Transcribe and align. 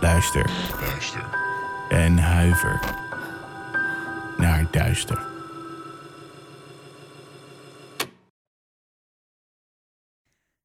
Luister 0.00 0.50
en 1.88 2.18
huiver 2.18 2.80
naar 4.36 4.68
duister. 4.70 5.26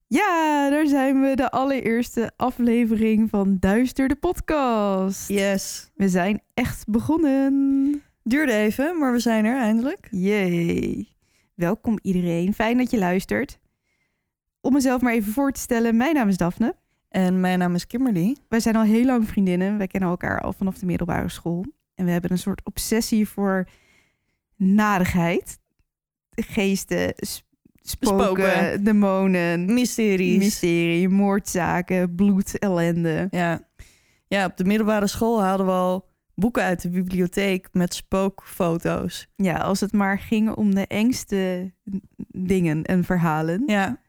Ja, 0.07 0.69
daar 0.69 0.87
zijn 0.87 1.21
we, 1.21 1.35
de 1.35 1.51
allereerste 1.51 2.31
aflevering 2.37 3.29
van 3.29 3.57
Duister 3.59 4.07
de 4.07 4.15
podcast. 4.15 5.27
Yes. 5.27 5.91
We 5.95 6.09
zijn 6.09 6.41
echt 6.53 6.87
begonnen. 6.87 8.03
Duurde 8.23 8.53
even, 8.53 8.97
maar 8.97 9.11
we 9.11 9.19
zijn 9.19 9.45
er 9.45 9.57
eindelijk. 9.57 10.07
Yay. 10.09 11.07
Welkom 11.55 11.99
iedereen, 12.01 12.53
fijn 12.53 12.77
dat 12.77 12.91
je 12.91 12.97
luistert. 12.97 13.59
Om 14.61 14.73
mezelf 14.73 15.01
maar 15.01 15.13
even 15.13 15.33
voor 15.33 15.51
te 15.51 15.59
stellen, 15.59 15.97
mijn 15.97 16.13
naam 16.13 16.27
is 16.27 16.37
Daphne. 16.37 16.75
En 17.11 17.39
mijn 17.39 17.59
naam 17.59 17.75
is 17.75 17.87
Kimberly. 17.87 18.35
Wij 18.49 18.59
zijn 18.59 18.75
al 18.75 18.83
heel 18.83 19.05
lang 19.05 19.27
vriendinnen. 19.27 19.77
Wij 19.77 19.87
kennen 19.87 20.09
elkaar 20.09 20.41
al 20.41 20.53
vanaf 20.53 20.77
de 20.77 20.85
middelbare 20.85 21.29
school. 21.29 21.65
En 21.95 22.05
we 22.05 22.11
hebben 22.11 22.31
een 22.31 22.37
soort 22.37 22.61
obsessie 22.65 23.27
voor 23.27 23.67
narigheid. 24.55 25.59
Geesten, 26.35 27.13
sp- 27.15 27.45
spoken, 27.81 28.25
Spoken. 28.25 28.83
demonen, 28.83 29.73
Mysteries. 29.73 30.37
mysterie, 30.37 31.09
moordzaken, 31.09 32.15
bloed, 32.15 32.59
ellende. 32.59 33.27
ja. 33.31 33.61
ja, 34.27 34.45
op 34.45 34.57
de 34.57 34.65
middelbare 34.65 35.07
school 35.07 35.41
haalden 35.41 35.65
we 35.65 35.71
al 35.71 36.09
boeken 36.35 36.63
uit 36.63 36.81
de 36.81 36.89
bibliotheek 36.89 37.67
met 37.71 37.93
spookfoto's. 37.93 39.27
Ja, 39.35 39.55
als 39.57 39.79
het 39.79 39.91
maar 39.93 40.19
ging 40.19 40.55
om 40.55 40.75
de 40.75 40.87
engste 40.87 41.71
dingen 42.27 42.83
en 42.83 43.03
verhalen. 43.03 43.63
Ja. 43.65 43.99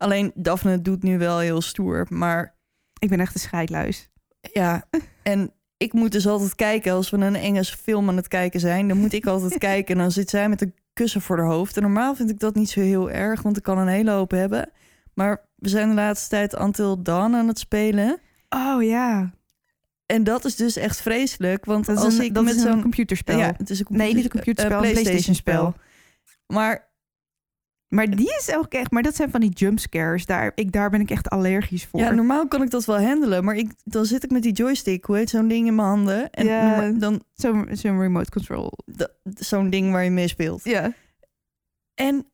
Alleen 0.00 0.32
Daphne 0.34 0.82
doet 0.82 1.02
nu 1.02 1.18
wel 1.18 1.38
heel 1.38 1.60
stoer, 1.60 2.06
maar 2.08 2.56
Ik 2.98 3.08
ben 3.08 3.20
echt 3.20 3.34
een 3.34 3.40
scheidluis. 3.40 4.10
ja. 4.52 4.88
En 5.22 5.52
ik 5.76 5.92
moet 5.92 6.12
dus 6.12 6.26
altijd 6.26 6.54
kijken 6.54 6.92
als 6.92 7.10
we 7.10 7.16
een 7.16 7.34
Engelse 7.36 7.76
film 7.76 8.08
aan 8.08 8.16
het 8.16 8.28
kijken 8.28 8.60
zijn. 8.60 8.88
Dan 8.88 8.96
moet 8.98 9.12
ik 9.12 9.26
altijd 9.26 9.58
kijken 9.68 9.94
en 9.94 10.00
dan 10.00 10.10
zit 10.12 10.30
zij 10.30 10.48
met 10.48 10.60
een 10.62 10.74
kussen 10.92 11.20
voor 11.20 11.38
haar 11.38 11.46
hoofd. 11.46 11.76
En 11.76 11.82
normaal 11.82 12.14
vind 12.14 12.30
ik 12.30 12.38
dat 12.40 12.54
niet 12.54 12.70
zo 12.70 12.80
heel 12.80 13.10
erg, 13.10 13.42
want 13.42 13.56
ik 13.56 13.62
kan 13.62 13.78
een 13.78 13.88
hele 13.88 14.10
hoop 14.10 14.30
hebben. 14.30 14.70
Maar 15.14 15.48
we 15.56 15.68
zijn 15.68 15.88
de 15.88 15.94
laatste 15.94 16.28
tijd 16.28 16.58
Until 16.58 17.02
Dawn 17.02 17.34
aan 17.34 17.48
het 17.48 17.58
spelen. 17.58 18.18
Oh 18.48 18.82
ja, 18.82 19.30
En 20.06 20.24
dat 20.24 20.44
is 20.44 20.56
dus 20.56 20.76
echt 20.76 21.00
vreselijk, 21.00 21.64
want 21.64 21.86
dat 21.86 21.98
is 21.98 22.04
als 22.04 22.18
een, 22.18 22.24
ik 22.24 22.34
dat 22.34 22.44
met 22.44 22.54
is 22.54 22.62
een 22.62 22.72
zo'n 22.72 22.82
computerspel. 22.82 23.38
Ja, 23.38 23.54
het 23.56 23.70
is 23.70 23.78
een 23.80 23.86
nee, 23.88 24.14
niet 24.14 24.24
een 24.24 24.30
computer- 24.30 24.68
computerspel, 24.68 24.82
eh, 24.82 24.88
een 24.88 25.02
PlayStation-spel. 25.02 25.74
Maar 26.46 26.89
Maar 27.94 28.10
die 28.16 28.36
is 28.38 28.54
ook 28.54 28.72
echt, 28.72 28.90
maar 28.90 29.02
dat 29.02 29.16
zijn 29.16 29.30
van 29.30 29.40
die 29.40 29.50
jumpscares. 29.50 30.26
Daar, 30.26 30.52
ik, 30.54 30.72
daar 30.72 30.90
ben 30.90 31.00
ik 31.00 31.10
echt 31.10 31.28
allergisch 31.30 31.86
voor. 31.86 32.00
ja, 32.00 32.10
normaal 32.10 32.48
kan 32.48 32.62
ik 32.62 32.70
dat 32.70 32.84
wel 32.84 33.00
handelen, 33.02 33.44
maar 33.44 33.54
ik, 33.56 33.72
dan 33.84 34.04
zit 34.04 34.24
ik 34.24 34.30
met 34.30 34.42
die 34.42 34.52
joystick, 34.52 35.04
hoe 35.04 35.16
heet 35.16 35.30
zo'n 35.30 35.48
ding 35.48 35.66
in 35.66 35.74
mijn 35.74 35.88
handen? 35.88 36.30
En 36.30 36.46
Ja. 36.46 36.90
dan 36.90 37.22
Zo'n 37.34 37.68
zo'n 37.72 38.00
remote 38.00 38.30
control. 38.30 38.72
zo'n 39.34 39.70
ding 39.70 39.92
waar 39.92 40.04
je 40.04 40.10
mee 40.10 40.28
speelt. 40.28 40.64
Ja. 40.64 40.92
En 41.94 42.26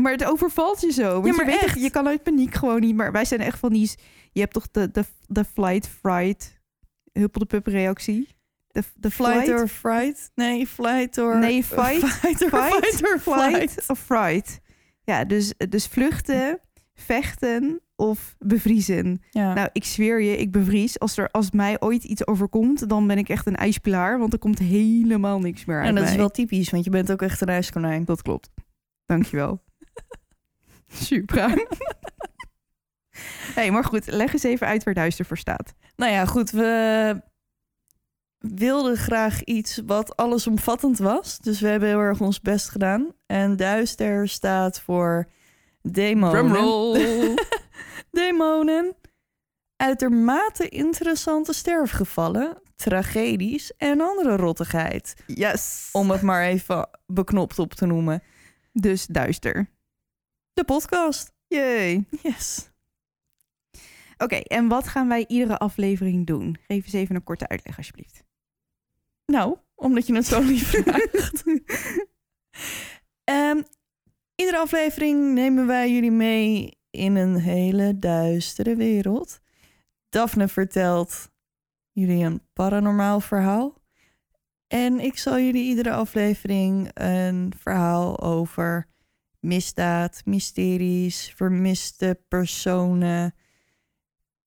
Maar 0.00 0.12
het 0.12 0.24
overvalt 0.24 0.80
je 0.80 0.92
zo. 0.92 1.26
Ja, 1.26 1.32
maar 1.34 1.50
je, 1.50 1.58
echt. 1.58 1.80
je 1.80 1.90
kan 1.90 2.06
uit 2.08 2.22
paniek 2.22 2.54
gewoon 2.54 2.80
niet. 2.80 2.94
Maar 2.96 3.12
wij 3.12 3.24
zijn 3.24 3.40
echt 3.40 3.58
van 3.58 3.72
die... 3.72 3.90
Je 4.32 4.40
hebt 4.40 4.52
toch 4.52 4.70
de, 4.70 4.90
de, 4.90 5.04
de 5.26 5.44
flight, 5.44 5.88
fright, 5.88 6.60
huppel 7.12 7.40
de 7.40 7.46
pup 7.46 7.66
reactie? 7.66 8.28
De, 8.72 8.82
de 8.94 9.10
flight 9.10 9.48
or 9.48 9.68
fright? 9.68 10.30
Nee, 10.34 10.66
flight 10.66 11.18
or... 11.18 11.38
Nee, 11.38 11.64
fight, 11.76 12.04
Fight 12.04 12.42
or 12.42 12.48
fight, 12.48 12.84
fight 12.84 13.02
or 13.02 13.18
flight. 13.18 13.50
flight 13.50 13.84
of 13.86 13.98
fright. 13.98 14.60
Ja, 15.04 15.24
dus, 15.24 15.54
dus 15.68 15.86
vluchten, 15.86 16.60
vechten 16.94 17.80
of 17.96 18.36
bevriezen. 18.38 19.22
Ja. 19.30 19.54
Nou, 19.54 19.68
ik 19.72 19.84
zweer 19.84 20.20
je, 20.20 20.36
ik 20.36 20.52
bevries. 20.52 20.98
Als 20.98 21.16
er 21.16 21.30
als 21.30 21.50
mij 21.50 21.80
ooit 21.80 22.04
iets 22.04 22.26
overkomt, 22.26 22.88
dan 22.88 23.06
ben 23.06 23.18
ik 23.18 23.28
echt 23.28 23.46
een 23.46 23.56
ijspilaar. 23.56 24.18
Want 24.18 24.32
er 24.32 24.38
komt 24.38 24.58
helemaal 24.58 25.40
niks 25.40 25.64
meer 25.64 25.78
uit 25.78 25.88
en 25.88 25.94
dat 25.94 26.04
mij. 26.04 26.12
is 26.12 26.18
wel 26.18 26.30
typisch, 26.30 26.70
want 26.70 26.84
je 26.84 26.90
bent 26.90 27.12
ook 27.12 27.22
echt 27.22 27.40
een 27.40 27.48
ijskonijn. 27.48 28.04
Dat 28.04 28.22
klopt. 28.22 28.50
Dankjewel. 29.06 29.64
Super. 30.88 31.66
hey, 33.54 33.70
maar 33.70 33.84
goed, 33.84 34.06
leg 34.06 34.32
eens 34.32 34.42
even 34.42 34.66
uit 34.66 34.84
waar 34.84 34.94
duister 34.94 35.24
voor 35.24 35.38
staat. 35.38 35.74
Nou 35.96 36.12
ja, 36.12 36.24
goed, 36.24 36.50
we 36.50 37.22
wilden 38.40 38.96
graag 38.96 39.44
iets 39.44 39.80
wat 39.86 40.16
allesomvattend 40.16 40.98
was. 40.98 41.38
Dus 41.38 41.60
we 41.60 41.68
hebben 41.68 41.88
heel 41.88 41.98
erg 41.98 42.20
ons 42.20 42.40
best 42.40 42.68
gedaan. 42.68 43.12
En 43.26 43.56
duister 43.56 44.28
staat 44.28 44.80
voor 44.80 45.30
demonen. 45.82 47.34
demonen. 48.10 48.94
Uitermate 49.76 50.68
interessante 50.68 51.52
sterfgevallen, 51.52 52.62
tragedies 52.76 53.76
en 53.76 54.00
andere 54.00 54.36
rottigheid. 54.36 55.14
Yes. 55.26 55.88
Om 55.92 56.10
het 56.10 56.22
maar 56.22 56.44
even 56.44 56.88
beknopt 57.06 57.58
op 57.58 57.74
te 57.74 57.86
noemen. 57.86 58.22
Dus 58.72 59.06
duister. 59.06 59.70
De 60.52 60.64
podcast. 60.64 61.32
Yay. 61.46 62.04
Yes. 62.22 62.70
Oké, 64.18 64.36
en 64.36 64.68
wat 64.68 64.88
gaan 64.88 65.08
wij 65.08 65.24
iedere 65.28 65.58
aflevering 65.58 66.26
doen? 66.26 66.56
Geef 66.66 66.84
eens 66.84 66.92
even 66.92 67.14
een 67.14 67.24
korte 67.24 67.48
uitleg, 67.48 67.76
alsjeblieft. 67.76 68.28
Nou, 69.30 69.56
omdat 69.74 70.06
je 70.06 70.14
het 70.14 70.26
zo 70.26 70.42
lief 70.42 70.70
vraagt. 70.82 71.42
Ehm, 73.24 73.62
iedere 74.34 74.58
aflevering 74.58 75.34
nemen 75.34 75.66
wij 75.66 75.92
jullie 75.92 76.10
mee 76.10 76.78
in 76.90 77.16
een 77.16 77.36
hele 77.36 77.98
duistere 77.98 78.76
wereld. 78.76 79.40
Daphne 80.08 80.48
vertelt 80.48 81.30
jullie 81.92 82.24
een 82.24 82.42
paranormaal 82.52 83.20
verhaal. 83.20 83.78
En 84.66 85.00
ik 85.00 85.18
zal 85.18 85.38
jullie 85.38 85.64
iedere 85.64 85.92
aflevering 85.92 86.90
een 86.94 87.52
verhaal 87.56 88.20
over 88.20 88.88
misdaad, 89.40 90.22
mysteries, 90.24 91.32
vermiste 91.36 92.20
personen. 92.28 93.34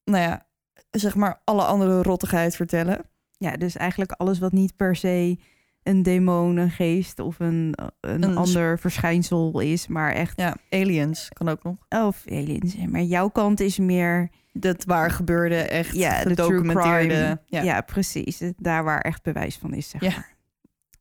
Nou 0.03 0.23
ja, 0.23 0.47
zeg 0.91 1.15
maar 1.15 1.41
alle 1.43 1.63
andere 1.63 2.01
rottigheid 2.01 2.55
vertellen. 2.55 3.11
Ja, 3.43 3.51
dus 3.57 3.75
eigenlijk 3.75 4.11
alles 4.11 4.39
wat 4.39 4.51
niet 4.51 4.75
per 4.75 4.95
se 4.95 5.37
een 5.83 6.03
demon, 6.03 6.57
een 6.57 6.69
geest 6.69 7.19
of 7.19 7.39
een, 7.39 7.73
een, 7.99 8.23
Een 8.23 8.37
ander 8.37 8.79
verschijnsel 8.79 9.59
is, 9.59 9.87
maar 9.87 10.11
echt... 10.11 10.37
Ja, 10.39 10.55
aliens 10.69 11.29
kan 11.29 11.49
ook 11.49 11.63
nog. 11.63 11.75
Of 11.89 12.23
aliens. 12.27 12.75
Maar 12.75 13.01
jouw 13.01 13.29
kant 13.29 13.59
is 13.59 13.77
meer... 13.77 14.29
Dat 14.53 14.83
waar 14.83 15.11
gebeurde, 15.11 15.55
echt 15.55 15.95
Ja, 15.95 16.11
gedocumenteerde. 16.11 17.41
Ja. 17.45 17.61
Ja. 17.61 17.81
precies. 17.81 18.41
Daar 18.57 18.83
waar 18.83 19.01
echt 19.01 19.23
bewijs 19.23 19.57
van 19.57 19.73
is, 19.73 19.89
zeg 19.89 20.01
Ja. 20.01 20.09
maar. 20.09 20.35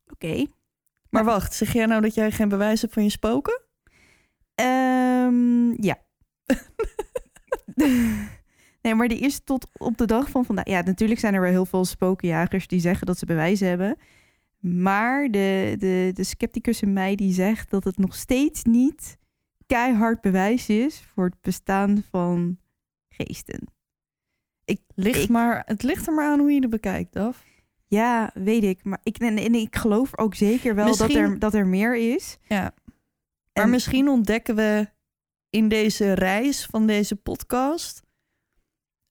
Oké. 0.07 0.45
Maar 1.09 1.23
wacht, 1.23 1.53
zeg 1.53 1.73
jij 1.73 1.85
nou 1.85 2.01
dat 2.01 2.13
jij 2.13 2.31
geen 2.31 2.49
bewijs 2.49 2.81
hebt 2.81 2.93
van 2.93 3.03
je 3.03 3.09
spoken? 3.09 3.61
Ehm, 4.55 5.83
ja. 5.83 5.97
nee, 8.83 8.95
maar 8.95 9.07
die 9.07 9.19
is 9.19 9.39
tot 9.43 9.67
op 9.77 9.97
de 9.97 10.05
dag 10.05 10.29
van 10.29 10.45
vandaag. 10.45 10.67
Ja, 10.67 10.81
natuurlijk 10.81 11.19
zijn 11.19 11.33
er 11.33 11.41
wel 11.41 11.49
heel 11.51 11.65
veel 11.65 11.85
spokenjagers 11.85 12.67
die 12.67 12.79
zeggen 12.79 13.05
dat 13.07 13.17
ze 13.17 13.25
bewijzen 13.25 13.67
hebben. 13.67 13.97
Maar 14.59 15.27
de, 15.31 15.75
de, 15.79 16.11
de 16.13 16.23
scepticus 16.23 16.81
in 16.81 16.93
mij 16.93 17.15
die 17.15 17.33
zegt 17.33 17.69
dat 17.69 17.83
het 17.83 17.97
nog 17.97 18.15
steeds 18.15 18.63
niet 18.63 19.17
keihard 19.65 20.21
bewijs 20.21 20.69
is 20.69 21.01
voor 21.13 21.25
het 21.25 21.41
bestaan 21.41 22.03
van 22.09 22.57
geesten. 23.09 23.67
Ligt 24.95 25.23
Ik- 25.23 25.29
maar, 25.29 25.63
het 25.65 25.83
ligt 25.83 26.07
er 26.07 26.13
maar 26.13 26.27
aan 26.31 26.39
hoe 26.39 26.51
je 26.51 26.61
het 26.61 26.69
bekijkt, 26.69 27.13
Daf. 27.13 27.43
Ja, 27.87 28.31
weet 28.33 28.63
ik. 28.63 28.83
Maar 28.83 28.99
ik, 29.03 29.17
en, 29.17 29.37
en 29.37 29.55
ik 29.55 29.75
geloof 29.75 30.17
ook 30.17 30.35
zeker 30.35 30.75
wel 30.75 30.95
dat, 30.97 31.13
er, 31.13 31.39
dat 31.39 31.53
er 31.53 31.67
meer 31.67 31.95
is. 32.15 32.37
Ja. 32.47 32.61
Maar 33.53 33.63
En- 33.63 33.69
misschien 33.69 34.07
ontdekken 34.07 34.55
we 34.55 34.89
in 35.49 35.67
deze 35.67 36.13
reis 36.13 36.65
van 36.65 36.87
deze 36.87 37.15
podcast... 37.15 38.02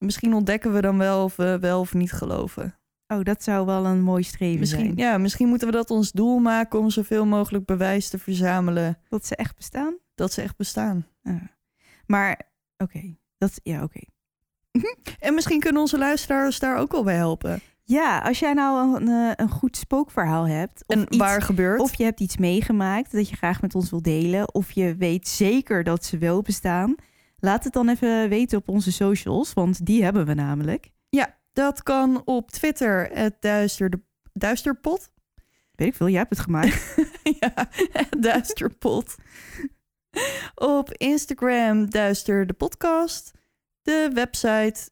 Misschien 0.03 0.33
ontdekken 0.33 0.73
we 0.73 0.81
dan 0.81 0.97
wel 0.97 1.23
of 1.23 1.35
we 1.35 1.57
wel 1.59 1.79
of 1.79 1.93
niet 1.93 2.11
geloven. 2.11 2.77
Oh, 3.07 3.23
dat 3.23 3.43
zou 3.43 3.65
wel 3.65 3.85
een 3.85 4.01
mooi 4.01 4.23
streven 4.23 4.59
Misschien, 4.59 4.83
zijn. 4.85 4.97
ja, 4.97 5.17
misschien 5.17 5.47
moeten 5.47 5.67
we 5.67 5.73
dat 5.73 5.89
ons 5.89 6.11
doel 6.11 6.39
maken 6.39 6.79
om 6.79 6.89
zoveel 6.89 7.25
mogelijk 7.25 7.65
bewijs 7.65 8.09
te 8.09 8.19
verzamelen 8.19 8.97
Dat 9.09 9.25
ze 9.25 9.35
echt 9.35 9.55
bestaan. 9.55 9.97
dat 10.15 10.33
ze 10.33 10.41
echt 10.41 10.57
bestaan. 10.57 11.05
Ja. 11.21 11.49
Maar, 12.05 12.41
oké. 12.77 13.15
Dat, 13.37 13.59
ja, 13.63 13.83
oké. 13.83 13.99
En 15.19 15.33
misschien 15.33 15.59
kunnen 15.59 15.81
onze 15.81 15.97
luisteraars 15.97 16.59
daar 16.59 16.77
ook 16.77 16.91
wel 16.91 17.03
bij 17.03 17.15
helpen. 17.15 17.61
Ja, 17.83 18.19
als 18.19 18.39
jij 18.39 18.53
nou 18.53 18.95
een, 18.95 19.07
eh, 19.07 19.31
een 19.35 19.49
goed 19.49 19.77
spookverhaal 19.77 20.47
hebt. 20.47 20.83
Of 20.87 20.95
en 20.95 21.05
iets, 21.07 21.17
waar 21.17 21.41
gebeurt? 21.41 21.79
Of 21.79 21.95
je 21.95 22.03
hebt 22.03 22.19
iets 22.19 22.37
meegemaakt 22.37 23.11
dat 23.11 23.29
je 23.29 23.35
graag 23.35 23.61
met 23.61 23.75
ons 23.75 23.89
wil 23.89 24.01
delen. 24.01 24.53
Of 24.53 24.71
je 24.71 24.95
weet 24.95 25.27
zeker 25.27 25.83
dat 25.83 26.05
ze 26.05 26.17
wel 26.17 26.41
bestaan. 26.41 26.95
Laat 27.45 27.63
het 27.63 27.73
dan 27.73 27.89
even 27.89 28.29
weten 28.29 28.57
op 28.57 28.69
onze 28.69 28.91
socials, 28.91 29.53
want 29.53 29.85
die 29.85 30.03
hebben 30.03 30.25
we 30.25 30.33
namelijk. 30.33 30.91
Dat 31.53 31.83
kan 31.83 32.21
op 32.25 32.51
Twitter, 32.51 33.09
het 33.11 33.35
duister 33.39 33.89
duisterpot. 34.33 35.11
Weet 35.71 35.87
ik 35.87 35.95
veel, 35.95 36.09
jij 36.09 36.17
hebt 36.17 36.29
het 36.29 36.39
gemaakt. 36.39 36.95
ja, 37.39 37.69
duisterpot. 38.19 39.15
Op 40.55 40.91
Instagram, 40.91 41.89
duister 41.89 42.47
de 42.47 42.53
podcast. 42.53 43.31
De 43.81 44.09
website, 44.13 44.89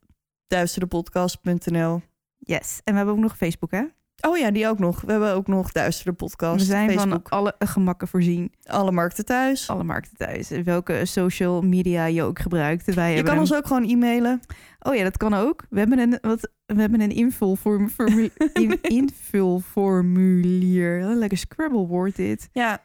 duisterdepodcast.nl. 0.48 2.02
yes, 2.38 2.82
en 2.84 2.92
we 2.92 2.98
hebben 2.98 3.16
ook 3.16 3.22
nog 3.22 3.38
Facebook, 3.38 3.72
hè? 3.72 3.86
Oh 4.22 4.38
ja, 4.38 4.52
die 4.52 4.68
ook 4.68 4.80
nog. 4.80 5.02
We 5.02 5.12
hebben 5.12 5.34
ook 5.34 5.48
nog 5.48 5.72
Duister 5.72 6.06
de 6.06 6.14
podcast. 6.14 6.60
we 6.60 6.66
zijn 6.66 6.90
Facebook. 6.92 7.28
van 7.30 7.40
alle 7.40 7.56
gemakken 7.60 8.08
voorzien. 8.08 8.52
alle 8.64 8.92
markten 8.92 9.26
thuis. 9.26 9.70
Alle 9.70 9.84
markten 9.84 10.18
thuis. 10.18 10.50
Welke 10.50 11.06
social 11.06 11.62
media 11.62 12.06
je 12.06 12.24
ook 12.24 12.40
gebruikt. 12.40 12.94
Wij 12.94 13.10
Je 13.10 13.16
hebben 13.16 13.34
kan 13.34 13.44
een- 13.44 13.50
ons 13.50 13.54
ook 13.58 13.68
gewoon 13.68 13.90
e-mailen. 13.90 14.40
Oh 14.80 14.96
ja, 14.96 15.04
dat 15.04 15.18
kan 15.18 15.34
ook. 15.34 15.64
We 15.70 15.80
hebben 15.80 16.00
een, 16.00 16.18
wat, 16.22 16.50
we 16.66 16.82
hebben 16.82 17.02
een 17.02 17.12
invulvorm, 17.12 17.90
formu- 17.90 18.30
in, 18.54 18.80
invulformulier. 18.82 21.04
Lekker 21.04 21.38
Scrabble 21.38 21.88
woord 21.88 22.16
dit. 22.16 22.50
Ja, 22.54 22.82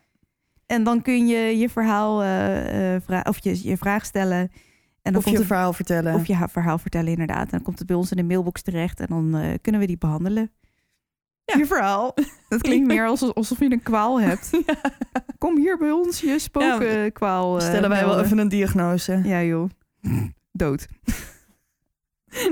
En 0.67 0.85
dan 0.85 1.03
kun 1.03 1.27
je 1.27 1.59
je 1.59 1.69
verhaal 1.69 2.23
eh, 2.23 2.95
eh, 2.95 3.21
of 3.25 3.39
je, 3.45 3.69
je 3.69 3.77
vraag 3.77 4.05
stellen. 4.05 4.51
En 5.03 5.13
dan 5.13 5.17
of 5.17 5.23
komt 5.23 5.35
je 5.37 5.43
het, 5.43 5.47
verhaal 5.53 5.73
vertellen. 5.73 6.15
of 6.15 6.27
je 6.27 6.35
ha- 6.35 6.49
verhaal 6.49 6.79
vertellen, 6.79 7.11
inderdaad. 7.11 7.43
En 7.45 7.51
dan 7.51 7.63
komt 7.63 7.79
het 7.79 7.87
bij 7.87 7.97
ons 7.97 8.11
in 8.11 8.17
de 8.17 8.23
mailbox 8.23 8.63
terecht. 8.63 9.01
En 9.01 9.07
dan 9.09 9.37
eh, 9.37 9.55
kunnen 9.63 9.81
we 9.81 9.87
die 9.87 9.99
behandelen. 9.99 10.51
Ja. 11.47 11.59
Je 11.59 11.67
verhaal. 11.67 12.15
Dat 12.49 12.61
klinkt 12.61 12.87
meer 12.93 13.07
alsof, 13.07 13.35
alsof 13.35 13.59
je 13.59 13.71
een 13.71 13.83
kwaal 13.83 14.21
hebt. 14.21 14.51
Kom 15.39 15.57
hier 15.57 15.79
bij 15.79 15.91
ons 15.91 16.21
je 16.21 16.39
spookkwaal. 16.39 17.59
eh, 17.61 17.67
Stellen 17.67 17.89
wij 17.89 18.05
wel 18.05 18.21
even 18.21 18.39
een 18.39 18.49
diagnose. 18.49 19.21
Ja 19.25 19.43
joh. 19.43 19.71
Dood. 20.53 20.87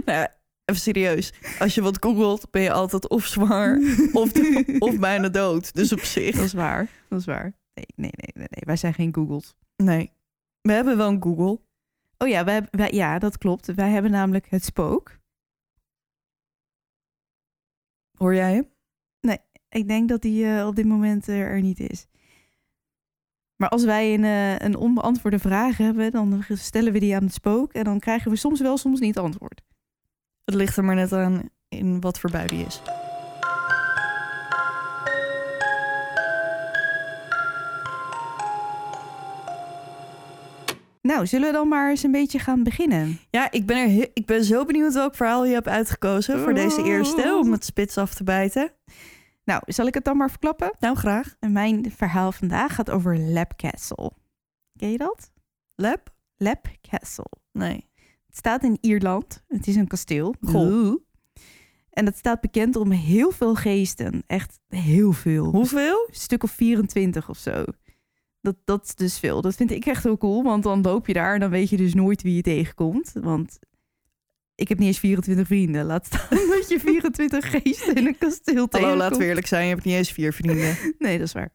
Nou 0.05 0.27
even 0.65 0.81
serieus. 0.81 1.33
Als 1.59 1.75
je 1.75 1.83
wat 1.83 1.97
googelt, 2.01 2.51
ben 2.51 2.63
je 2.63 2.73
altijd 2.73 3.09
of 3.09 3.25
zwaar 3.27 3.79
of, 4.13 4.33
of 4.79 4.99
bijna 4.99 5.29
dood. 5.29 5.75
Dus 5.75 5.93
op 5.93 6.01
zich. 6.01 6.35
Dat 6.37 6.45
is 6.45 6.53
waar. 6.53 6.89
Dat 7.09 7.19
is 7.19 7.25
waar. 7.27 7.53
Nee, 7.75 7.87
nee, 7.97 8.11
nee, 8.17 8.31
nee, 8.35 8.47
nee. 8.51 8.63
Wij 8.67 8.77
zijn 8.77 8.95
geen 8.95 9.15
Googles. 9.15 9.55
Nee. 9.77 10.13
We 10.61 10.73
hebben 10.73 10.97
wel 10.97 11.09
een 11.09 11.23
Google. 11.23 11.61
Oh 12.19 12.29
ja, 12.29 12.45
wij, 12.45 12.67
wij, 12.71 12.93
ja, 12.93 13.19
dat 13.19 13.39
klopt. 13.39 13.75
Wij 13.75 13.91
hebben 13.91 14.11
namelijk 14.11 14.47
het 14.51 14.65
spook. 14.65 15.19
Hoor 18.19 18.35
jij 18.35 18.53
hem? 18.53 18.69
Ik 19.75 19.89
denk 19.89 20.09
dat 20.09 20.23
die 20.23 20.47
eh, 20.47 20.67
op 20.67 20.77
dit 20.77 20.85
moment 20.85 21.29
eh, 21.29 21.41
er 21.41 21.61
niet 21.61 21.81
is. 21.81 22.07
Maar 23.57 23.69
als 23.69 23.85
wij 23.85 24.15
een, 24.15 24.25
eh, 24.25 24.59
een 24.59 24.77
onbeantwoorde 24.77 25.39
vraag 25.39 25.77
hebben, 25.77 26.11
dan 26.11 26.45
stellen 26.49 26.93
we 26.93 26.99
die 26.99 27.15
aan 27.15 27.23
het 27.23 27.35
spook. 27.35 27.73
En 27.73 27.85
dan 27.85 27.99
krijgen 27.99 28.31
we 28.31 28.37
soms 28.37 28.61
wel, 28.61 28.77
soms 28.77 29.01
niet 29.01 29.19
antwoord. 29.19 29.63
Het 30.45 30.55
ligt 30.55 30.77
er 30.77 30.85
maar 30.85 30.95
net 30.95 31.13
aan 31.13 31.51
in 31.69 32.01
wat 32.01 32.19
voor 32.19 32.31
bui 32.31 32.47
die 32.47 32.67
is. 32.67 32.83
Nou, 41.03 41.27
zullen 41.27 41.47
we 41.47 41.53
dan 41.53 41.69
maar 41.69 41.91
eens 41.91 42.03
een 42.03 42.11
beetje 42.11 42.39
gaan 42.39 42.63
beginnen? 42.63 43.19
Ja, 43.31 43.51
ik 43.51 43.67
ben, 43.67 43.77
er 43.77 44.11
ik 44.15 44.27
ben 44.27 44.45
zo 44.45 44.65
benieuwd 44.65 44.95
welk 44.95 45.15
verhaal 45.15 45.45
je 45.45 45.55
hebt 45.55 45.69
uitgekozen 45.69 46.39
voor 46.41 46.55
deze 46.55 46.83
eerste. 46.83 47.37
Om 47.43 47.53
het 47.53 47.65
spits 47.65 47.99
af 47.99 48.15
te 48.15 48.25
bijten. 48.25 48.73
Nou, 49.45 49.63
zal 49.67 49.87
ik 49.87 49.95
het 49.95 50.05
dan 50.05 50.17
maar 50.17 50.31
verklappen? 50.31 50.73
Nou, 50.79 50.97
graag. 50.97 51.37
En 51.41 51.53
mijn 51.53 51.93
verhaal 51.93 52.33
vandaag 52.33 52.75
gaat 52.75 52.91
over 52.91 53.19
Lap 53.19 53.57
Castle. 53.57 54.13
Ken 54.77 54.91
je 54.91 54.99
dat? 54.99 55.31
Lab? 55.75 56.15
Lap 56.37 56.69
Castle. 56.81 57.31
Nee. 57.53 57.89
Het 58.27 58.37
staat 58.37 58.63
in 58.63 58.79
Ierland. 58.81 59.43
Het 59.49 59.67
is 59.67 59.77
een 59.77 59.87
kasteel. 59.87 60.35
Goh. 60.41 61.03
En 61.91 62.07
het 62.07 62.17
staat 62.17 62.41
bekend 62.41 62.77
om 62.77 62.91
heel 62.91 63.31
veel 63.31 63.55
geesten. 63.55 64.23
Echt 64.27 64.59
heel 64.69 65.13
veel. 65.13 65.45
Hoeveel? 65.45 66.07
Een 66.09 66.15
stuk 66.15 66.43
of 66.43 66.51
24 66.51 67.29
of 67.29 67.39
zo. 67.39 67.65
Dat, 68.41 68.57
dat 68.65 68.85
is 68.85 68.95
dus 68.95 69.19
veel. 69.19 69.41
Dat 69.41 69.55
vind 69.55 69.71
ik 69.71 69.87
echt 69.87 70.05
heel 70.05 70.19
cool. 70.19 70.43
Want 70.43 70.63
dan 70.63 70.81
loop 70.81 71.07
je 71.07 71.13
daar 71.13 71.35
en 71.35 71.41
dan 71.41 71.51
weet 71.51 71.71
je 71.71 71.77
dus 71.77 71.95
nooit 71.95 72.23
wie 72.23 72.35
je 72.35 72.43
tegenkomt. 72.43 73.13
Want 73.13 73.59
ik 74.55 74.69
heb 74.69 74.79
niet 74.79 74.87
eens 74.87 74.99
24 74.99 75.47
vrienden. 75.47 75.85
Laat 75.85 76.07
staan 76.07 76.29
dat 76.59 76.69
je 76.69 76.81
24 76.81 77.51
geesten 77.51 77.95
in 77.95 78.07
een 78.07 78.19
kasteel 78.19 78.55
Hallo, 78.55 78.67
tegenkomt. 78.67 78.99
laten 78.99 79.19
we 79.19 79.25
eerlijk 79.25 79.47
zijn. 79.47 79.67
Je 79.67 79.73
hebt 79.73 79.85
niet 79.85 79.95
eens 79.95 80.13
vier 80.13 80.33
vrienden. 80.33 80.77
Nee, 80.99 81.19
dat 81.19 81.27
is 81.27 81.33
waar. 81.33 81.53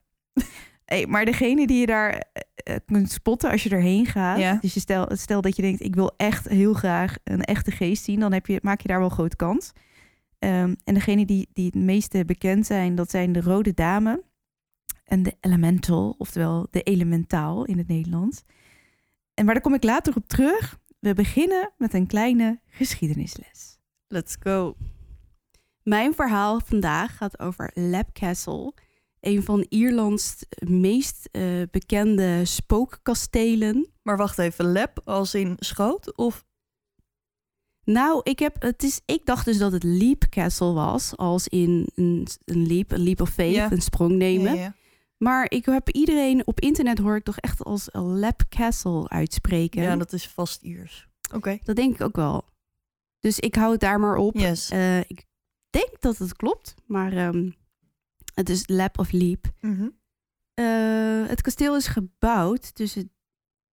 Hey, 0.85 1.07
maar 1.07 1.25
degene 1.25 1.67
die 1.67 1.79
je 1.79 1.85
daar 1.85 2.11
eh, 2.11 2.41
eh, 2.53 2.79
kunt 2.85 3.11
spotten 3.11 3.51
als 3.51 3.63
je 3.63 3.69
erheen 3.69 4.05
gaat. 4.05 4.39
Ja. 4.39 4.57
Dus 4.61 4.73
je 4.73 4.79
stel, 4.79 5.09
stel 5.11 5.41
dat 5.41 5.55
je 5.55 5.61
denkt, 5.61 5.81
ik 5.81 5.95
wil 5.95 6.13
echt 6.17 6.47
heel 6.47 6.73
graag 6.73 7.15
een 7.23 7.41
echte 7.41 7.71
geest 7.71 8.03
zien. 8.03 8.19
Dan 8.19 8.33
heb 8.33 8.45
je, 8.45 8.59
maak 8.61 8.81
je 8.81 8.87
daar 8.87 8.99
wel 8.99 9.09
grote 9.09 9.35
kans. 9.35 9.71
Ehm, 10.39 10.75
en 10.83 10.93
degene 10.93 11.25
die, 11.25 11.49
die 11.53 11.65
het 11.65 11.75
meeste 11.75 12.25
bekend 12.25 12.65
zijn, 12.65 12.95
dat 12.95 13.09
zijn 13.09 13.31
de 13.31 13.41
Rode 13.41 13.73
Dame. 13.73 14.23
En 15.03 15.23
de 15.23 15.35
Elemental, 15.39 16.15
oftewel 16.17 16.67
de 16.71 16.81
Elementaal 16.81 17.65
in 17.65 17.77
het 17.77 17.87
Nederlands. 17.87 18.43
En 19.33 19.45
maar 19.45 19.53
daar 19.53 19.63
kom 19.63 19.73
ik 19.73 19.83
later 19.83 20.15
op 20.15 20.27
terug. 20.27 20.77
We 20.99 21.13
beginnen 21.13 21.71
met 21.77 21.93
een 21.93 22.07
kleine 22.07 22.59
geschiedenisles. 22.67 23.77
Let's 24.07 24.35
go. 24.39 24.75
Mijn 25.83 26.13
verhaal 26.13 26.59
vandaag 26.65 27.17
gaat 27.17 27.39
over 27.39 27.71
Lap 27.73 28.13
Castle, 28.13 28.73
een 29.19 29.43
van 29.43 29.65
Ierlands 29.69 30.45
meest 30.67 31.29
eh, 31.31 31.43
bekende 31.71 32.45
spookkastelen. 32.45 33.91
Maar 34.01 34.17
wacht 34.17 34.37
even. 34.39 34.71
Lab 34.71 35.01
als 35.03 35.33
in 35.33 35.55
schoot? 35.59 36.17
Of 36.17 36.45
Nou, 37.83 38.21
ik, 38.23 38.39
heb, 38.39 38.61
het 38.61 38.83
is, 38.83 39.01
ik 39.05 39.25
dacht 39.25 39.45
dus 39.45 39.57
dat 39.57 39.71
het 39.71 39.83
Leap 39.83 40.25
Castle 40.29 40.73
was, 40.73 41.17
als 41.17 41.47
in 41.47 41.89
een, 41.95 42.27
een 42.45 42.67
leap, 42.67 42.91
een 42.91 43.03
leap 43.03 43.21
of 43.21 43.29
faith, 43.29 43.55
Ja. 43.55 43.71
een 43.71 43.81
sprong 43.81 44.11
nemen. 44.15 44.55
Ja, 44.55 44.61
ja. 44.61 44.75
Maar 45.19 45.51
ik 45.51 45.65
heb 45.65 45.89
iedereen 45.89 46.47
op 46.47 46.59
internet 46.59 46.97
hoor 46.97 47.15
ik 47.15 47.23
toch 47.23 47.37
echt 47.37 47.63
als 47.63 47.89
Lap 47.91 48.41
Castle 48.49 49.09
uitspreken. 49.09 49.81
Ja, 49.81 49.95
dat 49.95 50.13
is 50.13 50.27
vast 50.27 50.61
Iers. 50.61 51.07
Oké. 51.33 51.57
dat 51.63 51.75
denk 51.75 51.93
ik 51.93 52.01
ook 52.01 52.15
wel. 52.15 52.45
Dus 53.19 53.39
ik 53.39 53.55
hou 53.55 53.71
het 53.71 53.79
daar 53.79 53.99
maar 53.99 54.15
op. 54.15 54.35
Yes. 54.35 54.69
Eh, 54.69 54.99
ik 54.99 55.25
denk 55.69 55.89
dat 55.99 56.17
het 56.17 56.35
klopt, 56.35 56.75
maar 56.85 57.13
ehm, 57.13 57.49
het 58.33 58.49
is 58.49 58.67
Lap 58.67 58.99
of 58.99 59.11
Leap. 59.11 59.45
Mhm. 59.61 59.89
Eh, 60.53 61.27
het 61.27 61.41
kasteel 61.41 61.75
is 61.75 61.87
gebouwd 61.87 62.75
tussen 62.75 63.11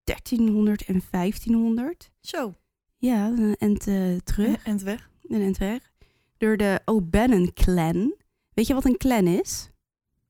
1300 0.03 0.85
en 0.85 1.01
1500. 1.11 2.11
Zo. 2.19 2.55
Ja, 2.97 3.27
een 3.27 3.55
end 3.55 3.87
eh, 3.87 4.15
terug, 4.17 4.63
En 4.63 4.83
weg. 4.83 5.09
een 5.27 5.41
end 5.41 5.57
weg. 5.57 5.91
Door 6.37 6.57
de 6.57 6.81
O'Bannon 6.85 7.53
clan. 7.53 8.15
Weet 8.53 8.67
je 8.67 8.73
wat 8.73 8.85
een 8.85 8.97
clan 8.97 9.27
is? 9.27 9.69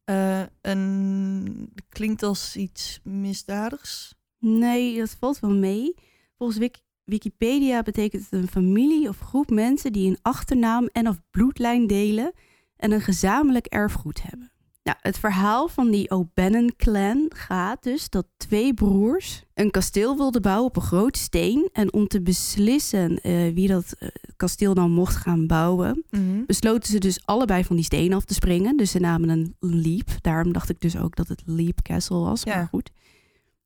Eh, 0.08 0.42
een... 0.62 1.74
Klinkt 1.90 2.24
als 2.24 2.56
iets 2.56 3.00
misdadigs. 3.04 4.16
Nee, 4.40 4.98
dat 4.98 5.16
valt 5.20 5.40
wel 5.40 5.56
mee. 5.56 5.94
Volgens 6.38 6.60
Wik- 6.60 6.82
Wikipedia 7.04 7.82
betekent 7.84 8.24
het 8.30 8.32
een 8.42 8.48
familie 8.48 9.10
of 9.10 9.20
groep 9.20 9.50
mensen 9.50 9.94
die 9.94 10.10
een 10.10 10.18
achternaam 10.22 10.90
en 10.92 11.08
of 11.08 11.22
bloedlijn 11.32 11.88
delen 11.88 12.32
en 12.76 12.92
een 12.92 13.02
gezamenlijk 13.02 13.66
erfgoed 13.66 14.22
hebben. 14.22 14.52
Nou, 14.88 15.00
het 15.01 15.20
verhaal 15.20 15.67
van 15.67 15.91
die 15.91 16.10
O'Bannon 16.12 16.72
clan 16.77 17.25
gaat 17.36 17.84
dus 17.84 18.10
dat 18.10 18.25
twee 18.38 18.74
broers 18.74 19.44
een 19.53 19.72
kasteel 19.72 20.17
wilden 20.17 20.41
bouwen 20.41 20.65
op 20.67 20.75
een 20.75 20.82
groot 20.82 21.17
steen. 21.17 21.70
En 21.74 21.94
om 21.94 22.08
te 22.08 22.22
beslissen 22.22 23.22
eh, 23.22 23.53
wie 23.53 23.67
dat 23.67 23.96
eh, 24.00 24.10
kasteel 24.36 24.74
dan 24.74 24.91
mocht 24.91 25.15
gaan 25.15 25.48
bouwen, 25.48 26.03
Mhm. 26.10 26.46
besloten 26.46 26.91
ze 26.91 27.00
dus 27.00 27.25
allebei 27.25 27.63
van 27.63 27.75
die 27.75 27.86
steen 27.86 28.13
af 28.13 28.25
te 28.25 28.34
springen. 28.34 28.77
Dus 28.77 28.91
ze 28.91 29.00
namen 29.00 29.29
een 29.29 29.56
leap. 29.60 30.10
Daarom 30.22 30.53
dacht 30.53 30.70
ik 30.70 30.79
dus 30.82 30.98
ook 30.98 31.15
dat 31.15 31.27
het 31.27 31.41
Leap 31.46 31.82
Castle 31.82 32.17
was. 32.17 32.44
Ja. 32.44 32.56
Maar 32.56 32.67
goed. 32.67 32.91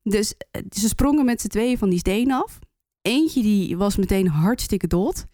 Dus 0.04 0.34
eh, 0.52 0.62
ze 0.70 0.88
sprongen 0.88 1.26
met 1.26 1.42
z'n 1.42 1.48
tweeën 1.48 1.78
van 1.78 1.90
die 1.90 2.00
steen 2.00 2.32
af. 2.32 2.60
Eentje 3.02 3.42
die 3.42 3.78
was 3.78 3.96
meteen 3.96 4.28
hartstikke 4.28 4.88
dood. 4.88 5.26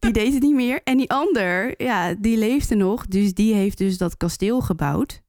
Die 0.00 0.12
deed 0.12 0.32
het 0.32 0.42
niet 0.42 0.54
meer. 0.54 0.80
En 0.84 0.96
die 0.96 1.10
ander, 1.10 1.82
ja, 1.82 2.14
die 2.14 2.36
leefde 2.36 2.74
nog. 2.74 3.06
Dus 3.06 3.34
die 3.34 3.54
heeft 3.54 3.78
dus 3.78 3.98
dat 3.98 4.16
kasteel 4.16 4.60
gebouwd. 4.60 5.22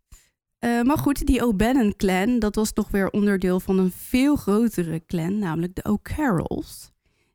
Eh, 0.59 0.81
maar 0.81 0.97
goed, 0.97 1.25
die 1.25 1.45
O'Bannon 1.45 1.95
clan, 1.95 2.39
dat 2.39 2.55
was 2.55 2.71
toch 2.71 2.89
weer 2.89 3.09
onderdeel 3.09 3.59
van 3.59 3.77
een 3.77 3.91
veel 3.91 4.35
grotere 4.35 5.05
clan, 5.05 5.39
namelijk 5.39 5.75
de 5.75 5.83
O'Carrolls. 5.83 6.91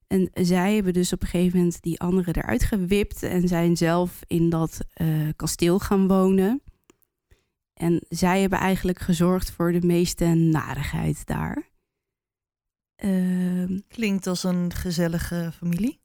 En 0.07 0.31
zij 0.33 0.75
hebben 0.75 0.93
dus 0.93 1.13
op 1.13 1.23
een 1.23 1.29
gegeven 1.29 1.59
moment 1.59 1.83
die 1.83 2.01
anderen 2.01 2.35
eruit 2.35 2.65
gewipt 2.65 3.23
en 3.23 3.49
zijn 3.49 3.77
zelf 3.77 4.21
in 4.27 4.51
dat 4.51 4.79
eh, 4.93 5.07
kasteel 5.37 5.79
gaan 5.79 6.09
wonen. 6.09 6.63
En 7.75 8.05
zij 8.09 8.41
hebben 8.41 8.59
eigenlijk 8.59 8.99
gezorgd 8.99 9.51
voor 9.51 9.73
de 9.73 9.87
meeste 9.87 10.25
narigheid 10.25 11.27
daar. 11.27 11.71
Ehm, 12.97 13.79
Klinkt 13.89 14.27
als 14.27 14.45
een 14.45 14.73
gezellige 14.73 15.53
familie. 15.57 16.01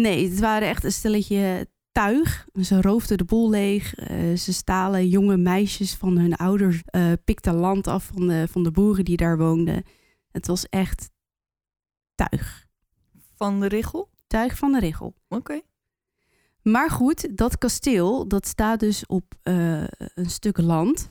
Nee, 0.00 0.30
het 0.30 0.40
waren 0.40 0.68
echt 0.68 0.84
een 0.84 0.92
stelletje 0.92 1.68
tuig. 1.92 2.48
Ze 2.62 2.80
roofden 2.80 3.18
de 3.18 3.24
boel 3.24 3.50
leeg. 3.50 3.94
Eh, 3.94 4.36
ze 4.36 4.52
stalen 4.52 5.08
jonge 5.08 5.36
meisjes 5.36 5.94
van 5.94 6.18
hun 6.18 6.34
ouders, 6.34 6.82
eh 6.84 7.12
pikten 7.24 7.54
land 7.54 7.86
af 7.86 8.04
van 8.04 8.28
de, 8.28 8.46
van 8.50 8.62
de 8.62 8.70
boeren 8.70 9.04
die 9.04 9.16
daar 9.16 9.38
woonden. 9.38 9.82
Het 10.30 10.46
was 10.46 10.68
echt 10.68 11.10
tuig. 12.14 12.66
Van 13.36 13.60
de 13.60 13.66
Richel? 13.66 14.10
Tuig 14.26 14.56
van 14.56 14.72
de 14.72 14.78
richel. 14.78 15.14
Oké. 15.28 15.60
Maar 16.62 16.90
goed, 16.90 17.36
dat 17.36 17.58
kasteel 17.58 18.28
dat 18.28 18.46
staat 18.46 18.80
dus 18.80 19.06
op 19.06 19.34
eh, 19.42 19.84
een 20.14 20.30
stuk 20.30 20.58
land 20.58 21.10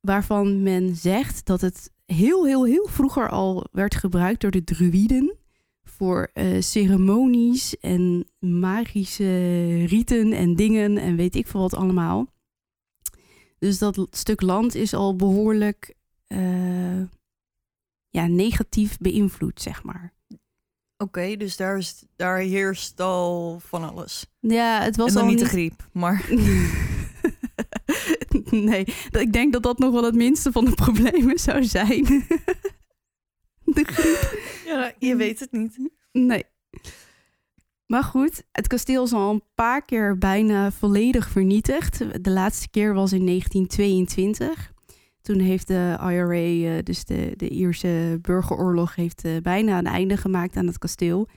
waarvan 0.00 0.62
men 0.62 0.96
zegt 0.96 1.46
dat 1.46 1.60
het 1.60 1.90
heel, 2.06 2.46
heel, 2.46 2.64
heel 2.64 2.86
vroeger 2.86 3.28
al 3.28 3.66
werd 3.72 3.94
gebruikt 3.94 4.40
door 4.40 4.50
de 4.50 4.64
druïden 4.64 5.36
voor 6.00 6.30
eh, 6.32 6.60
ceremonies 6.60 7.78
en 7.78 8.26
magische 8.38 9.84
riten 9.84 10.32
en 10.32 10.56
dingen 10.56 10.98
en 10.98 11.16
weet 11.16 11.34
ik 11.34 11.46
veel 11.46 11.60
wat 11.60 11.74
allemaal. 11.74 12.26
Dus 13.58 13.78
dat 13.78 14.06
stuk 14.10 14.40
land 14.40 14.74
is 14.74 14.94
al 14.94 15.16
behoorlijk 15.16 15.94
eh, 16.26 17.00
ja, 18.08 18.26
negatief 18.26 18.98
beïnvloed, 18.98 19.62
zeg 19.62 19.82
maar. 19.82 20.12
Oké, 20.96 21.36
dus 21.36 21.56
daar, 21.56 21.76
is, 21.76 22.04
daar 22.16 22.38
heerst 22.38 23.00
al 23.00 23.58
van 23.58 23.90
alles. 23.90 24.26
Ja, 24.38 24.82
het 24.82 24.96
was 24.96 25.08
en 25.08 25.14
dan 25.14 25.22
al 25.22 25.28
niet 25.28 25.38
niet 25.38 25.44
de 25.44 25.50
griep, 25.50 25.88
maar 25.92 26.28
nee, 28.68 28.84
ik 29.10 29.32
denk 29.32 29.52
dat 29.52 29.62
dat 29.62 29.78
nog 29.78 29.92
wel 29.92 30.04
het 30.04 30.14
minste 30.14 30.52
van 30.52 30.64
de 30.64 30.74
problemen 30.84 31.38
zou 31.38 31.64
zijn. 31.64 32.06
de 33.74 33.84
griep. 33.84 34.38
ja, 34.64 34.92
je 34.98 35.16
weet 35.16 35.40
het 35.40 35.52
niet. 35.52 35.78
Nee. 36.12 36.44
Maar 37.86 38.04
goed, 38.04 38.44
het 38.52 38.66
kasteel 38.66 39.04
is 39.04 39.12
al 39.12 39.30
een 39.30 39.42
paar 39.54 39.84
keer 39.84 40.18
bijna 40.18 40.70
volledig 40.70 41.28
vernietigd. 41.28 41.98
De 42.24 42.30
laatste 42.30 42.70
keer 42.70 42.94
was 42.94 43.12
in 43.12 43.26
1922. 43.26 44.72
Toen 45.22 45.38
heeft 45.38 45.66
de 45.66 45.96
IRA, 46.00 46.76
eh, 46.76 46.82
dus 46.82 47.04
de, 47.04 47.32
de 47.36 47.48
Ierse 47.48 48.18
burgeroorlog, 48.22 48.94
heeft 48.94 49.24
eh, 49.24 49.36
bijna 49.42 49.78
een 49.78 49.86
einde 49.86 50.16
gemaakt 50.16 50.56
aan 50.56 50.66
het 50.66 50.78
kasteel. 50.78 51.28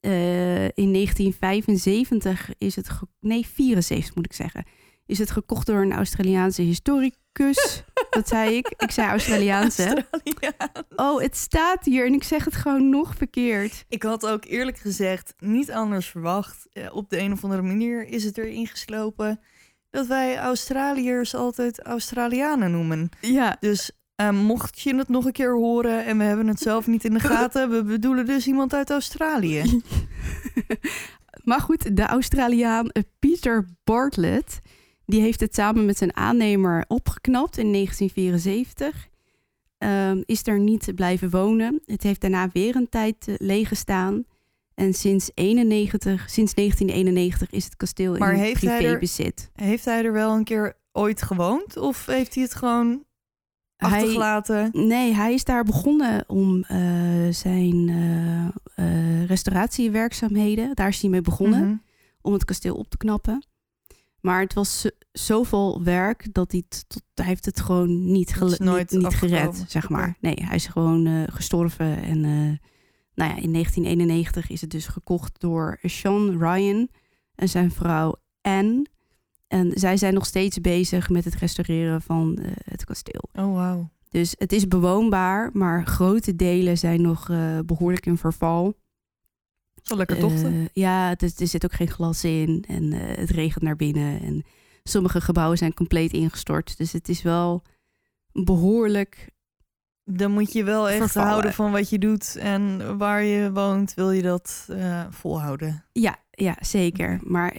Eh, 0.00 0.64
in 0.64 0.92
1975 0.92 2.50
is 2.58 2.76
het, 2.76 2.88
nee 3.20 3.46
74 3.46 4.14
moet 4.14 4.24
ik 4.24 4.32
zeggen, 4.32 4.64
is 5.06 5.18
het 5.18 5.30
gekocht 5.30 5.66
door 5.66 5.82
een 5.82 5.92
Australiaanse 5.92 6.62
historicus. 6.62 7.20
Dat 8.10 8.28
zei 8.28 8.56
ik. 8.56 8.74
Ik 8.76 8.90
zei 8.90 9.08
Australiaanse. 9.08 10.06
Australiaan. 10.10 10.86
Oh, 10.96 11.20
het 11.20 11.36
staat 11.36 11.84
hier 11.84 12.06
en 12.06 12.12
ik 12.12 12.24
zeg 12.24 12.44
het 12.44 12.54
gewoon 12.56 12.90
nog 12.90 13.14
verkeerd. 13.16 13.84
Ik 13.88 14.02
had 14.02 14.26
ook 14.26 14.44
eerlijk 14.44 14.78
gezegd 14.78 15.34
niet 15.38 15.70
anders 15.70 16.06
verwacht. 16.06 16.68
Eh, 16.72 16.96
op 16.96 17.10
de 17.10 17.18
een 17.18 17.32
of 17.32 17.44
andere 17.44 17.62
manier 17.62 18.06
is 18.06 18.24
het 18.24 18.38
erin 18.38 18.66
geslopen 18.66 19.40
dat 19.90 20.06
wij 20.06 20.38
Australiërs 20.38 21.34
altijd 21.34 21.82
Australianen 21.82 22.70
noemen. 22.70 23.08
Ja, 23.20 23.56
Dus 23.60 23.90
eh, 24.14 24.30
mocht 24.30 24.80
je 24.80 24.96
het 24.96 25.08
nog 25.08 25.24
een 25.24 25.32
keer 25.32 25.54
horen 25.54 26.04
en 26.04 26.18
we 26.18 26.24
hebben 26.24 26.46
het 26.46 26.60
zelf 26.60 26.86
niet 26.86 27.04
in 27.04 27.14
de 27.14 27.20
gaten, 27.20 27.70
we 27.70 27.84
bedoelen 27.84 28.26
dus 28.26 28.46
iemand 28.46 28.74
uit 28.74 28.90
Australië. 28.90 29.80
maar 31.44 31.60
goed, 31.60 31.96
de 31.96 32.06
Australiaan 32.06 32.90
Peter 33.18 33.68
Bartlett, 33.84 34.60
die 35.12 35.20
heeft 35.20 35.40
het 35.40 35.54
samen 35.54 35.84
met 35.84 35.98
zijn 35.98 36.16
aannemer 36.16 36.84
opgeknapt 36.88 37.58
in 37.58 37.70
1974. 37.70 39.08
Ehm, 39.78 40.22
is 40.24 40.42
daar 40.42 40.58
niet 40.58 40.94
blijven 40.94 41.30
wonen. 41.30 41.82
Het 41.86 42.02
heeft 42.02 42.20
daarna 42.20 42.48
weer 42.52 42.76
een 42.76 42.88
tijd 42.88 43.28
eh, 43.28 43.34
leeg 43.38 43.68
gestaan. 43.68 44.24
En 44.74 44.94
sinds, 44.94 45.30
91, 45.34 46.30
sinds 46.30 46.54
1991 46.54 47.50
is 47.50 47.64
het 47.64 47.76
kasteel 47.76 48.16
Maar 48.18 48.32
in 48.32 48.38
heeft 48.38 48.62
hij 48.62 48.72
er- 48.72 48.78
privébezit. 48.78 49.50
Heeft 49.54 49.84
hij 49.84 50.04
er 50.04 50.12
wel 50.12 50.34
een 50.34 50.44
keer 50.44 50.76
ooit 50.92 51.22
gewoond 51.22 51.76
of 51.76 52.06
heeft 52.06 52.34
hij 52.34 52.42
het 52.42 52.54
gewoon 52.54 53.04
Hij, 53.76 54.68
nee, 54.72 55.14
hij 55.14 55.34
is 55.34 55.44
daar 55.44 55.64
begonnen 55.64 56.24
om 56.26 56.62
eh, 56.62 56.78
zijn 57.30 57.88
eh, 58.74 59.24
restauratiewerkzaamheden. 59.24 60.74
Daar 60.74 60.88
is 60.88 61.00
hij 61.00 61.10
mee 61.10 61.20
begonnen. 61.20 61.60
Mhm. 61.64 61.76
om 62.24 62.32
het 62.32 62.44
kasteel 62.44 62.74
op 62.74 62.88
te 62.90 62.96
knappen. 62.96 63.42
Maar 64.20 64.40
het 64.40 64.54
was 64.54 64.90
zoveel 65.12 65.82
werk 65.82 66.28
dat 66.34 66.52
hij, 66.52 66.62
het 66.68 66.84
tot, 66.88 67.02
hij 67.14 67.24
heeft 67.26 67.44
het 67.44 67.60
gewoon 67.60 68.12
niet, 68.12 68.36
nooit 68.58 68.90
niet, 68.90 69.02
niet 69.02 69.14
gered, 69.14 69.64
zeg 69.68 69.88
maar. 69.88 70.16
Nee, 70.20 70.34
hij 70.42 70.54
is 70.56 70.66
gewoon 70.66 71.06
eh, 71.06 71.22
gestorven. 71.26 72.02
En 72.02 72.24
eh, 72.24 72.68
nou 73.14 73.30
ja, 73.30 73.36
in 73.36 73.52
1991 73.52 74.50
is 74.50 74.60
het 74.60 74.70
dus 74.70 74.86
gekocht 74.86 75.40
door 75.40 75.78
Sean 75.82 76.38
Ryan 76.38 76.88
en 77.34 77.48
zijn 77.48 77.70
vrouw 77.70 78.16
Anne. 78.40 78.86
En 79.48 79.70
zij 79.74 79.96
zijn 79.96 80.14
nog 80.14 80.26
steeds 80.26 80.60
bezig 80.60 81.08
met 81.10 81.24
het 81.24 81.34
restaureren 81.34 82.02
van 82.02 82.36
eh, 82.38 82.50
het 82.64 82.84
kasteel. 82.84 83.28
Oh, 83.32 83.54
wauw. 83.54 83.90
Dus 84.08 84.34
het 84.38 84.52
is 84.52 84.68
bewoonbaar, 84.68 85.50
maar 85.52 85.86
grote 85.86 86.36
delen 86.36 86.78
zijn 86.78 87.02
nog 87.02 87.28
eh, 87.30 87.58
behoorlijk 87.66 88.06
in 88.06 88.16
verval. 88.16 88.74
Zo 89.82 89.96
lekker 89.96 90.18
tochten. 90.18 90.68
Ja, 90.72 91.18
is- 91.18 91.40
er 91.40 91.46
zit 91.46 91.64
ook 91.64 91.72
geen 91.72 91.90
glas 91.90 92.24
in 92.24 92.64
en 92.68 92.92
het 92.92 93.30
regent 93.30 93.62
naar 93.64 93.76
binnen. 93.76 94.20
En 94.22 94.42
sommige 94.82 95.20
gebouwen 95.20 95.58
zijn 95.58 95.74
compleet 95.74 96.12
ingestort. 96.12 96.78
Dus 96.78 96.92
het 96.92 97.08
is 97.08 97.22
wel 97.22 97.62
behoorlijk. 98.32 99.30
Dan 100.04 100.32
moet 100.32 100.52
je 100.52 100.64
wel 100.64 100.88
echt 100.88 100.98
vervallen. 100.98 101.28
houden 101.28 101.52
van 101.52 101.72
wat 101.72 101.90
je 101.90 101.98
doet 101.98 102.36
en 102.36 102.96
waar 102.98 103.24
je 103.24 103.52
woont, 103.52 103.94
wil 103.94 104.10
je 104.10 104.22
dat 104.22 104.66
eh, 104.68 105.04
volhouden. 105.10 105.84
Ja, 105.92 106.16
ja 106.30 106.56
zeker. 106.60 107.20
Maar 107.24 107.56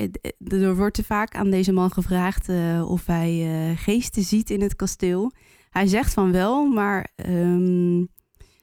er 0.48 0.75
wordt 0.75 0.96
te 0.96 1.03
vaak 1.03 1.36
aan 1.36 1.50
deze 1.50 1.72
man 1.72 1.92
gevraagd 1.92 2.50
eh, 2.50 2.89
of 2.89 3.06
hij 3.06 3.32
eh, 3.70 3.77
geesten 3.77 4.24
ziet 4.24 4.50
in 4.50 4.62
het 4.62 4.75
kasteel. 4.75 5.32
Hij 5.70 5.88
zegt 5.88 6.13
van 6.13 6.32
wel, 6.32 6.65
maar 6.65 7.12
ehm, 7.15 8.06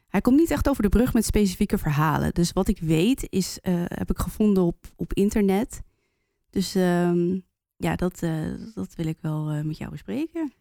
hij 0.09 0.21
komt 0.21 0.37
niet 0.37 0.51
echt 0.51 0.69
over 0.69 0.83
de 0.83 0.89
brug 0.89 1.13
met 1.15 1.25
specifieke 1.25 1.79
verhalen. 1.79 2.35
Dus 2.35 2.53
wat 2.53 2.69
ik 2.69 2.79
weet 2.81 3.27
is, 3.29 3.59
heb 3.89 4.11
ik 4.11 4.19
gevonden 4.19 4.63
op, 4.63 4.77
op 4.97 5.13
internet. 5.13 5.81
Dus 6.51 6.75
ehm, 6.75 7.39
ja, 7.81 7.97
dat, 7.97 8.23
eh, 8.23 8.33
dat 8.75 8.95
wil 8.97 9.07
ik 9.07 9.19
wel 9.21 9.51
eh, 9.51 9.61
met 9.61 9.79
jou 9.79 9.91
bespreken. 9.91 10.53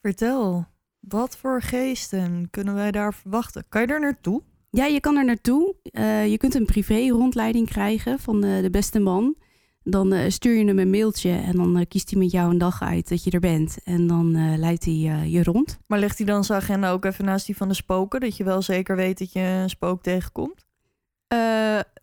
Vertel, 0.00 0.66
wat 1.00 1.36
voor 1.36 1.62
geesten 1.62 2.48
kunnen 2.50 2.74
wij 2.74 2.90
daar 2.90 3.14
verwachten? 3.14 3.64
Kan 3.68 3.80
je 3.80 3.86
daar 3.86 4.00
naartoe? 4.00 4.42
Ja, 4.70 4.84
je 4.84 5.00
kan 5.00 5.16
er 5.16 5.24
naartoe. 5.24 5.74
Eh, 5.82 6.26
je 6.26 6.36
kunt 6.36 6.54
een 6.54 6.64
privé 6.64 7.08
rondleiding 7.08 7.68
krijgen 7.68 8.18
van 8.18 8.40
de 8.40 8.68
beste 8.70 8.98
man. 8.98 9.36
Dan 9.84 10.30
stuur 10.30 10.56
je 10.56 10.64
hem 10.64 10.78
een 10.78 10.90
mailtje 10.90 11.30
en 11.30 11.56
dan 11.56 11.86
kiest 11.88 12.10
hij 12.10 12.18
met 12.18 12.30
jou 12.30 12.50
een 12.50 12.58
dag 12.58 12.82
uit 12.82 13.08
dat 13.08 13.24
je 13.24 13.30
er 13.30 13.40
bent. 13.40 13.78
En 13.84 14.06
dan 14.06 14.58
leidt 14.58 14.84
hij 14.84 14.94
je 15.28 15.42
rond. 15.42 15.78
Maar 15.86 15.98
legt 15.98 16.16
hij 16.16 16.26
dan 16.26 16.44
zijn 16.44 16.60
agenda 16.60 16.90
ook 16.90 17.04
even 17.04 17.24
naast 17.24 17.46
die 17.46 17.56
van 17.56 17.68
de 17.68 17.74
spoken, 17.74 18.20
dat 18.20 18.36
je 18.36 18.44
wel 18.44 18.62
zeker 18.62 18.96
weet 18.96 19.18
dat 19.18 19.32
je 19.32 19.40
een 19.40 19.70
spook 19.70 20.02
tegenkomt? 20.02 20.66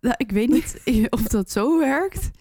Nou, 0.01 0.15
ik 0.17 0.31
weet 0.31 0.49
niet 0.49 0.81
of 1.15 1.21
dat 1.21 1.51
zo 1.51 1.79
werkt. 1.79 2.31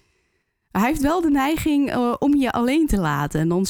Hij 0.78 0.88
heeft 0.88 1.00
wel 1.02 1.20
de 1.20 1.30
neiging 1.30 1.90
eh, 1.90 2.14
om 2.18 2.35
je 2.35 2.52
alleen 2.52 2.87
te 2.87 2.99
laten. 2.99 3.40
En 3.40 3.49
dan 3.49 3.66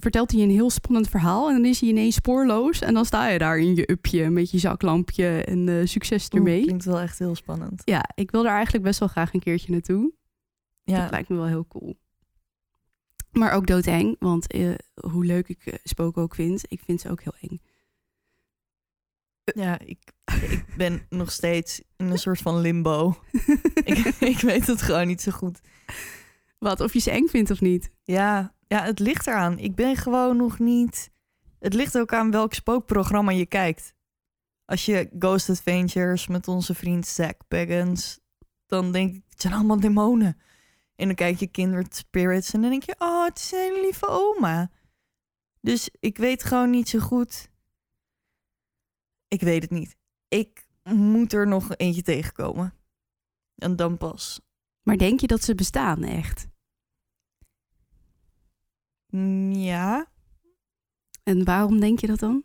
vertelt, 0.00 0.30
hij 0.32 0.40
een 0.40 0.50
heel 0.50 0.70
spannend 0.70 1.08
verhaal. 1.08 1.48
En 1.48 1.54
dan 1.54 1.64
is 1.64 1.80
hij 1.80 1.88
ineens 1.88 2.14
spoorloos. 2.14 2.80
En 2.80 2.94
dan 2.94 3.04
sta 3.04 3.28
je 3.28 3.38
daar 3.38 3.58
in 3.58 3.74
je 3.74 3.90
upje 3.90 4.30
met 4.30 4.50
je 4.50 4.58
zaklampje. 4.58 5.44
En 5.44 5.88
succes 5.88 6.28
Oeh, 6.32 6.42
ermee. 6.42 6.62
klinkt 6.62 6.84
wel 6.84 7.00
echt 7.00 7.18
heel 7.18 7.34
spannend. 7.34 7.82
Ja, 7.84 8.04
ik 8.14 8.30
wil 8.30 8.42
daar 8.42 8.54
eigenlijk 8.54 8.84
best 8.84 8.98
wel 8.98 9.08
graag 9.08 9.34
een 9.34 9.40
keertje 9.40 9.72
naartoe. 9.72 10.12
Ja, 10.84 11.00
Dat 11.00 11.10
lijkt 11.10 11.28
me 11.28 11.36
wel 11.36 11.46
heel 11.46 11.66
cool. 11.66 11.96
Maar 13.32 13.52
ook 13.52 13.66
doodeng, 13.66 14.16
want 14.18 14.46
eh, 14.46 14.74
hoe 14.94 15.24
leuk 15.24 15.48
ik 15.48 15.66
eh, 15.66 15.74
spoken 15.84 16.22
ook 16.22 16.34
vind, 16.34 16.64
ik 16.68 16.80
vind 16.84 17.00
ze 17.00 17.10
ook 17.10 17.22
heel 17.22 17.34
eng. 17.40 17.60
ja 19.44 19.78
ik, 19.78 19.98
ik 20.50 20.64
ben 20.76 21.06
nog 21.08 21.32
steeds 21.32 21.82
in 21.96 22.06
een 22.06 22.18
soort 22.18 22.38
van 22.38 22.60
limbo. 22.60 23.16
ik, 23.84 23.98
ik 24.20 24.38
weet 24.38 24.66
het 24.66 24.82
gewoon 24.82 25.06
niet 25.06 25.20
zo 25.22 25.30
goed. 25.30 25.60
Wat, 26.62 26.80
of 26.80 26.92
je 26.92 26.98
ze 26.98 27.10
eng 27.10 27.26
vindt 27.26 27.50
of 27.50 27.60
niet? 27.60 27.90
Ja, 28.02 28.54
ja, 28.66 28.82
het 28.84 28.98
ligt 28.98 29.26
eraan. 29.26 29.58
Ik 29.58 29.74
ben 29.74 29.96
gewoon 29.96 30.36
nog 30.36 30.58
niet. 30.58 31.10
Het 31.58 31.74
ligt 31.74 31.98
ook 31.98 32.12
aan 32.12 32.30
welk 32.30 32.54
spookprogramma 32.54 33.30
je 33.30 33.46
kijkt. 33.46 33.94
Als 34.64 34.84
je 34.84 35.10
Ghost 35.18 35.50
Adventures 35.50 36.26
met 36.26 36.48
onze 36.48 36.74
vriend 36.74 37.06
Zack 37.06 37.48
Baggins, 37.48 38.20
dan 38.66 38.92
denk 38.92 39.14
ik, 39.14 39.22
het 39.28 39.40
zijn 39.40 39.54
allemaal 39.54 39.80
demonen. 39.80 40.40
En 40.96 41.06
dan 41.06 41.14
kijk 41.14 41.38
je 41.38 41.46
Kindred 41.46 41.96
Spirits 41.96 42.52
en 42.52 42.60
dan 42.60 42.70
denk 42.70 42.82
je, 42.82 42.94
oh, 42.98 43.24
het 43.24 43.38
is 43.38 43.52
een 43.52 43.80
lieve 43.80 44.06
oma. 44.08 44.70
Dus 45.60 45.90
ik 46.00 46.18
weet 46.18 46.44
gewoon 46.44 46.70
niet 46.70 46.88
zo 46.88 46.98
goed. 46.98 47.50
Ik 49.28 49.40
weet 49.40 49.62
het 49.62 49.70
niet. 49.70 49.96
Ik 50.28 50.66
moet 50.82 51.32
er 51.32 51.46
nog 51.46 51.76
eentje 51.76 52.02
tegenkomen. 52.02 52.74
En 53.54 53.76
dan 53.76 53.98
pas. 53.98 54.40
Maar 54.82 54.96
denk 54.96 55.20
je 55.20 55.26
dat 55.26 55.42
ze 55.42 55.54
bestaan 55.54 56.02
echt? 56.02 56.50
Ja, 59.52 60.06
En 61.22 61.44
waarom 61.44 61.80
denk 61.80 62.00
je 62.00 62.06
dat 62.06 62.18
dan? 62.18 62.44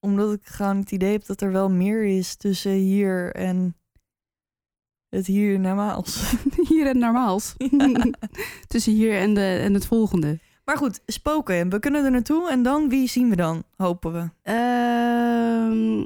Omdat 0.00 0.32
ik 0.32 0.46
gewoon 0.46 0.76
het 0.76 0.90
idee 0.90 1.12
heb 1.12 1.26
dat 1.26 1.40
er 1.40 1.52
wel 1.52 1.70
meer 1.70 2.04
is 2.04 2.36
tussen 2.36 2.72
hier 2.72 3.34
en 3.34 3.76
het 5.08 5.26
hier 5.26 5.60
namaals. 5.60 6.34
Hier 6.68 6.86
en 6.86 6.98
normaals. 6.98 7.54
Tussen 8.68 8.92
hier 8.92 9.18
en, 9.18 9.34
de, 9.34 9.58
en 9.62 9.74
het 9.74 9.86
volgende. 9.86 10.38
Maar 10.64 10.76
goed, 10.76 11.00
spoken. 11.06 11.70
We 11.70 11.78
kunnen 11.78 12.04
er 12.04 12.10
naartoe 12.10 12.50
en 12.50 12.62
dan, 12.62 12.88
wie 12.88 13.08
zien 13.08 13.28
we 13.28 13.36
dan? 13.36 13.64
Hopen 13.76 14.12
we. 14.12 14.30
Ehm, 14.42 16.04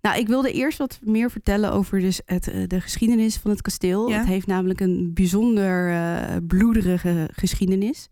nou, 0.00 0.18
ik 0.18 0.26
wilde 0.26 0.52
eerst 0.52 0.78
wat 0.78 0.98
meer 1.02 1.30
vertellen 1.30 1.72
over 1.72 2.00
dus 2.00 2.20
het, 2.24 2.48
eh, 2.48 2.66
de 2.66 2.80
geschiedenis 2.80 3.36
van 3.36 3.50
het 3.50 3.62
kasteel. 3.62 4.08
Ja. 4.08 4.18
Het 4.18 4.26
heeft 4.26 4.46
namelijk 4.46 4.80
een 4.80 5.14
bijzonder 5.14 5.90
eh, 5.90 6.36
bloederige 6.46 7.28
geschiedenis. 7.32 8.08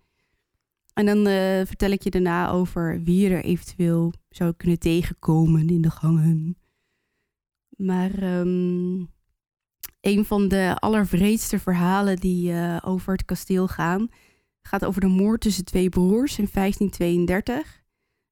En 0.95 1.07
dan 1.07 1.27
eh, 1.27 1.67
vertel 1.67 1.91
ik 1.91 2.03
je 2.03 2.11
daarna 2.11 2.51
over 2.51 3.03
wie 3.03 3.21
je 3.21 3.35
er 3.35 3.45
eventueel 3.45 4.13
zou 4.29 4.53
kunnen 4.57 4.79
tegenkomen 4.79 5.69
in 5.69 5.81
de 5.81 5.91
gangen. 5.91 6.59
Maar 7.77 8.19
ehm, 8.19 9.05
een 10.01 10.25
van 10.25 10.49
de 10.49 10.77
allervreedste 10.79 11.59
verhalen 11.59 12.17
die 12.17 12.55
over 12.83 13.13
het 13.13 13.25
kasteel 13.25 13.69
gaan, 13.69 14.09
gaat 14.67 14.85
over 14.85 15.01
de 15.01 15.07
moord 15.07 15.41
tussen 15.41 15.65
twee 15.65 15.89
broers 15.89 16.39
in 16.39 16.49
1532. 16.53 17.85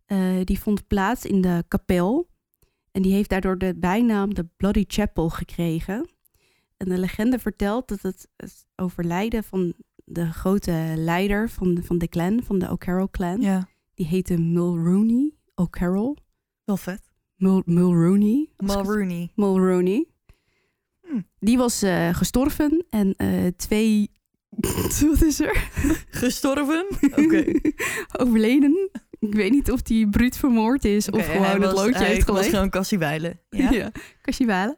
Eh, 0.04 0.44
die 0.44 0.60
vond 0.60 0.86
plaats 0.86 1.24
in 1.24 1.40
de 1.40 1.64
kapel. 1.68 2.28
En 2.94 3.02
die 3.02 3.12
heeft 3.12 3.30
daardoor 3.30 3.58
de 3.58 3.74
bijnaam 3.76 4.34
de 4.34 4.46
Bloody 4.56 4.84
Chapel 4.86 5.28
gekregen. 5.28 6.08
En 6.76 6.88
de 6.88 6.98
legende 6.98 7.38
vertelt 7.38 7.88
dat 7.88 8.02
het, 8.02 8.28
het 8.36 8.66
overlijden 8.76 9.44
van 9.44 9.74
de 10.04 10.32
grote 10.32 10.92
leider 10.96 11.50
van 11.50 11.74
de, 11.74 11.82
van 11.82 11.98
de 11.98 12.08
clan, 12.08 12.42
van 12.42 12.58
de 12.58 12.70
O'Carroll 12.70 13.08
clan, 13.10 13.40
Ja, 13.40 13.68
die 13.94 14.06
heette 14.06 14.36
Mulrooney 14.38 15.32
O'Carroll. 15.54 16.16
wel 16.64 16.76
vet. 16.76 17.12
Mul, 17.36 17.62
Mulrooney. 17.64 18.48
Mulrooney. 18.56 19.30
Mulroney. 19.34 20.06
Hm. 21.00 21.20
Die 21.38 21.56
was 21.56 21.82
eh, 21.82 22.14
gestorven 22.14 22.86
en 22.90 23.14
eh, 23.16 23.46
twee... 23.56 24.10
Wat 25.00 25.22
is 25.22 25.40
er? 25.40 25.68
Gestorven? 26.10 26.86
Oké. 27.24 27.44
Overleden. 28.18 28.90
Ik 29.26 29.34
weet 29.34 29.50
niet 29.50 29.70
of 29.70 29.82
die 29.82 30.08
bruut 30.08 30.36
vermoord 30.36 30.84
is 30.84 31.10
of 31.10 31.26
gewoon 31.26 31.62
het 31.62 31.72
loodje 31.72 32.04
heeft 32.04 32.26
was 32.26 32.36
gelegd. 32.36 32.54
gewoon 32.54 32.70
Cassie 32.70 32.98
Weilen. 32.98 33.40
Ja? 33.50 33.70
Ja, 33.70 33.90
Kasjibalen. 34.20 34.76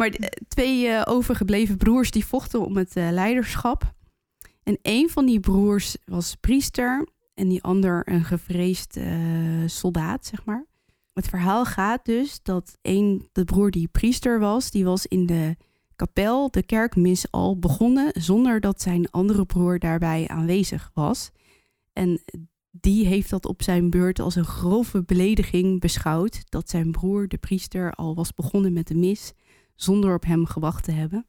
Maar 0.00 0.08
eh, 0.08 0.28
twee 0.48 0.86
eh, 0.88 1.02
overgebleven 1.04 1.76
broers 1.76 2.10
die 2.10 2.26
vochten 2.26 2.66
om 2.66 2.76
het 2.76 2.96
eh, 2.96 3.08
leiderschap. 3.10 3.94
En 4.62 4.78
een 4.82 5.10
van 5.10 5.26
die 5.26 5.40
broers 5.40 5.96
was 6.04 6.34
priester 6.34 7.08
en 7.34 7.48
die 7.48 7.62
ander 7.62 8.02
een 8.08 8.24
gevreesd 8.24 8.98
soldaat, 9.66 10.26
zeg 10.26 10.44
maar. 10.44 10.66
Het 11.12 11.28
verhaal 11.28 11.64
gaat 11.64 12.04
dus 12.04 12.40
dat 12.42 12.78
een, 12.82 13.28
de 13.32 13.44
broer 13.44 13.70
die 13.70 13.88
priester 13.88 14.40
was, 14.40 14.70
die 14.70 14.84
was 14.84 15.06
in 15.06 15.26
de 15.26 15.56
kapel 15.96 16.50
de 16.50 16.62
kerkmis 16.62 17.30
al 17.30 17.58
begonnen 17.58 18.12
zonder 18.14 18.60
dat 18.60 18.82
zijn 18.82 19.10
andere 19.10 19.46
broer 19.46 19.78
daarbij 19.78 20.28
aanwezig 20.28 20.90
was. 20.94 21.30
En 21.92 22.22
die 22.70 23.06
heeft 23.06 23.30
dat 23.30 23.46
op 23.46 23.62
zijn 23.62 23.90
beurt 23.90 24.18
als 24.18 24.34
een 24.34 24.44
grove 24.44 25.02
belediging 25.02 25.80
beschouwd 25.80 26.42
dat 26.48 26.70
zijn 26.70 26.90
broer, 26.90 27.28
de 27.28 27.38
priester, 27.38 27.92
al 27.92 28.14
was 28.14 28.34
begonnen 28.34 28.72
met 28.72 28.86
de 28.86 28.94
mis 28.94 29.32
zonder 29.74 30.14
op 30.14 30.24
hem 30.24 30.46
gewacht 30.46 30.84
te 30.84 30.92
hebben. 30.92 31.26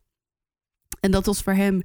En 0.99 1.11
dat 1.11 1.25
was 1.25 1.41
voor 1.41 1.53
hem 1.53 1.81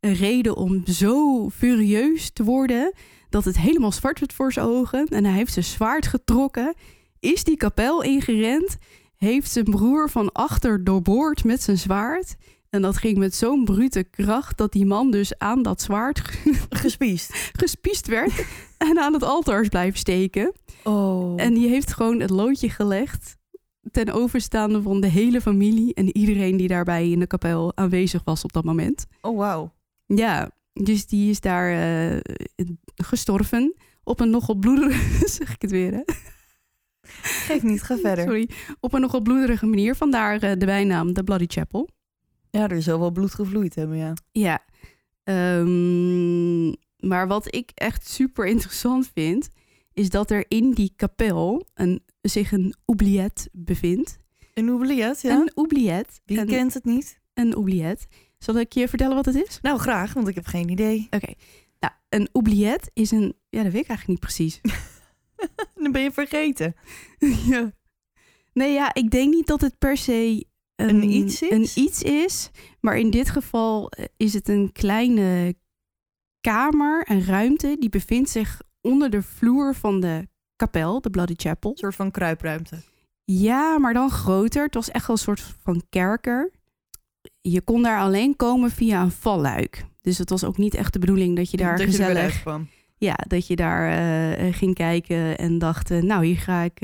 een 0.00 0.14
reden 0.14 0.56
om 0.56 0.86
zo 0.86 1.48
furieus 1.50 2.30
te 2.30 2.44
worden 2.44 2.92
dat 3.28 3.44
het 3.44 3.58
helemaal 3.58 3.92
zwart 3.92 4.18
werd 4.18 4.32
voor 4.32 4.52
zijn 4.52 4.66
ogen. 4.66 5.06
En 5.06 5.24
hij 5.24 5.34
heeft 5.34 5.52
zijn 5.52 5.64
zwaard 5.64 6.06
getrokken, 6.06 6.74
is 7.20 7.44
die 7.44 7.56
kapel 7.56 8.02
ingerend, 8.02 8.76
heeft 9.16 9.50
zijn 9.50 9.64
broer 9.64 10.10
van 10.10 10.32
achter 10.32 10.84
doorboord 10.84 11.44
met 11.44 11.62
zijn 11.62 11.78
zwaard. 11.78 12.36
En 12.70 12.82
dat 12.82 12.96
ging 12.96 13.18
met 13.18 13.34
zo'n 13.34 13.64
brute 13.64 14.04
kracht 14.04 14.56
dat 14.56 14.72
die 14.72 14.86
man 14.86 15.10
dus 15.10 15.38
aan 15.38 15.62
dat 15.62 15.82
zwaard 15.82 16.18
Gespiest. 16.70 17.50
gespiest 17.52 18.06
werd 18.06 18.44
en 18.78 18.98
aan 18.98 19.12
het 19.12 19.22
altaar 19.22 19.60
is 19.60 19.68
blijven 19.68 19.98
steken. 19.98 20.52
Oh. 20.84 21.40
En 21.40 21.54
die 21.54 21.68
heeft 21.68 21.92
gewoon 21.92 22.20
het 22.20 22.30
loodje 22.30 22.70
gelegd 22.70 23.36
ten 23.90 24.12
overstaande 24.12 24.82
van 24.82 25.00
de 25.00 25.06
hele 25.06 25.40
familie 25.40 25.94
en 25.94 26.16
iedereen 26.16 26.56
die 26.56 26.68
daarbij 26.68 27.10
in 27.10 27.18
de 27.18 27.26
kapel 27.26 27.76
aanwezig 27.76 28.20
was 28.24 28.44
op 28.44 28.52
dat 28.52 28.64
moment. 28.64 29.06
oh, 29.20 29.36
wauw. 29.36 29.72
Ja, 30.06 30.50
dus 30.72 31.06
die 31.06 31.30
is 31.30 31.40
daar 31.40 31.72
eh, 31.72 32.20
gestorven 32.94 33.74
op 34.02 34.20
een 34.20 34.30
nogal 34.30 34.54
bloederige, 34.54 35.28
zeg 35.38 35.54
ik 35.54 35.62
het 35.62 35.70
weer 35.70 35.92
hè? 35.92 36.02
Geef 37.22 37.62
niet, 37.62 37.82
ga 37.82 37.96
verder. 37.96 38.24
Sorry, 38.24 38.48
op 38.80 38.92
een 38.92 39.00
nogal 39.00 39.20
bloederige 39.20 39.66
manier. 39.66 39.94
Vandaar 39.94 40.42
eh, 40.42 40.52
de 40.58 40.66
bijnaam 40.66 41.12
de 41.12 41.24
Bloody 41.24 41.44
Chapel. 41.48 41.88
Ja, 42.58 42.68
er 42.68 42.82
zal 42.82 42.98
wel 42.98 43.10
bloed 43.10 43.34
gevloeid 43.34 43.74
hebben, 43.74 43.96
ja. 43.96 44.14
Ja. 44.32 44.64
Ehm, 45.24 46.68
maar 47.08 47.26
wat 47.26 47.54
ik 47.54 47.70
echt 47.74 48.08
super 48.08 48.46
interessant 48.46 49.10
vind, 49.14 49.48
is 49.92 50.10
dat 50.10 50.30
er 50.30 50.44
in 50.48 50.70
die 50.70 50.92
kapel 50.96 51.66
een, 51.74 52.02
zich 52.20 52.52
een 52.52 52.74
oubliette 52.84 53.48
bevindt. 53.52 54.18
Een 54.54 54.68
oubliette, 54.68 55.28
ja? 55.28 55.34
Een 55.34 55.54
oubliette. 55.54 56.20
Wie 56.24 56.38
een, 56.38 56.46
kent 56.46 56.74
het 56.74 56.84
niet? 56.84 57.20
een 57.34 57.54
oubliette. 57.54 58.06
Zal 58.38 58.58
ik 58.58 58.72
je 58.72 58.88
vertellen 58.88 59.14
wat 59.14 59.24
het 59.24 59.34
is? 59.34 59.58
Nou, 59.62 59.78
graag, 59.78 60.12
want 60.12 60.28
ik 60.28 60.34
heb 60.34 60.46
geen 60.46 60.68
idee. 60.68 61.06
Oké. 61.10 61.32
Nou, 61.80 61.92
een 62.08 62.28
oubliette 62.32 62.90
is 62.94 63.10
een... 63.10 63.36
Ja, 63.48 63.62
dat 63.62 63.72
weet 63.72 63.82
ik 63.82 63.88
eigenlijk 63.88 64.08
niet 64.08 64.20
precies. 64.20 64.60
Dan 65.82 65.92
ben 65.92 66.02
je 66.02 66.12
vergeten. 66.12 66.74
ja. 67.48 67.72
Nee, 68.52 68.72
ja, 68.72 68.94
ik 68.94 69.10
denk 69.10 69.34
niet 69.34 69.46
dat 69.46 69.60
het 69.60 69.78
per 69.78 69.96
se 69.96 70.46
een, 70.80 70.88
Een 70.88 71.10
iets 71.10 71.42
is? 71.42 71.50
een 71.50 71.82
iets 71.82 72.02
is. 72.02 72.50
Maar 72.80 72.98
in 72.98 73.10
dit 73.10 73.30
geval 73.30 73.90
eh, 73.90 74.04
is 74.16 74.34
het 74.34 74.48
een 74.48 74.72
kleine 74.72 75.54
kamer, 76.40 77.10
een 77.10 77.24
ruimte... 77.24 77.76
die 77.78 77.88
bevindt 77.88 78.30
zich 78.30 78.60
onder 78.80 79.10
de 79.10 79.22
vloer 79.22 79.74
van 79.74 80.00
de 80.00 80.28
kapel, 80.56 81.00
de 81.00 81.10
Bloody 81.10 81.34
Chapel. 81.36 81.70
Een 81.70 81.76
soort 81.76 81.94
van 81.94 82.10
kruipruimte. 82.10 82.76
Ja, 83.24 83.78
maar 83.78 83.92
dan 83.94 84.10
groter. 84.10 84.64
Het 84.64 84.74
was 84.74 84.90
echt 84.90 85.06
wel 85.06 85.16
een 85.16 85.22
soort 85.22 85.40
van 85.62 85.82
kerker. 85.88 86.50
Je 87.40 87.60
kon 87.60 87.82
daar 87.82 88.00
alleen 88.00 88.36
komen 88.36 88.70
via 88.70 89.02
een 89.02 89.10
valluik. 89.10 89.84
Dus 90.00 90.18
het 90.18 90.30
was 90.30 90.44
ook 90.44 90.56
niet 90.56 90.74
echt 90.74 90.92
de 90.92 90.98
bedoeling 90.98 91.36
dat 91.36 91.50
je 91.50 91.56
daar 91.56 91.76
dat 91.76 91.80
je 91.80 91.86
gezellig... 91.86 92.22
uitkwam. 92.22 92.68
ja, 92.96 93.14
dat 93.26 93.46
je 93.46 93.56
daar 93.56 93.90
eh, 94.38 94.54
ging 94.54 94.74
kijken 94.74 95.38
en 95.38 95.58
dacht... 95.58 95.90
eh, 95.90 96.02
nou, 96.02 96.24
hier 96.24 96.38
ga 96.38 96.62
ik, 96.62 96.78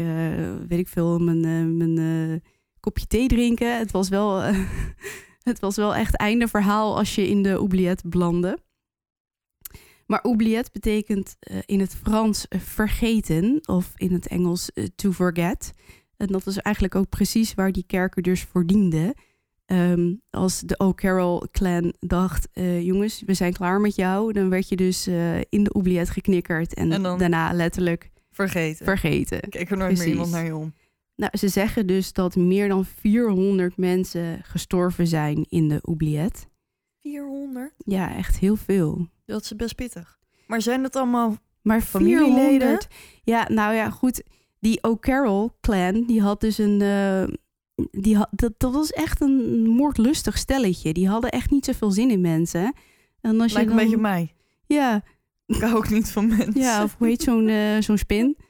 weet 0.69 0.79
ik 0.79 0.89
veel, 0.89 1.19
mijn, 1.19 1.77
mijn 1.77 2.43
kopje 2.85 3.07
thee 3.07 3.29
drinken. 3.29 3.79
Het 3.79 3.91
was 3.91 4.09
wel, 4.09 4.43
eh, 4.43 4.59
het 5.51 5.61
was 5.61 5.77
wel 5.77 5.95
echt 5.95 6.17
einde 6.17 6.49
verhaal 6.49 6.97
als 6.97 7.15
je 7.15 7.29
in 7.29 7.43
de 7.43 7.57
oubliette 7.57 8.09
belandde. 8.09 8.59
Maar 10.07 10.21
oubliette 10.21 10.71
betekent 10.73 11.37
eh, 11.39 11.59
in 11.67 11.81
het 11.81 11.95
Frans 11.95 12.49
eh, 12.49 12.61
vergeten 12.61 13.61
of 13.69 13.93
in 13.97 14.13
het 14.13 14.27
Engels 14.27 14.71
to 14.95 15.13
forget. 15.13 15.73
En 16.17 16.27
dat 16.27 16.47
is 16.47 16.59
eigenlijk 16.59 16.95
ook 16.95 17.09
precies 17.09 17.55
waar 17.55 17.73
die 17.73 17.85
kerker 17.87 18.23
dus 18.23 18.43
voor 18.43 18.67
diende. 18.67 19.15
Ehm, 19.65 20.15
als 20.31 20.61
de 20.61 20.77
O'Carroll 20.77 21.43
clan 21.51 21.95
dacht, 22.01 22.49
jongens, 22.81 23.23
we 23.27 23.35
zijn 23.35 23.53
klaar 23.53 23.81
met 23.81 23.95
jou, 23.95 24.33
dan 24.33 24.49
werd 24.49 24.69
je 24.69 24.77
dus 24.77 25.07
in 25.49 25.65
de 25.65 25.71
oubliette 25.71 26.13
geknikkerd 26.13 26.75
en, 26.75 27.03
daarna 27.03 27.53
letterlijk 27.53 28.11
Vergeten. 28.31 28.85
vergeten. 28.85 29.41
Kijk 29.49 29.71
er 29.71 29.77
nooit 29.77 29.89
Precies. 29.89 30.05
meer 30.05 30.15
iemand 30.15 30.31
naar 30.31 30.45
je 30.45 30.57
om. 30.57 30.73
Nou, 31.17 31.37
ze 31.39 31.49
zeggen 31.49 31.87
dus 31.87 32.13
dat 32.13 32.37
meer 32.37 32.69
dan 32.69 32.85
400 32.85 33.77
mensen 33.77 34.41
gestorven 34.45 35.07
zijn 35.07 35.47
in 35.49 35.69
de 35.69 35.81
oubliette. 35.83 36.41
400? 37.01 37.75
Ja, 37.79 38.15
echt 38.17 38.39
heel 38.39 38.57
veel. 38.57 39.09
Dat 39.25 39.43
is 39.43 39.57
best 39.57 39.75
pittig. 39.75 40.19
Maar 40.47 40.63
zijn 40.63 40.83
dat 40.83 40.97
allemaal... 40.97 41.37
Maar 41.63 41.81
Familieleden? 41.81 42.49
400. 42.49 42.87
Ja, 43.23 43.47
nou 43.49 43.75
ja, 43.75 43.91
goed. 43.91 44.23
Die 44.61 44.83
O'Carroll 44.83 45.49
clan, 45.61 46.05
die 46.07 46.21
had 46.23 46.41
dus 46.41 46.59
een. 46.59 46.81
eh, 46.81 47.25
die 47.91 48.17
had, 48.17 48.29
dat, 48.31 48.53
dat 48.57 48.73
was 48.73 48.91
echt 48.91 49.21
een 49.21 49.67
moordlustig 49.69 50.39
stelletje. 50.39 50.93
Die 50.93 51.09
hadden 51.09 51.31
echt 51.31 51.51
niet 51.51 51.65
zoveel 51.65 51.91
zin 51.91 52.11
in 52.11 52.21
mensen. 52.21 52.75
En 53.21 53.41
als 53.41 53.53
Lijkt 53.53 53.55
je 53.55 53.61
een 53.61 53.67
dan, 53.67 53.77
beetje 53.77 53.97
mij. 53.97 54.35
Ja, 54.67 55.03
Ik 55.47 55.61
hou 55.61 55.75
ook 55.77 55.91
niet 55.91 56.11
van 56.11 56.27
mensen. 56.29 56.61
ja, 56.61 56.83
of 56.83 56.95
hoe 56.99 57.07
heet 57.07 57.23
zo'n 57.23 57.49
eh, 57.49 57.81
zo'n 57.81 57.99
spin? 57.99 58.37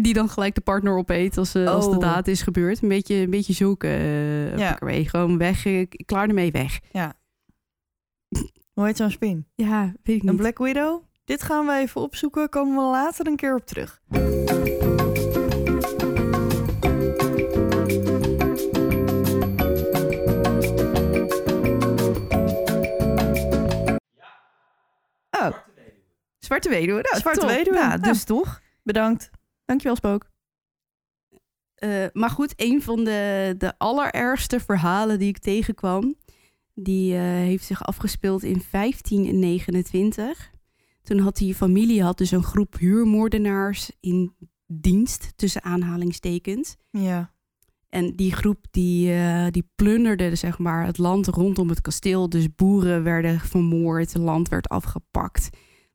Die 0.00 0.14
dan 0.14 0.28
gelijk 0.28 0.54
de 0.54 0.60
partner 0.60 0.96
opeet 0.96 1.38
als, 1.38 1.54
eh, 1.54 1.66
als 1.66 1.84
de 1.84 1.94
Oh. 1.96 2.00
daad 2.00 2.26
is 2.28 2.42
gebeurd. 2.42 2.82
Een 2.82 2.88
beetje, 2.88 3.14
een 3.14 3.30
beetje 3.30 3.52
zulke. 3.52 3.86
eh 3.88 4.58
Ja. 4.58 4.78
ermee. 4.80 5.08
Gewoon 5.08 5.38
weg, 5.38 5.66
eh, 5.66 5.86
klaar 6.04 6.28
ermee 6.28 6.50
weg. 6.50 6.78
Hoe 8.72 8.84
heet 8.86 8.96
zo'n 8.96 9.10
spin? 9.10 9.46
Ja, 9.54 9.92
weet 10.02 10.16
ik 10.16 10.22
Een 10.22 10.28
niet. 10.28 10.36
Black 10.36 10.58
Widow? 10.58 11.02
Dit 11.24 11.42
gaan 11.42 11.66
we 11.66 11.72
even 11.72 12.00
opzoeken. 12.00 12.48
Komen 12.48 12.74
we 12.76 12.82
later 12.90 13.26
een 13.26 13.36
keer 13.36 13.54
op 13.54 13.66
terug. 13.66 14.00
Oh. 25.30 25.52
Zwarte 26.38 26.68
weduwe. 26.68 27.00
Nou, 27.02 27.16
Zwarte 27.20 27.40
top. 27.40 27.48
weduwe. 27.48 27.76
Ja, 27.76 27.90
Ja. 27.90 27.96
dus 27.96 28.24
toch. 28.24 28.60
Bedankt. 28.82 29.30
Dankjewel, 29.70 29.96
Spook. 29.96 30.30
Eh, 31.74 32.06
maar 32.12 32.30
goed, 32.30 32.52
een 32.56 32.82
van 32.82 33.04
de, 33.04 33.54
de 33.58 33.78
allerergste 33.78 34.60
verhalen 34.60 35.18
die 35.18 35.28
ik 35.28 35.38
tegenkwam, 35.38 36.14
die 36.74 37.14
eh, 37.14 37.20
heeft 37.20 37.64
zich 37.64 37.84
afgespeeld 37.84 38.42
in 38.42 38.62
1529. 38.70 40.50
Toen 41.02 41.18
had 41.18 41.36
die 41.36 41.54
familie 41.54 42.02
had 42.02 42.18
dus 42.18 42.30
een 42.30 42.42
groep 42.42 42.78
huurmoordenaars 42.78 43.90
in 44.00 44.34
dienst, 44.66 45.32
tussen 45.36 45.62
aanhalingstekens. 45.62 46.76
Ja. 46.90 47.32
En 47.88 48.16
die 48.16 48.32
groep 48.32 48.66
die, 48.70 49.12
eh, 49.12 49.46
die 49.50 49.70
plunderde 49.74 50.34
zeg 50.34 50.58
maar, 50.58 50.86
het 50.86 50.98
land 50.98 51.26
rondom 51.26 51.68
het 51.68 51.80
kasteel. 51.80 52.28
Dus 52.28 52.54
boeren 52.54 53.02
werden 53.02 53.40
vermoord, 53.40 54.12
het 54.12 54.22
land 54.22 54.48
werd 54.48 54.68
afgepakt. 54.68 55.50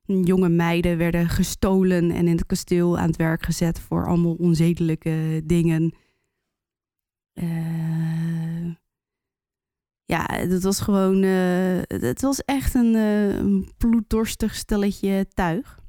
Jonge 0.05 0.49
meiden 0.49 0.97
werden 0.97 1.29
gestolen 1.29 2.11
en 2.11 2.27
in 2.27 2.35
het 2.35 2.45
kasteel 2.45 2.97
aan 2.97 3.07
het 3.07 3.15
werk 3.15 3.43
gezet 3.43 3.79
voor 3.79 4.07
allemaal 4.07 4.33
onzedelijke 4.33 5.41
dingen. 5.45 5.93
Eh, 7.33 8.73
ja, 10.05 10.25
het 10.31 10.63
was 10.63 10.79
gewoon. 10.79 11.23
eh, 11.23 11.81
het 11.87 12.21
was 12.21 12.39
echt 12.43 12.73
een, 12.73 12.95
eh, 12.95 13.35
een 13.35 13.69
bloeddorstig 13.77 14.55
stelletje 14.55 15.27
tuig. 15.33 15.83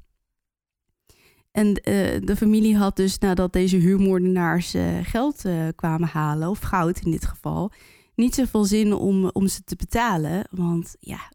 En 1.51 1.73
de 1.73 2.33
familie 2.37 2.77
had 2.77 2.95
dus 2.95 3.17
nadat 3.17 3.53
deze 3.53 3.77
huurmoordenaars 3.77 4.75
geld 5.01 5.43
kwamen 5.75 6.07
halen, 6.07 6.49
of 6.49 6.59
goud 6.59 6.99
in 6.99 7.11
dit 7.11 7.25
geval, 7.25 7.71
niet 8.15 8.35
zoveel 8.35 8.65
zin 8.65 8.93
om, 8.93 9.29
om 9.29 9.47
ze 9.47 9.63
te 9.63 9.75
betalen. 9.75 10.47
Want 10.51 10.95
ja, 10.99 11.31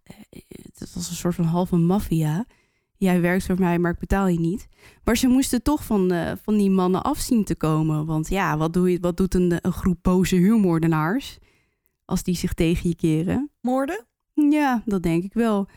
het 0.79 0.95
was 0.95 1.09
een 1.09 1.15
soort 1.15 1.35
van 1.35 1.45
halve 1.45 1.77
maffia. 1.77 2.47
Jij 3.03 3.21
werkt 3.21 3.47
voor 3.47 3.59
mij, 3.59 3.79
maar 3.79 3.93
ik 3.93 3.99
betaal 3.99 4.27
je 4.27 4.41
niet. 4.41 4.69
Maar 5.05 5.17
ze 5.17 5.29
moesten 5.29 5.63
toch 5.63 5.85
van, 5.85 6.13
eh, 6.13 6.33
van 6.43 6.57
die 6.57 6.71
mannen 6.71 7.03
afzien 7.03 7.45
te 7.45 7.55
komen. 7.55 8.07
Want 8.07 8.29
ja, 8.29 8.57
wat, 8.57 8.73
doe 8.73 8.91
je, 8.91 8.99
wat 9.01 9.17
doet 9.17 9.35
een, 9.35 9.59
een 9.61 9.73
groep 9.73 9.99
boze 10.03 10.37
huurmoordenaars 10.37 11.39
als 12.05 12.23
die 12.23 12.37
zich 12.37 12.55
tegen 12.55 12.89
je 12.89 12.97
keren? 12.97 13.51
Moorden? 13.61 14.07
Ja, 14.35 14.83
dat 14.85 15.03
denk 15.03 15.25
ik 15.25 15.35
wel. 15.35 15.69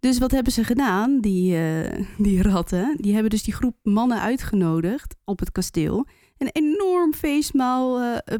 Dus 0.00 0.18
wat 0.18 0.30
hebben 0.30 0.52
ze 0.52 0.64
gedaan, 0.64 1.20
die, 1.20 1.56
eh, 1.56 2.04
die 2.18 2.42
ratten? 2.42 2.96
Die 3.00 3.12
hebben 3.12 3.30
dus 3.30 3.42
die 3.42 3.54
groep 3.54 3.76
mannen 3.82 4.20
uitgenodigd 4.20 5.16
op 5.24 5.38
het 5.38 5.52
kasteel. 5.52 6.06
Een 6.38 6.50
enorm 6.52 7.14
feestmaal 7.14 8.00
eh, 8.00 8.38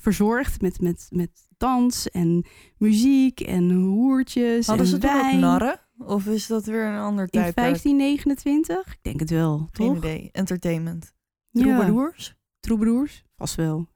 verzorgd 0.00 0.60
met, 0.60 0.80
met, 0.80 1.06
met 1.10 1.30
dans 1.56 2.10
en 2.10 2.44
muziek 2.76 3.40
en 3.40 3.70
hoertjes 3.70 4.66
Hadden 4.66 4.86
en 4.86 4.92
ze 4.92 4.98
toen 4.98 5.10
ook 5.10 5.22
wijn. 5.22 5.40
narren? 5.40 5.80
Of 5.98 6.26
is 6.26 6.46
dat 6.46 6.64
weer 6.64 6.84
een 6.86 7.00
ander 7.00 7.24
In 7.24 7.30
tijdperk? 7.30 7.56
1529? 7.56 8.92
Ik 8.94 8.98
denk 9.02 9.20
het 9.20 9.30
wel, 9.30 9.68
Geen 9.72 9.86
toch? 9.86 9.96
idee. 9.96 10.28
Entertainment. 10.32 11.12
Ja, 11.50 11.62
Troubadours? 11.62 12.36
troubadours? 12.60 13.24
Vast 13.36 13.54
wel. 13.54 13.88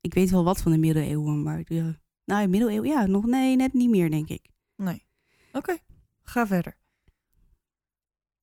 Ik 0.00 0.14
weet 0.14 0.30
wel 0.30 0.44
wat 0.44 0.60
van 0.60 0.72
de 0.72 0.78
middeleeuwen, 0.78 1.42
maar... 1.42 1.62
Ja. 1.64 1.98
Nou, 2.24 2.42
in 2.42 2.50
middeleeuwen, 2.50 2.88
ja, 2.88 3.06
nog 3.06 3.26
nee, 3.26 3.56
net 3.56 3.72
niet 3.72 3.90
meer, 3.90 4.10
denk 4.10 4.28
ik. 4.28 4.46
Nee. 4.76 5.04
Oké, 5.52 5.76
ga 6.22 6.46
verder. 6.46 6.76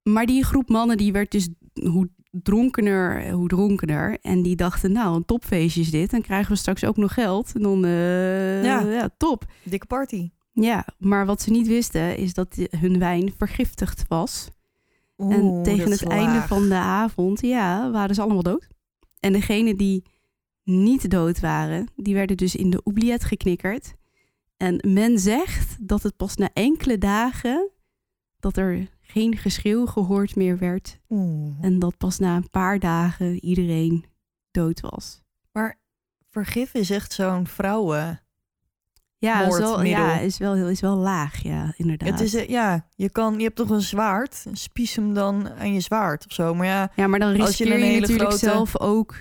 Maar 0.03 0.25
die 0.25 0.43
groep 0.43 0.69
mannen 0.69 0.97
die 0.97 1.11
werd 1.11 1.31
dus 1.31 1.49
hoe 1.73 2.09
dronkener, 2.31 3.31
hoe 3.31 3.47
dronkener. 3.47 4.17
En 4.21 4.41
die 4.41 4.55
dachten, 4.55 4.91
nou, 4.91 5.15
een 5.15 5.25
topfeestje 5.25 5.81
is 5.81 5.91
dit. 5.91 6.11
Dan 6.11 6.21
krijgen 6.21 6.51
we 6.51 6.57
straks 6.57 6.83
ook 6.83 6.97
nog 6.97 7.13
geld. 7.13 7.51
En 7.55 7.61
dan, 7.61 7.85
eh, 7.85 8.63
Ja. 8.63 8.79
ja. 8.81 9.09
top. 9.17 9.45
Dikke 9.63 9.85
party. 9.85 10.29
Ja, 10.61 10.85
maar 10.97 11.25
wat 11.25 11.41
ze 11.41 11.51
niet 11.51 11.67
wisten 11.67 12.17
is 12.17 12.33
dat 12.33 12.55
hun 12.69 12.99
wijn 12.99 13.33
vergiftigd 13.37 14.07
was. 14.07 14.49
en 15.17 15.63
tegen 15.63 15.91
het 15.91 16.03
einde 16.03 16.41
van 16.41 16.69
de 16.69 16.75
avond, 16.75 17.41
ja, 17.41 17.91
waren 17.91 18.15
ze 18.15 18.21
allemaal 18.21 18.43
dood. 18.43 18.67
En 19.19 19.33
degenen 19.33 19.77
die 19.77 20.03
niet 20.63 21.09
dood 21.09 21.39
waren, 21.39 21.87
die 21.95 22.13
werden 22.13 22.37
dus 22.37 22.55
in 22.55 22.69
de 22.69 22.81
oubliette 22.83 23.25
geknikkerd. 23.25 23.93
En 24.57 24.83
men 24.87 25.19
zegt 25.19 25.87
dat 25.87 26.03
het 26.03 26.15
pas 26.15 26.35
na 26.35 26.49
enkele 26.53 26.97
dagen 26.97 27.69
dat 28.39 28.57
er 28.57 28.89
geen 29.01 29.37
geschreeuw 29.37 29.85
gehoord 29.85 30.35
meer 30.35 30.57
werd. 30.57 30.99
Oeh. 31.09 31.55
En 31.61 31.79
dat 31.79 31.97
pas 31.97 32.17
na 32.19 32.35
een 32.35 32.49
paar 32.49 32.79
dagen 32.79 33.43
iedereen 33.43 34.05
dood 34.51 34.79
was. 34.79 35.21
Maar 35.51 35.79
vergif 36.29 36.73
is 36.73 36.89
echt 36.89 37.13
zo'n 37.13 37.47
vrouwen... 37.47 38.21
Ja, 39.19 39.45
is 39.45 39.57
wel, 39.57 39.83
ja 39.83 40.19
is, 40.19 40.37
wel, 40.37 40.55
is 40.55 40.81
wel 40.81 40.95
laag, 40.95 41.37
ja, 41.43 41.73
inderdaad. 41.77 42.09
Het 42.09 42.19
is, 42.19 42.33
eh, 42.33 42.49
ja, 42.49 42.87
je, 42.95 43.09
kan, 43.09 43.37
je 43.37 43.43
hebt 43.43 43.55
toch 43.55 43.69
een 43.69 43.81
zwaard? 43.81 44.45
Spies 44.51 44.95
hem 44.95 45.13
dan 45.13 45.49
aan 45.49 45.73
je 45.73 45.79
zwaard 45.79 46.25
of 46.25 46.33
zo. 46.33 46.53
Maar 46.55 46.65
ja, 46.65 46.91
ja, 46.95 47.07
maar 47.07 47.19
dan 47.19 47.41
als 47.41 47.57
je 47.57 47.65
een 47.65 47.71
hele 47.81 47.99
natuurlijk 47.99 48.19
grote- 48.29 48.45
zelf 48.45 48.79
ook. 48.79 49.15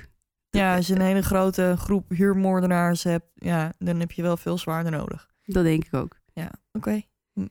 ja, 0.50 0.76
als 0.76 0.87
je 0.87 0.94
een 0.94 1.00
hele 1.00 1.22
grote 1.22 1.74
groep 1.78 2.11
huurmoordenaars 2.11 3.02
hebt... 3.02 3.26
Ja, 3.35 3.72
dan 3.78 4.00
heb 4.00 4.12
je 4.12 4.22
wel 4.22 4.37
veel 4.37 4.59
zwaarder 4.59 4.92
nodig. 4.92 5.28
Dat 5.44 5.64
denk 5.64 5.85
ik 5.85 5.94
ook. 5.94 6.18
Ja, 6.32 6.50
oké. 6.72 7.02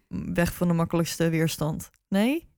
Weg 0.08 0.53
van 0.53 0.67
de 0.67 0.73
makkelijkste 0.73 1.29
weerstand. 1.29 1.89
Nee? 2.08 2.49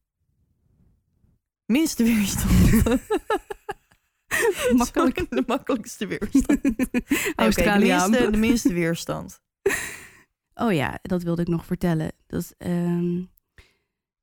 Minste 1.66 2.04
weerstand. 2.04 2.72
Makkelijk. 4.76 5.18
Sorry, 5.18 5.28
de 5.30 5.44
makkelijkste 5.48 6.08
weerstand. 6.08 6.60
Oké, 7.36 7.64
de, 7.64 7.78
minste, 7.80 8.28
de 8.32 8.38
minste 8.38 8.74
weerstand. 8.74 9.42
Oh 10.60 10.74
ja, 10.74 11.00
dat 11.02 11.24
wilde 11.24 11.42
ik 11.42 11.48
nog 11.48 11.66
vertellen. 11.66 12.12
Dat, 12.28 12.56
ehm, 12.58 13.24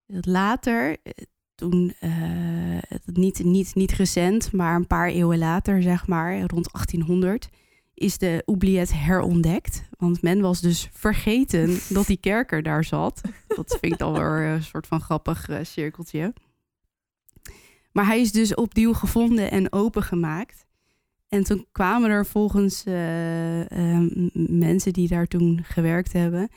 dat 0.07 0.27
later, 0.27 0.97
eh, 1.03 1.13
toen, 1.55 1.95
eh, 2.01 2.99
niet, 3.05 3.45
niet, 3.45 3.75
niet 3.75 3.93
recent, 3.93 4.53
maar 4.53 4.75
een 4.75 4.87
paar 4.87 5.09
eeuwen 5.09 5.39
later, 5.39 5.83
zeg 5.83 6.07
maar, 6.07 6.41
rond 6.41 6.73
1800, 6.73 7.49
is 7.95 8.19
de 8.19 8.43
oubliette 8.45 8.95
herontdekt. 8.95 9.89
Want 9.99 10.23
men 10.23 10.41
was 10.41 10.61
dus 10.61 10.89
vergeten 10.93 11.79
dat 11.95 12.07
die 12.07 12.17
kerker 12.17 12.63
daar 12.63 12.85
zat. 12.85 13.21
Dat 13.47 13.77
vind 13.81 13.93
ik 13.93 13.99
dan 13.99 14.13
weer 14.13 14.43
een 14.43 14.63
soort 14.63 14.87
van 14.87 15.01
grappig 15.01 15.49
eh, 15.49 15.59
cirkeltje. 15.63 16.33
Maar 17.93 18.07
hij 18.07 18.21
is 18.21 18.33
dus 18.33 18.55
opnieuw 18.55 18.93
gevonden 18.93 19.51
en 19.51 19.73
opengemaakt. 19.73 20.64
En 21.35 21.45
toen 21.45 21.67
kwamen 21.73 22.11
er 22.11 22.27
volgens 22.27 22.85
eh, 22.85 23.61
eh, 23.95 24.11
mensen 24.49 24.93
die 24.93 25.09
daar 25.09 25.27
toen 25.27 25.61
gewerkt 25.65 26.13
hebben, 26.13 26.49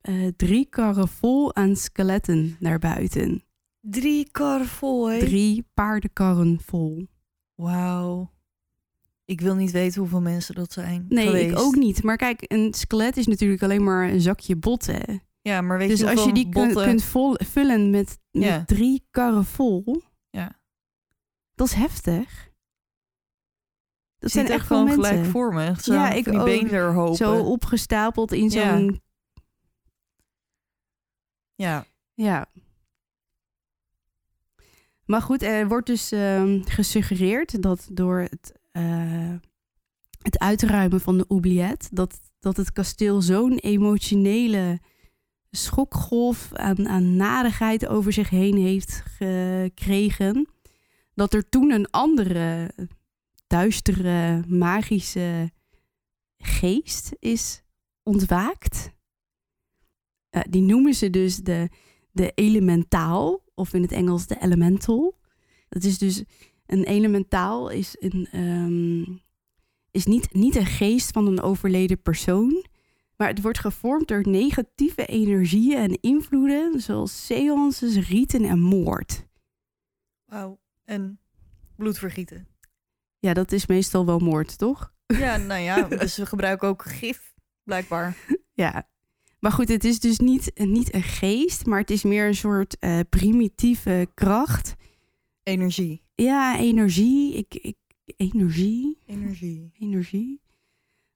eh, 0.00 0.26
drie 0.36 0.66
karren 0.66 1.08
vol 1.08 1.54
aan 1.54 1.76
skeletten 1.76 2.56
naar 2.60 2.78
buiten. 2.78 3.44
Drie 3.80 4.28
kar 4.30 4.64
vol, 4.64 5.10
hè? 5.10 5.18
Drie 5.18 5.64
paardenkarren 5.74 6.60
vol. 6.64 7.06
Wauw. 7.54 8.30
Ik 9.24 9.40
wil 9.40 9.54
niet 9.54 9.70
weten 9.70 10.00
hoeveel 10.00 10.20
mensen 10.20 10.54
dat 10.54 10.72
zijn 10.72 11.06
Nee, 11.08 11.26
geweest. 11.26 11.50
ik 11.50 11.58
ook 11.58 11.74
niet. 11.76 12.02
Maar 12.02 12.16
kijk, 12.16 12.44
een 12.46 12.74
skelet 12.74 13.16
is 13.16 13.26
natuurlijk 13.26 13.62
alleen 13.62 13.84
maar 13.84 14.08
een 14.08 14.20
zakje 14.20 14.56
botten. 14.56 15.22
Ja, 15.40 15.60
maar 15.60 15.78
weet 15.78 15.88
dus 15.88 16.00
je 16.00 16.10
als 16.10 16.24
je 16.24 16.32
die 16.32 16.48
kun- 16.48 16.66
botten... 16.66 16.84
kunt 16.84 17.02
vol, 17.02 17.34
vullen 17.38 17.90
met, 17.90 18.18
met 18.30 18.42
Ja. 18.44 18.64
drie 18.64 19.06
karren 19.10 19.44
vol, 19.44 20.02
Ja. 20.30 20.60
dat 21.54 21.66
is 21.66 21.72
heftig. 21.74 22.50
Dat 24.22 24.30
zijn 24.30 24.46
echt 24.46 24.66
gewoon 24.66 24.84
mensen. 24.84 25.04
gelijk 25.04 25.24
voor 25.24 25.54
me. 25.54 25.64
Echt 25.64 25.84
zo 25.84 25.92
Ja, 25.92 26.10
ik 26.10 26.24
die 26.24 26.38
ook. 26.38 26.44
beenderhopen. 26.44 27.16
Zo 27.16 27.42
opgestapeld 27.42 28.32
in 28.32 28.50
zo'n 28.50 29.00
Ja. 31.54 31.86
Ja. 32.14 32.46
Maar 35.04 35.22
goed, 35.22 35.42
er 35.42 35.68
wordt 35.68 35.86
dus 35.86 36.12
ehm, 36.12 36.62
gesuggereerd 36.64 37.62
dat 37.62 37.88
door 37.92 38.18
het, 38.20 38.52
eh, 38.70 39.34
het 40.22 40.38
uitruimen 40.38 41.00
van 41.00 41.18
de 41.18 41.24
oubliette, 41.28 41.88
dat, 41.90 42.20
dat 42.40 42.56
het 42.56 42.72
kasteel 42.72 43.20
zo'n 43.22 43.58
emotionele 43.58 44.80
schokgolf 45.50 46.52
aan, 46.52 46.88
aan 46.88 47.16
narigheid 47.16 47.86
over 47.86 48.12
zich 48.12 48.30
heen 48.30 48.56
heeft 48.56 49.02
gekregen, 49.18 50.48
dat 51.14 51.34
er 51.34 51.48
toen 51.48 51.70
een 51.70 51.90
andere 51.90 52.70
duistere, 53.52 54.44
magische 54.46 55.50
geest 56.38 57.16
is 57.18 57.62
ontwaakt. 58.02 58.92
Eh, 60.30 60.42
die 60.50 60.62
noemen 60.62 60.94
ze 60.94 61.10
dus 61.10 61.36
de, 61.36 61.68
de 62.10 62.32
elementaal, 62.34 63.44
of 63.54 63.74
in 63.74 63.82
het 63.82 63.92
Engels 63.92 64.26
de 64.26 64.40
elemental. 64.40 65.18
Dat 65.68 65.84
is 65.84 65.98
dus 65.98 66.24
een 66.66 66.84
elementaal 66.84 67.68
is, 67.68 67.96
een, 67.98 68.28
ehm, 68.30 69.16
is 69.90 70.04
niet, 70.04 70.32
niet 70.32 70.56
een 70.56 70.66
geest 70.66 71.10
van 71.10 71.26
een 71.26 71.40
overleden 71.40 72.02
persoon, 72.02 72.64
maar 73.16 73.28
het 73.28 73.42
wordt 73.42 73.58
gevormd 73.58 74.08
door 74.08 74.28
negatieve 74.28 75.06
energieën 75.06 75.78
en 75.78 76.00
invloeden, 76.00 76.80
zoals 76.80 77.26
seances, 77.26 78.08
rieten 78.08 78.44
en 78.44 78.60
moord. 78.60 79.26
Wauw. 80.24 80.60
En 80.84 81.20
bloedvergieten. 81.76 82.51
Ja, 83.22 83.34
dat 83.34 83.52
is 83.52 83.66
meestal 83.66 84.06
wel 84.06 84.18
moord, 84.18 84.58
toch? 84.58 84.92
Ja, 85.06 85.36
nou 85.36 85.60
ja. 85.60 85.82
dus 86.02 86.16
we 86.16 86.26
gebruiken 86.26 86.68
ook 86.68 86.82
gif, 86.84 87.32
blijkbaar. 87.62 88.16
Ja. 88.52 88.88
Maar 89.38 89.52
goed, 89.52 89.68
het 89.68 89.84
is 89.84 90.00
dus 90.00 90.18
niet, 90.18 90.52
niet 90.54 90.94
een 90.94 91.02
geest, 91.02 91.66
maar 91.66 91.80
het 91.80 91.90
is 91.90 92.02
meer 92.02 92.26
een 92.26 92.34
soort 92.34 92.78
eh, 92.78 92.98
primitieve 93.08 94.08
kracht 94.14 94.74
Energie. 95.42 96.02
Ja, 96.14 96.58
energie. 96.58 97.34
Ik, 97.36 97.54
ik, 97.54 97.76
energie. 98.16 98.98
Energie. 99.06 99.72
energie. 99.78 100.40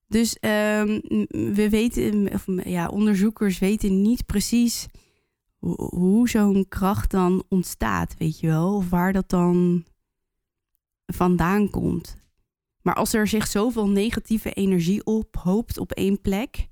Dus 0.08 0.38
ehm, 0.38 1.00
we 1.28 1.66
weten, 1.70 2.32
of 2.32 2.46
ja, 2.64 2.88
onderzoekers 2.88 3.58
weten 3.58 4.02
niet 4.02 4.26
precies 4.26 4.86
hoe, 5.58 5.74
hoe 5.74 6.28
zo'n 6.28 6.68
kracht 6.68 7.10
dan 7.10 7.44
ontstaat, 7.48 8.14
weet 8.18 8.40
je 8.40 8.46
wel, 8.46 8.74
of 8.74 8.90
waar 8.90 9.12
dat 9.12 9.28
dan 9.28 9.84
vandaan 11.06 11.70
komt. 11.70 12.16
Maar 12.82 12.94
als 12.94 13.12
er 13.12 13.26
zich 13.28 13.46
zoveel 13.46 13.88
negatieve 13.88 14.52
energie 14.52 15.04
ophoopt 15.04 15.78
op 15.78 15.92
één 15.92 16.20
plek, 16.20 16.66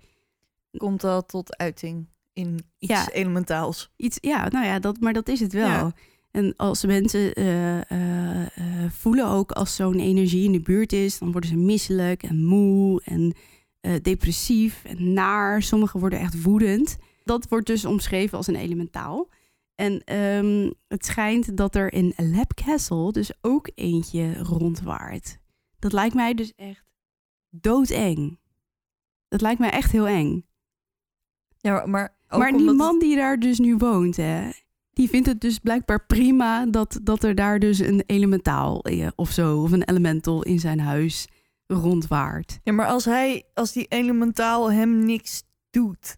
Komt 0.77 1.01
dat 1.01 1.29
tot 1.29 1.57
uiting 1.57 2.07
in 2.33 2.59
iets 2.79 2.93
Ja. 2.93 3.09
elementaals? 3.11 3.91
iets, 3.97 4.19
ja, 4.21 4.49
nou 4.49 4.67
ja, 4.67 4.79
dat, 4.79 5.01
maar 5.01 5.13
dat 5.13 5.29
is 5.29 5.41
het 5.41 5.53
wel. 5.53 5.67
Ja. 5.67 5.93
En 6.31 6.57
als 6.57 6.85
mensen 6.85 7.33
eh, 7.35 7.91
eh, 7.91 8.41
eh, 8.43 8.91
voelen 8.91 9.27
ook 9.27 9.53
als 9.53 9.75
zo'n 9.75 9.99
energie 9.99 10.45
in 10.45 10.53
de 10.53 10.61
buurt 10.61 10.93
is, 10.93 11.19
dan 11.19 11.33
worden 11.33 11.51
ze 11.51 11.57
misselijk 11.57 12.23
en 12.23 12.45
moe 12.45 13.03
en 13.05 13.35
depressief 14.03 14.85
en 14.85 15.13
naar. 15.13 15.63
Sommigen 15.63 16.01
worden 16.01 16.19
echt 16.19 16.43
woedend. 16.43 16.97
Dat 17.25 17.49
wordt 17.49 17.67
dus 17.67 17.85
omschreven 17.85 18.37
als 18.39 18.47
een 18.47 18.57
elementaal. 18.57 19.29
En 19.75 20.05
ehm, 20.05 20.71
het 20.89 21.05
schijnt 21.05 21.57
dat 21.57 21.75
er 21.75 21.93
in 21.93 22.13
Lab 22.17 22.55
Castle 22.55 23.13
dus 23.13 23.33
ook 23.41 23.71
eentje 23.75 24.39
rondwaart. 24.43 25.39
Dat 25.79 25.93
lijkt 25.93 26.15
mij 26.15 26.35
dus 26.35 26.53
echt 26.55 26.85
doodeng. 27.51 28.39
Dat 29.29 29.41
lijkt 29.41 29.61
mij 29.61 29.71
echt 29.71 29.93
heel 29.93 30.07
eng. 30.07 30.47
Ja, 31.59 31.87
maar 31.87 32.17
ook 32.29 32.41
maar 32.41 32.53
die 32.53 32.73
man 32.73 32.99
die 32.99 33.17
daar 33.17 33.39
dus 33.39 33.59
nu 33.59 33.77
woont, 33.77 34.17
hè, 34.17 34.51
die 34.95 35.09
vindt 35.09 35.27
het 35.27 35.41
dus 35.41 35.59
blijkbaar 35.59 36.07
prima 36.07 36.67
dat, 36.67 37.01
dat 37.03 37.25
er 37.25 37.35
daar 37.35 37.59
dus 37.59 37.79
een 37.79 38.03
elementaal 38.07 38.83
eh, 38.83 39.09
of 39.15 39.31
zo, 39.31 39.63
of 39.63 39.73
een 39.73 39.83
elemental 39.83 40.43
in 40.43 40.59
zijn 40.59 40.81
huis 40.81 41.29
rondwaart. 41.67 42.61
Ja, 42.63 42.73
maar 42.73 42.87
als 42.87 43.05
hij, 43.05 43.45
als 43.55 43.73
die 43.73 43.87
elementaal 43.89 44.73
hem 44.73 45.05
niks 45.05 45.43
doet, 45.71 46.17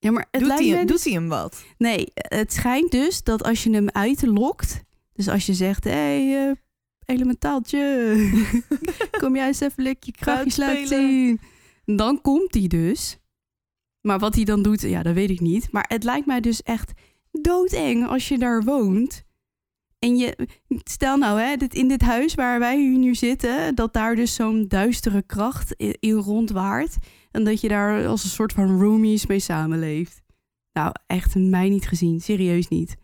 Ja, 0.00 0.10
maar 0.10 0.26
het 0.30 0.40
doet, 0.40 0.48
lijkt 0.48 0.62
hij, 0.62 0.72
mij 0.72 0.84
doet 0.84 0.88
dus- 0.88 1.04
hij 1.04 1.12
hem 1.12 1.28
wat? 1.28 1.64
Nee, 1.78 2.06
het 2.14 2.52
schijnt 2.52 2.90
dus 2.90 3.22
dat 3.22 3.42
als 3.42 3.62
je 3.62 3.70
hem 3.70 3.88
uitlokt, 3.88 4.82
dus 5.12 5.28
als 5.28 5.46
je 5.46 5.54
zegt, 5.54 5.84
hé, 5.84 5.90
hey, 5.90 6.48
eh, 6.48 6.56
elementaaltje, 7.04 7.80
kom 9.20 9.36
jij 9.36 9.46
eens 9.46 9.60
even 9.60 9.82
lekker 9.82 10.10
je 10.12 10.24
krachtjes 10.24 10.56
laten 10.56 10.88
zien. 10.88 11.40
Dan 11.84 12.20
komt 12.20 12.54
hij 12.54 12.66
dus. 12.66 13.18
Maar 14.00 14.18
wat 14.18 14.34
hij 14.34 14.44
dan 14.44 14.62
doet, 14.62 14.80
ja, 14.80 15.02
dat 15.02 15.14
weet 15.14 15.30
ik 15.30 15.40
niet. 15.40 15.72
Maar 15.72 15.84
het 15.88 16.04
lijkt 16.04 16.26
mij 16.26 16.40
dus 16.40 16.62
echt 16.62 16.92
doodeng 17.30 18.06
als 18.06 18.28
je 18.28 18.38
daar 18.38 18.62
woont. 18.62 19.24
En 19.98 20.16
je, 20.16 20.48
stel 20.84 21.16
nou, 21.16 21.40
hè, 21.40 21.56
dit, 21.56 21.74
in 21.74 21.88
dit 21.88 22.02
huis 22.02 22.34
waar 22.34 22.58
wij 22.58 22.80
hier 22.80 22.98
nu 22.98 23.14
zitten, 23.14 23.74
dat 23.74 23.92
daar 23.92 24.16
dus 24.16 24.34
zo'n 24.34 24.68
duistere 24.68 25.22
kracht 25.22 25.72
in, 25.72 25.96
in 26.00 26.14
rondwaart. 26.14 26.96
En 27.30 27.44
dat 27.44 27.60
je 27.60 27.68
daar 27.68 28.06
als 28.06 28.24
een 28.24 28.30
soort 28.30 28.52
van 28.52 28.80
roomies 28.80 29.26
mee 29.26 29.38
samenleeft. 29.40 30.22
Nou, 30.72 30.92
echt 31.06 31.34
mij 31.34 31.68
niet 31.68 31.88
gezien. 31.88 32.20
Serieus 32.20 32.68
niet. 32.68 32.96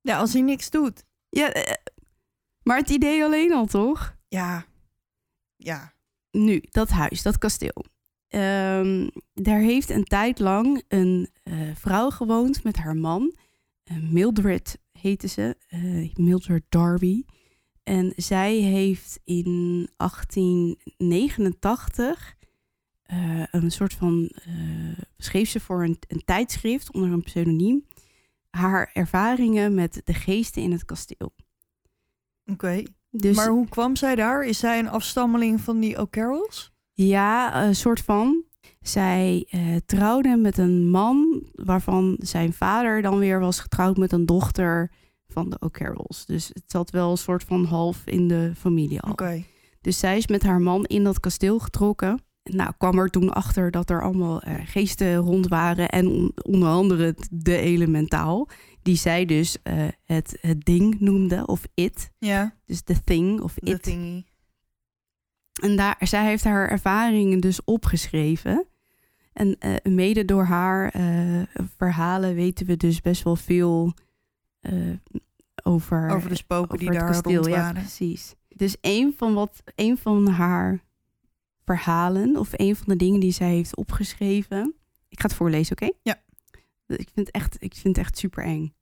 Ja, 0.00 0.18
als 0.18 0.32
hij 0.32 0.42
niks 0.42 0.70
doet. 0.70 1.04
Ja, 1.28 1.52
eh, 1.52 1.74
maar 2.62 2.76
het 2.76 2.90
idee 2.90 3.24
alleen 3.24 3.52
al, 3.52 3.66
toch? 3.66 4.16
Ja. 4.28 4.66
Ja. 5.56 5.92
Nu, 6.30 6.62
dat 6.70 6.88
huis, 6.88 7.22
dat 7.22 7.38
kasteel. 7.38 7.84
Ehm, 8.28 9.08
daar 9.34 9.60
heeft 9.60 9.90
een 9.90 10.04
tijd 10.04 10.38
lang 10.38 10.82
een 10.88 11.28
eh, 11.42 11.54
vrouw 11.74 12.10
gewoond 12.10 12.64
met 12.64 12.76
haar 12.76 12.96
man. 12.96 13.36
Eh, 13.84 13.96
Mildred 13.96 14.78
heette 14.92 15.28
ze. 15.28 15.56
eh, 15.68 16.14
Mildred 16.14 16.62
Darby. 16.68 17.24
En 17.82 18.12
zij 18.16 18.54
heeft 18.54 19.20
in 19.24 19.88
1889 19.96 22.36
eh, 23.08 23.42
een 23.50 23.70
soort 23.70 23.94
van... 23.94 24.30
eh, 24.44 24.52
schreef 25.18 25.48
ze 25.48 25.60
voor 25.60 25.84
een, 25.84 25.98
een 26.08 26.22
tijdschrift 26.24 26.92
onder 26.92 27.12
een 27.12 27.22
pseudoniem... 27.22 27.84
haar 28.50 28.90
ervaringen 28.92 29.74
met 29.74 30.00
de 30.04 30.14
geesten 30.14 30.62
in 30.62 30.72
het 30.72 30.84
kasteel. 30.84 31.32
Oké. 32.46 32.82
Dus 33.10 33.36
Maar 33.36 33.48
hoe 33.48 33.68
kwam 33.68 33.96
zij 33.96 34.14
daar? 34.14 34.44
Is 34.44 34.58
zij 34.58 34.78
een 34.78 34.88
afstammeling 34.88 35.60
van 35.60 35.80
die 35.80 35.98
O'Carrolls? 36.00 36.72
Ja, 36.92 37.64
een 37.64 37.76
soort 37.76 38.00
van. 38.00 38.42
Zij 38.80 39.46
eh, 39.50 39.76
trouwde 39.86 40.36
met 40.36 40.58
een 40.58 40.90
man 40.90 41.42
waarvan 41.52 42.16
zijn 42.20 42.52
vader 42.52 43.02
dan 43.02 43.18
weer 43.18 43.40
was 43.40 43.60
getrouwd 43.60 43.96
met 43.96 44.12
een 44.12 44.26
dochter 44.26 44.90
van 45.28 45.50
de 45.50 45.56
O'Carrolls. 45.60 46.26
Dus 46.26 46.48
het 46.48 46.64
zat 46.66 46.90
wel 46.90 47.10
een 47.10 47.18
soort 47.18 47.44
van 47.44 47.64
half 47.64 48.02
in 48.06 48.28
de 48.28 48.52
familie 48.56 49.00
al. 49.00 49.10
Oké. 49.10 49.42
Dus 49.80 49.98
zij 49.98 50.16
is 50.16 50.26
met 50.26 50.42
haar 50.42 50.60
man 50.60 50.84
in 50.84 51.04
dat 51.04 51.20
kasteel 51.20 51.58
getrokken. 51.58 52.22
Nou, 52.48 52.72
kwam 52.78 52.98
er 52.98 53.08
toen 53.10 53.32
achter 53.32 53.70
dat 53.70 53.90
er 53.90 54.02
allemaal 54.02 54.40
eh, 54.42 54.54
geesten 54.64 55.16
rond 55.16 55.48
waren. 55.48 55.88
En 55.88 56.06
on- 56.08 56.32
onder 56.42 56.68
andere 56.68 57.14
de 57.30 57.56
elementaal. 57.56 58.48
Die 58.82 58.96
zij 58.96 59.24
dus 59.24 59.62
eh, 59.62 59.88
het, 60.04 60.38
het 60.40 60.64
ding 60.64 61.00
noemde, 61.00 61.46
of 61.46 61.66
it. 61.74 62.10
Ja, 62.18 62.54
Dus 62.64 62.80
the 62.82 63.04
thing, 63.04 63.40
of 63.40 63.56
it. 63.58 63.82
thingy. 63.82 64.24
En 65.62 65.76
daar, 65.76 65.96
zij 66.00 66.24
heeft 66.26 66.44
haar 66.44 66.68
ervaringen 66.68 67.40
dus 67.40 67.64
opgeschreven. 67.64 68.66
En 69.32 69.58
eh, 69.58 69.74
mede 69.92 70.24
door 70.24 70.44
haar 70.44 70.92
verhalen 71.76 72.34
weten 72.34 72.66
we 72.66 72.76
dus 72.76 73.00
best 73.00 73.22
wel 73.22 73.36
veel 73.36 73.92
over, 75.62 76.10
Over 76.10 76.28
de 76.28 76.34
spoken 76.36 76.78
die 76.78 76.88
over 76.88 77.00
daar 77.00 77.10
kasteel. 77.10 77.34
rond 77.34 77.46
Ja, 77.46 77.60
waren. 77.60 77.82
precies. 77.82 78.34
Dus 78.48 78.76
een 78.80 79.14
van, 79.16 79.34
wat, 79.34 79.62
een 79.74 79.98
van 79.98 80.28
haar 80.28 80.80
verhalen, 81.76 82.36
of 82.36 82.48
een 82.52 82.76
van 82.76 82.86
de 82.88 82.96
dingen 82.96 83.20
die 83.20 83.32
zij 83.32 83.50
heeft 83.50 83.76
opgeschreven. 83.76 84.74
Ik 85.08 85.20
ga 85.20 85.26
het 85.26 85.36
voorlezen, 85.36 85.72
oké? 85.72 85.90
Ja. 86.02 86.22
Ik 86.86 87.08
vind 87.14 87.26
het 87.26 87.30
echt, 87.30 87.56
ik 87.62 87.74
vind 87.74 87.96
het 87.96 88.04
echt 88.06 88.18
super 88.18 88.44
eng. 88.44 88.74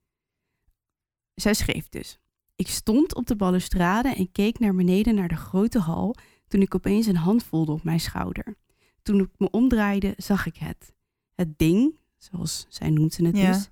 Zij 1.35 1.55
schreef 1.55 1.89
dus. 1.89 2.19
Ik 2.57 2.69
stond 2.69 3.15
op 3.15 3.27
de 3.27 3.37
balustrade 3.37 4.09
en 4.15 4.33
keek 4.33 4.59
naar 4.59 4.75
beneden 4.75 5.15
naar 5.15 5.29
de 5.29 5.37
grote 5.37 5.79
hal 5.79 6.15
toen 6.49 6.61
ik 6.61 6.75
opeens 6.75 7.07
een 7.07 7.17
hand 7.17 7.45
voelde 7.45 7.73
op 7.73 7.83
mijn 7.83 8.01
schouder. 8.01 8.57
Toen 9.03 9.21
ik 9.21 9.31
me 9.37 9.51
omdraaide, 9.51 10.15
zag 10.17 10.47
ik 10.47 10.57
het. 10.57 10.95
Het 11.35 11.59
ding, 11.59 11.99
zoals 12.19 12.67
zij 12.69 12.91
noemde 12.91 13.27
het 13.27 13.37
Ja. 13.37 13.53
dus, 13.53 13.69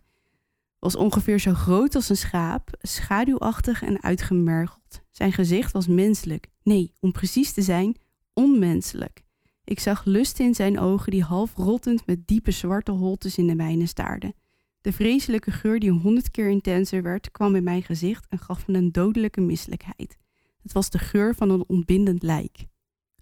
was 0.79 0.97
ongeveer 0.97 1.39
zo 1.39 1.55
groot 1.55 1.95
als 1.95 2.09
een 2.09 2.17
schaap, 2.17 2.71
schaduwachtig 2.83 3.83
en 3.83 4.03
uitgemergeld. 4.03 5.03
Zijn 5.11 5.33
gezicht 5.33 5.73
was 5.73 5.87
menselijk. 5.87 6.49
Nee, 6.63 6.93
om 7.01 7.13
precies 7.13 7.53
te 7.53 7.63
zijn, 7.63 7.97
onmenselijk. 8.35 9.23
Ik 9.65 9.81
zag 9.81 10.05
lust 10.05 10.39
in 10.39 10.55
zijn 10.55 10.79
ogen 10.79 11.11
die 11.11 11.23
half 11.23 11.55
rottend 11.55 12.07
met 12.07 12.27
diepe 12.27 12.51
zwarte 12.51 12.91
holtes 12.91 13.39
in 13.39 13.47
de 13.47 13.55
mijne 13.55 13.87
staarden. 13.87 14.35
De 14.81 14.93
vreselijke 14.93 15.51
geur 15.51 15.79
die 15.79 15.91
honderd 15.91 16.31
keer 16.31 16.49
intenser 16.49 17.03
werd, 17.03 17.31
kwam 17.31 17.55
in 17.55 17.65
mijn 17.65 17.83
gezicht 17.83 18.27
en 18.29 18.39
gaf 18.39 18.67
me 18.67 18.79
een 18.79 18.93
dodelijke 18.93 19.41
misselijkheid. 19.41 20.17
Het 20.63 20.73
was 20.73 20.91
de 20.91 20.99
geur 20.99 21.35
van 21.35 21.51
een 21.51 21.65
ontbindend 21.67 22.23
lijk. 22.23 22.67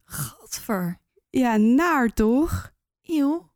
Gadver. 0.05 0.99
Ja, 1.31 1.57
naar 1.57 2.09
toch? 2.09 2.73
Eeuw. 3.03 3.51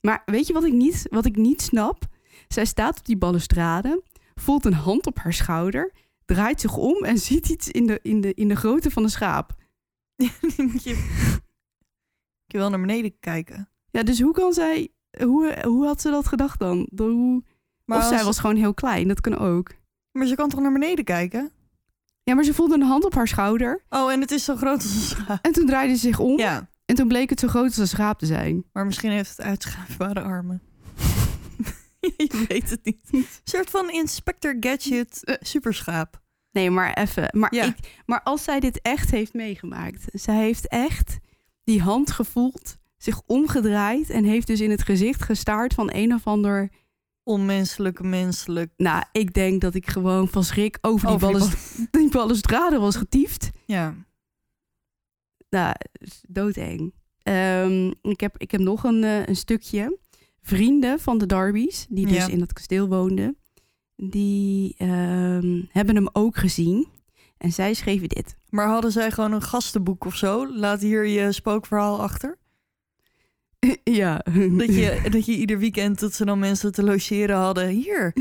Maar 0.00 0.22
weet 0.24 0.46
je 0.46 0.52
wat 0.52 0.64
ik 0.64 0.72
niet, 0.72 1.06
wat 1.10 1.24
ik 1.24 1.36
niet 1.36 1.62
snap? 1.62 2.06
Zij 2.48 2.64
staat 2.64 2.98
op 2.98 3.04
die 3.04 3.16
balustrade, 3.16 4.02
voelt 4.34 4.64
een 4.64 4.72
hand 4.72 5.06
op 5.06 5.18
haar 5.18 5.32
schouder, 5.32 5.92
draait 6.24 6.60
zich 6.60 6.76
om 6.76 7.04
en 7.04 7.18
ziet 7.18 7.48
iets 7.48 7.68
in 7.68 7.86
de, 7.86 7.98
in 8.02 8.20
de, 8.20 8.34
in 8.34 8.48
de 8.48 8.56
grootte 8.56 8.90
van 8.90 9.02
een 9.02 9.10
schaap. 9.10 9.54
Je... 10.84 11.24
Wel 12.46 12.70
naar 12.70 12.80
beneden 12.80 13.18
kijken. 13.20 13.68
Ja, 13.90 14.02
dus 14.02 14.20
hoe 14.20 14.32
kan 14.32 14.52
zij, 14.52 14.88
hoe, 15.22 15.56
hoe 15.64 15.86
had 15.86 16.00
ze 16.00 16.10
dat 16.10 16.26
gedacht 16.26 16.58
dan? 16.58 16.88
Dan 16.90 17.10
Hoe, 17.10 17.44
Maar, 17.84 17.98
of 17.98 18.04
zij 18.04 18.24
was 18.24 18.38
gewoon 18.38 18.56
heel 18.56 18.74
klein, 18.74 19.08
dat 19.08 19.20
kan 19.20 19.38
ook. 19.38 19.70
maar 20.12 20.26
ze 20.26 20.34
kan 20.34 20.48
toch 20.48 20.60
naar 20.60 20.72
beneden 20.72 21.04
kijken? 21.04 21.50
Ja, 22.22 22.34
maar 22.34 22.44
ze 22.44 22.54
voelde 22.54 22.74
een 22.74 22.82
hand 22.82 23.04
op 23.04 23.14
haar 23.14 23.28
schouder 23.28 23.84
Oh, 23.88 24.12
en 24.12 24.20
het 24.20 24.30
is 24.30 24.44
zo 24.44 24.56
groot 24.56 24.82
als 24.82 24.94
een 24.94 25.00
schaap. 25.00 25.44
en 25.44 25.52
toen 25.52 25.66
draaide 25.66 25.94
ze 25.94 26.00
zich 26.00 26.18
om 26.18 26.38
Ja, 26.38 26.68
en 26.84 26.94
toen 26.94 27.08
bleek 27.08 27.30
het 27.30 27.40
zo 27.40 27.48
groot 27.48 27.64
als 27.64 27.76
een 27.76 27.88
schaap 27.88 28.18
te 28.18 28.26
zijn. 28.26 28.64
maar 28.72 28.86
misschien 28.86 29.10
heeft 29.10 29.30
het 29.36 29.40
uitschuifbare 29.40 30.20
armen. 30.22 30.62
je 32.16 32.44
weet 32.48 32.70
het 32.70 32.84
niet. 32.84 33.08
Een 33.10 33.26
soort 33.44 33.70
van 33.70 33.90
Inspector 33.90 34.56
Gadget 34.60 35.24
Eh. 35.24 35.34
superschaap. 35.40 36.24
Nee, 36.50 36.70
maar 36.70 36.92
even. 36.94 37.28
Maar, 37.32 37.54
Ja. 37.54 37.64
ik, 37.64 38.02
maar 38.06 38.22
als 38.22 38.44
zij 38.44 38.60
dit 38.60 38.80
echt 38.82 39.10
heeft 39.10 39.34
meegemaakt. 39.34 40.04
Zij 40.12 40.36
heeft 40.36 40.68
echt 40.68 41.18
die 41.64 41.80
hand 41.82 42.10
gevoeld, 42.10 42.76
zich 42.96 43.22
omgedraaid 43.26 44.10
en 44.10 44.24
heeft 44.24 44.46
dus 44.46 44.60
in 44.60 44.70
het 44.70 44.82
gezicht 44.82 45.22
gestaard 45.22 45.74
van 45.74 45.90
een 45.92 46.14
of 46.14 46.26
ander. 46.26 46.70
Onmenselijk, 47.22 48.02
menselijk. 48.02 48.72
Nou, 48.76 49.04
ik 49.12 49.32
denk 49.34 49.60
dat 49.60 49.74
ik 49.74 49.86
gewoon 49.90 50.28
van 50.28 50.44
schrik 50.44 50.78
over 50.80 51.06
die, 51.06 51.14
Over 51.16 51.28
die 51.28 51.38
balles, 51.38 51.76
die 51.90 52.08
balustrade 52.10 52.78
was 52.78 52.96
getiefd. 52.96 53.50
Ja. 53.64 53.94
Nou, 55.50 55.74
doodeng. 56.28 56.94
Ehm, 57.22 57.92
ik, 58.02 58.20
heb, 58.20 58.34
ik 58.38 58.50
heb 58.50 58.60
nog 58.60 58.84
een, 58.84 59.04
eh, 59.04 59.26
een 59.26 59.36
stukje. 59.36 59.98
Vrienden 60.42 61.00
van 61.00 61.18
de 61.18 61.26
Darby's, 61.26 61.86
die 61.88 62.06
dus 62.06 62.16
Ja. 62.16 62.26
in 62.26 62.38
dat 62.38 62.52
kasteel 62.52 62.88
woonden, 62.88 63.36
die 63.96 64.74
ehm, 64.78 65.62
hebben 65.68 65.94
hem 65.94 66.08
ook 66.12 66.36
gezien. 66.36 66.88
En 67.38 67.52
zij 67.52 67.74
schreven 67.74 68.08
dit. 68.08 68.36
Maar 68.50 68.68
hadden 68.68 68.92
zij 68.92 69.10
gewoon 69.10 69.32
een 69.32 69.42
gastenboek 69.42 70.04
of 70.04 70.16
zo? 70.16 70.52
Laat 70.56 70.80
hier 70.80 71.06
je 71.06 71.32
spookverhaal 71.32 72.00
achter. 72.00 72.38
ja. 74.00 74.24
Dat 74.50 74.74
je, 74.74 75.00
dat 75.10 75.26
je 75.26 75.32
ieder 75.36 75.58
weekend 75.58 76.00
dat 76.00 76.14
ze 76.14 76.24
dan 76.24 76.38
mensen 76.38 76.72
te 76.72 76.82
logeren 76.82 77.36
hadden. 77.36 77.68
Hier, 77.68 78.12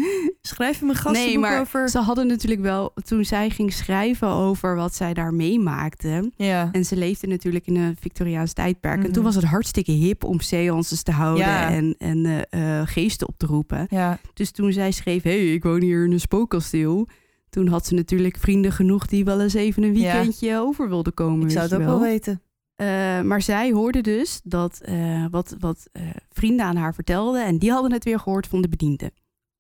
schrijf 0.42 0.80
hem 0.80 0.90
een 0.90 0.96
gastenboek 0.96 1.26
Nee, 1.26 1.40
maar 1.40 1.60
over. 1.60 1.90
ze 1.90 2.00
hadden 2.00 2.28
natuurlijk 2.28 2.62
wel, 2.62 2.94
toen 3.06 3.26
zij 3.26 3.50
ging 3.50 3.74
schrijven 3.74 4.28
over 4.28 4.76
wat 4.76 4.96
zij 4.96 5.14
daar 5.14 5.34
meemaakte. 5.34 6.32
Ja. 6.36 6.70
En 6.72 6.86
ze 6.86 6.96
leefde 6.96 7.28
natuurlijk 7.28 7.68
in 7.68 7.76
een 7.76 7.96
Victoriaans 8.00 8.54
tijdperk. 8.54 8.96
En 8.98 9.02
Mhm. 9.04 9.12
toen 9.12 9.24
was 9.24 9.36
het 9.36 9.44
hartstikke 9.44 9.92
hip 9.92 10.24
om 10.24 10.40
seances 10.40 11.04
te 11.04 11.12
houden 11.12 11.46
Ja. 11.46 11.70
en, 11.72 11.96
en 11.98 12.26
eh, 12.50 12.80
eh, 12.80 12.88
geesten 12.88 13.28
op 13.28 13.38
te 13.38 13.46
roepen. 13.46 13.86
Ja, 13.90 14.20
Dus 14.34 14.52
toen 14.52 14.72
zij 14.74 14.92
schreef, 14.92 15.24
hé, 15.24 15.30
hey, 15.46 15.54
ik 15.54 15.64
woon 15.64 15.82
hier 15.82 16.06
in 16.06 16.12
een 16.12 16.20
spookkasteel. 16.20 17.08
Toen 17.50 17.68
had 17.68 17.86
ze 17.86 17.94
natuurlijk 17.94 18.38
vrienden 18.38 18.72
genoeg 18.72 19.06
die 19.06 19.26
wel 19.26 19.42
eens 19.42 19.54
even 19.54 19.84
een 19.84 19.96
Ja. 20.00 20.14
weekendje 20.14 20.58
over 20.60 20.90
wilden 20.90 21.14
komen. 21.14 21.46
ik 21.46 21.52
zou 21.52 21.64
het 21.64 21.74
ook 21.74 21.80
je 21.80 21.86
wel 21.86 22.00
weten. 22.00 22.42
Eh, 22.76 23.22
maar 23.22 23.42
zij 23.42 23.72
hoorde 23.72 24.02
dus 24.02 24.42
dat 24.44 24.80
eh, 24.82 25.26
wat, 25.32 25.56
wat 25.60 25.88
eh, 25.92 26.04
vrienden 26.30 26.66
aan 26.66 26.76
haar 26.76 26.94
vertelden. 26.94 27.46
En 27.46 27.58
die 27.58 27.72
hadden 27.72 27.92
het 27.92 28.04
weer 28.04 28.20
gehoord 28.20 28.48
van 28.48 28.62
de 28.62 28.70
bediende. 28.70 29.12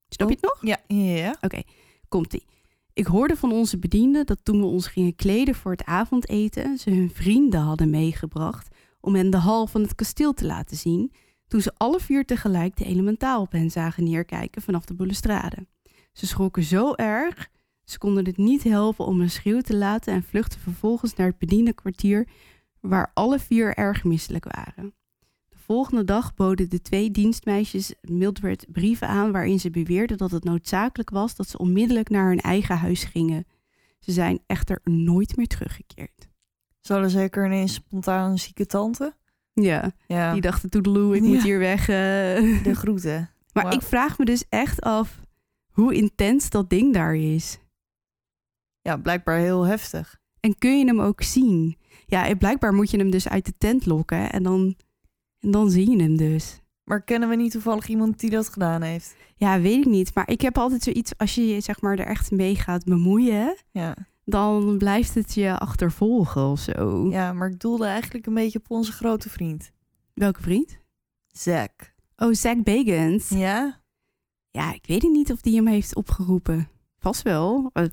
Snap 0.09 0.29
je 0.29 0.33
het 0.33 0.43
nog? 0.43 0.57
Ja, 0.61 0.77
ja, 0.87 1.35
ja. 1.41 1.63
Komt-ie. 2.07 2.45
Ik 2.93 3.05
hoorde 3.05 3.35
van 3.35 3.51
onze 3.51 3.77
bedienden 3.77 4.25
dat 4.25 4.39
toen 4.43 4.59
we 4.59 4.65
ons 4.65 4.87
gingen 4.87 5.15
kleden 5.15 5.55
voor 5.55 5.71
het 5.71 5.85
avondeten... 5.85 6.77
ze 6.77 6.89
hun 6.89 7.09
vrienden 7.13 7.59
hadden 7.59 7.89
meegebracht 7.89 8.75
om 8.99 9.15
hen 9.15 9.29
de 9.29 9.37
hal 9.37 9.67
van 9.67 9.81
het 9.81 9.95
kasteel 9.95 10.33
te 10.33 10.45
laten 10.45 10.77
zien... 10.77 11.11
toen 11.47 11.61
ze 11.61 11.73
alle 11.77 11.99
vier 11.99 12.25
tegelijk 12.25 12.77
de 12.77 12.85
elementaal 12.85 13.41
op 13.41 13.51
hen 13.51 13.71
zagen 13.71 14.03
neerkijken 14.03 14.61
vanaf 14.61 14.85
de 14.85 14.93
balustrade. 14.93 15.67
Ze 16.13 16.27
schrokken 16.27 16.63
zo 16.63 16.93
erg, 16.93 17.49
ze 17.83 17.97
konden 17.97 18.25
het 18.25 18.37
niet 18.37 18.63
helpen 18.63 19.05
om 19.05 19.21
een 19.21 19.29
schreeuw 19.29 19.61
te 19.61 19.75
laten... 19.75 20.13
en 20.13 20.23
vluchtten 20.23 20.59
vervolgens 20.59 21.15
naar 21.15 21.27
het 21.27 21.37
bedienenkwartier 21.37 22.27
waar 22.89 23.11
alle 23.13 23.39
vier 23.39 23.73
erg 23.77 24.03
misselijk 24.03 24.45
waren. 24.55 24.93
De 25.49 25.57
volgende 25.57 26.03
dag 26.03 26.33
boden 26.33 26.69
de 26.69 26.81
twee 26.81 27.11
dienstmeisjes 27.11 27.93
Mildred 28.01 28.65
brieven 28.71 29.07
aan 29.07 29.31
waarin 29.31 29.59
ze 29.59 29.69
beweerden 29.69 30.17
dat 30.17 30.31
het 30.31 30.43
noodzakelijk 30.43 31.09
was 31.09 31.35
dat 31.35 31.47
ze 31.49 31.57
onmiddellijk 31.57 32.09
naar 32.09 32.27
hun 32.27 32.39
eigen 32.41 32.77
huis 32.77 33.03
gingen. 33.03 33.45
Ze 33.99 34.11
zijn 34.11 34.39
echter 34.47 34.79
nooit 34.83 35.37
meer 35.37 35.47
teruggekeerd. 35.47 36.29
Ze 36.81 36.93
hadden 36.93 37.11
zeker 37.11 37.45
ineens 37.45 37.73
spontaan 37.73 38.31
een 38.31 38.39
zieke 38.39 38.65
tante. 38.65 39.15
Ja, 39.53 39.91
Ja, 40.07 40.31
die 40.33 40.41
dachten 40.41 40.69
toedeloe, 40.69 41.15
ik 41.15 41.21
moet 41.21 41.43
hier 41.43 41.59
weg. 41.59 41.79
eh. 41.81 42.63
de 42.63 42.75
groeten. 42.75 43.29
Maar 43.53 43.73
ik 43.73 43.81
vraag 43.81 44.17
me 44.17 44.25
dus 44.25 44.43
echt 44.49 44.81
af 44.81 45.19
hoe 45.71 45.93
intens 45.95 46.49
dat 46.49 46.69
ding 46.69 46.93
daar 46.93 47.15
is. 47.15 47.59
Ja, 48.81 48.97
blijkbaar 48.97 49.37
heel 49.37 49.63
heftig. 49.63 50.19
En 50.39 50.57
kun 50.57 50.79
je 50.79 50.85
hem 50.85 50.99
ook 51.01 51.21
zien? 51.21 51.77
Ja, 52.07 52.35
blijkbaar 52.35 52.73
moet 52.73 52.91
je 52.91 52.97
hem 52.97 53.09
dus 53.09 53.27
uit 53.27 53.45
de 53.45 53.53
tent 53.57 53.85
lokken 53.85 54.31
en 54.31 54.43
dan, 54.43 54.75
en 55.39 55.51
dan 55.51 55.69
zie 55.69 55.89
je 55.89 56.01
hem 56.03 56.17
dus. 56.17 56.59
Maar 56.83 57.01
kennen 57.03 57.29
we 57.29 57.35
niet 57.35 57.51
toevallig 57.51 57.87
iemand 57.87 58.19
die 58.19 58.29
dat 58.29 58.49
gedaan 58.49 58.81
heeft? 58.81 59.15
Ja, 59.35 59.59
weet 59.61 59.77
ik 59.77 59.85
niet. 59.85 60.13
Maar 60.15 60.29
ik 60.29 60.41
heb 60.41 60.57
altijd 60.57 60.83
zoiets, 60.83 61.17
als 61.17 61.35
je 61.35 61.47
je 61.47 61.59
zeg 61.61 61.81
maar 61.81 61.99
er 61.99 62.05
echt 62.05 62.31
mee 62.31 62.55
gaat 62.55 62.83
bemoeien, 62.83 63.55
Ja. 63.71 63.95
dan 64.25 64.77
blijft 64.77 65.15
het 65.15 65.33
je 65.33 65.57
achtervolgen 65.57 66.45
of 66.45 66.59
zo. 66.59 67.07
ja, 67.09 67.33
maar 67.33 67.49
ik 67.49 67.59
doelde 67.59 67.85
eigenlijk 67.85 68.25
een 68.25 68.33
beetje 68.33 68.59
op 68.59 68.71
onze 68.71 68.91
grote 68.91 69.29
vriend. 69.29 69.71
Welke 70.13 70.41
vriend? 70.41 70.77
Zack. 71.27 71.93
Oh, 72.17 72.33
Zack 72.33 72.63
Bagans. 72.63 73.29
Ja? 73.29 73.81
Ja, 74.51 74.73
ik 74.73 74.85
weet 74.87 75.01
niet 75.03 75.31
of 75.31 75.41
die 75.41 75.55
hem 75.55 75.67
heeft 75.67 75.95
opgeroepen. 75.95 76.67
Vast 77.05 77.21
wel. 77.21 77.69
Eh, 77.73 77.85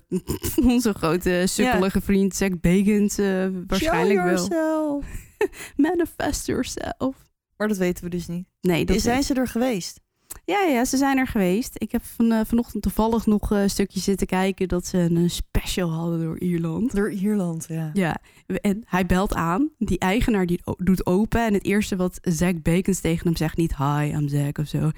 Onze 0.73 0.93
grote 0.93 1.43
sukkelige 1.47 2.01
vriend 2.01 2.35
Zack 2.35 2.61
Bagans 2.61 3.17
eh, 3.17 3.47
waarschijnlijk 3.67 4.19
Show 4.19 4.25
wel. 4.25 4.47
yourself. 4.47 5.05
Manifest 5.75 6.45
yourself. 6.45 7.15
Maar 7.57 7.67
dat 7.67 7.77
weten 7.77 8.03
we 8.03 8.09
dus 8.09 8.27
niet. 8.27 8.47
Nee, 8.61 8.85
dat 8.85 9.01
zijn 9.01 9.23
ze 9.23 9.33
er 9.33 9.47
geweest? 9.47 9.99
Ja, 10.45 10.61
ja, 10.61 10.85
ze 10.85 10.97
zijn 10.97 11.17
er 11.17 11.27
geweest. 11.27 11.73
Ik 11.77 11.91
heb 11.91 12.03
van, 12.03 12.31
eh, 12.31 12.39
vanochtend 12.45 12.83
toevallig 12.83 13.25
nog 13.25 13.49
een 13.49 13.69
stukje 13.69 13.99
zitten 13.99 14.27
kijken 14.27 14.67
dat 14.67 14.85
ze 14.85 14.97
een 14.97 15.29
special 15.29 15.91
hadden 15.91 16.19
door 16.23 16.39
Ierland. 16.39 16.95
Door 16.95 17.11
Ierland, 17.11 17.65
ja. 17.67 17.89
Ja, 17.93 18.17
en 18.61 18.83
hij 18.85 19.05
belt 19.05 19.33
aan. 19.33 19.69
Die 19.77 19.99
eigenaar 19.99 20.45
die 20.45 20.61
doet 20.77 21.05
open. 21.05 21.45
En 21.45 21.53
het 21.53 21.65
eerste 21.65 21.95
wat 21.95 22.19
Zack 22.21 22.61
Bacons 22.61 22.99
tegen 22.99 23.27
hem 23.27 23.35
zegt, 23.35 23.57
niet 23.57 23.77
hi, 23.77 24.03
I'm 24.03 24.27
Zack 24.27 24.57
of 24.57 24.67
zo. 24.67 24.91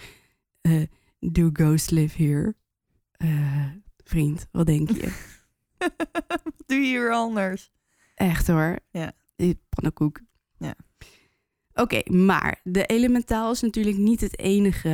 Do 1.20 1.50
ghosts 1.54 1.90
live 1.90 2.24
here? 2.24 2.56
Vriend, 4.10 4.48
wat 4.52 4.66
denk 4.66 4.90
je? 4.92 5.12
Wat 5.78 6.54
doe 6.66 6.78
je 6.78 6.86
hier 6.86 7.12
anders? 7.12 7.72
Echt 8.16 8.48
hoor. 8.48 8.80
Ja. 8.92 9.12
Die 9.36 9.60
pannenkoek. 9.70 10.20
Ja. 10.58 10.76
Oké, 11.74 12.02
maar 12.12 12.60
de 12.64 12.86
elementaal 12.86 13.52
is 13.52 13.62
natuurlijk 13.62 13.98
niet 13.98 14.22
het 14.22 14.40
enige 14.40 14.90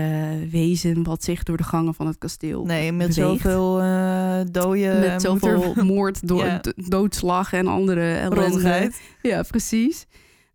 wezen 0.52 1.04
wat 1.04 1.24
zich 1.24 1.44
door 1.44 1.58
de 1.58 1.64
gangen 1.64 1.94
van 1.94 2.08
het 2.08 2.18
kasteel 2.18 2.66
Nee, 2.66 2.92
met 2.92 3.08
beweegt. 3.16 3.42
zoveel 3.42 3.80
eh 3.82 4.42
dooien... 4.52 5.00
Met 5.00 5.22
zoveel 5.22 5.74
moord, 5.84 6.28
do- 6.28 6.46
Ja. 6.46 6.58
do- 6.58 6.72
doodslag 6.76 7.54
en 7.54 7.68
andere 7.68 8.14
ellende. 8.14 8.92
Ja, 9.22 9.42
precies. 9.42 10.06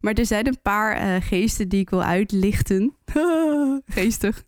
Maar 0.06 0.14
er 0.14 0.26
zijn 0.26 0.46
een 0.46 0.60
paar 0.62 0.96
eh, 0.96 1.22
geesten 1.22 1.68
die 1.68 1.80
ik 1.80 1.90
wil 1.90 2.02
uitlichten. 2.02 2.94
Geestig. 3.86 4.44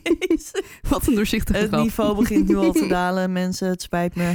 Wat 0.90 1.06
een 1.06 1.14
doorzichtige 1.14 1.58
Het 1.58 1.68
grap. 1.68 1.82
niveau 1.82 2.16
begint 2.16 2.48
nu 2.48 2.56
al 2.56 2.72
te 2.72 2.86
dalen, 2.98 3.32
mensen. 3.32 3.68
Het 3.68 3.82
spijt 3.82 4.14
me. 4.14 4.34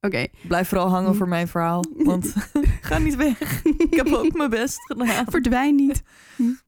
Oké. 0.00 0.26
Blijf 0.48 0.68
vooral 0.68 0.88
hangen 0.88 1.14
voor 1.14 1.28
mijn 1.28 1.48
verhaal. 1.48 1.84
Want 1.96 2.34
ga 2.80 2.98
niet 2.98 3.16
weg. 3.16 3.64
Ik 3.64 3.94
heb 3.94 4.12
ook 4.12 4.36
mijn 4.36 4.50
best 4.50 4.78
gedaan. 4.86 5.26
Verdwijn 5.28 5.74
niet. 5.74 6.02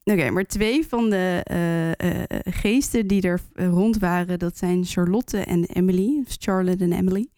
Oké, 0.04 0.30
maar 0.30 0.44
twee 0.46 0.86
van 0.88 1.10
de 1.10 1.40
eh, 1.44 2.52
geesten 2.52 3.06
die 3.06 3.22
er 3.22 3.40
rond 3.54 3.98
waren, 3.98 4.38
dat 4.38 4.56
zijn 4.58 4.84
Charlotte 4.84 5.38
en 5.38 5.64
Emily. 5.64 6.24
Charlotte 6.26 6.84
en 6.84 6.92
Emily. 6.92 7.28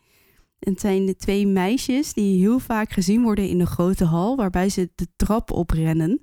Het 0.61 0.81
zijn 0.81 1.07
de 1.07 1.17
twee 1.17 1.47
meisjes 1.47 2.13
die 2.13 2.39
heel 2.41 2.59
vaak 2.59 2.91
gezien 2.93 3.23
worden 3.23 3.49
in 3.49 3.59
de 3.59 3.67
grote 3.67 4.05
hal, 4.05 4.37
waarbij 4.37 4.69
ze 4.69 4.91
de 4.95 5.07
trap 5.17 5.51
oprennen. 5.51 6.21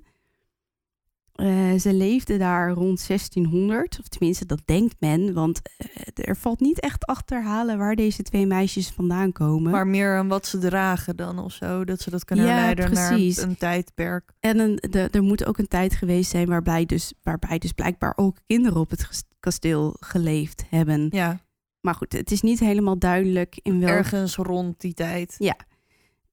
Eh, 1.32 1.74
ze 1.74 1.92
leefden 1.92 2.38
daar 2.38 2.70
rond 2.70 3.06
1600, 3.06 3.98
of 4.00 4.08
tenminste 4.08 4.46
dat 4.46 4.60
denkt 4.64 4.94
men, 4.98 5.32
want 5.34 5.60
eh, 5.76 5.86
er 6.28 6.36
valt 6.36 6.60
niet 6.60 6.80
echt 6.80 7.06
achterhalen 7.06 7.78
waar 7.78 7.96
deze 7.96 8.22
twee 8.22 8.46
meisjes 8.46 8.88
vandaan 8.88 9.32
komen. 9.32 9.70
Maar 9.70 9.86
meer 9.86 10.16
aan 10.16 10.28
wat 10.28 10.46
ze 10.46 10.58
dragen 10.58 11.16
dan 11.16 11.38
of 11.38 11.52
zo. 11.52 11.84
Dat 11.84 12.00
ze 12.00 12.10
dat 12.10 12.24
kunnen 12.24 12.46
Ja, 12.46 12.56
naar 12.56 12.74
precies. 12.74 13.36
een 13.36 13.56
tijdperk. 13.56 14.32
En 14.40 14.58
een, 14.58 14.76
de, 14.90 15.08
er 15.10 15.22
moet 15.22 15.44
ook 15.46 15.58
een 15.58 15.68
tijd 15.68 15.94
geweest 15.94 16.30
zijn 16.30 16.48
waarbij 16.48 16.86
dus, 16.86 17.12
waarbij 17.22 17.58
dus 17.58 17.72
blijkbaar 17.72 18.12
ook 18.16 18.36
kinderen 18.46 18.80
op 18.80 18.90
het 18.90 19.24
kasteel 19.40 19.96
geleefd 20.00 20.64
hebben. 20.68 21.06
Ja, 21.10 21.40
Maar 21.80 21.94
goed, 21.94 22.12
het 22.12 22.30
is 22.30 22.40
niet 22.40 22.58
helemaal 22.60 22.98
duidelijk 22.98 23.58
in 23.62 23.80
welk... 23.80 23.90
ergens 23.92 24.36
rond 24.36 24.80
die 24.80 24.94
tijd. 24.94 25.36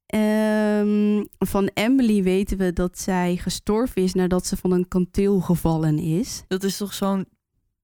Ehm, 0.05 1.23
van 1.39 1.69
Emily 1.73 2.23
weten 2.23 2.57
we 2.57 2.73
dat 2.73 2.99
zij 2.99 3.35
gestorven 3.37 4.01
is 4.01 4.13
nadat 4.13 4.45
ze 4.47 4.57
van 4.57 4.71
een 4.71 4.87
kanteel 4.87 5.39
gevallen 5.39 5.99
is. 5.99 6.43
Dat 6.47 6.63
is 6.63 6.77
toch 6.77 6.93
zo'n 6.93 7.25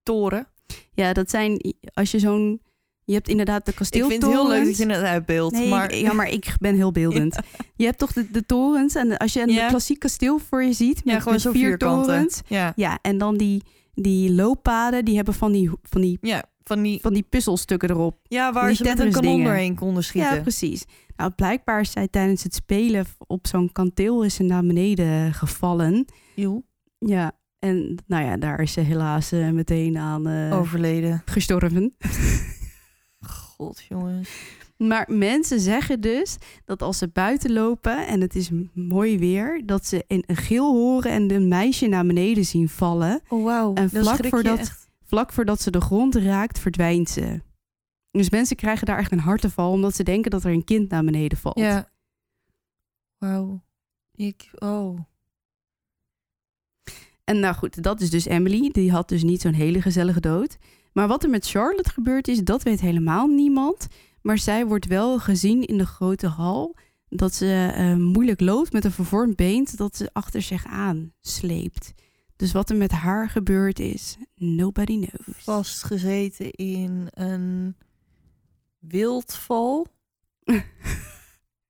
toren? 0.04 0.47
Ja, 0.93 1.13
dat 1.13 1.30
zijn 1.30 1.76
als 1.93 2.12
je 2.12 2.19
zo'n... 2.19 2.62
Je 3.04 3.13
hebt 3.13 3.28
inderdaad 3.30 3.65
de 3.65 3.71
Ik 3.71 3.78
kasteeltorens. 3.78 4.19
vind 4.24 4.34
het 4.34 4.41
heel 4.41 4.52
leuk 4.58 4.65
dat 4.65 4.78
je 4.78 4.93
het 4.93 5.04
uitbeeldt. 5.04 5.54
Nee, 5.56 5.69
maar 5.69 5.91
ik- 5.91 6.02
ja, 6.06 6.13
maar 6.13 6.30
ik 6.30 6.56
ben 6.60 6.76
heel 6.76 6.91
beeldend. 6.91 7.36
Je 7.76 7.86
hebt 7.86 7.97
toch 7.97 8.13
de, 8.13 8.32
de 8.32 8.45
torens 8.45 8.95
en 8.95 9.17
als 9.17 9.34
je 9.34 9.41
een 9.41 9.50
Ja. 9.50 9.67
klassiek 9.67 10.00
kasteel 10.00 10.38
voor 10.39 10.64
je 10.64 10.74
ziet 10.74 11.01
ja, 11.03 11.14
met, 11.14 11.22
gewoon 11.22 11.34
met 11.43 11.51
vier 11.51 11.66
vierkanten. 11.68 12.05
torens. 12.14 12.41
Ja. 12.47 12.74
Ja, 12.76 12.99
en 13.01 13.18
dan 13.18 13.38
die, 13.38 13.64
die 13.93 14.32
looppaden, 14.34 15.05
die 15.05 15.16
hebben 15.16 15.34
van 15.34 15.51
die, 15.51 15.72
van 15.84 16.01
die, 16.01 16.18
ja, 16.22 16.43
van 16.64 16.82
die... 16.82 16.99
van 17.01 17.14
die 17.14 17.26
puzzelstukken 17.30 17.89
erop. 17.89 18.18
Ja, 18.24 18.53
waar 18.53 18.74
ze 18.74 18.84
met 18.84 18.99
een 18.99 19.12
kanon 19.12 19.43
doorheen 19.43 19.76
konden 19.76 20.03
schieten. 20.03 20.36
Ja, 20.36 20.41
precies. 20.41 20.86
Nou, 21.16 21.32
blijkbaar 21.32 21.80
is 21.82 21.91
zij 21.91 22.07
tijdens 22.07 22.43
het 22.43 22.53
spelen 22.55 23.05
op 23.28 23.47
zo'n 23.47 23.72
kanteel 23.72 24.24
is 24.24 24.36
ze 24.36 24.43
naar 24.43 24.66
beneden 24.66 25.34
gevallen. 25.34 26.05
Joe, 26.36 26.64
Ja, 26.99 27.32
en 27.59 27.95
nou 28.07 28.24
ja, 28.26 28.38
daar 28.38 28.59
is 28.62 28.72
ze 28.74 28.80
helaas 28.80 29.32
eh, 29.32 29.49
meteen 29.49 29.97
aan 29.97 30.28
eh, 30.28 30.57
overleden. 30.59 31.22
gestorven. 31.26 31.95
God, 33.20 33.84
jongens. 33.89 34.30
Maar 34.78 35.05
mensen 35.09 35.59
zeggen 35.59 36.01
dus 36.01 36.38
dat 36.66 36.82
als 36.82 36.97
ze 36.97 37.07
buiten 37.07 37.53
lopen 37.53 38.07
en 38.07 38.22
het 38.22 38.36
is 38.36 38.49
mooi 38.74 39.20
weer, 39.20 39.62
dat 39.66 39.86
ze 39.86 40.03
een, 40.07 40.24
een 40.28 40.36
gil 40.36 40.72
horen 40.74 41.12
en 41.12 41.32
een 41.32 41.47
meisje 41.47 41.88
naar 41.88 42.05
beneden 42.05 42.45
zien 42.45 42.70
vallen. 42.70 43.22
Oh, 43.30 43.43
wauw. 43.43 43.74
En 43.74 43.89
vlak 43.89 44.26
voordat- 44.26 44.59
echt. 44.59 44.89
Vlak 45.12 45.32
voordat 45.32 45.62
ze 45.62 45.72
de 45.72 45.82
grond 45.82 46.16
raakt, 46.16 46.59
verdwijnt 46.59 47.09
ze. 47.09 47.41
Dus 48.12 48.30
mensen 48.30 48.55
krijgen 48.55 48.86
daar 48.86 48.97
echt 48.97 49.12
een 49.12 49.20
harteval 49.20 49.72
omdat 49.72 49.95
ze 49.95 50.03
denken 50.03 50.32
dat 50.32 50.43
er 50.43 50.51
een 50.51 50.64
kind 50.64 50.89
naar 50.89 51.03
beneden 51.03 51.38
valt. 51.38 51.59
Ja. 51.59 51.91
Wauw. 53.18 53.62
Ik... 54.16 54.49
Oh. 54.55 54.99
En 57.24 57.39
nou 57.39 57.55
goed, 57.55 57.84
dat 57.84 58.01
is 58.01 58.09
dus 58.09 58.26
Emily. 58.26 58.70
Die 58.72 58.91
had 58.91 59.09
dus 59.09 59.24
niet 59.24 59.41
zo'n 59.41 59.53
hele 59.53 59.82
gezellige 59.82 60.20
dood. 60.20 60.57
Maar 60.93 61.07
wat 61.07 61.24
er 61.24 61.30
met 61.30 61.47
Charlotte 61.47 61.89
gebeurd 61.89 62.28
is, 62.28 62.43
dat 62.43 62.64
weet 62.64 62.82
helemaal 62.82 63.28
niemand. 63.28 63.88
Maar 64.22 64.38
zij 64.38 64.66
wordt 64.66 64.86
wel 64.86 65.20
gezien 65.20 65.66
in 65.66 65.78
de 65.78 65.86
grote 65.86 66.28
hal 66.28 66.76
dat 67.09 67.34
ze 67.34 67.72
eh, 67.76 67.95
moeilijk 67.95 68.39
loopt 68.39 68.74
met 68.74 68.86
een 68.86 68.91
vervormd 68.91 69.36
beent 69.36 69.78
dat 69.78 69.97
ze 69.97 70.09
achter 70.14 70.41
zich 70.41 70.66
aan 70.66 71.14
sleept. 71.20 71.93
Dus 72.41 72.51
wat 72.51 72.69
er 72.69 72.75
met 72.75 72.91
haar 72.91 73.29
gebeurd 73.29 73.79
is, 73.79 74.17
nobody 74.35 75.07
knows. 75.07 75.43
Vastgezeten 75.43 76.51
in 76.51 77.07
een 77.13 77.75
wildval. 78.79 79.87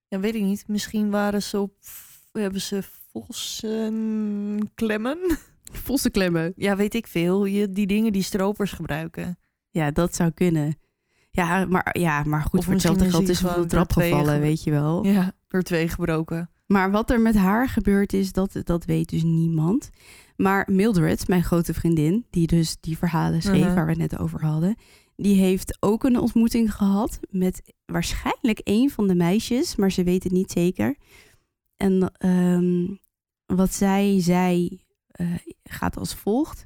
ja, 0.08 0.20
weet 0.20 0.36
ik 0.36 0.42
niet. 0.42 0.68
Misschien 0.68 1.10
waren 1.10 1.44
ze 1.44 1.60
op... 1.60 1.74
Hebben 2.32 2.62
ze 2.62 2.84
vossen 3.12 4.72
klemmen? 4.76 5.18
Vossen 5.86 6.12
klemmen. 6.12 6.54
Ja, 6.56 6.76
weet 6.76 6.94
ik 6.94 7.08
veel. 7.08 7.46
Je, 7.46 7.70
die 7.70 7.88
dingen 7.88 8.12
die 8.14 8.24
stropers 8.24 8.72
gebruiken. 8.72 9.38
Ja, 9.70 9.92
dat 9.92 10.16
zou 10.16 10.32
kunnen. 10.32 10.78
Ja, 11.32 11.66
maar, 11.66 12.00
ja, 12.00 12.24
maar 12.24 12.42
goed, 12.42 12.60
Of 12.60 12.66
voor 12.66 12.74
hetzelfde 12.74 13.10
geld 13.10 13.30
is 13.30 13.40
van 13.40 13.62
de 13.62 13.68
trap 13.68 13.92
gevallen, 13.94 14.34
ge- 14.34 14.40
weet 14.40 14.64
je 14.64 14.72
wel. 14.72 15.06
Ja, 15.06 15.32
door 15.48 15.62
twee 15.62 15.88
gebroken. 15.88 16.50
Maar 16.68 16.92
wat 16.92 17.10
er 17.10 17.20
met 17.22 17.36
haar 17.36 17.70
gebeurd 17.70 18.14
is, 18.14 18.32
dat, 18.32 18.56
dat 18.64 18.86
weet 18.86 19.10
dus 19.10 19.24
niemand. 19.24 19.90
Maar 20.42 20.68
Mildred, 20.72 21.28
mijn 21.28 21.44
grote 21.44 21.74
vriendin, 21.74 22.26
die 22.30 22.48
dus 22.48 22.78
die 22.80 22.98
verhalen 22.98 23.42
schreef 23.42 23.66
Mhm. 23.66 23.74
waar 23.74 23.86
we 23.86 23.92
het 23.92 24.00
net 24.00 24.20
over 24.20 24.42
hadden, 24.44 24.76
die 25.16 25.36
heeft 25.36 25.78
ook 25.80 26.04
een 26.04 26.20
ontmoeting 26.20 26.74
gehad 26.76 27.20
met 27.30 27.74
waarschijnlijk 27.86 28.62
een 28.64 28.90
van 28.90 29.08
de 29.08 29.16
meisjes, 29.16 29.76
maar 29.76 29.92
ze 29.92 30.04
weet 30.04 30.24
het 30.24 30.32
niet 30.32 30.52
zeker. 30.52 30.96
En 31.78 32.12
ehm, 32.18 32.96
wat 33.46 33.74
zij 33.74 34.22
zei 34.22 34.80
eh, 35.12 35.28
gaat 35.64 35.98
als 35.98 36.16
volgt. 36.16 36.66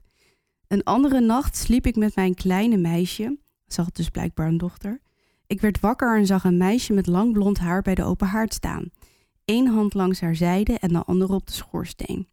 Een 0.68 0.84
andere 0.84 1.20
nacht 1.20 1.58
sliep 1.58 1.86
ik 1.86 1.96
met 1.96 2.16
mijn 2.16 2.34
kleine 2.34 2.78
meisje. 2.78 3.38
Ze 3.68 3.82
had 3.82 3.96
dus 3.96 4.10
blijkbaar 4.10 4.48
een 4.48 4.58
dochter. 4.58 5.02
Ik 5.48 5.62
werd 5.62 5.80
wakker 5.80 6.18
en 6.18 6.26
zag 6.26 6.44
een 6.44 6.58
meisje 6.58 6.94
met 6.94 7.08
lang 7.08 7.34
blond 7.34 7.58
haar 7.60 7.82
bij 7.82 7.96
de 7.96 8.04
open 8.04 8.28
haard 8.28 8.54
staan. 8.54 8.90
Eén 9.46 9.68
hand 9.68 9.94
langs 9.94 10.22
haar 10.22 10.36
zijde 10.36 10.80
en 10.80 10.90
de 10.90 11.04
andere 11.04 11.34
op 11.34 11.48
de 11.48 11.54
schoorsteen. 11.54 12.28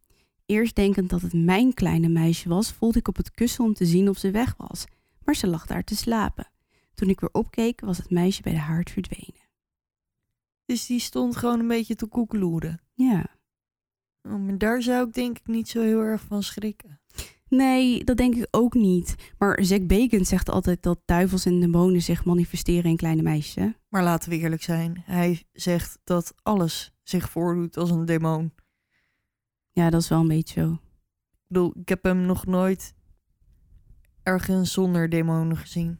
Eerst 0.45 0.75
denkend 0.75 1.09
dat 1.09 1.21
het 1.21 1.33
mijn 1.33 1.73
kleine 1.73 2.07
meisje 2.07 2.49
was, 2.49 2.71
voelde 2.71 2.99
ik 2.99 3.07
op 3.07 3.15
het 3.15 3.31
kussen 3.31 3.63
om 3.63 3.73
te 3.73 3.85
zien 3.85 4.09
of 4.09 4.17
ze 4.17 4.31
weg 4.31 4.53
was. 4.57 4.85
Maar 5.23 5.35
ze 5.35 5.47
lag 5.47 5.65
daar 5.65 5.83
te 5.83 5.95
slapen. 5.95 6.47
Toen 6.93 7.09
ik 7.09 7.19
weer 7.19 7.29
opkeek, 7.31 7.81
was 7.81 7.97
het 7.97 8.09
meisje 8.09 8.41
bij 8.41 8.51
de 8.51 8.59
haard 8.59 8.89
verdwenen. 8.91 9.49
Dus 10.65 10.85
die 10.85 10.99
stond 10.99 11.35
gewoon 11.37 11.59
een 11.59 11.67
beetje 11.67 11.95
te 11.95 12.05
koekeloeren. 12.05 12.81
Ja. 12.93 13.25
Oh, 14.21 14.39
maar 14.39 14.57
daar 14.57 14.81
zou 14.81 15.07
ik 15.07 15.13
denk 15.13 15.37
ik 15.37 15.47
niet 15.47 15.69
zo 15.69 15.81
heel 15.81 15.99
erg 15.99 16.21
van 16.21 16.43
schrikken. 16.43 16.99
Nee, 17.49 18.03
dat 18.03 18.17
denk 18.17 18.35
ik 18.35 18.47
ook 18.51 18.73
niet. 18.73 19.15
Maar 19.37 19.63
Zack 19.63 19.87
Bacon 19.87 20.25
zegt 20.25 20.49
altijd 20.49 20.83
dat 20.83 20.99
duivels 21.05 21.45
en 21.45 21.59
demonen 21.59 22.01
zich 22.01 22.25
manifesteren 22.25 22.89
in 22.89 22.97
kleine 22.97 23.21
meisjes. 23.21 23.55
hè? 23.55 23.69
Maar 23.89 24.03
laten 24.03 24.29
we 24.29 24.37
eerlijk 24.37 24.63
zijn. 24.63 25.03
Hij 25.05 25.43
zegt 25.51 25.99
dat 26.03 26.33
alles 26.43 26.93
zich 27.03 27.29
voordoet 27.29 27.77
als 27.77 27.89
een 27.89 28.05
demon. 28.05 28.53
Ja, 29.73 29.89
dat 29.89 30.01
is 30.01 30.09
wel 30.09 30.19
een 30.19 30.27
beetje 30.27 30.61
zo. 30.61 30.71
Ik 30.71 30.79
bedoel, 31.47 31.73
ik 31.79 31.89
heb 31.89 32.03
hem 32.03 32.25
nog 32.25 32.45
nooit 32.45 32.95
ergens 34.23 34.73
zonder 34.73 35.09
demonen 35.09 35.57
gezien. 35.57 35.99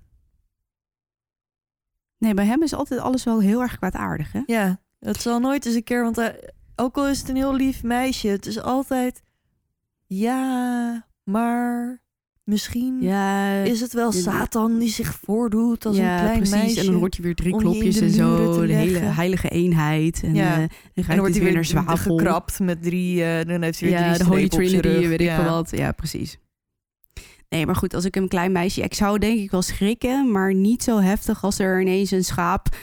Nee, 2.18 2.34
bij 2.34 2.46
hem 2.46 2.64
is 2.64 2.74
altijd 2.74 3.00
alles 3.00 3.24
wel 3.24 3.40
heel 3.40 3.62
erg 3.62 3.78
kwaadaardig, 3.78 4.32
hè? 4.32 4.42
Ja, 4.46 4.82
het 5.00 5.22
zal 5.22 5.40
nooit 5.40 5.66
eens 5.66 5.76
een 5.76 5.84
keer, 5.84 6.04
want 6.04 6.16
hij, 6.16 6.54
ook 6.76 6.98
al 6.98 7.08
is 7.08 7.20
het 7.20 7.30
een 7.30 7.36
heel 7.36 7.56
lief 7.56 7.84
meisje, 7.84 8.28
het 8.28 8.46
is 8.46 8.60
altijd 8.60 9.22
ja, 10.06 11.08
maar 11.24 12.03
misschien 12.44 12.98
Ja, 13.02 13.54
is 13.62 13.82
het 13.82 13.94
wel 13.94 14.12
Satan 14.12 14.80
die 14.80 14.90
zich 14.90 15.20
voordoet 15.24 15.86
als 15.86 15.98
ja, 15.98 16.14
een 16.14 16.20
klein 16.24 16.38
precies. 16.38 16.56
meisje. 16.56 16.80
En 16.80 16.86
dan 16.86 16.96
hoort 16.96 17.14
hij 17.16 17.24
weer 17.26 17.36
drie 17.36 17.54
je 17.54 17.60
klopjes 17.60 18.00
en 18.00 18.10
zo. 18.10 18.66
De 18.66 18.74
hele 18.74 18.98
heilige 19.00 19.50
eenheid. 19.50 20.22
En, 20.24 20.36
Ja. 20.36 20.54
eh, 20.62 20.68
dan 20.94 21.06
wordt 21.06 21.24
het 21.24 21.34
hij 21.36 21.44
weer 21.44 21.54
naar 21.54 21.66
zwavel. 21.66 22.18
gekrapt 22.18 22.60
met 22.60 22.84
drie, 22.84 23.24
eh, 23.24 23.46
dan 23.48 23.62
heeft 23.62 23.80
hij 23.80 23.90
weer 23.90 24.00
Ja, 24.00 24.06
drie 24.14 24.18
de 24.18 24.30
Holy 24.30 24.50
Trinity, 24.50 25.08
weet 25.08 25.20
ik 25.22 25.26
Ja. 25.28 25.42
veel 25.44 25.52
wat. 25.54 25.70
Ja, 25.72 25.92
precies. 25.92 26.38
Nee, 27.50 27.66
maar 27.66 27.76
goed, 27.76 27.94
als 27.94 28.06
ik 28.06 28.16
een 28.16 28.28
klein 28.28 28.52
meisje... 28.52 28.82
Ik 28.82 28.94
zou 28.94 29.20
denk 29.20 29.40
ik 29.40 29.52
wel 29.52 29.62
schrikken, 29.62 30.32
maar 30.32 30.54
niet 30.54 30.84
zo 30.84 31.00
heftig 31.00 31.44
als 31.44 31.60
er 31.60 31.82
ineens 31.82 32.12
een 32.12 32.24
schaap... 32.24 32.68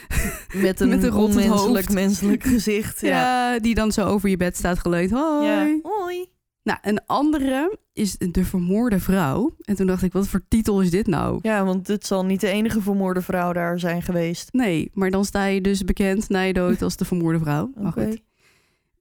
Met 0.53 0.79
een, 0.81 0.89
Met 0.89 1.03
een 1.03 1.09
rottend 1.09 1.43
onmenselijk 1.45 1.85
hoofd. 1.85 1.93
menselijk 1.93 2.43
gezicht. 2.43 3.01
Ja. 3.05 3.07
Ja, 3.53 3.59
die 3.59 3.75
dan 3.75 3.91
zo 3.91 4.05
over 4.05 4.29
je 4.29 4.37
bed 4.37 4.57
staat 4.57 4.79
geleund. 4.79 5.11
Hoi. 5.11 5.45
Ja. 5.47 5.79
Hoi. 5.83 6.25
Nou, 6.63 6.79
een 6.81 7.05
andere 7.05 7.77
is 7.93 8.17
de 8.17 8.45
vermoorde 8.45 8.99
vrouw. 8.99 9.55
En 9.61 9.75
toen 9.75 9.87
dacht 9.87 10.03
ik, 10.03 10.13
wat 10.13 10.27
voor 10.27 10.41
titel 10.47 10.81
is 10.81 10.89
dit 10.91 11.07
nou? 11.07 11.39
Ja, 11.41 11.65
want 11.65 11.85
dit 11.85 12.05
zal 12.05 12.25
niet 12.25 12.41
de 12.41 12.47
enige 12.47 12.81
vermoorde 12.81 13.21
vrouw 13.21 13.53
daar 13.53 13.79
zijn 13.79 14.01
geweest. 14.01 14.53
Nee, 14.53 14.91
maar 14.93 15.09
dan 15.09 15.25
sta 15.25 15.45
je 15.45 15.61
dus 15.61 15.83
bekend 15.83 16.29
na 16.29 16.41
je 16.41 16.53
dood 16.53 16.81
als 16.81 16.95
de 16.95 17.05
vermoorde 17.05 17.39
vrouw. 17.39 17.71
Maar 17.75 17.91
goed. 17.91 18.21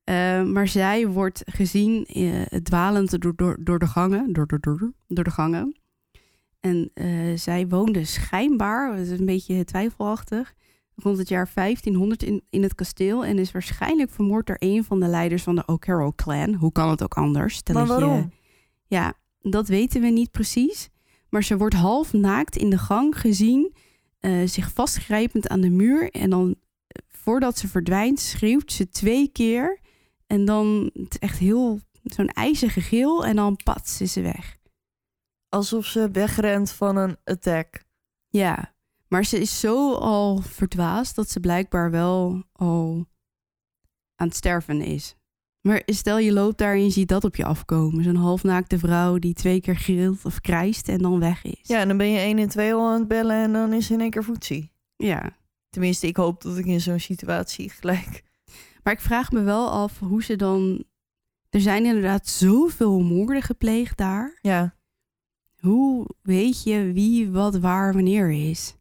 Eh, 0.05 0.43
maar 0.43 0.69
zij 0.69 1.07
wordt 1.07 1.43
gezien 1.45 2.07
eh, 2.07 2.61
dwalend 2.63 3.21
door, 3.23 3.37
door, 3.37 3.57
door 3.61 3.79
de 3.79 3.87
gangen. 3.87 4.33
Door, 4.33 4.47
door, 4.47 4.61
door, 4.61 4.93
door 5.09 5.25
de 5.25 5.31
gangen. 5.31 5.77
En 6.61 6.91
eh, 6.95 7.09
zij 7.35 7.69
woonde 7.69 8.05
schijnbaar, 8.05 8.97
dat 8.97 9.07
is 9.07 9.19
een 9.19 9.27
beetje 9.27 9.65
twijfelachtig, 9.65 10.55
rond 11.03 11.19
het 11.19 11.29
jaar 11.29 11.51
1500 11.55 12.23
in, 12.23 12.43
in 12.51 12.63
het 12.63 12.75
kasteel. 12.75 13.25
En 13.25 13.39
is 13.39 13.53
waarschijnlijk 13.53 14.11
vermoord 14.11 14.47
door 14.47 14.57
een 14.59 14.85
van 14.85 15.01
de 15.01 15.07
leiders 15.07 15.43
van 15.43 15.55
de 15.55 15.67
O'Carroll 15.67 16.13
clan. 16.17 16.55
Hoe 16.55 16.73
kan 16.73 16.91
het 16.91 17.03
ook 17.03 17.15
anders? 17.15 17.61
Maar 17.73 17.87
waarom? 17.87 18.33
Ja, 18.87 19.15
dat 19.41 19.69
weten 19.69 20.01
we 20.01 20.09
niet 20.09 20.31
precies. 20.31 20.89
Maar 21.29 21.45
ze 21.45 21.57
wordt 21.57 21.75
half 21.75 22.13
naakt 22.13 22.57
in 22.57 22.71
de 22.71 22.79
gang 22.79 23.21
gezien, 23.21 23.75
eh, 24.19 24.47
zich 24.47 24.73
vastgrijpend 24.73 25.49
aan 25.49 25.61
de 25.61 25.71
muur. 25.71 26.11
En 26.11 26.31
dan, 26.31 26.55
eh, 26.87 27.03
voordat 27.09 27.59
ze 27.59 27.69
verdwijnt, 27.69 28.21
schreeuwt 28.21 28.73
ze 28.73 28.89
twee 28.89 29.29
keer. 29.29 29.81
En 30.27 30.45
dan 30.45 30.91
het 30.93 31.19
echt 31.19 31.39
heel 31.39 31.81
zo'n 32.03 32.29
ijzige 32.29 32.81
geel. 32.81 33.25
En 33.25 33.37
dan 33.37 33.57
pats 33.65 34.01
is 34.01 34.13
ze 34.13 34.21
weg. 34.21 34.57
Alsof 35.49 35.87
ze 35.87 36.11
wegrent 36.11 36.71
van 36.71 36.97
een 36.97 37.17
attack. 37.25 37.85
Ja, 38.29 38.75
maar 39.11 39.25
ze 39.25 39.41
is 39.41 39.61
zo 39.61 39.95
al 39.95 40.41
verdwaasd 40.41 41.15
dat 41.15 41.31
ze 41.31 41.41
blijkbaar 41.41 41.91
wel 41.91 42.43
al 42.53 43.07
aan 44.17 44.27
het 44.27 44.37
sterven 44.37 44.81
is. 44.81 45.15
Maar 45.61 45.83
stel 45.87 46.19
je 46.19 46.33
loopt 46.33 46.59
daar 46.59 46.75
en 46.75 46.85
je 46.85 46.91
ziet 46.91 47.09
dat 47.09 47.25
op 47.25 47.37
je 47.37 47.45
afkomen. 47.45 48.05
Zo'n 48.05 48.15
halfnaakte 48.17 48.79
vrouw 48.79 49.19
die 49.19 49.35
twee 49.35 49.61
keer 49.61 49.77
gilt 49.77 50.25
of 50.25 50.41
krijst 50.41 50.89
en 50.89 50.99
dan 50.99 51.19
weg 51.19 51.45
is. 51.45 51.61
Ja, 51.63 51.81
en 51.81 51.89
dan 51.89 51.97
ben 51.97 52.11
je 52.11 52.19
1 52.19 52.39
en 52.39 52.49
2 52.49 52.75
al 52.75 52.89
aan 52.89 52.99
het 52.99 53.09
bellen 53.09 53.37
en 53.43 53.53
dan 53.53 53.73
is 53.73 53.91
in 53.91 54.01
één 54.01 54.11
keer 54.11 54.25
voetzie. 54.25 54.73
ja. 54.97 55.39
Tenminste, 55.71 56.07
ik 56.07 56.17
hoop 56.17 56.43
dat 56.43 56.59
ik 56.59 56.67
in 56.67 56.81
zo'n 56.81 56.99
situatie 57.01 57.71
gelijk... 57.71 58.23
Maar 58.83 58.93
ik 58.93 59.01
vraag 59.01 59.31
me 59.33 59.43
wel 59.43 59.71
af 59.71 59.99
hoe 59.99 60.23
ze 60.23 60.37
dan. 60.37 60.85
Er 61.51 61.61
zijn 61.61 61.85
inderdaad 61.85 62.29
zoveel 62.29 63.01
moorden 63.01 63.43
gepleegd 63.43 63.97
daar. 63.97 64.39
Ja, 64.43 64.77
Hoe 65.59 66.07
weet 66.23 66.63
je 66.63 66.93
wie, 66.93 67.31
wat, 67.31 67.59
waar, 67.59 67.93
wanneer 67.93 68.31
is? 68.31 68.75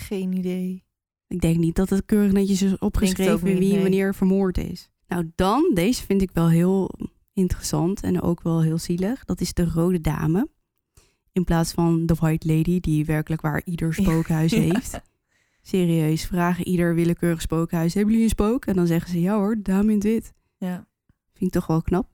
Geen 0.00 0.32
idee. 0.32 0.84
Ik 1.26 1.40
denk 1.40 1.56
niet 1.56 1.76
dat 1.76 1.90
het 1.90 2.04
keurig 2.04 2.32
netjes 2.32 2.62
is 2.62 2.78
opgeschreven 2.78 3.48
niet, 3.48 3.58
wie 3.58 3.72
nee. 3.72 3.82
wanneer 3.82 4.14
vermoord 4.14 4.58
is. 4.58 4.90
Nou, 5.08 5.30
dan, 5.34 5.70
deze 5.74 6.04
vind 6.04 6.22
ik 6.22 6.30
wel 6.32 6.48
heel 6.48 6.90
interessant 7.32 8.02
en 8.02 8.22
ook 8.22 8.42
wel 8.42 8.62
heel 8.62 8.78
zielig. 8.78 9.24
Dat 9.24 9.40
is 9.40 9.54
de 9.54 9.64
Rode 9.64 10.00
Dame. 10.00 10.48
In 11.32 11.44
plaats 11.44 11.72
van 11.72 12.06
de 12.06 12.14
White 12.14 12.46
Lady, 12.46 12.80
die 12.80 13.04
werkelijk 13.04 13.42
waar 13.42 13.62
ieder 13.64 13.94
spookhuis 13.94 14.52
Ja. 14.54 14.60
heeft. 14.60 15.00
Serieus, 15.62 16.26
vragen 16.26 16.66
ieder 16.66 16.94
willekeurig 16.94 17.40
spookhuis: 17.40 17.94
hebben 17.94 18.12
jullie 18.12 18.28
een 18.28 18.34
spook? 18.34 18.66
En 18.66 18.74
dan 18.74 18.86
zeggen 18.86 19.10
ze 19.10 19.20
ja 19.20 19.36
hoor, 19.36 19.62
dame 19.62 19.88
in 19.88 19.94
het 19.94 20.02
wit. 20.02 20.32
Ja. 20.56 20.86
Vind 21.32 21.54
ik 21.54 21.60
toch 21.60 21.66
wel 21.66 21.82
knap. 21.82 22.08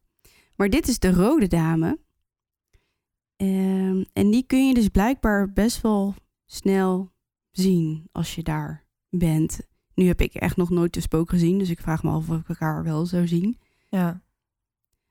Maar 0.56 0.70
dit 0.70 0.88
is 0.88 0.98
de 0.98 1.12
rode 1.12 1.46
dame. 1.46 1.98
Ehm, 3.36 4.04
en 4.12 4.30
die 4.30 4.46
kun 4.46 4.68
je 4.68 4.74
dus 4.74 4.88
blijkbaar 4.88 5.52
best 5.52 5.80
wel 5.80 6.14
snel 6.46 7.12
zien 7.56 8.08
als 8.12 8.34
je 8.34 8.42
daar 8.42 8.84
bent. 9.10 9.60
Nu 9.94 10.06
heb 10.06 10.20
ik 10.20 10.34
echt 10.34 10.56
nog 10.56 10.70
nooit 10.70 10.94
de 10.94 11.00
spook 11.00 11.28
gezien, 11.30 11.58
dus 11.58 11.70
ik 11.70 11.80
vraag 11.80 12.02
me 12.02 12.10
af 12.10 12.28
of 12.30 12.48
ik 12.48 12.58
haar 12.58 12.84
wel 12.84 13.06
zou 13.06 13.26
zien. 13.26 13.58
Ja. 13.88 14.20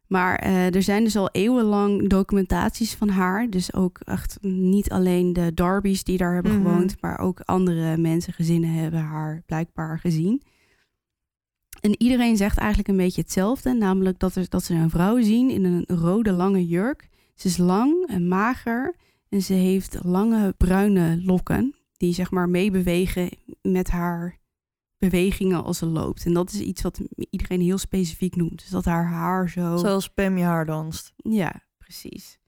Maar 0.08 0.36
eh, 0.36 0.76
er 0.76 0.84
zijn 0.84 1.04
dus 1.04 1.16
al 1.16 1.30
eeuwenlang 1.32 2.10
documentaties 2.10 2.93
van 2.93 3.10
haar. 3.10 3.50
Dus 3.50 3.74
ook 3.74 4.00
echt 4.00 4.38
niet 4.41 4.91
alleen 4.91 5.34
de 5.34 5.54
Darby's 5.54 6.04
die 6.04 6.18
daar 6.18 6.34
hebben 6.34 6.60
Mhm. 6.60 6.68
gewoond, 6.68 7.02
maar 7.02 7.20
ook 7.20 7.39
andere 7.39 7.98
mensen, 7.98 8.34
gezinnen 8.34 8.70
hebben 8.70 9.00
haar 9.00 9.43
blijkbaar 9.46 10.00
gezien. 10.00 10.41
En 11.82 12.02
iedereen 12.02 12.38
zegt 12.38 12.58
eigenlijk 12.58 12.88
een 12.89 12.98
beetje 12.98 13.22
hetzelfde, 13.22 13.74
namelijk 13.74 14.20
dat, 14.20 14.36
er, 14.36 14.46
dat 14.50 14.64
ze 14.64 14.74
een 14.74 14.89
vrouw 14.89 15.22
zien 15.22 15.50
in 15.50 15.64
een 15.64 15.86
rode 15.88 16.32
lange 16.32 16.68
jurk. 16.68 17.10
Ze 17.36 17.48
is 17.48 17.58
lang 17.58 18.08
en 18.08 18.28
mager 18.28 18.96
en 19.30 19.41
ze 19.41 19.54
heeft 19.54 19.98
lange 20.04 20.54
bruine 20.58 21.22
lokken 21.24 21.74
die 21.98 22.14
zeg 22.14 22.32
maar 22.32 22.50
meebewegen 22.50 23.30
met 23.62 23.89
haar 23.89 24.38
bewegingen 24.98 25.64
als 25.64 25.78
ze 25.78 25.86
loopt. 25.86 26.26
En 26.26 26.34
dat 26.34 26.52
is 26.52 26.60
iets 26.60 26.82
wat 26.82 27.00
iedereen 27.30 27.62
heel 27.62 27.78
specifiek 27.78 28.36
noemt. 28.36 28.60
Dus 28.60 28.70
dat 28.70 28.86
haar 28.86 29.06
haar 29.06 29.50
zo... 29.50 29.78
Zoals 29.78 30.10
Pam 30.10 30.38
je 30.38 30.43
haar 30.43 30.66
danst. 30.66 31.14
Ja, 31.18 31.62
precies. 31.78 32.39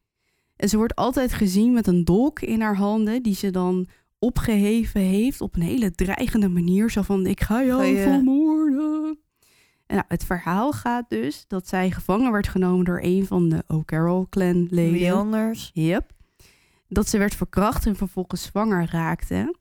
En 0.55 0.69
ze 0.69 0.77
wordt 0.77 0.95
altijd 0.95 1.33
gezien 1.33 1.73
met 1.73 1.87
een 1.87 2.03
dolk 2.03 2.39
in 2.39 2.61
haar 2.61 2.75
handen, 2.75 3.23
die 3.23 3.35
ze 3.35 3.51
dan 3.51 3.87
opgeheven 4.19 5.01
heeft 5.01 5.41
op 5.41 5.55
een 5.55 5.61
hele 5.61 5.91
dreigende 5.91 6.47
manier. 6.49 6.89
Zo 6.91 7.01
van, 7.01 7.25
ik 7.25 7.41
ga 7.41 7.63
jou 7.63 7.79
Ga 7.81 7.87
je- 7.87 8.01
vermoorden. 8.03 9.19
En 9.85 9.95
nou, 9.95 10.05
het 10.07 10.23
verhaal 10.23 10.71
gaat 10.71 11.09
dus 11.09 11.45
dat 11.47 11.67
zij 11.67 11.91
gevangen 11.91 12.31
werd 12.31 12.47
genomen 12.47 12.85
door 12.85 12.99
een 13.03 13.25
van 13.25 13.49
de 13.49 13.63
O'Carroll 13.67 14.25
clan 14.29 14.67
leden. 14.69 14.93
Wie 14.93 15.13
anders? 15.13 15.71
Yep. 15.73 16.15
Dat 16.87 17.09
ze 17.09 17.17
werd 17.17 17.35
verkracht 17.35 17.85
en 17.85 17.95
vervolgens 17.95 18.43
zwanger 18.43 18.87
raakte. 18.91 19.55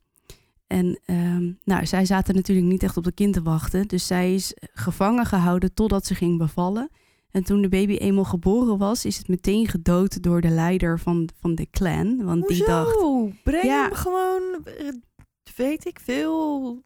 En 0.66 1.00
ehm, 1.04 1.52
nou, 1.64 1.86
zij 1.86 2.04
zaten 2.04 2.34
natuurlijk 2.34 2.66
niet 2.66 2.82
echt 2.82 2.96
op 2.96 3.04
de 3.04 3.12
kind 3.12 3.32
te 3.32 3.42
wachten. 3.42 3.88
Dus 3.88 4.06
zij 4.06 4.34
is 4.34 4.54
gevangen 4.72 5.26
gehouden 5.26 5.74
totdat 5.74 6.06
ze 6.06 6.14
ging 6.14 6.38
bevallen. 6.38 6.90
En 7.30 7.44
toen 7.44 7.62
de 7.62 7.68
baby 7.68 7.96
eenmaal 7.96 8.24
geboren 8.24 8.78
was, 8.78 9.04
is 9.04 9.18
het 9.18 9.28
meteen 9.28 9.68
gedood 9.68 10.22
door 10.22 10.40
de 10.40 10.48
leider 10.48 10.98
van, 10.98 11.28
van 11.40 11.54
de 11.54 11.66
clan. 11.70 12.24
Want 12.24 12.48
die 12.48 12.64
dacht. 12.64 12.96
Breng 13.42 13.64
Ja. 13.64 13.82
hem 13.82 13.92
gewoon, 13.94 14.42
eh, 14.64 14.88
weet 15.56 15.86
ik 15.86 15.98
veel. 16.02 16.84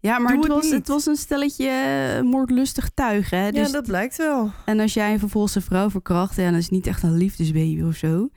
Ja, 0.00 0.18
maar 0.18 0.32
het 0.32 0.42
het 0.42 0.52
was, 0.52 0.64
niet. 0.64 0.72
het 0.72 0.88
was 0.88 1.06
een 1.06 1.16
stelletje 1.16 1.68
eh, 1.68 2.22
moordlustig 2.22 2.90
tuig. 2.94 3.30
Hè? 3.30 3.44
ja, 3.44 3.50
Dus 3.50 3.70
dat 3.72 3.86
blijkt 3.86 4.16
wel. 4.16 4.50
En 4.64 4.80
als 4.80 4.94
jij 4.94 5.18
vervolgens 5.18 5.54
een 5.54 5.62
vrouw 5.62 5.90
verkracht, 5.90 6.36
ja, 6.36 6.44
dan 6.50 6.54
is 6.58 6.68
niet 6.68 6.86
echt 6.86 7.02
een 7.02 7.16
liefdesbaby 7.16 7.82
of 7.82 7.94
zo. 7.96 8.28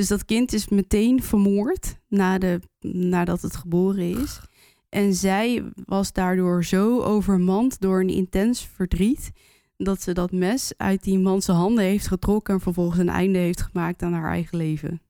Dus 0.00 0.08
dat 0.08 0.24
kind 0.24 0.52
is 0.52 0.68
meteen 0.68 1.22
vermoord 1.22 2.00
na 2.08 2.38
de, 2.38 2.60
nadat 2.80 3.42
het 3.42 3.56
geboren 3.56 4.20
is. 4.22 4.40
En 4.88 5.14
zij 5.14 5.72
was 5.84 6.12
daardoor 6.12 6.64
zo 6.64 7.00
overmand 7.00 7.80
door 7.80 8.00
een 8.00 8.08
intens 8.08 8.66
verdriet... 8.66 9.30
dat 9.76 10.02
ze 10.02 10.12
dat 10.12 10.32
mes 10.32 10.72
uit 10.76 11.02
die 11.04 11.18
man 11.18 11.42
zijn 11.42 11.56
handen 11.56 11.84
heeft 11.84 12.06
getrokken... 12.06 12.54
en 12.54 12.60
vervolgens 12.60 12.98
een 12.98 13.08
einde 13.08 13.38
heeft 13.38 13.62
gemaakt 13.62 14.02
aan 14.02 14.12
haar 14.12 14.30
eigen 14.30 14.58
leven. 14.58 15.02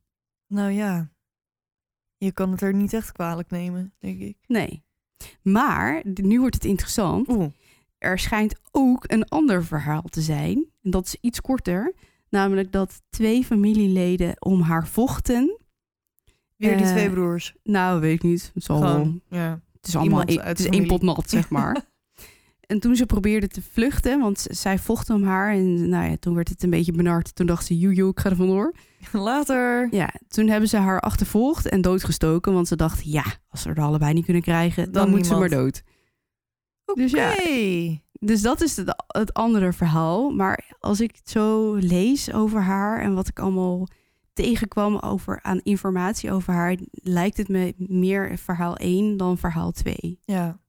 Nou 0.46 0.70
ja, 0.70 1.10
je 2.16 2.32
kan 2.32 2.50
het 2.50 2.60
er 2.60 2.74
niet 2.74 2.92
echt 2.92 3.12
kwalijk 3.12 3.50
nemen, 3.50 3.92
denk 3.98 4.20
ik. 4.20 4.36
Nee. 4.46 4.82
Maar, 5.42 6.02
nu 6.04 6.40
wordt 6.40 6.54
het 6.54 6.64
interessant. 6.64 7.28
Oeh, 7.28 7.52
er 7.98 8.18
schijnt 8.18 8.60
ook 8.70 9.04
een 9.06 9.28
ander 9.28 9.64
verhaal 9.64 10.02
te 10.02 10.20
zijn. 10.20 10.66
En 10.82 10.90
dat 10.90 11.06
is 11.06 11.16
iets 11.20 11.40
korter. 11.40 11.94
Namelijk 12.30 12.72
dat 12.72 13.02
twee 13.10 13.44
familieleden 13.44 14.34
om 14.38 14.60
haar 14.60 14.88
vochten. 14.88 15.58
weer 16.56 16.76
die 16.76 16.86
Eh, 16.86 16.92
twee 16.92 17.10
broers. 17.10 17.54
Nou, 17.62 18.00
weet 18.00 18.14
ik 18.14 18.22
niet. 18.22 18.50
Het, 18.54 18.64
zal 18.64 18.76
Gewoon, 18.76 19.20
ja. 19.28 19.60
het 19.76 19.86
is 19.86 19.96
allemaal 19.96 20.20
het 20.26 20.58
is 20.58 20.66
één 20.66 20.86
pot 20.86 21.02
nat, 21.02 21.30
zeg 21.30 21.48
maar. 21.56 21.84
en 22.60 22.80
toen 22.80 22.96
ze 22.96 23.06
probeerde 23.06 23.48
te 23.48 23.62
vluchten, 23.72 24.20
want 24.20 24.46
zij 24.50 24.78
vochten 24.78 25.14
om 25.14 25.22
haar. 25.24 25.52
En 25.52 25.88
nou 25.88 26.10
ja, 26.10 26.16
toen 26.16 26.34
werd 26.34 26.48
het 26.48 26.62
een 26.62 26.70
beetje 26.70 26.92
benard. 26.92 27.34
Toen 27.34 27.46
dacht 27.46 27.66
ze, 27.66 27.78
joejoe, 27.78 28.10
ik 28.10 28.20
ga 28.20 28.30
er 28.30 28.36
vandoor. 28.36 28.74
Later. 29.12 29.88
Ja, 29.90 30.10
toen 30.28 30.48
hebben 30.48 30.68
ze 30.68 30.76
haar 30.76 31.00
achtervolgd 31.00 31.68
en 31.68 31.80
doodgestoken. 31.80 32.52
Want 32.52 32.68
ze 32.68 32.76
dacht, 32.76 33.04
ja, 33.12 33.24
als 33.48 33.62
ze 33.62 33.68
er 33.68 33.80
allebei 33.80 34.12
niet 34.12 34.24
kunnen 34.24 34.42
krijgen, 34.42 34.84
dan, 34.84 34.92
Dan 34.92 35.10
moet 35.10 35.26
ze 35.26 35.34
maar 35.36 35.48
dood. 35.48 35.82
Oké. 36.84 37.00
Dus 37.00 37.10
ja. 37.10 37.34
Dus 38.20 38.42
dat 38.42 38.60
is 38.60 38.76
het, 38.76 39.04
het 39.06 39.34
andere 39.34 39.72
verhaal. 39.72 40.30
Maar 40.30 40.76
als 40.78 41.00
ik 41.00 41.16
het 41.16 41.30
zo 41.30 41.74
lees 41.74 42.32
over 42.32 42.60
haar 42.60 43.00
en 43.00 43.14
wat 43.14 43.28
ik 43.28 43.38
allemaal 43.38 43.88
tegenkwam 44.32 44.96
over, 44.96 45.42
aan 45.42 45.60
informatie 45.62 46.32
over 46.32 46.52
haar, 46.52 46.76
lijkt 46.90 47.36
het 47.36 47.48
me 47.48 47.74
meer 47.76 48.38
verhaal 48.38 48.76
1 48.76 49.16
dan 49.16 49.38
verhaal 49.38 49.72
2. 49.72 50.18
Ja. 50.24 50.60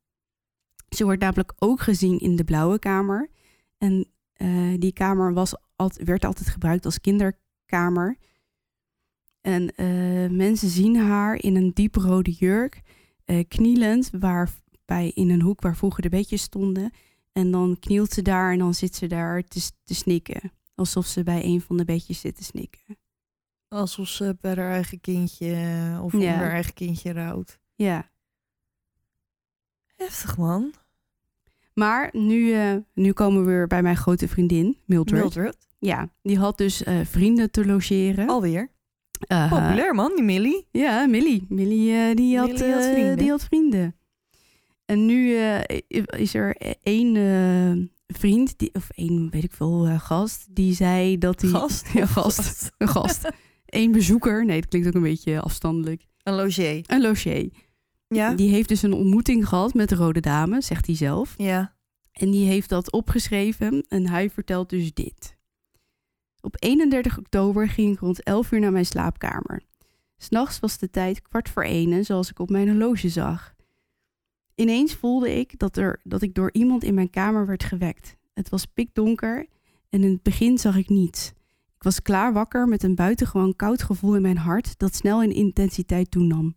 Ze 0.90 1.04
wordt 1.04 1.22
namelijk 1.22 1.54
ook 1.58 1.80
gezien 1.80 2.20
in 2.20 2.36
de 2.36 2.44
blauwe 2.44 2.80
kamer. 2.80 3.30
En 3.78 4.08
eh, 4.34 4.74
die 4.78 4.94
kamer 4.94 5.34
was, 5.34 5.56
werd 6.04 6.26
altijd 6.26 6.50
gebruikt 6.50 6.86
als 6.86 7.02
kinderkamer. 7.02 8.18
En 9.42 9.76
eh, 9.76 10.30
mensen 10.30 10.70
zien 10.70 10.96
haar 10.96 11.36
in 11.36 11.56
een 11.56 11.72
dieprode 11.74 12.32
jurk, 12.32 12.82
eh, 13.26 13.44
knielend, 13.48 14.10
waar, 14.20 14.50
bij, 14.86 15.10
in 15.10 15.30
een 15.30 15.42
hoek 15.42 15.62
waar 15.62 15.76
vroeger 15.76 16.02
de 16.02 16.10
bedjes 16.10 16.42
stonden. 16.42 16.92
En 17.32 17.52
dan 17.52 17.78
knielt 17.80 18.12
ze 18.12 18.22
daar 18.22 18.52
en 18.52 18.58
dan 18.60 18.74
zit 18.74 18.96
ze 18.96 19.08
daar 19.08 19.44
te, 19.44 19.72
snikken. 19.86 20.52
Alsof 20.76 21.06
ze 21.06 21.24
bij 21.24 21.44
een 21.44 21.62
van 21.62 21.78
de 21.78 21.86
bedjes 21.86 22.20
zit 22.20 22.36
te 22.36 22.44
snikken. 22.44 22.98
Alsof 23.68 24.08
ze 24.08 24.38
bij 24.42 24.56
haar 24.56 24.72
eigen 24.72 25.02
kindje 25.02 25.56
of 26.02 26.14
om 26.14 26.20
Ja. 26.20 26.34
haar 26.34 26.52
eigen 26.52 26.74
kindje 26.74 27.12
rouwt. 27.14 27.60
Ja. 27.76 28.12
Heftig, 29.96 30.38
man. 30.38 30.74
Maar 31.74 32.10
nu, 32.12 32.54
eh, 32.54 32.76
nu 32.94 33.12
komen 33.14 33.40
we 33.42 33.48
weer 33.48 33.68
bij 33.68 33.82
mijn 33.82 33.98
grote 33.98 34.28
vriendin, 34.28 34.78
Mildred. 34.86 35.20
Mildred. 35.22 35.68
Ja, 35.80 36.10
die 36.22 36.38
had 36.38 36.58
dus 36.58 36.84
eh, 36.84 37.00
vrienden 37.06 37.52
te 37.52 37.66
logeren. 37.66 38.28
Alweer. 38.30 38.70
Eh, 39.28 39.50
Populair, 39.50 39.96
man, 39.96 40.12
die 40.16 40.24
Millie. 40.24 40.68
Ja, 40.72 41.06
Millie. 41.06 41.46
Millie, 41.50 41.94
eh, 41.96 42.16
die, 42.16 42.38
had, 42.38 42.48
Millie 42.48 42.74
had 42.74 42.84
eh, 42.84 42.92
vrienden. 42.92 43.18
die 43.18 43.30
had 43.30 43.44
vrienden. 43.44 43.96
En 44.86 45.06
nu 45.06 45.36
eh, 45.36 45.80
is 46.06 46.34
er 46.34 46.56
één 46.84 47.16
eh, 47.16 47.88
vriend, 48.18 48.60
die, 48.60 48.70
of 48.74 48.90
één, 48.90 49.30
weet 49.30 49.44
ik 49.44 49.54
veel, 49.54 49.86
eh, 49.86 50.00
gast, 50.00 50.46
die 50.50 50.74
zei 50.74 51.18
dat 51.18 51.42
hij... 51.42 51.50
Gast? 51.50 51.88
Ja, 51.94 52.06
gast. 52.06 52.72
Een 52.78 52.88
gast. 52.88 53.30
Eén 53.66 53.92
bezoeker. 53.92 54.46
Nee, 54.46 54.60
dat 54.60 54.70
klinkt 54.70 54.88
ook 54.88 54.94
een 54.94 55.02
beetje 55.02 55.42
afstandelijk. 55.42 56.06
Een 56.24 56.34
logier. 56.34 56.84
Een 56.88 57.02
logier. 57.02 57.50
Ja? 58.08 58.34
Die 58.34 58.50
heeft 58.50 58.70
dus 58.70 58.82
een 58.82 58.94
ontmoeting 58.94 59.48
gehad 59.48 59.74
met 59.74 59.90
de 59.90 59.96
Rode 59.96 60.20
Dame, 60.20 60.62
zegt 60.62 60.86
hij 60.86 60.96
zelf. 60.96 61.34
Ja. 61.38 61.76
En 62.12 62.32
die 62.32 62.46
heeft 62.46 62.70
dat 62.70 62.92
opgeschreven 62.92 63.86
en 63.88 64.10
hij 64.10 64.30
vertelt 64.30 64.70
dus 64.70 64.94
dit. 64.94 65.38
Op 66.42 66.56
31 66.60 67.18
oktober 67.18 67.70
ging 67.70 67.94
ik 67.94 68.00
rond 68.00 68.24
11 68.24 68.52
uur 68.52 68.60
naar 68.60 68.72
mijn 68.72 68.86
slaapkamer. 68.86 69.62
S'nachts 70.18 70.60
was 70.60 70.78
de 70.78 70.90
tijd 70.90 71.22
kwart 71.22 71.50
voor 71.50 71.64
ene, 71.64 72.04
zoals 72.04 72.30
ik 72.30 72.40
op 72.40 72.50
mijn 72.50 72.70
horloge 72.70 73.10
zag. 73.10 73.54
Ineens 74.56 74.94
voelde 74.94 75.38
ik 75.40 75.60
dat, 75.60 75.78
er, 75.78 76.00
dat 76.04 76.22
ik 76.22 76.36
door 76.36 76.50
iemand 76.52 76.84
in 76.84 76.94
mijn 76.94 77.10
kamer 77.10 77.46
werd 77.46 77.64
gewekt. 77.64 78.18
Het 78.34 78.50
was 78.50 78.66
pikdonker 78.66 79.48
en 79.90 80.04
in 80.04 80.12
het 80.12 80.24
begin 80.24 80.58
zag 80.58 80.76
ik 80.76 80.90
niets. 80.90 81.34
Ik 81.76 81.84
was 81.84 82.02
klaar 82.02 82.34
wakker 82.34 82.68
met 82.68 82.84
een 82.84 82.96
buitengewoon 82.96 83.56
koud 83.56 83.84
gevoel 83.84 84.16
in 84.16 84.22
mijn 84.22 84.38
hart 84.38 84.80
dat 84.80 84.96
snel 84.96 85.24
in 85.24 85.32
intensiteit 85.32 86.12
toenam. 86.12 86.56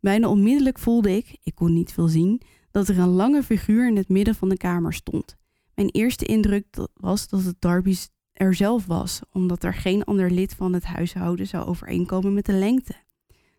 Bijna 0.00 0.28
onmiddellijk 0.28 0.78
voelde 0.78 1.16
ik, 1.16 1.36
ik 1.42 1.54
kon 1.54 1.72
niet 1.72 1.92
veel 1.92 2.08
zien, 2.08 2.40
dat 2.70 2.88
er 2.88 2.98
een 2.98 3.08
lange 3.08 3.42
figuur 3.42 3.88
in 3.88 3.96
het 3.96 4.08
midden 4.08 4.34
van 4.34 4.48
de 4.48 4.56
kamer 4.56 4.92
stond. 4.92 5.36
Mijn 5.74 5.88
eerste 5.88 6.24
indruk 6.24 6.66
was 6.94 7.28
dat 7.28 7.44
het 7.44 7.60
Darby 7.60 7.96
er 8.32 8.54
zelf 8.54 8.86
was, 8.86 9.20
omdat 9.30 9.64
er 9.64 9.74
geen 9.74 10.04
ander 10.04 10.30
lid 10.30 10.54
van 10.54 10.72
het 10.72 10.84
huishouden 10.84 11.46
zou 11.46 11.66
overeenkomen 11.66 12.34
met 12.34 12.46
de 12.46 12.52
lengte. 12.52 12.94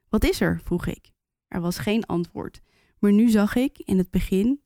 Wat 0.10 0.24
is 0.24 0.42
er? 0.42 0.62
vroeg 0.64 0.88
ik. 0.88 1.12
Er 1.48 1.62
was 1.62 1.78
geen 1.78 2.06
antwoord, 2.06 2.62
maar 3.04 3.12
nu 3.12 3.30
zag 3.30 3.56
ik 3.56 3.78
in 3.78 3.98
het 3.98 4.10
begin 4.12 4.62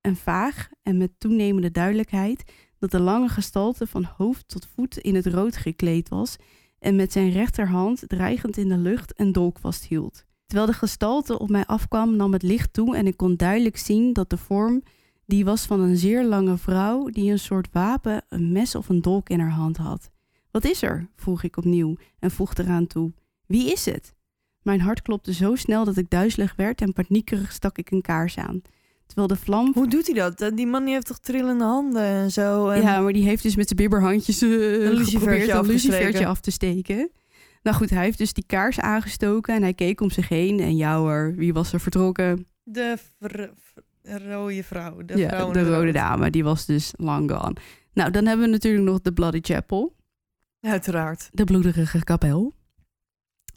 en 0.00 0.16
vaag 0.16 0.68
en 0.82 0.96
met 0.96 1.10
toenemende 1.18 1.70
duidelijkheid 1.70 2.52
dat 2.78 2.90
de 2.90 3.00
lange 3.00 3.28
gestalte 3.28 3.86
van 3.86 4.04
hoofd 4.04 4.48
tot 4.48 4.66
voet 4.66 4.98
in 4.98 5.14
het 5.14 5.26
rood 5.26 5.56
gekleed 5.56 6.08
was 6.08 6.36
en 6.78 6.96
met 6.96 7.12
zijn 7.12 7.30
rechterhand 7.30 8.02
dreigend 8.06 8.56
in 8.56 8.68
de 8.68 8.76
lucht 8.76 9.20
een 9.20 9.32
dolk 9.32 9.58
vasthield. 9.58 10.24
Terwijl 10.46 10.70
de 10.70 10.76
gestalte 10.76 11.38
op 11.38 11.50
mij 11.50 11.66
afkwam, 11.66 12.16
nam 12.16 12.32
het 12.32 12.42
licht 12.42 12.72
toe 12.72 12.96
en 12.96 13.06
ik 13.06 13.16
kon 13.16 13.36
duidelijk 13.36 13.76
zien 13.76 14.12
dat 14.12 14.30
de 14.30 14.36
vorm 14.36 14.82
die 15.26 15.44
was 15.44 15.66
van 15.66 15.80
een 15.80 15.96
zeer 15.96 16.24
lange 16.24 16.56
vrouw 16.56 17.04
die 17.04 17.30
een 17.30 17.38
soort 17.38 17.68
wapen, 17.72 18.24
een 18.28 18.52
mes 18.52 18.74
of 18.74 18.88
een 18.88 19.02
dolk 19.02 19.28
in 19.28 19.40
haar 19.40 19.50
hand 19.50 19.76
had. 19.76 20.10
Wat 20.50 20.64
is 20.64 20.82
er? 20.82 21.10
vroeg 21.16 21.42
ik 21.42 21.56
opnieuw 21.56 21.96
en 22.18 22.30
voegde 22.30 22.62
eraan 22.62 22.86
toe. 22.86 23.12
Wie 23.46 23.72
is 23.72 23.84
het? 23.84 24.15
Mijn 24.66 24.80
hart 24.80 25.02
klopte 25.02 25.32
zo 25.32 25.54
snel 25.54 25.84
dat 25.84 25.96
ik 25.96 26.10
duizelig 26.10 26.54
werd 26.56 26.80
en 26.80 26.92
paniekerig 26.92 27.52
stak 27.52 27.78
ik 27.78 27.90
een 27.90 28.02
kaars 28.02 28.38
aan. 28.38 28.62
Terwijl 29.06 29.28
de 29.28 29.36
vlam 29.36 29.70
Hoe 29.74 29.88
doet 29.88 30.06
hij 30.06 30.14
dat? 30.14 30.56
Die 30.56 30.66
man 30.66 30.84
die 30.84 30.94
heeft 30.94 31.06
toch 31.06 31.18
trillende 31.18 31.64
handen 31.64 32.02
en 32.02 32.30
zo. 32.30 32.68
En... 32.68 32.82
Ja, 32.82 33.00
maar 33.00 33.12
die 33.12 33.24
heeft 33.24 33.42
dus 33.42 33.56
met 33.56 33.66
zijn 33.66 33.78
bibberhandjes 33.78 34.40
lucifertje 34.40 35.18
geprobeerd 35.18 35.48
een 35.48 35.66
lucifertje 35.66 36.26
af 36.26 36.40
te 36.40 36.50
steken. 36.50 37.10
Nou 37.62 37.76
goed, 37.76 37.90
hij 37.90 38.04
heeft 38.04 38.18
dus 38.18 38.32
die 38.32 38.44
kaars 38.46 38.80
aangestoken 38.80 39.54
en 39.54 39.62
hij 39.62 39.74
keek 39.74 40.00
om 40.00 40.10
zich 40.10 40.28
heen. 40.28 40.60
En 40.60 40.76
jouwer, 40.76 41.34
wie 41.34 41.52
was 41.52 41.72
er 41.72 41.80
vertrokken? 41.80 42.46
De 42.62 42.96
vr- 43.20 43.50
rode 44.02 44.62
vrouw. 44.62 45.04
De, 45.04 45.16
ja, 45.16 45.28
vrouw 45.28 45.50
de 45.50 45.62
rode 45.62 45.84
rood. 45.84 45.94
dame, 45.94 46.30
die 46.30 46.44
was 46.44 46.66
dus 46.66 46.92
long 46.96 47.30
gone. 47.30 47.56
Nou, 47.92 48.10
dan 48.10 48.26
hebben 48.26 48.46
we 48.46 48.52
natuurlijk 48.52 48.84
nog 48.84 49.00
de 49.00 49.12
Bloody 49.12 49.40
Chapel, 49.42 49.94
Uiteraard. 50.60 51.28
de 51.32 51.44
bloederige 51.44 52.04
kapel. 52.04 52.54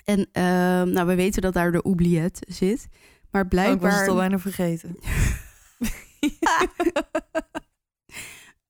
En 0.10 0.30
ehm, 0.32 0.92
nou, 0.92 1.08
we 1.08 1.16
weten 1.16 1.42
dat 1.42 1.54
daar 1.54 1.72
de 1.72 1.82
oubliette 1.82 2.42
zit. 2.48 2.88
Maar 3.32 3.42
Oh, 3.42 3.52
ik 3.52 3.54
was 3.54 3.64
blijkbaar... 3.64 4.00
het 4.00 4.10
al 4.10 4.16
bijna 4.16 4.40
vergeten. 4.40 4.96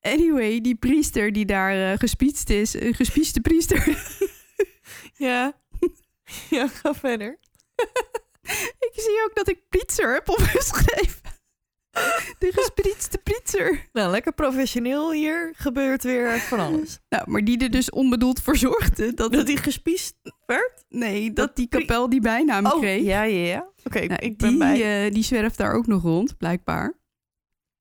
Anyway, 0.02 0.62
die 0.62 0.76
priester 0.76 1.32
die 1.32 1.46
daar 1.46 1.92
eh 1.92 1.98
gespietst 1.98 2.50
is, 2.50 2.74
een 2.74 2.94
gespieste 2.94 3.42
priester... 3.42 3.88
ja. 5.28 5.54
ja, 6.50 6.68
ga 6.68 6.94
verder. 6.94 7.40
Ik 8.90 8.94
zie 8.94 9.24
ook 9.26 9.36
dat 9.36 9.48
ik 9.50 9.60
pizzer 9.70 10.14
heb 10.14 10.30
opgeschreven. 10.30 11.29
De 12.40 12.52
gesprietste 12.52 13.18
pizzer. 13.18 13.88
Nou, 13.94 14.12
lekker 14.12 14.34
professioneel 14.34 15.12
hier. 15.12 15.54
Gebeurt 15.56 16.04
weer 16.04 16.40
van 16.40 16.60
alles. 16.60 17.00
Nou, 17.10 17.30
maar 17.32 17.44
die 17.44 17.58
er 17.58 17.70
dus 17.72 17.90
onbedoeld 17.90 18.42
voor 18.42 18.58
zorgde 18.58 19.14
dat 19.14 19.32
Dat 19.32 19.48
hij 19.48 19.56
gespiest 19.58 20.16
werd? 20.46 20.84
Nee, 20.90 21.26
dat, 21.34 21.36
Dat 21.48 21.56
die 21.56 21.68
kapel 21.68 22.10
die 22.10 22.22
bijnaam 22.22 22.66
Oh, 22.66 22.80
kreeg. 22.80 23.04
ja, 23.04 23.24
ja, 23.24 23.46
ja. 23.46 23.68
Oké, 23.84 24.00
Nou, 24.06 24.20
ik 24.20 24.38
ben 24.38 24.50
die, 24.50 24.58
bij. 24.58 25.06
eh, 25.06 25.14
die 25.14 25.24
zwerft 25.24 25.58
daar 25.58 25.74
ook 25.74 25.88
nog 25.88 26.02
rond, 26.02 26.38
blijkbaar. 26.38 26.98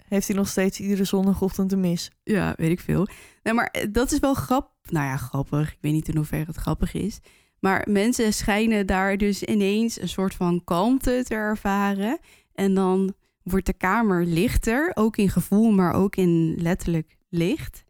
Heeft 0.09 0.27
hij 0.27 0.37
nog 0.37 0.49
steeds 0.49 0.81
iedere 0.81 1.05
zondagochtend 1.05 1.73
een 1.73 1.81
mis? 1.81 2.11
Ja, 2.23 2.55
weet 2.57 2.71
ik 2.71 2.81
veel. 2.81 3.07
Nee, 3.43 3.55
maar 3.55 3.67
eh, 3.67 3.87
dat 3.91 4.13
is 4.13 4.19
wel 4.19 4.35
grappig. 4.35 4.91
Nou 4.91 5.07
ja, 5.07 5.17
grappig. 5.17 5.73
Ik 5.73 5.79
weet 5.81 5.93
niet 5.93 6.09
in 6.09 6.17
hoeverre 6.17 6.45
het 6.47 6.57
grappig 6.57 6.95
is. 6.95 7.19
Maar 7.61 7.87
mensen 7.91 8.33
schijnen 8.33 8.87
daar 8.87 9.17
dus 9.17 9.43
ineens 9.43 10.01
een 10.01 10.09
soort 10.09 10.35
van 10.35 10.65
kalmte 10.65 11.23
te 11.25 11.35
ervaren. 11.35 12.19
En 12.55 12.75
dan 12.75 13.15
wordt 13.51 13.67
de 13.67 13.73
kamer 13.73 14.25
lichter, 14.25 14.91
ook 14.95 15.17
in 15.17 15.29
gevoel, 15.31 15.71
maar 15.71 15.93
ook 15.93 16.17
in 16.17 16.55
letterlijk 16.59 17.17
licht. 17.29 17.85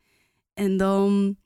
En 0.55 0.77
dan 0.77 1.37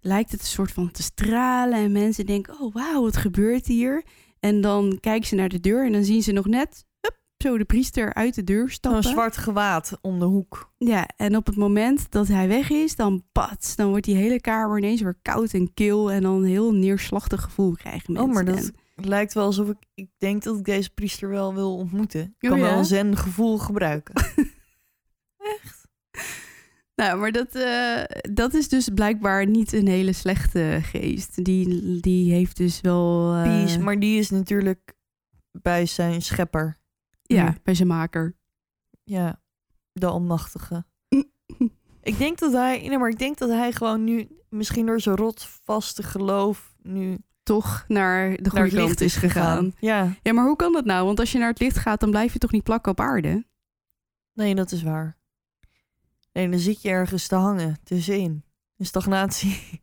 lijkt 0.00 0.30
het 0.32 0.40
een 0.40 0.46
soort 0.46 0.72
van 0.72 0.90
te 0.90 1.02
stralen 1.02 1.78
en 1.78 1.92
mensen 1.92 2.26
denken, 2.26 2.60
oh 2.60 2.74
wauw, 2.74 3.02
wat 3.02 3.16
gebeurt 3.16 3.66
hier? 3.66 4.04
En 4.40 4.60
dan 4.60 4.98
kijken 5.00 5.28
ze 5.28 5.34
naar 5.34 5.48
de 5.48 5.60
deur 5.60 5.86
en 5.86 5.92
dan 5.92 6.04
zien 6.04 6.22
ze 6.22 6.32
nog 6.32 6.46
net, 6.46 6.84
hup, 7.00 7.16
zo 7.38 7.58
de 7.58 7.64
priester 7.64 8.14
uit 8.14 8.34
de 8.34 8.44
deur 8.44 8.70
stappen. 8.70 9.04
Een 9.04 9.10
zwart 9.10 9.36
gewaad 9.36 9.98
om 10.00 10.18
de 10.18 10.24
hoek. 10.24 10.72
Ja, 10.78 11.08
en 11.16 11.36
op 11.36 11.46
het 11.46 11.56
moment 11.56 12.10
dat 12.10 12.28
hij 12.28 12.48
weg 12.48 12.70
is, 12.70 12.96
dan 12.96 13.22
pats, 13.32 13.76
dan 13.76 13.88
wordt 13.88 14.04
die 14.04 14.16
hele 14.16 14.40
kamer 14.40 14.78
ineens 14.78 15.00
weer 15.00 15.18
koud 15.22 15.52
en 15.52 15.74
kil 15.74 16.10
en 16.10 16.22
dan 16.22 16.34
een 16.34 16.48
heel 16.48 16.72
neerslachtig 16.72 17.42
gevoel 17.42 17.72
krijgen 17.72 18.12
mensen. 18.12 18.28
Oh, 18.28 18.34
maar 18.34 18.44
dat 18.44 18.56
En- 18.56 18.74
lijkt 19.04 19.34
wel 19.34 19.44
alsof 19.44 19.68
ik... 19.68 19.76
Ik 19.94 20.10
denk 20.18 20.42
dat 20.42 20.58
ik 20.58 20.64
deze 20.64 20.90
priester 20.90 21.28
wel 21.28 21.54
wil 21.54 21.76
ontmoeten. 21.76 22.20
Ik 22.20 22.42
Oh, 22.42 22.50
kan 22.50 22.58
ja? 22.58 22.64
wel 22.64 22.78
een 22.78 22.84
zen 22.84 23.16
gevoel 23.16 23.58
gebruiken. 23.58 24.14
Nou, 27.00 27.18
maar 27.18 27.32
dat, 27.32 27.54
eh, 27.54 28.02
dat 28.32 28.54
is 28.54 28.68
dus 28.68 28.88
blijkbaar 28.88 29.46
niet 29.46 29.72
een 29.72 29.86
hele 29.88 30.12
slechte 30.12 30.78
geest. 30.82 31.44
Die, 31.44 32.00
die 32.00 32.32
heeft 32.32 32.56
dus 32.56 32.80
wel... 32.80 33.32
Peace, 33.42 33.78
maar 33.78 33.98
die 33.98 34.18
is 34.18 34.30
natuurlijk 34.30 34.94
bij 35.50 35.86
zijn 35.86 36.22
schepper. 36.22 36.78
Ja, 37.22 37.48
nu. 37.48 37.56
bij 37.62 37.74
zijn 37.74 37.88
maker. 37.88 38.36
Ja, 39.04 39.42
de 39.92 40.06
almachtige. 40.06 40.84
Ik 42.02 42.18
denk 42.18 42.38
dat 42.38 42.52
hij... 42.52 42.88
Nee, 42.88 42.98
maar 42.98 43.10
ik 43.10 43.18
denk 43.18 43.38
dat 43.38 43.48
hij 43.48 43.72
gewoon 43.72 44.04
nu... 44.04 44.28
Misschien 44.48 44.86
door 44.86 45.00
zijn 45.00 45.16
rotvaste 45.16 46.02
geloof 46.02 46.74
nu 46.82 47.18
Toch 47.50 47.84
naar 47.88 48.30
de 48.30 48.42
naar 48.42 48.50
goede 48.50 48.62
het 48.62 48.72
licht 48.72 48.86
kant 48.86 49.00
is 49.00 49.16
gegaan. 49.16 49.74
Ja, 49.78 50.16
Ja, 50.22 50.32
maar 50.32 50.44
hoe 50.44 50.56
kan 50.56 50.72
dat 50.72 50.84
nou? 50.84 51.06
Want 51.06 51.20
als 51.20 51.32
je 51.32 51.38
naar 51.38 51.48
het 51.48 51.60
licht 51.60 51.78
gaat, 51.78 52.00
dan 52.00 52.10
blijf 52.10 52.32
je 52.32 52.38
toch 52.38 52.52
niet 52.52 52.62
plakken 52.62 52.92
op 52.92 53.00
aarde? 53.00 53.44
nee, 54.32 54.54
dat 54.54 54.72
is 54.72 54.82
waar. 54.82 55.16
Nee, 56.32 56.48
dan 56.48 56.58
zit 56.58 56.82
je 56.82 56.88
ergens 56.88 57.26
te 57.26 57.34
hangen, 57.34 57.78
tussenin. 57.84 58.44
In 58.76 58.86
stagnatie. 58.86 59.80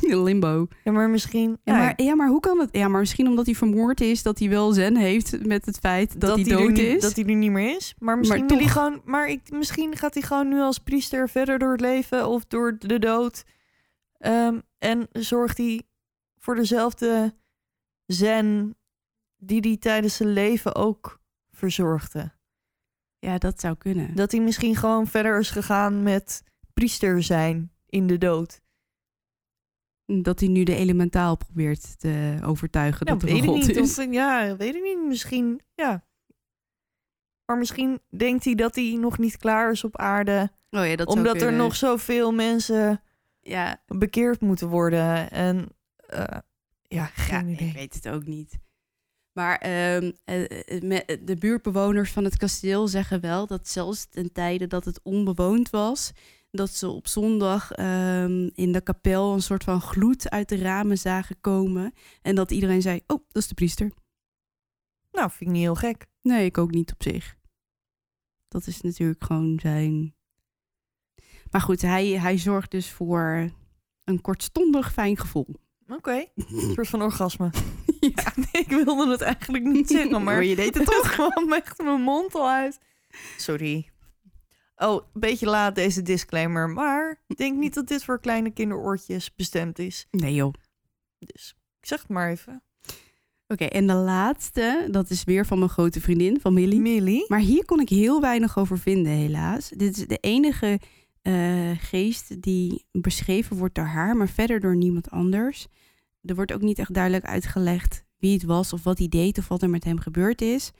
Limbo. 0.00 0.66
Ja, 0.84 0.92
maar 0.92 1.10
misschien... 1.10 1.58
Ja, 1.64 1.76
maar, 1.76 2.02
ja, 2.02 2.14
maar 2.14 2.28
hoe 2.28 2.40
kan 2.40 2.58
het? 2.58 2.68
Ja, 2.72 2.88
maar 2.88 3.00
misschien 3.00 3.26
omdat 3.26 3.46
hij 3.46 3.54
vermoord 3.54 4.00
is, 4.00 4.22
dat 4.22 4.38
hij 4.38 4.48
wel 4.48 4.72
zen 4.72 4.96
heeft 4.96 5.46
met 5.46 5.66
het 5.66 5.78
feit 5.78 6.20
dat, 6.20 6.34
hij 6.34 6.44
dood 6.44 6.68
niet, 6.68 6.78
is. 6.78 7.02
Dat 7.02 7.16
hij 7.16 7.24
er 7.24 7.34
niet 7.34 7.50
meer 7.50 7.76
is. 7.76 7.94
Maar 7.98 8.18
misschien, 8.18 8.46
hij 8.48 8.58
toch. 8.58 8.72
gewoon, 8.72 9.00
maar 9.04 9.28
ik, 9.28 9.50
misschien 9.50 9.96
gaat 9.96 10.14
hij 10.14 10.22
gewoon 10.22 10.48
nu 10.48 10.60
als 10.60 10.78
priester 10.78 11.28
verder 11.28 11.58
door 11.58 11.72
het 11.72 11.80
leven 11.80 12.28
of 12.28 12.44
door 12.44 12.76
de 12.78 12.98
dood. 12.98 13.44
Ehm, 14.18 14.58
en 14.78 15.08
zorgt 15.12 15.58
hij 15.58 15.82
voor 16.46 16.54
dezelfde 16.54 17.34
zen 18.06 18.76
die 19.36 19.60
hij 19.60 19.76
tijdens 19.76 20.16
zijn 20.16 20.32
leven 20.32 20.74
ook 20.74 21.20
verzorgde. 21.50 22.32
Ja, 23.18 23.38
dat 23.38 23.60
zou 23.60 23.76
kunnen. 23.76 24.14
Dat 24.14 24.32
hij 24.32 24.40
misschien 24.40 24.76
gewoon 24.76 25.06
verder 25.06 25.38
is 25.38 25.50
gegaan 25.50 26.02
met 26.02 26.42
priester 26.74 27.22
zijn 27.22 27.72
in 27.86 28.06
de 28.06 28.18
dood. 28.18 28.60
Dat 30.04 30.40
hij 30.40 30.48
nu 30.48 30.62
de 30.62 30.74
elementaal 30.74 31.36
probeert 31.36 31.98
te 31.98 32.38
overtuigen 32.44 33.06
Ja, 33.06 33.12
dat 33.12 33.22
er 33.22 33.28
weet 33.28 33.36
een 33.38 33.42
ik 33.44 33.48
god 33.48 33.66
niet. 33.66 33.76
is. 33.76 33.98
Of, 33.98 34.12
ja, 34.12 34.56
weet 34.56 34.74
ik 34.74 34.82
niet. 34.82 35.04
Misschien, 35.04 35.60
ja. 35.74 36.04
Maar 37.44 37.58
misschien 37.58 38.00
denkt 38.16 38.44
hij 38.44 38.54
dat 38.54 38.74
hij 38.74 38.96
nog 39.00 39.18
niet 39.18 39.36
klaar 39.36 39.70
is 39.70 39.84
op 39.84 39.96
aarde. 39.96 40.50
Oh 40.70 40.86
ja, 40.86 40.96
dat 40.96 41.06
omdat 41.06 41.40
er 41.42 41.52
nog 41.52 41.76
zoveel 41.76 42.32
mensen 42.32 43.02
Ja, 43.40 43.82
bekeerd 43.86 44.40
moeten 44.40 44.68
worden. 44.68 45.30
En 45.30 45.75
eh, 46.06 46.38
ja, 46.82 47.04
geen 47.04 47.48
ja 47.48 47.54
idee. 47.54 47.68
ik 47.68 47.74
weet 47.74 47.94
het 47.94 48.08
ook 48.08 48.26
niet. 48.26 48.58
Maar 49.36 49.58
ehm, 49.58 50.12
eh, 50.24 50.44
eh, 50.78 51.18
de 51.24 51.36
buurtbewoners 51.38 52.12
van 52.12 52.24
het 52.24 52.36
kasteel 52.36 52.88
zeggen 52.88 53.20
wel 53.20 53.46
dat 53.46 53.68
zelfs 53.68 54.06
ten 54.08 54.32
tijde 54.32 54.66
dat 54.66 54.84
het 54.84 55.00
onbewoond 55.02 55.70
was, 55.70 56.12
dat 56.50 56.70
ze 56.70 56.88
op 56.88 57.06
zondag 57.06 57.72
ehm, 57.72 58.48
in 58.54 58.72
de 58.72 58.80
kapel 58.80 59.32
een 59.32 59.42
soort 59.42 59.64
van 59.64 59.80
gloed 59.80 60.30
uit 60.30 60.48
de 60.48 60.56
ramen 60.56 60.98
zagen 60.98 61.40
komen. 61.40 61.92
En 62.22 62.34
dat 62.34 62.50
iedereen 62.50 62.82
zei, 62.82 63.00
oh, 63.06 63.24
dat 63.28 63.42
is 63.42 63.48
de 63.48 63.54
priester. 63.54 63.92
Nou, 65.10 65.30
vind 65.30 65.40
ik 65.40 65.56
niet 65.56 65.64
heel 65.64 65.74
gek. 65.74 66.06
Nee, 66.22 66.44
ik 66.44 66.58
ook 66.58 66.70
niet 66.70 66.92
op 66.92 67.02
zich. 67.02 67.36
Dat 68.48 68.66
is 68.66 68.80
natuurlijk 68.80 69.24
gewoon 69.24 69.58
zijn. 69.60 70.14
Maar 71.50 71.60
goed, 71.60 71.82
hij, 71.82 72.06
hij 72.06 72.38
zorgt 72.38 72.70
dus 72.70 72.90
voor 72.90 73.50
een 74.04 74.20
kortstondig 74.20 74.92
fijn 74.92 75.16
gevoel. 75.16 75.65
Oké, 75.88 76.24
een 76.34 76.72
soort 76.74 76.88
van 76.88 77.02
orgasme. 77.02 77.50
Ja. 78.00 78.32
Nee, 78.36 78.62
ik 78.64 78.68
wilde 78.84 79.10
het 79.10 79.20
eigenlijk 79.20 79.64
niet 79.64 79.88
zeggen, 79.88 80.10
maar 80.10 80.20
Maar 80.20 80.44
je 80.44 80.56
deed 80.56 80.74
het 80.74 80.86
toch 80.86 81.10
kwam 81.10 81.52
echt 81.52 81.82
mijn 81.82 82.00
mond 82.00 82.34
al 82.34 82.48
uit. 82.48 82.78
Sorry. 83.36 83.90
Oh, 84.76 84.94
een 84.94 85.20
beetje 85.20 85.46
laat 85.46 85.74
deze 85.74 86.02
disclaimer, 86.02 86.68
maar 86.68 87.22
ik 87.26 87.36
denk 87.36 87.58
niet 87.58 87.74
dat 87.74 87.88
dit 87.88 88.04
voor 88.04 88.20
kleine 88.20 88.50
kinderoortjes 88.50 89.34
bestemd 89.34 89.78
is. 89.78 90.06
Nee 90.10 90.34
joh. 90.34 90.52
Dus 91.18 91.56
ik 91.80 91.86
zeg 91.88 92.00
het 92.00 92.08
maar 92.08 92.30
even. 92.30 92.62
Oké, 93.48 93.64
en 93.64 93.86
de 93.86 93.92
laatste, 93.94 94.88
dat 94.90 95.10
is 95.10 95.24
weer 95.24 95.46
van 95.46 95.58
mijn 95.58 95.70
grote 95.70 96.00
vriendin, 96.00 96.40
van 96.40 96.54
Millie. 96.54 96.80
Millie? 96.80 97.24
Maar 97.28 97.38
hier 97.40 97.64
kon 97.64 97.80
ik 97.80 97.88
heel 97.88 98.20
weinig 98.20 98.58
over 98.58 98.78
vinden, 98.78 99.12
helaas. 99.12 99.68
Dit 99.68 99.96
is 99.96 100.06
de 100.06 100.18
enige 100.20 100.80
eh, 101.26 101.70
geest 101.78 102.42
die 102.42 102.84
beschreven 102.92 103.56
wordt 103.56 103.74
door 103.74 103.84
haar, 103.84 104.16
maar 104.16 104.28
verder 104.28 104.60
door 104.60 104.76
niemand 104.76 105.10
anders. 105.10 105.66
Er 106.22 106.34
wordt 106.34 106.52
ook 106.52 106.60
niet 106.60 106.78
echt 106.78 106.94
duidelijk 106.94 107.24
uitgelegd 107.24 108.04
wie 108.18 108.32
het 108.32 108.42
was 108.42 108.72
of 108.72 108.82
wat 108.82 108.98
hij 108.98 109.08
deed 109.08 109.38
of 109.38 109.48
wat 109.48 109.62
er 109.62 109.70
met 109.70 109.84
hem 109.84 109.98
gebeurd 109.98 110.42
is. 110.42 110.72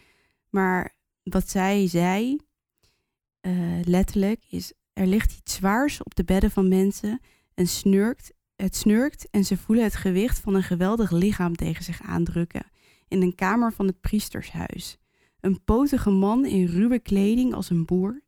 Maar 0.51 0.95
wat 1.23 1.51
zij 1.51 1.89
zei, 1.89 2.39
eh, 3.41 3.53
letterlijk, 3.83 4.45
is 4.49 4.73
er 4.93 5.07
ligt 5.07 5.33
iets 5.39 5.55
zwaars 5.55 6.03
op 6.03 6.15
de 6.15 6.25
bedden 6.25 6.51
van 6.51 6.69
mensen 6.69 7.21
en 7.55 7.67
snurkt. 7.67 8.33
Het 8.57 8.77
snurkt 8.77 9.31
en 9.31 9.45
ze 9.45 9.57
voelen 9.57 9.85
het 9.85 9.97
gewicht 9.97 10.39
van 10.39 10.55
een 10.55 10.63
geweldig 10.63 11.11
lichaam 11.11 11.57
tegen 11.57 11.85
zich 11.85 12.03
aandrukken 12.03 12.71
in 13.09 13.23
een 13.23 13.35
kamer 13.35 13.73
van 13.73 13.87
het 13.87 14.01
priestershuis. 14.01 14.99
Een 15.41 15.65
potige 15.65 16.11
man 16.11 16.45
in 16.45 16.67
ruwe 16.67 16.99
kleding 16.99 17.55
als 17.55 17.71
een 17.71 17.85
boer. 17.85 18.25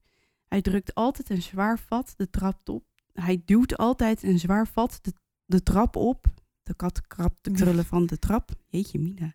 Hij 0.49 0.61
drukt 0.61 0.95
altijd 0.95 1.31
een 1.31 1.43
zwaar 1.43 1.79
vat 1.79 2.15
de 2.17 2.31
trap 2.31 2.69
op. 2.69 2.85
Hij 3.13 3.43
duwt 3.45 3.77
altijd 3.77 4.23
een 4.23 4.39
zwaar 4.39 4.67
vat 4.67 4.99
de, 5.03 5.13
de 5.45 5.63
trap 5.63 5.97
op. 5.97 6.27
De 6.63 6.75
kat 6.75 7.07
krabt 7.07 7.45
de 7.45 7.51
krullen 7.51 7.85
van 7.85 8.07
de 8.07 8.19
trap. 8.19 8.51
Jeetje 8.67 8.99
mina. 8.99 9.35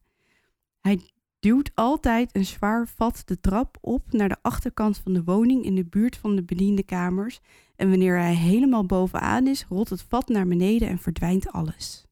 Hij 0.79 1.09
duwt 1.39 1.71
altijd 1.75 2.35
een 2.35 2.45
zwaar 2.45 2.87
vat 2.87 3.21
de 3.25 3.39
trap 3.39 3.77
op 3.81 4.11
naar 4.11 4.29
de 4.29 4.37
achterkant 4.41 4.97
van 4.97 5.13
de 5.13 5.23
woning 5.23 5.63
in 5.65 5.75
de 5.75 5.85
buurt 5.85 6.17
van 6.17 6.35
de 6.35 6.43
bediendenkamers. 6.43 7.39
En 7.75 7.89
wanneer 7.89 8.17
hij 8.17 8.35
helemaal 8.35 8.85
bovenaan 8.85 9.47
is, 9.47 9.65
rolt 9.65 9.89
het 9.89 10.01
vat 10.01 10.27
naar 10.27 10.47
beneden 10.47 10.87
en 10.87 10.99
verdwijnt 10.99 11.51
alles. 11.51 12.05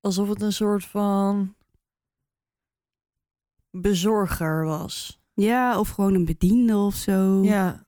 Alsof 0.00 0.28
het 0.28 0.42
een 0.42 0.52
soort 0.52 0.84
van 0.84 1.54
bezorger 3.70 4.64
was. 4.64 5.23
Ja, 5.34 5.78
of 5.78 5.88
gewoon 5.88 6.14
een 6.14 6.24
bediende 6.24 6.76
of 6.76 6.94
zo. 6.94 7.42
Ja, 7.42 7.86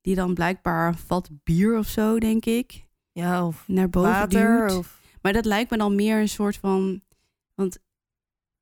Die 0.00 0.14
dan 0.14 0.34
blijkbaar 0.34 0.88
een 0.88 0.98
vat 0.98 1.30
bier 1.44 1.78
of 1.78 1.86
zo, 1.86 2.18
denk 2.18 2.44
ik, 2.44 2.86
ja 3.12 3.46
of 3.46 3.64
naar 3.68 3.90
boven 3.90 4.10
water. 4.10 4.58
duwt. 4.68 4.78
Of, 4.78 5.00
Maar 5.22 5.32
dat 5.32 5.44
lijkt 5.44 5.70
me 5.70 5.76
dan 5.76 5.94
meer 5.94 6.20
een 6.20 6.28
soort 6.28 6.56
van... 6.56 7.02
Want 7.54 7.78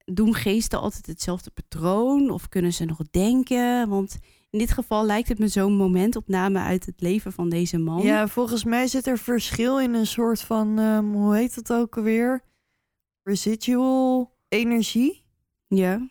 doen 0.05 0.35
geesten 0.35 0.81
altijd 0.81 1.07
hetzelfde 1.07 1.51
patroon? 1.51 2.31
Of 2.31 2.49
kunnen 2.49 2.73
ze 2.73 2.85
nog 2.85 2.99
denken? 3.11 3.89
Want 3.89 4.19
in 4.51 4.59
dit 4.59 4.71
geval 4.73 5.05
lijkt 5.07 5.29
het 5.29 5.39
me 5.39 5.49
zo'n 5.49 5.77
momentopname 5.77 6.59
uit 6.59 6.87
het 6.87 7.01
leven 7.01 7.33
van 7.33 7.49
deze 7.49 7.79
man. 7.79 8.03
ja, 8.03 8.29
volgens 8.29 8.65
mij 8.65 8.87
zit 8.87 9.07
er 9.07 9.19
verschil 9.19 9.81
in 9.81 9.95
een 9.95 10.07
soort 10.07 10.41
van, 10.41 10.79
ehm, 10.79 11.05
hoe 11.05 11.37
heet 11.37 11.55
dat 11.55 11.73
ook 11.73 11.97
alweer? 11.97 12.43
Residual 13.23 14.37
energie. 14.49 15.25
Ja. 15.67 16.09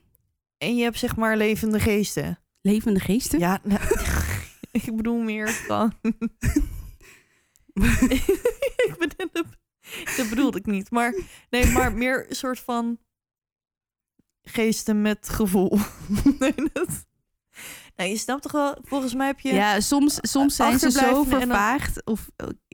En 0.61 0.75
je 0.75 0.83
hebt 0.83 0.97
zeg 0.97 1.15
maar 1.15 1.37
levende 1.37 1.79
geesten. 1.79 2.39
Levende 2.61 2.99
geesten? 2.99 3.39
Ja, 3.39 3.59
nou, 3.63 3.81
ik 4.71 4.95
bedoel 4.95 5.17
meer 5.17 5.49
van... 5.49 5.93
ik 8.87 8.95
bedoel, 8.99 9.43
dat 10.15 10.29
bedoelde 10.29 10.57
ik 10.57 10.65
niet. 10.65 10.91
Maar 10.91 11.15
nee, 11.49 11.65
maar 11.65 11.93
meer 11.93 12.29
een 12.29 12.35
soort 12.35 12.59
van 12.59 12.99
geesten 14.41 15.01
met 15.01 15.29
gevoel. 15.29 15.79
nee, 16.39 16.53
dat... 16.73 17.05
Nou, 17.95 18.09
je 18.09 18.17
snapt 18.17 18.41
toch 18.41 18.51
wel, 18.51 18.77
volgens 18.81 19.13
mij 19.13 19.27
heb 19.27 19.39
je... 19.39 19.53
Ja, 19.53 19.79
soms, 19.79 20.17
soms 20.21 20.55
zijn 20.55 20.79
ze 20.79 20.91
zo 20.91 21.23
vervaagd 21.23 22.05
of 22.05 22.29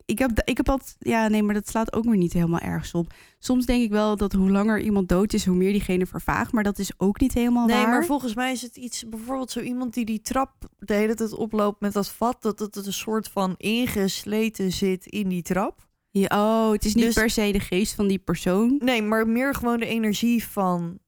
ik 0.07 0.19
heb, 0.19 0.41
ik 0.43 0.57
heb 0.57 0.69
altijd, 0.69 0.95
ja, 0.99 1.27
nee, 1.27 1.43
maar 1.43 1.53
dat 1.53 1.67
slaat 1.69 1.93
ook 1.93 2.03
weer 2.03 2.17
niet 2.17 2.33
helemaal 2.33 2.59
ergens 2.59 2.93
op. 2.93 3.13
Soms 3.39 3.65
denk 3.65 3.83
ik 3.83 3.89
wel 3.89 4.17
dat 4.17 4.33
hoe 4.33 4.51
langer 4.51 4.79
iemand 4.79 5.09
dood 5.09 5.33
is, 5.33 5.45
hoe 5.45 5.55
meer 5.55 5.71
diegene 5.71 6.05
vervaagt. 6.05 6.51
Maar 6.51 6.63
dat 6.63 6.79
is 6.79 6.91
ook 6.97 7.19
niet 7.19 7.33
helemaal 7.33 7.65
Nee, 7.65 7.75
waar. 7.75 7.89
maar 7.89 8.05
volgens 8.05 8.33
mij 8.35 8.51
is 8.51 8.61
het 8.61 8.75
iets, 8.75 9.09
bijvoorbeeld 9.09 9.51
zo 9.51 9.59
iemand 9.59 9.93
die 9.93 10.05
die 10.05 10.21
trap 10.21 10.53
de 10.79 10.93
hele 10.93 11.13
tijd 11.15 11.33
oploopt 11.33 11.81
met 11.81 11.93
dat 11.93 12.09
vat, 12.09 12.41
dat 12.41 12.59
het 12.59 12.75
een 12.75 12.93
soort 12.93 13.27
van 13.27 13.53
ingesleten 13.57 14.71
zit 14.71 15.05
in 15.05 15.27
die 15.29 15.41
trap. 15.41 15.87
Ja, 16.09 16.27
oh, 16.27 16.71
het 16.71 16.85
is 16.85 16.95
niet 16.95 17.05
Dus- 17.05 17.13
per 17.13 17.29
se 17.29 17.51
de 17.51 17.59
geest 17.59 17.93
van 17.95 18.07
die 18.07 18.19
persoon. 18.19 18.75
Nee, 18.83 19.01
maar 19.01 19.27
meer 19.27 19.55
gewoon 19.55 19.79
de 19.79 19.85
energie 19.85 20.43
van 20.47 20.99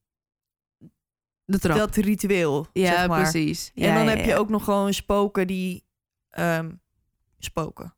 De 1.45 1.59
trap. 1.59 1.77
dat 1.77 1.95
ritueel. 1.95 2.67
ja, 2.73 2.95
zeg 2.95 3.07
maar. 3.07 3.21
precies. 3.31 3.71
En 3.75 3.93
dan 3.93 4.03
ja, 4.03 4.09
heb 4.09 4.25
je 4.25 4.35
ook 4.35 4.49
nog 4.49 4.63
gewoon 4.63 4.93
spoken 4.93 5.47
die 5.47 5.83
ehm, 6.29 6.71
spoken. 7.39 7.93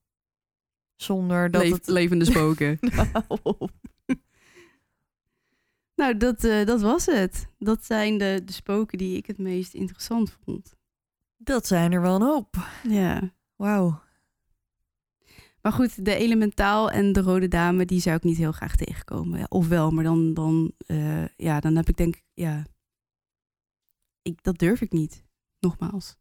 Zonder 1.02 1.52
dat 1.52 1.62
Leef- 1.62 1.72
het... 1.74 1.88
levende 1.88 2.26
spoken. 2.26 2.78
Nou, 5.96 6.14
nou, 6.14 6.18
dat, 6.18 6.44
eh, 6.44 6.66
dat 6.66 6.82
was 6.82 7.06
het. 7.06 7.48
Dat 7.60 7.86
zijn 7.86 8.18
de, 8.18 8.42
de 8.46 8.52
spoken 8.54 8.98
die 8.98 9.18
ik 9.18 9.26
het 9.26 9.38
meest 9.38 9.74
interessant 9.74 10.38
vond. 10.44 10.76
dat 11.38 11.68
zijn 11.68 11.92
er 11.92 12.02
wel 12.02 12.16
een 12.16 12.22
hoop. 12.22 12.56
Ja. 12.84 13.34
Wauw. 13.56 14.02
Maar 15.62 15.72
goed, 15.72 16.06
de 16.06 16.16
elementaal 16.16 16.92
en 16.92 17.14
de 17.14 17.22
rode 17.22 17.48
dame, 17.48 17.86
die 17.86 18.00
zou 18.00 18.16
ik 18.16 18.24
niet 18.24 18.38
heel 18.38 18.52
graag 18.52 18.76
tegenkomen. 18.76 19.40
Ja, 19.40 19.46
of 19.50 19.68
wel, 19.68 19.92
maar 19.92 20.04
dan, 20.04 20.34
dan, 20.34 20.72
eh, 20.86 21.28
ja, 21.28 21.60
dan 21.60 21.76
heb 21.76 21.90
ik 21.90 21.98
denk 21.98 22.16
ik, 22.16 22.24
ja, 22.34 22.66
ik, 24.22 24.44
dat 24.44 24.58
durf 24.58 24.82
ik 24.82 24.92
niet. 24.92 25.24
Nogmaals. 25.60 26.16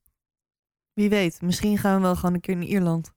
Wie 0.93 1.09
weet, 1.09 1.43
misschien 1.43 1.79
gaan 1.79 1.97
we 1.97 2.03
wel 2.03 2.17
gewoon 2.17 2.35
een 2.35 2.41
keer 2.41 2.57
naar 2.57 2.65
Ierland. 2.67 3.13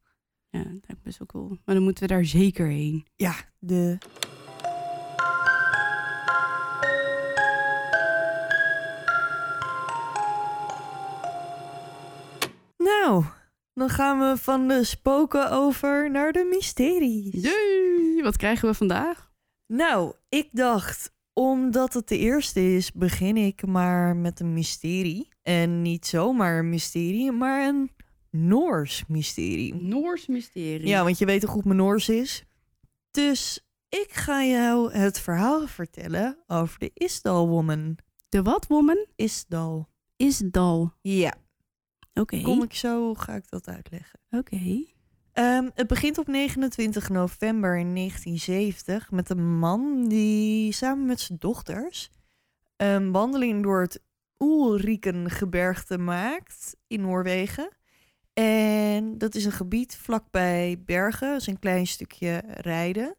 Ja, 0.54 0.64
dat 0.64 0.84
lijkt 0.88 1.04
best 1.04 1.18
wel 1.18 1.28
cool. 1.28 1.58
Maar 1.66 1.76
dan 1.76 1.84
moeten 1.84 2.04
we 2.04 2.14
daar 2.14 2.26
zeker 2.26 2.68
heen. 2.68 3.06
Ja, 3.16 3.36
de... 3.60 3.98
Nou, 12.78 13.24
dan 13.74 13.90
gaan 13.90 14.20
we 14.20 14.38
van 14.38 14.68
de 14.68 14.84
spoken 14.84 15.52
over 15.52 16.12
naar 16.12 16.32
de 16.32 16.48
mysteries. 16.50 17.44
Jee, 17.44 18.24
wat 18.24 18.38
krijgen 18.38 18.68
we 18.68 18.74
vandaag? 18.74 19.32
Nou, 19.68 20.14
ik 20.30 20.50
dacht, 20.52 21.14
omdat 21.34 21.94
het 21.94 22.08
de 22.08 22.18
eerste 22.18 22.76
is, 22.76 22.92
begin 22.92 23.38
ik 23.38 23.66
maar 23.66 24.16
met 24.16 24.40
een 24.40 24.54
mysterie. 24.54 25.30
En 25.42 25.82
niet 25.82 26.06
zomaar 26.06 26.60
een 26.60 26.70
mysterie, 26.70 27.32
maar 27.32 27.68
een 27.68 27.92
Noors 28.36 29.04
mysterie. 29.08 29.76
Noors 29.76 30.28
mysterie. 30.28 30.88
Ja, 30.88 31.04
want 31.04 31.18
je 31.18 31.26
weet 31.26 31.42
hoe 31.42 31.52
goed 31.52 31.66
mijn 31.66 31.78
Noors 31.78 32.10
is. 32.10 32.44
Dus 33.12 33.66
ik 33.90 34.08
ga 34.12 34.44
jou 34.44 34.94
het 34.94 35.20
verhaal 35.20 35.68
vertellen 35.68 36.38
over 36.48 36.80
de 36.80 36.92
Isdal 36.94 37.48
Woman. 37.48 37.98
De 38.30 38.42
wat, 38.42 38.68
woman? 38.68 39.06
Isdal. 39.16 39.90
Is 40.16 40.38
dal. 40.38 40.94
Ja, 41.02 41.34
Oké. 42.14 42.42
kom 42.42 42.64
ik 42.64 42.74
zo, 42.74 43.14
ga 43.14 43.36
ik 43.36 43.50
dat 43.50 43.68
uitleggen. 43.68 44.20
Oké. 44.30 44.86
Ehm, 45.34 45.70
het 45.74 45.88
begint 45.88 46.18
op 46.18 46.28
29 46.28 47.10
november 47.10 47.78
in 47.78 47.94
1970 47.94 49.12
met 49.12 49.30
een 49.30 49.58
man 49.58 50.08
die 50.08 50.72
samen 50.72 51.06
met 51.06 51.20
zijn 51.20 51.38
dochters 51.40 52.10
een 52.78 53.12
wandeling 53.12 53.64
door 53.64 53.82
het 53.82 54.02
Oelrikengebergte 54.40 55.98
maakt 55.98 56.76
in 56.88 57.02
Noorwegen. 57.02 57.70
En 58.34 59.18
dat 59.18 59.36
is 59.36 59.46
een 59.46 59.52
gebied 59.52 59.96
vlakbij 59.96 60.82
Bergen, 60.86 61.32
dat 61.32 61.42
is 61.42 61.48
een 61.48 61.60
klein 61.60 61.88
stukje 61.88 62.44
rijden. 62.48 63.16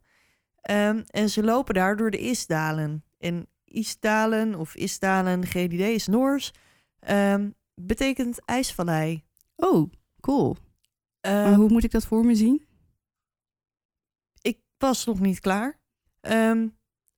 Ehm, 0.61 1.03
en 1.07 1.29
ze 1.29 1.43
lopen 1.43 1.73
daar 1.73 1.97
door 1.97 2.11
de 2.11 2.19
Isdalen. 2.19 3.03
En 3.17 3.47
Isdalen 3.65 4.55
of 4.55 4.75
Isdalen, 4.75 5.45
geen 5.45 5.71
idee, 5.71 5.93
is 5.93 6.07
Noors, 6.07 6.51
ehm, 6.99 7.49
betekent 7.73 8.45
ijsvallei. 8.45 9.23
Oh, 9.55 9.91
cool. 10.19 10.55
maar 11.21 11.45
Ehm, 11.45 11.53
hoe 11.53 11.69
moet 11.69 11.83
ik 11.83 11.91
dat 11.91 12.05
voor 12.05 12.25
me 12.25 12.35
zien? 12.35 12.65
ik 14.41 14.59
was 14.77 15.05
nog 15.05 15.19
niet 15.19 15.39
klaar. 15.39 15.79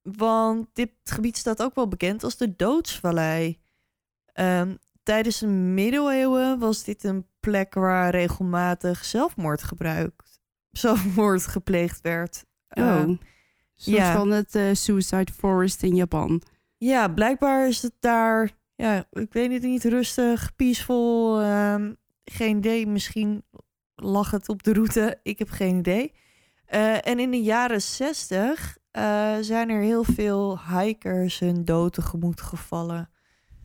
Want 0.01 0.67
dit 0.73 0.91
gebied 1.03 1.37
staat 1.37 1.61
ook 1.61 1.75
wel 1.75 1.87
bekend 1.87 2.23
als 2.23 2.37
de 2.37 2.55
Doodsvallei. 2.55 3.59
Tijdens 5.03 5.39
de 5.39 5.47
middeleeuwen 5.47 6.59
was 6.59 6.83
dit 6.83 7.03
een 7.03 7.27
plek 7.47 7.73
waar 7.73 8.09
regelmatig 8.09 9.05
zelfmoord 9.05 9.63
gebruikt, 9.63 10.39
zelfmoord 10.83 11.47
gepleegd 11.47 12.01
werd. 12.01 12.45
Oh. 12.69 13.09
Soort 13.75 13.97
ja. 13.97 14.13
van 14.13 14.31
het 14.31 14.55
eh, 14.55 14.73
Suicide 14.73 15.31
Forest 15.31 15.83
in 15.83 15.95
Japan. 15.95 16.41
ja, 16.77 17.07
blijkbaar 17.07 17.67
is 17.67 17.81
het 17.81 17.93
daar, 17.99 18.51
ja, 18.75 19.05
ik 19.11 19.33
weet 19.33 19.51
het 19.51 19.63
niet, 19.63 19.83
rustig, 19.83 20.55
peaceful. 20.55 21.41
ehm, 21.41 21.93
geen 22.25 22.57
idee, 22.57 22.87
misschien 22.87 23.43
lag 23.95 24.31
het 24.31 24.49
op 24.49 24.63
de 24.63 24.73
route. 24.73 25.19
Ik 25.23 25.39
heb 25.39 25.49
geen 25.49 25.77
idee. 25.77 26.13
Eh, 26.65 27.07
en 27.07 27.19
in 27.19 27.31
de 27.31 27.41
jaren 27.41 27.81
zestig 27.81 28.77
zijn 29.41 29.69
er 29.69 29.81
heel 29.81 30.03
veel 30.03 30.59
hikers 30.59 31.39
hun 31.39 31.65
dood 31.65 31.93
tegemoet 31.93 32.41
gevallen. 32.41 33.09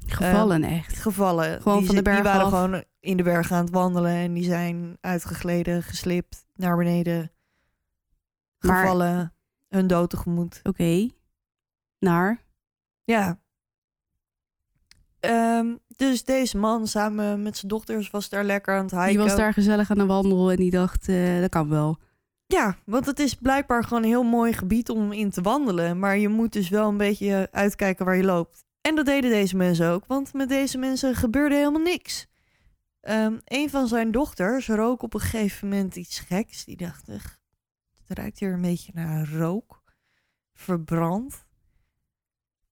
Gevallen 0.06 0.64
echt. 0.64 0.98
Gevallen. 0.98 1.62
Gewoon 1.62 1.78
die, 1.78 1.86
van 1.86 1.94
de 1.96 2.02
die 2.02 2.12
berg 2.12 2.24
waren 2.24 2.42
af. 2.44 2.48
gewoon 2.48 2.84
in 3.00 3.16
de 3.16 3.22
bergen 3.22 3.56
aan 3.56 3.64
het 3.64 3.72
wandelen 3.74 4.12
en 4.12 4.32
die 4.32 4.44
zijn 4.44 4.98
uitgegleden, 5.00 5.82
geslipt, 5.82 6.44
naar 6.54 6.76
beneden, 6.76 7.32
Maar- 8.58 8.80
gevallen, 8.80 9.34
hun 9.68 9.86
dood 9.86 10.10
tegemoet. 10.10 10.60
Oké. 10.62 11.08
Naar? 11.98 12.42
Ja. 13.04 13.40
Ehm, 15.20 15.66
dus 15.96 16.24
deze 16.24 16.58
man 16.58 16.86
samen 16.86 17.42
met 17.42 17.56
zijn 17.56 17.68
dochters 17.70 18.10
was 18.10 18.28
daar 18.28 18.44
lekker 18.44 18.76
aan 18.76 18.82
het 18.82 18.90
hiken. 18.90 19.08
Die 19.08 19.18
was 19.18 19.36
daar 19.36 19.52
gezellig 19.52 19.90
aan 19.90 19.98
de 19.98 20.06
wandel 20.06 20.50
en 20.50 20.56
die 20.56 20.70
dacht, 20.70 21.08
eh, 21.08 21.40
dat 21.40 21.50
kan 21.50 21.68
wel. 21.68 21.98
Ja, 22.46 22.76
want 22.84 23.06
het 23.06 23.18
is 23.18 23.34
blijkbaar 23.34 23.84
gewoon 23.84 24.02
een 24.02 24.08
heel 24.08 24.22
mooi 24.22 24.52
gebied 24.52 24.88
om 24.90 25.12
in 25.12 25.30
te 25.30 25.40
wandelen. 25.42 25.98
Maar 25.98 26.18
je 26.18 26.28
moet 26.28 26.52
dus 26.52 26.68
wel 26.68 26.88
een 26.88 26.96
beetje 26.96 27.48
uitkijken 27.50 28.04
waar 28.04 28.16
je 28.16 28.24
loopt. 28.24 28.64
En 28.82 28.94
dat 28.94 29.06
deden 29.06 29.30
deze 29.30 29.56
mensen 29.56 29.88
ook, 29.90 30.06
want 30.06 30.32
met 30.32 30.48
deze 30.48 30.78
mensen 30.78 31.14
gebeurde 31.14 31.54
helemaal 31.54 31.80
niks. 31.80 32.26
Ehm, 33.00 33.38
een 33.44 33.70
van 33.70 33.88
zijn 33.88 34.10
dochters 34.10 34.68
rook 34.68 35.02
op 35.02 35.14
een 35.14 35.20
gegeven 35.20 35.68
moment 35.68 35.96
iets 35.96 36.18
geks. 36.20 36.64
Die 36.64 36.76
dacht, 36.76 37.08
"Ugh, 37.08 37.26
het 38.06 38.18
ruikt 38.18 38.38
hier 38.38 38.52
een 38.52 38.60
beetje 38.62 38.92
naar 38.94 39.28
rook. 39.28 39.82
Verbrand. 40.54 41.44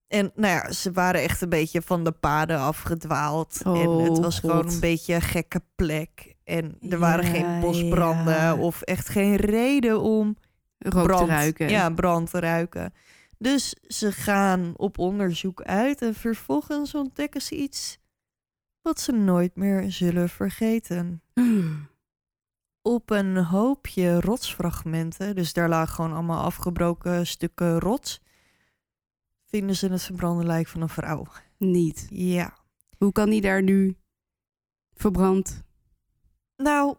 En 0.08 0.32
nou 0.34 0.54
ja, 0.54 0.72
ze 0.72 0.92
waren 0.92 1.22
echt 1.22 1.40
een 1.40 1.48
beetje 1.48 1.82
van 1.82 2.04
de 2.04 2.12
paden 2.12 2.58
afgedwaald. 2.58 3.60
en 3.64 3.70
Oh, 3.70 4.04
het 4.04 4.18
was 4.18 4.38
gewoon 4.38 4.68
een 4.68 4.80
beetje 4.80 5.14
een 5.14 5.20
gekke 5.22 5.62
plek. 5.74 6.34
En 6.44 6.76
er 6.88 6.98
waren 6.98 7.24
Ja, 7.24 7.30
geen 7.30 7.60
bosbranden 7.60 8.34
ja. 8.34 8.54
of 8.56 8.82
echt 8.82 9.08
geen 9.08 9.36
reden 9.36 10.00
om 10.00 10.36
Rook 10.78 11.06
brand, 11.06 11.26
te 11.28 11.32
ruiken. 11.34 11.68
Ja, 11.68 11.90
brand 11.90 12.30
te 12.30 12.40
ruiken. 12.40 12.92
Dus 13.42 13.74
ze 13.86 14.12
gaan 14.12 14.72
op 14.76 14.98
onderzoek 14.98 15.62
uit 15.62 16.02
en 16.02 16.14
vervolgens 16.14 16.94
ontdekken 16.94 17.42
ze 17.42 17.56
iets 17.56 17.98
wat 18.82 19.00
ze 19.00 19.12
nooit 19.12 19.56
meer 19.56 19.92
zullen 19.92 20.28
vergeten. 20.28 21.22
Op 22.82 23.10
een 23.10 23.36
hoopje 23.36 24.20
rotsfragmenten, 24.20 25.34
dus 25.34 25.52
daar 25.52 25.68
lagen 25.68 25.94
gewoon 25.94 26.12
allemaal 26.12 26.44
afgebroken 26.44 27.26
stukken 27.26 27.78
rots, 27.78 28.20
vinden 29.44 29.76
ze 29.76 29.88
het 29.88 30.02
verbrande 30.02 30.44
lijk 30.44 30.68
van 30.68 30.80
een 30.80 30.88
vrouw. 30.88 31.26
Niet. 31.56 32.06
Ja. 32.10 32.56
Hoe 32.98 33.12
kan 33.12 33.30
die 33.30 33.40
daar 33.40 33.62
nu 33.62 33.96
verbrand? 34.94 35.62
Nou, 36.56 36.96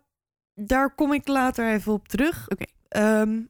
daar 0.53 0.95
kom 0.95 1.13
ik 1.13 1.27
later 1.27 1.73
even 1.73 1.93
op 1.93 2.07
terug. 2.07 2.49
Oké. 2.49 2.65
Ehm, 2.87 3.41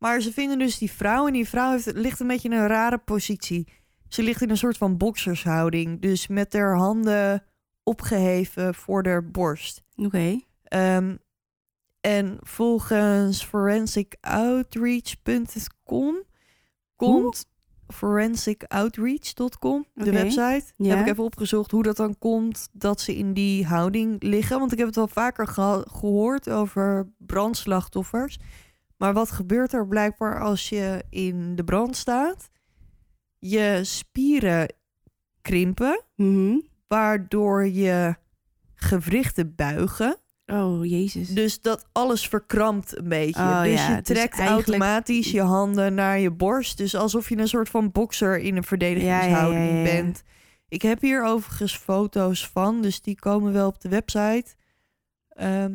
maar 0.00 0.20
ze 0.20 0.32
vinden 0.32 0.58
dus 0.58 0.78
die 0.78 0.92
vrouw 0.92 1.26
en 1.26 1.32
die 1.32 1.48
vrouw 1.48 1.70
heeft, 1.70 1.92
ligt 1.92 2.20
een 2.20 2.26
beetje 2.26 2.48
in 2.48 2.54
een 2.54 2.66
rare 2.66 2.98
positie. 2.98 3.68
Ze 4.08 4.22
ligt 4.22 4.42
in 4.42 4.50
een 4.50 4.56
soort 4.56 4.76
van 4.76 4.96
boksershouding, 4.96 6.00
dus 6.00 6.26
met 6.26 6.52
haar 6.52 6.76
handen 6.76 7.44
opgeheven 7.82 8.74
voor 8.74 9.06
haar 9.06 9.30
borst. 9.30 9.82
Oké. 9.96 10.40
Ehm, 10.62 11.16
en 12.00 12.38
volgens 12.40 13.44
forensicoutrreach.com 13.44 16.22
komt 16.96 17.48
forensicoutrreach.com, 17.88 19.86
de 19.94 20.10
website. 20.10 20.64
ja. 20.76 20.88
Heb 20.88 20.98
ik 20.98 21.06
even 21.12 21.24
opgezocht 21.24 21.70
hoe 21.70 21.82
dat 21.82 21.96
dan 21.96 22.18
komt 22.18 22.68
dat 22.72 23.00
ze 23.00 23.16
in 23.16 23.32
die 23.32 23.66
houding 23.66 24.22
liggen. 24.22 24.58
Want 24.58 24.72
ik 24.72 24.78
heb 24.78 24.86
het 24.86 24.96
wel 24.96 25.08
vaker 25.08 25.46
gehoord 25.88 26.50
over 26.50 27.12
brandslachtoffers. 27.18 28.38
Maar 29.00 29.12
wat 29.12 29.30
gebeurt 29.30 29.72
er 29.72 29.86
blijkbaar 29.86 30.40
als 30.40 30.68
je 30.68 31.04
in 31.10 31.56
de 31.56 31.64
brand 31.64 31.96
staat? 31.96 32.50
Je 33.38 33.80
spieren 33.82 34.74
krimpen, 35.42 36.02
Mhm. 36.16 36.56
waardoor 36.88 37.66
je 37.68 38.14
gewrichten 38.74 39.54
buigen. 39.54 40.16
Oh, 40.46 40.84
jezus. 40.84 41.28
Dus 41.28 41.60
dat 41.60 41.86
alles 41.92 42.28
verkrampt 42.28 42.96
een 42.98 43.08
beetje. 43.08 43.42
Oh, 43.42 43.62
dus 43.62 43.72
ja, 43.72 43.90
je 43.90 43.96
is 43.96 44.02
trekt 44.06 44.38
eigenlijk- 44.38 44.68
automatisch 44.68 45.30
je 45.30 45.42
handen 45.42 45.94
naar 45.94 46.18
je 46.18 46.30
borst. 46.30 46.76
Dus 46.76 46.94
alsof 46.94 47.28
je 47.28 47.38
een 47.38 47.48
soort 47.48 47.68
van 47.68 47.90
bokser 47.92 48.38
in 48.38 48.56
een 48.56 48.64
verdedigingshouding 48.64 49.70
Ja, 49.70 49.76
ja, 49.76 49.82
bent. 49.82 50.22
Ik 50.68 50.82
heb 50.82 51.00
hier 51.00 51.24
overigens 51.24 51.76
foto's 51.76 52.48
van, 52.48 52.82
dus 52.82 53.00
die 53.02 53.18
komen 53.18 53.52
wel 53.52 53.68
op 53.68 53.80
de 53.80 53.88
website. 53.88 54.54
Ehm, 55.28 55.72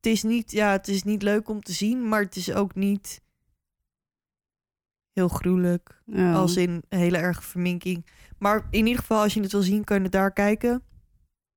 het 0.00 0.12
is 0.12 0.22
niet, 0.22 0.50
ja, 0.50 0.72
het 0.72 0.88
is 0.88 1.02
niet 1.02 1.22
leuk 1.22 1.48
om 1.48 1.62
te 1.62 1.72
zien, 1.72 2.08
maar 2.08 2.22
het 2.22 2.36
is 2.36 2.52
ook 2.52 2.74
niet 2.74 3.20
heel 5.12 5.28
gruwelijk. 5.28 6.02
Als 6.34 6.56
in 6.56 6.82
hele 6.88 7.16
erge 7.16 7.42
verminking. 7.42 8.06
Maar 8.38 8.66
in 8.70 8.86
ieder 8.86 9.00
geval, 9.00 9.22
als 9.22 9.34
je 9.34 9.40
het 9.40 9.52
wil 9.52 9.62
zien, 9.62 9.84
kun 9.84 9.96
je 9.96 10.02
het 10.02 10.12
daar 10.12 10.32
kijken. 10.32 10.82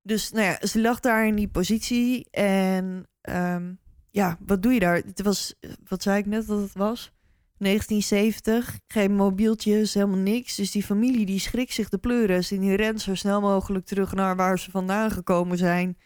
Dus 0.01 0.31
nou 0.31 0.45
ja, 0.45 0.67
ze 0.67 0.81
lag 0.81 0.99
daar 0.99 1.27
in 1.27 1.35
die 1.35 1.47
positie. 1.47 2.29
En 2.31 3.07
ehm, 3.21 3.73
ja, 4.09 4.37
wat 4.45 4.61
doe 4.61 4.73
je 4.73 4.79
daar? 4.79 4.95
Het 4.95 5.21
was, 5.21 5.53
wat 5.87 6.03
zei 6.03 6.17
ik 6.17 6.25
net 6.25 6.47
dat 6.47 6.61
het 6.61 6.73
was? 6.73 7.11
1970, 7.57 8.79
geen 8.87 9.15
mobieltjes, 9.15 9.93
helemaal 9.93 10.17
niks. 10.17 10.55
Dus 10.55 10.71
die 10.71 10.83
familie 10.83 11.25
die 11.25 11.39
schrikt 11.39 11.73
zich 11.73 11.89
de 11.89 11.97
pleuris. 11.97 12.51
En 12.51 12.59
die 12.59 12.75
rent 12.75 13.01
zo 13.01 13.15
snel 13.15 13.41
mogelijk 13.41 13.85
terug 13.85 14.13
naar 14.13 14.35
waar 14.35 14.59
ze 14.59 14.71
vandaan 14.71 15.11
gekomen 15.11 15.57
zijn. 15.57 15.97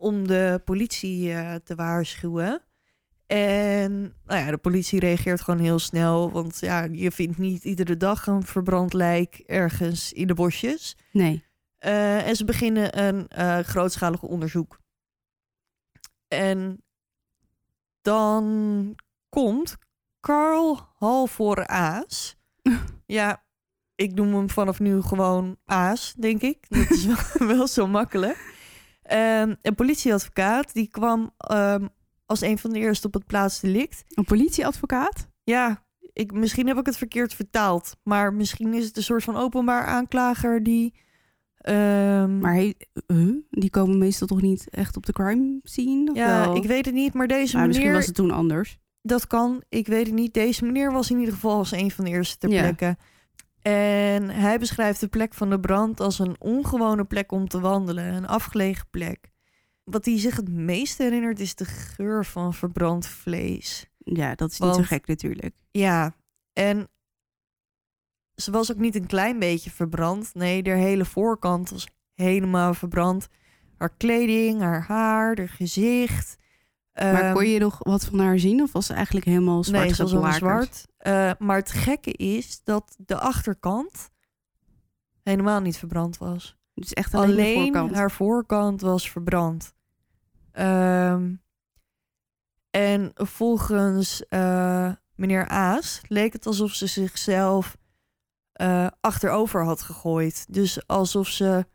Om 0.00 0.26
de 0.26 0.60
politie 0.64 1.32
eh, 1.32 1.54
te 1.54 1.74
waarschuwen. 1.74 2.62
En 3.26 4.14
nou 4.24 4.40
ja, 4.40 4.50
de 4.50 4.58
politie 4.58 5.00
reageert 5.00 5.40
gewoon 5.40 5.60
heel 5.60 5.78
snel. 5.78 6.30
Want 6.30 6.60
ja, 6.60 6.82
je 6.92 7.10
vindt 7.10 7.38
niet 7.38 7.64
iedere 7.64 7.96
dag 7.96 8.26
een 8.26 8.42
verbrand 8.42 8.92
lijk 8.92 9.42
ergens 9.46 10.12
in 10.12 10.26
de 10.26 10.34
bosjes. 10.34 10.96
Nee. 11.12 11.44
Eh, 11.78 12.28
en 12.28 12.36
ze 12.36 12.44
beginnen 12.44 12.98
een 13.04 13.28
eh, 13.28 13.58
grootschalig 13.58 14.22
onderzoek. 14.22 14.80
En 16.28 16.82
dan 18.02 18.94
komt 19.28 19.76
Carl 20.20 20.78
Halvor 20.94 21.66
Aas. 21.66 22.36
ja, 23.06 23.44
ik 23.94 24.14
noem 24.14 24.34
hem 24.34 24.50
vanaf 24.50 24.78
nu 24.78 25.02
gewoon 25.02 25.56
Aas, 25.64 26.14
denk 26.18 26.42
ik. 26.42 26.66
Dat 26.68 26.90
is 26.90 27.06
wel, 27.06 27.48
wel 27.56 27.66
zo 27.66 27.86
makkelijk. 27.86 28.58
Ehm, 29.10 29.54
een 29.62 29.74
politieadvocaat, 29.74 30.74
die 30.74 30.88
kwam 30.88 31.34
ehm, 31.36 31.86
als 32.26 32.40
een 32.40 32.58
van 32.58 32.70
de 32.70 32.78
eerste 32.78 33.06
op 33.06 33.14
het 33.14 33.26
plaatsdelict. 33.26 34.04
Een 34.08 34.24
politieadvocaat? 34.24 35.28
Ja, 35.42 35.84
ik, 36.12 36.32
misschien 36.32 36.66
heb 36.66 36.78
ik 36.78 36.86
het 36.86 36.96
verkeerd 36.96 37.34
vertaald. 37.34 37.96
Maar 38.02 38.34
misschien 38.34 38.74
is 38.74 38.84
het 38.84 38.96
een 38.96 39.02
soort 39.02 39.24
van 39.24 39.36
openbaar 39.36 39.84
aanklager 39.84 40.62
die... 40.62 40.94
ehm, 41.56 42.38
Maar 42.38 42.54
he, 42.54 42.72
die 43.50 43.70
komen 43.70 43.98
meestal 43.98 44.26
toch 44.26 44.42
niet 44.42 44.68
echt 44.70 44.96
op 44.96 45.06
de 45.06 45.12
crime 45.12 45.60
scene? 45.62 46.10
Of 46.10 46.16
ja, 46.16 46.44
wel? 46.44 46.56
ik 46.56 46.64
weet 46.64 46.84
het 46.86 46.94
niet, 46.94 47.14
maar 47.14 47.26
deze 47.26 47.56
Maar 47.56 47.66
misschien 47.66 47.86
meneer... 47.86 48.00
was 48.00 48.08
het 48.08 48.16
toen 48.18 48.30
anders. 48.30 48.78
Dat 49.02 49.26
kan, 49.26 49.62
ik 49.68 49.86
weet 49.86 50.06
het 50.06 50.14
niet. 50.14 50.34
Deze 50.34 50.64
meneer 50.64 50.92
was 50.92 51.10
in 51.10 51.18
ieder 51.18 51.34
geval 51.34 51.56
als 51.56 51.72
een 51.72 51.90
van 51.90 52.04
de 52.04 52.10
eerste 52.10 52.38
ter 52.38 52.50
Ja. 52.50 52.96
En 53.62 54.30
hij 54.30 54.58
beschrijft 54.58 55.00
de 55.00 55.08
plek 55.08 55.34
van 55.34 55.50
de 55.50 55.60
brand 55.60 56.00
als 56.00 56.18
een 56.18 56.36
ongewone 56.38 57.04
plek 57.04 57.32
om 57.32 57.48
te 57.48 57.60
wandelen. 57.60 58.14
Een 58.14 58.26
afgelegen 58.26 58.86
plek. 58.90 59.30
Wat 59.84 60.04
hij 60.04 60.18
zich 60.18 60.36
het 60.36 60.48
meest 60.48 60.98
herinnert 60.98 61.40
is 61.40 61.54
de 61.54 61.64
geur 61.64 62.24
van 62.24 62.54
verbrand 62.54 63.06
vlees. 63.06 63.86
Ja, 63.98 64.34
dat 64.34 64.50
is 64.50 64.58
niet 64.58 64.74
zo 64.74 64.82
gek 64.82 65.06
natuurlijk. 65.06 65.54
Ja, 65.70 66.16
en 66.52 66.88
ze 68.34 68.50
was 68.50 68.72
ook 68.72 68.78
niet 68.78 68.94
een 68.94 69.06
klein 69.06 69.38
beetje 69.38 69.70
verbrand. 69.70 70.34
Nee, 70.34 70.62
haar 70.62 70.76
hele 70.76 71.04
voorkant 71.04 71.70
was 71.70 71.88
helemaal 72.14 72.74
verbrand. 72.74 73.28
Haar 73.76 73.94
kleding, 73.96 74.60
haar 74.60 74.82
haar, 74.82 75.36
haar 75.36 75.48
gezicht. 75.48 76.36
Maar 76.94 77.22
Ehm, 77.22 77.32
kon 77.34 77.46
je 77.48 77.58
nog 77.58 77.78
wat 77.78 78.04
van 78.04 78.18
haar 78.18 78.38
zien? 78.38 78.62
Of 78.62 78.72
was 78.72 78.86
ze 78.86 78.94
eigenlijk 78.94 79.26
helemaal 79.26 79.64
zwart 79.64 79.84
Nee, 79.84 79.94
ze 79.94 80.06
zwart. 80.32 80.86
Eh, 80.96 81.30
maar 81.38 81.56
het 81.56 81.70
gekke 81.70 82.12
is 82.12 82.60
dat 82.64 82.94
de 82.98 83.18
achterkant 83.18 84.10
helemaal 85.22 85.60
niet 85.60 85.76
verbrand 85.78 86.18
was. 86.18 86.58
Dus 86.74 86.92
echt 86.92 87.14
alleen, 87.14 87.30
Alleen, 87.30 87.54
de 87.54 87.62
voorkant. 87.62 87.94
haar 87.94 88.10
voorkant 88.10 88.80
was 88.80 89.10
verbrand. 89.10 89.74
Ehm, 90.52 91.34
en 92.70 93.10
volgens 93.14 94.26
eh, 94.28 94.92
meneer 95.14 95.48
Aas 95.48 96.00
leek 96.08 96.32
het 96.32 96.46
alsof 96.46 96.72
ze 96.72 96.86
zichzelf 96.86 97.76
eh, 98.52 98.86
achterover 99.00 99.64
had 99.64 99.82
gegooid. 99.82 100.46
Dus 100.48 100.86
alsof 100.86 101.28
ze 101.28 101.66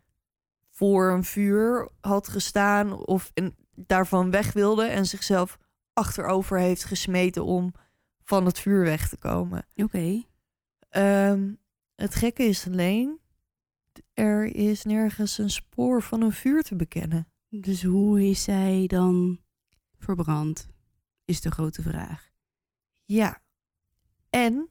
voor 0.71 1.11
een 1.11 1.23
vuur 1.23 1.89
had 2.01 2.27
gestaan 2.27 2.93
of 3.05 3.31
een, 3.33 3.55
daarvan 3.75 4.31
weg 4.31 4.53
wilde 4.53 4.85
en 4.85 5.05
zichzelf 5.05 5.57
achterover 5.93 6.59
heeft 6.59 6.83
gesmeten 6.83 7.45
om 7.45 7.73
van 8.23 8.45
het 8.45 8.59
vuur 8.59 8.83
weg 8.83 9.09
te 9.09 9.17
komen. 9.17 9.67
Oké. 9.75 10.23
Ehm, 10.89 11.53
het 11.95 12.15
gekke 12.15 12.43
is 12.43 12.67
alleen, 12.67 13.19
er 14.13 14.55
is 14.55 14.83
nergens 14.83 15.37
een 15.37 15.49
spoor 15.49 16.01
van 16.01 16.21
een 16.21 16.31
vuur 16.31 16.63
te 16.63 16.75
bekennen. 16.75 17.27
Dus 17.49 17.83
hoe 17.83 18.29
is 18.29 18.43
zij 18.43 18.83
dan 18.87 19.39
verbrand? 19.97 20.67
Is 21.25 21.41
de 21.41 21.51
grote 21.51 21.81
vraag. 21.81 22.29
Ja. 23.05 23.41
En 24.29 24.69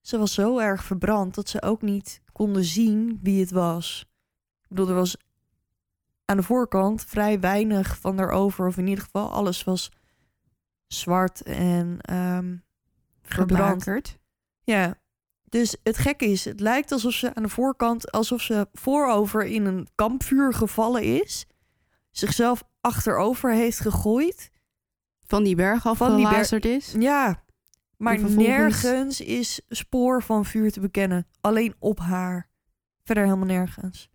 ze 0.00 0.18
was 0.18 0.34
zo 0.34 0.58
erg 0.58 0.84
verbrand 0.84 1.34
dat 1.34 1.48
ze 1.48 1.62
ook 1.62 1.82
niet 1.82 2.22
konden 2.32 2.64
zien 2.64 3.18
wie 3.22 3.40
het 3.40 3.50
was. 3.50 4.06
Ik 4.62 4.68
bedoel, 4.68 4.88
er 4.88 4.94
was 4.94 5.16
aan 6.24 6.36
de 6.36 6.42
voorkant 6.42 7.04
vrij 7.04 7.40
weinig 7.40 7.98
van 8.00 8.20
erover. 8.20 8.66
Of 8.66 8.76
in 8.76 8.86
ieder 8.86 9.04
geval 9.04 9.30
alles 9.30 9.64
was 9.64 9.90
zwart 10.86 11.42
en 11.42 11.98
verbrand. 13.22 13.82
Geblakerd. 13.82 14.18
Ja. 14.62 14.94
Dus 15.44 15.76
het 15.82 15.98
gekke 15.98 16.24
is, 16.26 16.44
het 16.44 16.60
lijkt 16.60 16.92
alsof 16.92 17.12
ze 17.12 17.34
aan 17.34 17.42
de 17.42 17.48
voorkant, 17.48 18.12
alsof 18.12 18.40
ze 18.40 18.68
voorover 18.72 19.44
in 19.44 19.64
een 19.64 19.88
kampvuur 19.94 20.54
gevallen 20.54 21.02
is. 21.22 21.46
Zichzelf 22.10 22.62
achterover 22.80 23.52
heeft 23.52 23.80
gegooid. 23.80 24.50
Van 25.26 25.42
die 25.42 25.54
berg 25.56 25.82
Van 25.82 26.16
die 26.16 26.28
berg- 26.28 26.50
is. 26.60 26.94
Ja, 26.98 27.44
maar 27.96 28.18
vervolgens- 28.18 28.46
nergens 28.82 29.20
is 29.20 29.60
spoor 29.68 30.22
van 30.22 30.44
vuur 30.44 30.72
te 30.72 30.80
bekennen. 30.80 31.26
Alleen 31.40 31.74
op 31.78 31.98
haar. 31.98 32.48
Verder 33.04 33.24
helemaal 33.24 33.46
nergens. 33.46 34.10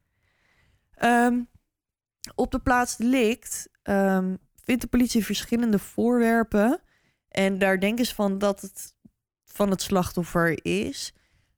Ehm, 0.92 1.42
op 2.36 2.52
de 2.52 2.60
plaats 2.60 2.98
delict 2.98 3.70
ehm, 3.84 4.36
vindt 4.64 4.82
de 4.82 4.88
politie 4.88 5.26
verschillende 5.26 5.80
voorwerpen. 5.80 6.82
En 7.28 7.58
daar 7.58 7.80
denken 7.80 8.06
ze 8.06 8.16
van 8.16 8.38
dat 8.38 8.62
het 8.62 8.98
van 9.46 9.70
het 9.70 9.82
slachtoffer 9.82 10.66
is. 10.66 11.14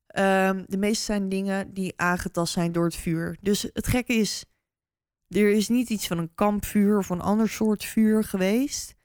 Ehm, 0.08 0.64
de 0.68 0.78
meeste 0.78 1.04
zijn 1.04 1.30
dingen 1.30 1.74
die 1.74 1.94
aangetast 1.96 2.54
zijn 2.54 2.72
door 2.72 2.84
het 2.84 2.96
vuur. 2.96 3.38
Dus 3.42 3.70
het 3.74 3.88
gekke 3.88 4.14
is, 4.14 4.46
er 5.28 5.52
is 5.52 5.70
niet 5.70 5.90
iets 5.90 6.08
van 6.08 6.18
een 6.18 6.36
kampvuur 6.36 6.98
of 6.98 7.10
een 7.10 7.22
ander 7.22 7.50
soort 7.50 7.86
vuur 7.86 8.24
geweest. 8.24 8.96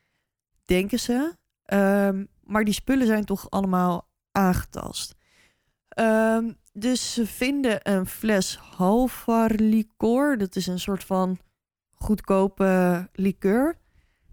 Denken 0.64 1.00
ze. 1.00 1.36
Ehm, 1.62 2.24
maar 2.42 2.64
die 2.64 2.74
spullen 2.74 3.06
zijn 3.06 3.24
toch 3.24 3.50
allemaal 3.50 4.08
aangetast. 4.32 5.14
Dus 6.78 7.12
ze 7.12 7.26
vinden 7.26 7.90
een 7.90 8.06
fles 8.06 8.56
Halvar 8.56 9.50
liqueur. 9.50 10.38
Dat 10.38 10.56
is 10.56 10.66
een 10.66 10.80
soort 10.80 11.04
van 11.04 11.38
goedkope 11.96 13.08
liqueur. 13.12 13.78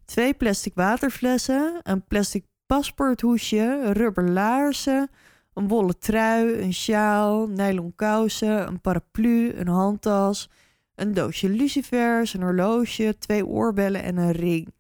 Twee 0.06 0.34
plastic 0.34 0.74
waterflessen. 0.74 1.80
Een 1.84 2.06
plastic 2.08 2.46
paspoorthoesje. 2.66 3.92
Rubber 3.92 4.30
laarzen. 4.30 5.10
Een 5.54 5.68
wollen 5.68 6.00
trui. 6.00 6.62
Een 6.62 6.74
sjaal. 6.74 7.48
Nylon 7.48 7.94
kousen. 7.96 8.68
Een 8.68 8.82
paraplu. 8.82 9.54
Een 9.54 9.68
handtas. 9.68 10.50
Een 10.96 11.14
doosje 11.14 11.50
lucifers. 11.50 12.34
Een 12.34 12.42
horloge. 12.42 13.16
Twee 13.20 13.46
oorbellen 13.46 14.04
en 14.04 14.18
een 14.18 14.32
ring. 14.32 14.74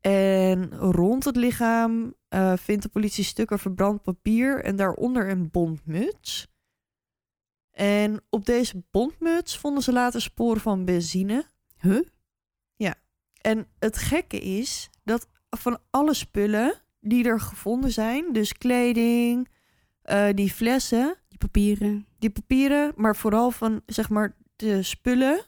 En 0.00 0.74
rond 0.76 1.24
het 1.24 1.36
lichaam 1.36 2.14
eh, 2.28 2.52
vindt 2.56 2.82
de 2.82 2.88
politie 2.88 3.24
stukken 3.24 3.58
verbrand 3.58 4.02
papier 4.02 4.64
en 4.64 4.76
daaronder 4.76 5.30
een 5.30 5.50
bondmuts. 5.50 6.48
En 7.70 8.20
op 8.30 8.44
deze 8.44 8.82
bondmuts 8.90 9.58
vonden 9.58 9.82
ze 9.82 9.92
later 9.92 10.20
sporen 10.20 10.60
van 10.60 10.84
benzine. 10.84 11.46
Huh? 11.80 12.02
En 13.40 13.66
het 13.78 13.96
gekke 13.98 14.40
is 14.40 14.90
dat 15.04 15.28
van 15.50 15.78
alle 15.90 16.14
spullen 16.14 16.74
die 17.00 17.24
er 17.24 17.40
gevonden 17.40 17.92
zijn, 17.92 18.32
dus 18.32 18.52
kleding, 18.52 19.48
eh, 20.02 20.28
die 20.34 20.52
flessen, 20.52 21.16
Die 21.28 21.38
papieren. 21.38 22.06
die 22.18 22.30
papieren, 22.30 22.92
maar 22.96 23.16
vooral 23.16 23.50
van 23.50 23.82
zeg 23.86 24.08
maar 24.08 24.36
de 24.56 24.82
spullen, 24.82 25.44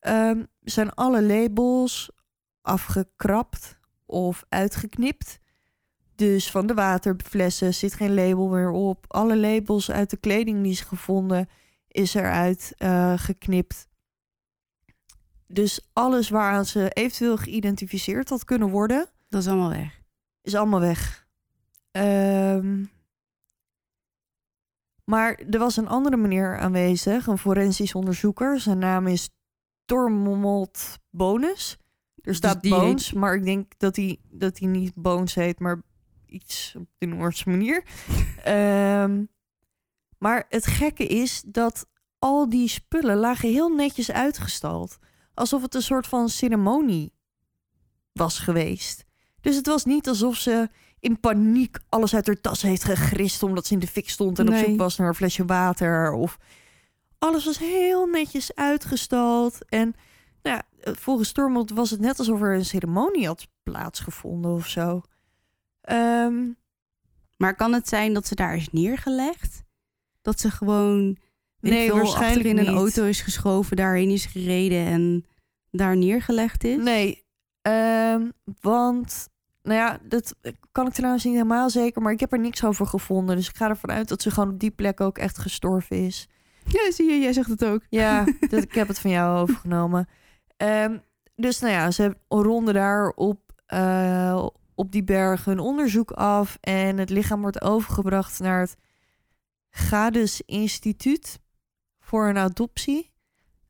ehm, 0.00 0.44
zijn 0.62 0.90
alle 0.90 1.22
labels 1.22 2.10
afgekrapt 2.62 3.78
of 4.06 4.44
uitgeknipt. 4.48 5.38
Dus 6.14 6.50
van 6.50 6.66
de 6.66 6.74
waterflessen 6.74 7.74
zit 7.74 7.94
geen 7.94 8.14
label 8.14 8.48
meer 8.48 8.70
op. 8.70 9.04
Alle 9.08 9.36
labels 9.36 9.90
uit 9.90 10.10
de 10.10 10.16
kleding 10.16 10.62
die 10.62 10.72
is 10.72 10.80
gevonden 10.80 11.48
is 11.88 12.14
eruit 12.14 12.72
eh, 12.76 13.12
geknipt. 13.16 13.88
Dus 15.46 15.88
alles 15.92 16.28
waaraan 16.28 16.64
ze 16.64 16.90
eventueel 16.90 17.36
geïdentificeerd 17.36 18.28
had 18.28 18.44
kunnen 18.44 18.68
worden, 18.70 19.06
Dat 19.28 19.40
is 19.42 19.48
allemaal 19.48 19.70
weg. 19.70 20.02
is 20.42 20.54
allemaal 20.54 20.80
weg. 20.80 21.26
Ehm, 21.90 22.84
maar 25.04 25.34
er 25.50 25.58
was 25.58 25.76
een 25.76 25.88
andere 25.88 26.16
meneer 26.16 26.58
aanwezig, 26.58 27.26
een 27.26 27.38
forensisch 27.38 27.94
onderzoeker. 27.94 28.60
Zijn 28.60 28.78
naam 28.78 29.06
is 29.06 29.30
Tormod 29.84 30.98
Bonus. 31.10 31.78
Er 32.22 32.34
staat 32.34 32.62
die 32.62 32.74
heet- 32.74 32.82
Bones, 32.82 33.12
maar 33.12 33.34
ik 33.34 33.44
denk 33.44 33.72
dat 33.78 33.96
hij, 33.96 34.18
dat 34.30 34.58
hij 34.58 34.68
niet 34.68 34.94
Bones 34.94 35.34
heet, 35.34 35.58
maar 35.58 35.82
iets 36.26 36.74
op 36.78 36.86
de 36.98 37.06
Noorse 37.06 37.48
manier. 37.50 37.84
Ehm, 38.44 39.24
maar 40.18 40.44
het 40.48 40.66
gekke 40.66 41.06
is 41.06 41.42
dat 41.46 41.86
al 42.18 42.48
die 42.48 42.68
spullen 42.68 43.16
lagen 43.16 43.48
heel 43.48 43.68
netjes 43.68 44.10
uitgestald. 44.12 44.98
Alsof 45.34 45.62
het 45.62 45.74
een 45.74 45.82
soort 45.82 46.06
van 46.06 46.28
ceremonie 46.28 47.12
was 48.12 48.38
geweest. 48.38 49.04
Dus 49.40 49.56
het 49.56 49.66
was 49.66 49.84
niet 49.84 50.08
alsof 50.08 50.36
ze 50.36 50.68
in 51.00 51.20
paniek 51.20 51.78
alles 51.88 52.14
uit 52.14 52.26
haar 52.26 52.40
tas 52.40 52.62
heeft 52.62 52.84
gegrist 52.84 53.42
omdat 53.42 53.66
ze 53.66 53.72
in 53.72 53.78
de 53.78 53.86
fik 53.86 54.08
stond 54.10 54.38
en 54.38 54.48
op 54.48 54.54
zoek 54.54 54.78
was 54.78 54.96
naar 54.96 55.08
een 55.08 55.14
flesje 55.14 55.44
water. 55.44 56.12
Of 56.12 56.38
alles 57.18 57.44
was 57.44 57.58
heel 57.58 58.06
netjes 58.06 58.54
uitgestald. 58.54 59.64
En 59.68 59.94
nou 60.42 60.56
ja, 60.56 60.92
volgens 60.92 61.28
Stormont 61.28 61.70
was 61.70 61.90
het 61.90 62.00
net 62.00 62.18
alsof 62.18 62.40
er 62.40 62.54
een 62.54 62.64
ceremonie 62.64 63.26
had 63.26 63.48
plaatsgevonden 63.62 64.52
of 64.52 64.66
zo. 64.68 65.00
Ehm, 65.80 66.42
Maar 67.36 67.54
kan 67.54 67.72
het 67.72 67.88
zijn 67.88 68.14
dat 68.14 68.26
ze 68.26 68.34
daar 68.34 68.56
is 68.56 68.68
neergelegd? 68.70 69.62
Dat 70.22 70.40
ze 70.40 70.50
gewoon 70.50 71.16
Nee, 71.70 71.86
veel, 71.86 71.96
waarschijnlijk 71.96 72.36
achterin 72.36 72.58
een 72.58 72.72
niet. 72.72 72.82
auto 72.82 73.04
is 73.04 73.20
geschoven, 73.20 73.76
daarheen 73.76 74.10
is 74.10 74.26
gereden 74.26 74.86
en 74.86 75.24
daar 75.70 75.96
neergelegd 75.96 76.64
is? 76.64 76.82
Nee, 76.82 77.24
ehm, 77.62 78.30
want, 78.60 79.28
nou 79.62 79.78
ja, 79.78 79.98
dat 80.02 80.34
kan 80.72 80.86
ik 80.86 80.92
trouwens 80.92 81.24
niet 81.24 81.32
helemaal 81.32 81.70
zeker, 81.70 82.02
maar 82.02 82.12
ik 82.12 82.20
heb 82.20 82.32
er 82.32 82.38
niks 82.38 82.64
over 82.64 82.86
gevonden. 82.86 83.36
Dus 83.36 83.48
ik 83.48 83.56
ga 83.56 83.68
ervan 83.68 83.90
uit 83.90 84.08
dat 84.08 84.22
ze 84.22 84.30
gewoon 84.30 84.50
op 84.50 84.60
die 84.60 84.70
plek 84.70 85.00
ook 85.00 85.18
echt 85.18 85.38
gestorven 85.38 85.96
is. 86.06 86.28
Ja, 86.64 86.92
zie 86.92 87.10
je, 87.10 87.18
jij 87.18 87.32
zegt 87.32 87.48
het 87.48 87.64
ook. 87.64 87.82
Ja, 87.88 88.24
dat, 88.50 88.62
ik 88.62 88.74
heb 88.74 88.88
het 88.88 88.98
van 88.98 89.10
jou 89.10 89.38
overgenomen. 89.38 90.08
Ehm, 90.56 90.96
dus 91.36 91.60
nou 91.60 91.72
ja, 91.72 91.90
ze 91.90 92.16
ronden 92.28 92.74
daar 92.74 93.08
op, 93.08 93.40
eh, 93.66 94.46
op 94.74 94.92
die 94.92 95.04
berg 95.04 95.44
hun 95.44 95.58
onderzoek 95.58 96.10
af. 96.10 96.58
En 96.60 96.98
het 96.98 97.10
lichaam 97.10 97.40
wordt 97.40 97.62
overgebracht 97.62 98.40
naar 98.40 98.60
het 98.60 98.76
Gades 99.70 100.42
Instituut 100.46 101.38
voor 102.14 102.28
een 102.28 102.36
autopsie. 102.36 103.12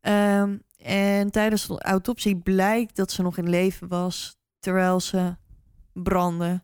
Ehm, 0.01 0.57
en 0.76 1.30
tijdens 1.30 1.66
de 1.66 1.82
autopsie 1.82 2.36
blijkt 2.36 2.97
dat 2.97 3.12
ze 3.12 3.22
nog 3.22 3.38
in 3.38 3.49
leven 3.49 3.88
was 3.88 4.36
terwijl 4.59 5.01
ze 5.01 5.36
brandde. 5.92 6.62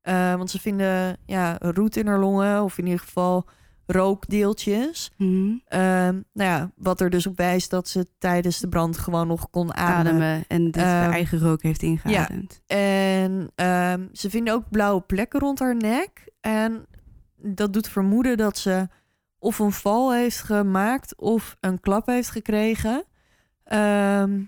Eh, 0.00 0.34
want 0.34 0.50
ze 0.50 0.60
vinden 0.60 1.16
ja, 1.26 1.56
roet 1.60 1.96
in 1.96 2.06
haar 2.06 2.18
longen, 2.18 2.62
of 2.62 2.78
in 2.78 2.84
ieder 2.84 3.00
geval 3.00 3.48
rookdeeltjes. 3.86 5.12
Mhm. 5.16 5.54
Ehm, 5.66 6.20
nou 6.32 6.50
ja, 6.50 6.70
wat 6.76 7.00
er 7.00 7.10
dus 7.10 7.26
op 7.26 7.36
wijst 7.36 7.70
dat 7.70 7.88
ze 7.88 8.06
tijdens 8.18 8.58
de 8.58 8.68
brand 8.68 8.98
gewoon 8.98 9.26
nog 9.26 9.50
kon 9.50 9.74
ademen. 9.74 10.22
Ademen 10.22 10.44
en 10.48 10.70
dus 10.70 10.82
Ehm, 10.82 11.06
de 11.06 11.12
eigen 11.12 11.38
rook 11.38 11.62
heeft 11.62 11.82
ingeademd. 11.82 12.62
En 12.66 13.50
ehm, 13.54 14.06
ze 14.12 14.30
vinden 14.30 14.54
ook 14.54 14.70
blauwe 14.70 15.00
plekken 15.00 15.40
rond 15.40 15.58
haar 15.58 15.76
nek. 15.76 16.28
En 16.40 16.86
dat 17.36 17.72
doet 17.72 17.88
vermoeden 17.88 18.36
dat 18.36 18.58
ze 18.58 18.88
of 19.44 19.58
een 19.58 19.72
val 19.72 20.12
heeft 20.12 20.40
gemaakt 20.40 21.16
of 21.16 21.56
een 21.60 21.80
klap 21.80 22.06
heeft 22.06 22.30
gekregen. 22.30 23.04
Ehm, 23.64 24.42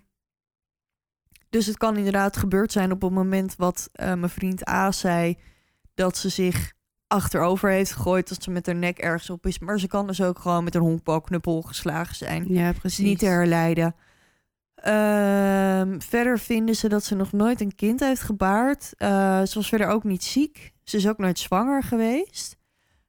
dus 1.51 1.66
het 1.66 1.76
kan 1.76 1.97
inderdaad 1.97 2.36
gebeurd 2.36 2.72
zijn 2.72 2.92
op 2.92 3.03
het 3.03 3.12
moment 3.12 3.57
wat 3.57 3.88
eh, 3.92 4.07
mijn 4.07 4.28
vriend 4.30 4.68
A 4.68 4.92
zei, 4.92 5.38
dat 5.94 6.16
ze 6.16 6.28
zich 6.28 6.72
achterover 7.07 7.70
heeft 7.70 7.92
gegooid, 7.92 8.28
dat 8.28 8.42
ze 8.42 8.51
met 8.51 8.66
haar 8.66 8.74
nek 8.74 8.99
ergens 8.99 9.30
op 9.30 9.47
is. 9.47 9.59
Maar 9.59 9.80
ze 9.80 9.86
kan 9.86 10.07
dus 10.07 10.22
ook 10.22 10.38
gewoon 10.38 10.64
met 10.64 10.74
een 10.74 10.80
honkbalknuppel 10.80 11.62
geslagen 11.62 12.16
zijn 12.16 12.44
Ja, 12.49 12.72
precies. 12.72 13.05
niet 13.05 13.18
te 13.18 13.26
herleiden. 13.26 13.94
Ehm, 14.74 16.01
verder 16.01 16.38
vinden 16.38 16.74
ze 16.74 16.88
dat 16.88 17.05
ze 17.05 17.14
nog 17.14 17.32
nooit 17.32 17.61
een 17.61 17.74
kind 17.74 18.01
heeft 18.01 18.22
gebaard. 18.22 18.92
Eh, 18.97 19.42
ze 19.42 19.55
was 19.55 19.68
verder 19.68 19.86
ook 19.86 20.05
niet 20.05 20.24
ziek. 20.24 20.72
Ze 20.84 20.97
is 20.97 21.09
ook 21.09 21.18
nooit 21.18 21.38
zwanger 21.38 21.82
geweest. 21.82 22.57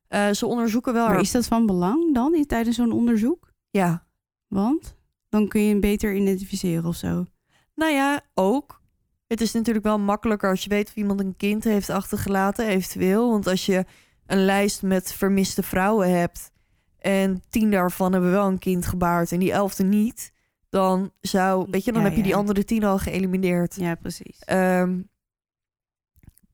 Eh, 0.07 0.31
ze 0.31 0.45
onderzoeken 0.45 0.93
wel 0.93 1.03
Maar 1.05 1.13
haar... 1.13 1.21
is 1.21 1.31
dat 1.31 1.45
van 1.47 1.65
belang 1.65 2.13
dan 2.13 2.45
tijdens 2.47 2.75
zo'n 2.75 2.91
onderzoek? 2.91 3.51
Ja, 3.69 4.05
Want 4.47 4.95
dan 5.29 5.47
kun 5.47 5.61
je 5.61 5.69
hem 5.69 5.79
beter 5.79 6.15
identificeren 6.15 6.85
of 6.85 6.95
zo. 6.95 7.25
nou 7.75 7.91
ja, 7.93 8.21
ook. 8.33 8.81
Het 9.27 9.41
is 9.41 9.51
natuurlijk 9.53 9.85
wel 9.85 9.99
makkelijker 9.99 10.49
als 10.49 10.63
je 10.63 10.69
weet 10.69 10.87
of 10.87 10.95
iemand 10.95 11.19
een 11.19 11.35
kind 11.37 11.63
heeft 11.63 11.89
achtergelaten, 11.89 12.67
eventueel. 12.67 13.29
Want 13.31 13.47
als 13.47 13.65
je 13.65 13.85
een 14.25 14.45
lijst 14.45 14.81
met 14.81 15.13
vermiste 15.13 15.63
vrouwen 15.63 16.11
hebt 16.19 16.51
en 16.99 17.41
tien 17.49 17.71
daarvan 17.71 18.11
hebben 18.13 18.31
wel 18.31 18.47
een 18.47 18.59
kind 18.59 18.85
gebaard 18.85 19.31
en 19.31 19.39
die 19.39 19.51
elfde 19.51 19.83
niet, 19.83 20.31
dan 20.69 21.11
zou, 21.21 21.67
weet 21.71 21.83
je, 21.85 21.91
dan 21.91 22.01
Ja, 22.01 22.07
heb 22.07 22.17
je 22.17 22.23
die 22.23 22.35
andere 22.35 22.63
tien 22.63 22.83
al 22.83 22.97
geëlimineerd. 22.97 23.75
Ja, 23.75 23.95
precies. 23.95 24.39
Ehm, 24.39 25.01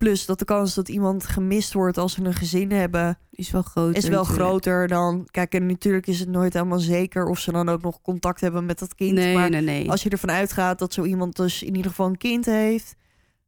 plus 0.03 0.25
dat 0.25 0.39
de 0.39 0.45
kans 0.45 0.73
dat 0.73 0.89
iemand 0.89 1.25
gemist 1.25 1.73
wordt 1.73 1.97
als 1.97 2.13
ze 2.13 2.23
een 2.23 2.33
gezin 2.33 2.71
hebben, 2.71 3.17
Is 3.31 3.51
wel 3.51 3.61
groot. 3.61 3.95
is 3.95 4.07
wel 4.07 4.23
groter 4.23 4.87
dan. 4.87 5.27
Kijk, 5.31 5.53
en 5.53 5.65
natuurlijk 5.65 6.07
is 6.07 6.19
het 6.19 6.29
nooit 6.29 6.53
helemaal 6.53 6.79
zeker 6.79 7.25
of 7.25 7.39
ze 7.39 7.51
dan 7.51 7.69
ook 7.69 7.81
nog 7.81 8.01
contact 8.01 8.41
hebben 8.41 8.65
met 8.65 8.79
dat 8.79 8.95
kind. 8.95 9.13
Nee, 9.13 9.35
maar 9.35 9.49
nee, 9.49 9.61
nee. 9.61 9.91
als 9.91 10.03
je 10.03 10.09
ervan 10.09 10.31
uitgaat 10.31 10.79
dat 10.79 10.93
zo 10.93 11.03
iemand 11.03 11.35
dus 11.35 11.63
in 11.63 11.75
ieder 11.75 11.89
geval 11.89 12.07
een 12.07 12.17
kind 12.17 12.45
heeft, 12.45 12.95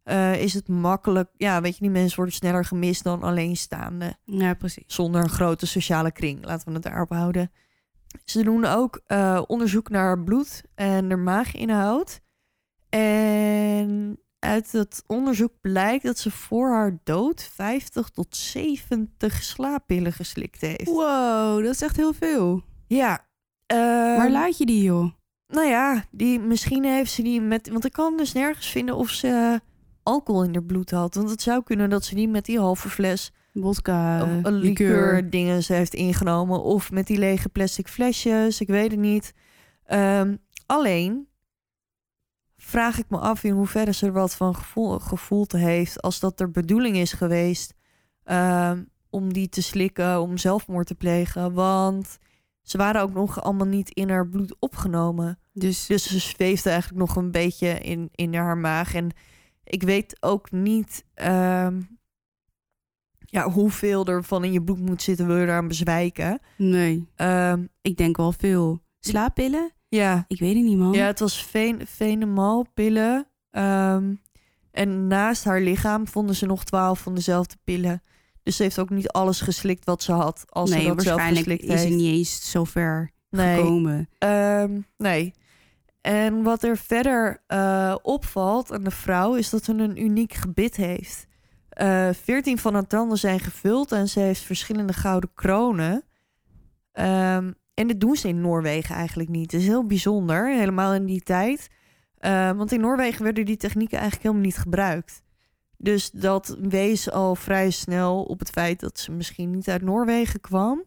eh, 0.04 0.42
is 0.42 0.54
het 0.54 0.68
makkelijk. 0.68 1.30
Ja, 1.38 1.62
weet 1.62 1.74
je, 1.74 1.82
die 1.82 1.90
mensen 1.90 2.16
worden 2.16 2.36
sneller 2.36 2.66
gemist 2.66 3.04
dan 3.04 3.24
alleenstaande. 3.24 4.16
Ja, 4.24 4.54
precies. 4.54 4.84
Zonder 4.88 5.24
een 5.24 5.30
grote 5.30 5.68
sociale 5.68 6.12
kring. 6.12 6.46
Laten 6.46 6.68
we 6.68 6.74
het 6.74 6.84
daarop 6.84 7.10
houden. 7.10 7.52
Ze 8.26 8.44
doen 8.44 8.66
ook 8.66 9.02
eh, 9.06 9.42
onderzoek 9.48 9.90
naar 9.90 10.24
bloed 10.24 10.64
en 10.76 11.08
naar 11.08 11.20
maaginhoud. 11.20 12.22
En 12.90 14.20
uit 14.46 14.72
het 14.72 15.04
onderzoek 15.08 15.52
blijkt 15.62 16.04
dat 16.04 16.18
ze 16.18 16.32
voor 16.32 16.70
haar 16.70 16.98
dood 17.04 17.50
50 17.54 18.10
tot 18.10 18.36
70 18.36 19.44
slaappillen 19.44 20.14
geslikt 20.14 20.62
heeft. 20.62 20.86
Wow, 20.86 21.64
dat 21.64 21.74
is 21.74 21.82
echt 21.82 21.96
heel 21.96 22.14
veel. 22.14 22.62
Ja. 22.88 23.26
Waar 23.68 24.20
ehm, 24.20 24.32
laat 24.32 24.58
je 24.58 24.66
die, 24.66 24.84
joh? 24.84 25.12
nou 25.48 25.68
ja, 25.68 26.04
die, 26.12 26.40
misschien 26.40 26.84
heeft 26.84 27.12
ze 27.12 27.22
die 27.22 27.42
met... 27.42 27.70
Want 27.70 27.86
ik 27.86 27.92
kan 27.92 28.18
dus 28.18 28.34
nergens 28.34 28.68
vinden 28.68 28.96
of 28.96 29.10
ze 29.10 29.62
alcohol 30.04 30.44
in 30.44 30.54
haar 30.54 30.64
bloed 30.64 30.92
had. 30.92 31.16
Want 31.16 31.30
het 31.30 31.42
zou 31.42 31.64
kunnen 31.64 31.90
dat 31.90 32.06
ze 32.06 32.16
die 32.16 32.28
met 32.28 32.46
die 32.46 32.60
halve 32.60 32.90
fles 32.90 33.32
of 33.62 33.80
uh, 33.88 34.22
een 34.42 34.54
liqueur 34.54 35.30
dingen 35.30 35.64
ze 35.64 35.74
heeft 35.74 35.94
ingenomen. 35.94 36.64
Of 36.64 36.92
met 36.92 37.08
die 37.08 37.18
lege 37.18 37.50
plastic 37.50 37.88
flesjes. 37.88 38.62
Ik 38.62 38.68
weet 38.68 38.92
het 38.92 39.00
niet. 39.00 39.34
Ehm, 39.86 40.36
alleen 40.66 41.28
vraag 42.66 42.98
ik 42.98 43.06
me 43.10 43.18
af 43.18 43.44
in 43.44 43.54
hoeverre 43.54 43.94
ze 43.94 44.06
er 44.06 44.12
wat 44.12 44.36
van 44.36 44.56
gevoel, 44.56 45.00
gevoeld 45.00 45.52
heeft. 45.52 46.02
Als 46.02 46.20
dat 46.20 46.40
er 46.40 46.52
bedoeling 46.52 46.98
is 46.98 47.14
geweest 47.14 47.74
ehm, 48.24 48.84
om 49.10 49.34
die 49.34 49.50
te 49.50 49.62
slikken, 49.62 50.22
om 50.22 50.38
zelfmoord 50.38 50.88
te 50.88 50.96
plegen. 50.96 51.54
Want 51.54 52.18
ze 52.62 52.78
waren 52.78 53.02
ook 53.02 53.14
nog 53.14 53.42
allemaal 53.42 53.68
niet 53.68 53.90
in 53.90 54.10
haar 54.10 54.28
bloed 54.28 54.56
opgenomen. 54.60 55.40
Dus, 55.54 55.86
Dus 55.86 56.04
ze 56.08 56.20
zweefde 56.20 56.70
eigenlijk 56.70 57.00
nog 57.00 57.16
een 57.16 57.32
beetje 57.32 57.68
in, 57.68 58.10
in 58.12 58.36
haar 58.36 58.58
maag. 58.58 58.94
En 58.94 59.10
ik 59.64 59.84
weet 59.84 60.18
ook 60.20 60.52
niet 60.52 61.06
ehm, 61.14 61.82
ja, 63.20 63.50
hoeveel 63.50 64.06
er 64.06 64.24
van 64.24 64.44
in 64.44 64.52
je 64.52 64.64
bloed 64.64 64.80
moet 64.80 65.02
zitten, 65.02 65.28
wil 65.28 65.38
je 65.38 65.44
eraan 65.44 65.68
bezwijken. 65.68 66.40
nee, 66.58 67.08
Ehm, 67.16 67.66
ik 67.82 67.98
denk 67.98 68.18
wel 68.18 68.32
veel. 68.32 68.84
Slaappillen? 69.00 69.72
Ja. 69.96 70.26
Ik 70.28 70.40
weet 70.40 70.56
het 70.56 70.64
niet, 70.64 70.78
man. 70.78 70.94
ja, 70.94 71.06
het 71.06 71.20
was 71.20 71.46
ven 71.46 71.88
venemalpillen. 71.88 73.28
Ehm 73.52 74.14
en 74.76 75.08
naast 75.08 75.44
haar 75.44 75.62
lichaam 75.62 76.08
vonden 76.08 76.36
ze 76.36 76.46
nog 76.46 76.64
twaalf 76.64 77.00
van 77.00 77.16
dezelfde 77.16 77.56
pillen. 77.64 78.02
Dus 78.44 78.56
ze 78.56 78.64
heeft 78.64 78.80
ook 78.80 78.90
niet 78.90 79.10
alles 79.10 79.42
geslikt 79.42 79.86
wat 79.86 80.04
ze 80.04 80.12
had 80.12 80.46
als 80.50 80.70
nee, 80.70 80.82
ze 80.82 80.88
dat 80.88 81.02
zelf 81.02 81.16
waarschijnlijk 81.16 81.46
geslikt 81.48 81.74
is 81.74 81.84
heeft. 81.84 81.96
niet 81.96 82.14
eens 82.14 82.52
zo 82.52 82.64
ver 82.64 83.12
nee. 83.30 83.56
gekomen. 83.56 84.10
Ehm, 84.18 84.80
nee. 84.98 85.34
En 86.02 86.44
wat 86.44 86.64
er 86.64 86.78
verder 86.78 87.44
eh, 87.48 87.96
opvalt 88.02 88.72
aan 88.72 88.84
de 88.84 88.92
vrouw 88.92 89.36
is 89.36 89.50
dat 89.50 89.64
ze 89.64 89.72
een 89.72 90.02
uniek 90.04 90.34
gebit 90.34 90.76
heeft. 90.76 91.28
Eh, 91.70 92.10
Veertien 92.24 92.58
van 92.58 92.74
haar 92.74 92.88
tanden 92.88 93.18
zijn 93.18 93.40
gevuld 93.40 93.92
en 93.92 94.10
ze 94.10 94.20
heeft 94.20 94.42
verschillende 94.42 94.94
gouden 94.94 95.30
kronen. 95.34 96.04
Ehm, 96.92 97.52
en 97.76 97.88
dit 97.88 98.02
doen 98.02 98.16
ze 98.16 98.28
in 98.28 98.42
Noorwegen 98.42 98.96
eigenlijk 98.96 99.30
niet. 99.30 99.52
Het 99.52 99.62
is 99.62 99.68
heel 99.68 99.86
bijzonder, 99.86 100.56
helemaal 100.56 100.94
in 100.94 101.06
die 101.06 101.22
tijd. 101.22 101.70
Eh, 102.18 102.52
want 102.52 102.72
in 102.72 102.80
Noorwegen 102.80 103.24
werden 103.24 103.46
die 103.46 103.58
technieken 103.58 103.98
eigenlijk 103.98 104.24
helemaal 104.24 104.46
niet 104.46 104.58
gebruikt. 104.58 105.24
Dus 105.78 106.12
dat 106.12 106.58
wees 106.60 107.12
al 107.12 107.36
vrij 107.36 107.72
snel 107.72 108.24
op 108.24 108.40
het 108.40 108.50
feit 108.50 108.80
dat 108.80 109.00
ze 109.00 109.12
misschien 109.12 109.52
niet 109.52 109.70
uit 109.70 109.82
Noorwegen 109.82 110.40
kwam. 110.40 110.84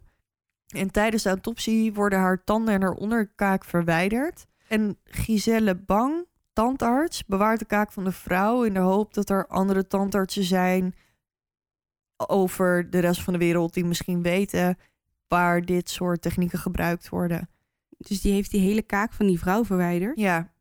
En 0.69 0.91
tijdens 0.91 1.23
de 1.23 1.29
autopsie 1.29 1.95
worden 1.95 2.19
haar 2.19 2.45
tanden 2.45 2.75
en 2.75 2.83
haar 2.83 2.93
onderkaak 2.93 3.65
verwijderd. 3.65 4.47
En 4.69 4.99
Giselle 5.05 5.75
Bang, 5.75 6.27
tandarts, 6.53 7.25
bewaart 7.27 7.59
de 7.59 7.65
kaak 7.65 7.93
van 7.93 8.05
de 8.05 8.13
vrouw 8.13 8.63
in 8.63 8.75
de 8.75 8.81
hoop 8.81 9.15
dat 9.15 9.31
er 9.31 9.47
andere 9.47 9.87
tandartsen 9.87 10.45
zijn 10.45 10.95
over 12.17 12.91
de 12.91 12.99
rest 12.99 13.23
van 13.23 13.33
de 13.33 13.39
wereld 13.39 13.75
die 13.75 13.85
misschien 13.85 14.23
weten 14.23 14.79
waar 15.29 15.65
dit 15.65 15.91
soort 15.91 16.23
technieken 16.23 16.59
gebruikt 16.59 17.09
worden. 17.09 17.49
Dus 17.89 18.21
die 18.21 18.33
heeft 18.33 18.51
die 18.51 18.61
hele 18.61 18.83
kaak 18.83 19.13
van 19.13 19.27
die 19.27 19.39
vrouw 19.39 19.65
verwijderd. 19.65 20.19
Ja, 20.19 20.53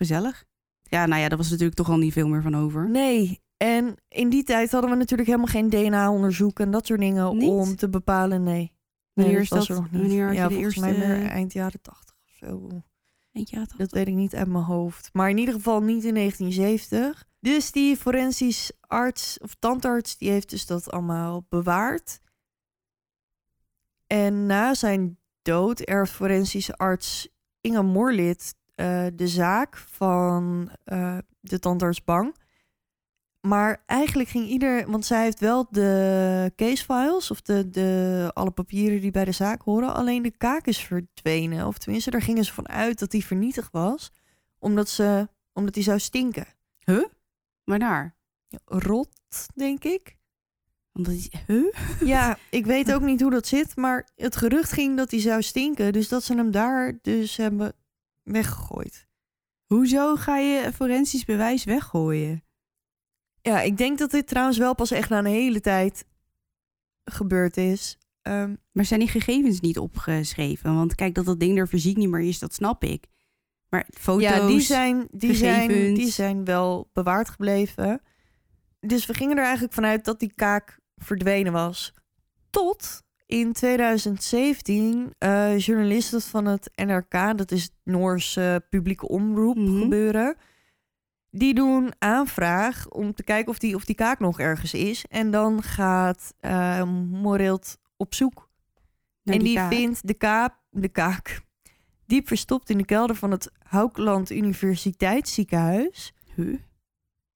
Gezellig. 0.00 0.44
Ja, 0.82 1.06
nou 1.06 1.20
ja, 1.20 1.28
daar 1.28 1.38
was 1.38 1.50
natuurlijk 1.50 1.76
toch 1.76 1.88
al 1.88 1.98
niet 1.98 2.12
veel 2.12 2.28
meer 2.28 2.42
van 2.42 2.56
over. 2.56 2.90
nee. 2.90 3.42
En 3.56 3.96
in 4.08 4.28
die 4.28 4.42
tijd 4.42 4.72
hadden 4.72 4.90
we 4.90 4.96
natuurlijk 4.96 5.28
helemaal 5.28 5.52
geen 5.52 5.68
DNA-onderzoek 5.70 6.60
en 6.60 6.70
dat 6.70 6.86
soort 6.86 7.00
dingen 7.00 7.36
Niet? 7.36 7.48
om 7.48 7.76
te 7.76 7.88
bepalen. 7.88 8.42
Nee. 8.42 8.72
Wanneer 9.12 9.34
nee, 9.34 9.42
is 9.42 9.48
dat? 9.48 9.68
nog 9.68 9.90
niet. 9.90 10.00
Wanneer 10.00 10.26
had 10.26 10.34
ja, 10.34 10.42
je 10.42 10.48
de 10.48 10.54
volgens 10.54 10.76
eerste... 10.76 10.98
mij 10.98 11.08
meer 11.08 11.26
eind 11.26 11.52
jaren 11.52 11.80
tachtig 11.80 12.14
of 12.24 12.30
zo. 12.30 12.68
Eentje 13.32 13.58
had 13.58 13.74
Dat 13.76 13.92
weet 13.92 14.08
ik 14.08 14.14
niet 14.14 14.34
uit 14.34 14.48
mijn 14.48 14.64
hoofd. 14.64 15.10
Maar 15.12 15.30
in 15.30 15.38
ieder 15.38 15.54
geval 15.54 15.80
niet 15.82 16.04
in 16.04 16.14
1970. 16.14 17.24
Dus 17.40 17.72
die 17.72 17.96
forensisch 17.96 18.72
arts 18.80 19.38
of 19.38 19.54
tandarts, 19.58 20.16
die 20.16 20.30
heeft 20.30 20.50
dus 20.50 20.66
dat 20.66 20.90
allemaal 20.90 21.46
bewaard. 21.48 22.20
En 24.12 24.46
na 24.46 24.74
zijn 24.74 25.18
dood 25.42 25.80
erft 25.80 26.12
forensisch 26.12 26.76
arts 26.76 27.28
Inge 27.60 27.82
Morlid 27.82 28.54
eh, 28.74 29.06
de 29.14 29.28
zaak 29.28 29.76
van 29.76 30.70
eh, 30.84 31.18
de 31.40 31.58
tandarts 31.58 32.04
Bang. 32.04 32.36
Maar 33.40 33.82
eigenlijk 33.86 34.28
ging 34.28 34.48
ieder, 34.48 34.90
want 34.90 35.06
zij 35.06 35.22
heeft 35.22 35.40
wel 35.40 35.66
de 35.70 36.52
casefiles 36.56 37.30
of 37.30 37.40
de, 37.40 37.70
de, 37.70 38.30
alle 38.34 38.50
papieren 38.50 39.00
die 39.00 39.10
bij 39.10 39.24
de 39.24 39.32
zaak 39.32 39.62
horen. 39.62 39.94
Alleen 39.94 40.22
de 40.22 40.36
kaak 40.36 40.66
is 40.66 40.78
verdwenen. 40.78 41.66
Of 41.66 41.78
tenminste, 41.78 42.10
daar 42.10 42.22
gingen 42.22 42.44
ze 42.44 42.52
van 42.52 42.68
uit 42.68 42.98
dat 42.98 43.10
die 43.10 43.24
vernietigd 43.24 43.72
was. 43.72 44.12
Omdat, 44.58 44.88
ze, 44.88 45.28
omdat 45.52 45.74
die 45.74 45.82
zou 45.82 45.98
stinken. 45.98 46.46
Waarnaar? 47.64 48.16
Rot, 48.64 49.08
denk 49.54 49.84
ik. 49.84 50.18
Omdat 50.92 51.14
die... 51.14 51.30
Huh? 51.46 51.72
Ja, 52.04 52.38
ik 52.50 52.66
weet 52.66 52.92
ook 52.92 53.02
niet 53.02 53.20
hoe 53.20 53.30
dat 53.30 53.46
zit. 53.46 53.76
Maar 53.76 54.08
het 54.16 54.36
gerucht 54.36 54.72
ging 54.72 54.96
dat 54.96 55.10
die 55.10 55.20
zou 55.20 55.42
stinken. 55.42 55.92
Dus 55.92 56.08
dat 56.08 56.22
ze 56.22 56.34
hem 56.34 56.50
daar 56.50 56.98
dus 57.02 57.36
hebben 57.36 57.72
weggegooid. 58.22 59.08
Hoezo 59.66 60.16
ga 60.16 60.36
je 60.38 60.72
forensisch 60.72 61.24
bewijs 61.24 61.64
weggooien? 61.64 62.44
Ja, 63.42 63.60
ik 63.60 63.76
denk 63.76 63.98
dat 63.98 64.10
dit 64.10 64.26
trouwens 64.26 64.58
wel 64.58 64.74
pas 64.74 64.90
echt 64.90 65.08
na 65.08 65.18
een 65.18 65.24
hele 65.24 65.60
tijd 65.60 66.04
gebeurd 67.04 67.56
is. 67.56 67.98
Ehm, 68.22 68.54
Maar 68.72 68.84
zijn 68.84 69.00
die 69.00 69.08
gegevens 69.08 69.60
niet 69.60 69.78
opgeschreven? 69.78 70.74
Want 70.74 70.94
kijk, 70.94 71.14
dat 71.14 71.24
dat 71.24 71.40
ding 71.40 71.58
er 71.58 71.66
fysiek 71.66 71.96
niet 71.96 72.08
meer 72.08 72.20
is, 72.20 72.38
dat 72.38 72.54
snap 72.54 72.84
ik. 72.84 73.06
Maar 73.68 73.86
foto's... 73.90 74.22
Ja, 74.22 74.46
die 74.46 74.60
zijn, 74.60 75.08
die, 75.10 75.34
zijn, 75.34 75.94
die 75.94 76.10
zijn 76.10 76.44
wel 76.44 76.90
bewaard 76.92 77.28
gebleven. 77.28 78.00
Dus 78.80 79.06
we 79.06 79.14
gingen 79.14 79.36
er 79.36 79.44
eigenlijk 79.44 79.74
vanuit 79.74 80.04
dat 80.04 80.20
die 80.20 80.32
kaak 80.34 80.78
verdwenen 80.96 81.52
was. 81.52 81.92
Tot 82.50 83.02
in 83.26 83.52
2017 83.52 85.14
eh, 85.18 85.58
journalisten 85.58 86.20
van 86.20 86.46
het 86.46 86.70
NRK, 86.74 87.36
dat 87.38 87.50
is 87.50 87.62
het 87.62 87.72
Noorse 87.84 88.66
publieke 88.70 89.08
omroep 89.08 89.56
Mhm. 89.56 89.80
gebeuren, 89.80 90.36
die 91.30 91.54
doen 91.54 91.92
aanvraag 91.98 92.88
om 92.88 93.14
te 93.14 93.22
kijken 93.22 93.50
of 93.50 93.58
die, 93.58 93.74
of 93.74 93.84
die 93.84 93.94
kaak 93.94 94.18
nog 94.18 94.40
ergens 94.40 94.74
is. 94.74 95.04
En 95.08 95.30
dan 95.30 95.62
gaat 95.62 96.34
Moreelt 97.10 97.78
op 97.96 98.14
zoek 98.14 98.48
naar 99.22 99.36
en 99.36 99.42
die, 99.42 99.60
vindt 99.60 100.06
de, 100.06 100.14
kaap, 100.14 100.58
de 100.70 100.88
kaak 100.88 101.40
diep 102.06 102.28
verstopt 102.28 102.70
in 102.70 102.78
de 102.78 102.84
kelder 102.84 103.16
van 103.16 103.30
het 103.30 103.50
Houkland 103.68 104.30
Universiteitsziekenhuis. 104.30 106.12
Huh? 106.34 106.58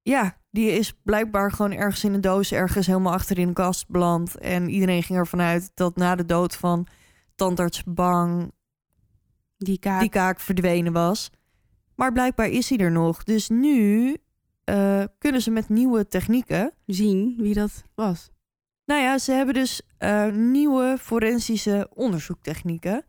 Ja, 0.02 0.38
die 0.54 0.70
is 0.70 0.92
blijkbaar 1.02 1.52
gewoon 1.52 1.72
ergens 1.72 2.04
in 2.04 2.14
een 2.14 2.20
doos, 2.20 2.52
ergens 2.52 2.86
helemaal 2.86 3.12
achter 3.12 3.38
in 3.38 3.48
een 3.48 3.54
kast 3.54 3.88
beland. 3.88 4.38
En 4.38 4.68
iedereen 4.68 5.02
ging 5.02 5.18
ervan 5.18 5.40
uit 5.40 5.70
dat 5.74 5.96
na 5.96 6.14
de 6.14 6.24
dood 6.24 6.56
van 6.56 6.86
tandarts 7.34 7.82
Bang 7.84 8.52
Die 9.56 9.78
kaak. 9.78 10.00
die 10.00 10.08
kaak 10.10 10.40
verdwenen 10.40 10.92
was. 10.92 11.30
Maar 11.94 12.12
blijkbaar 12.12 12.48
is 12.48 12.68
hij 12.68 12.78
er 12.78 12.90
nog. 12.92 13.24
Dus 13.24 13.48
nu 13.48 14.16
eh, 14.64 15.04
kunnen 15.18 15.42
ze 15.42 15.50
met 15.50 15.68
nieuwe 15.68 16.06
technieken 16.06 16.72
zien 16.86 17.36
wie 17.38 17.54
dat 17.54 17.84
was. 17.94 18.30
Nou 18.84 19.02
ja, 19.02 19.18
ze 19.18 19.32
hebben 19.32 19.54
dus 19.54 19.82
eh, 19.98 20.30
nieuwe 20.30 20.96
forensische 21.00 21.90
onderzoektechnieken. 21.94 23.04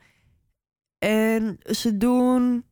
En 0.98 1.58
ze 1.62 1.98
doen 1.98 2.66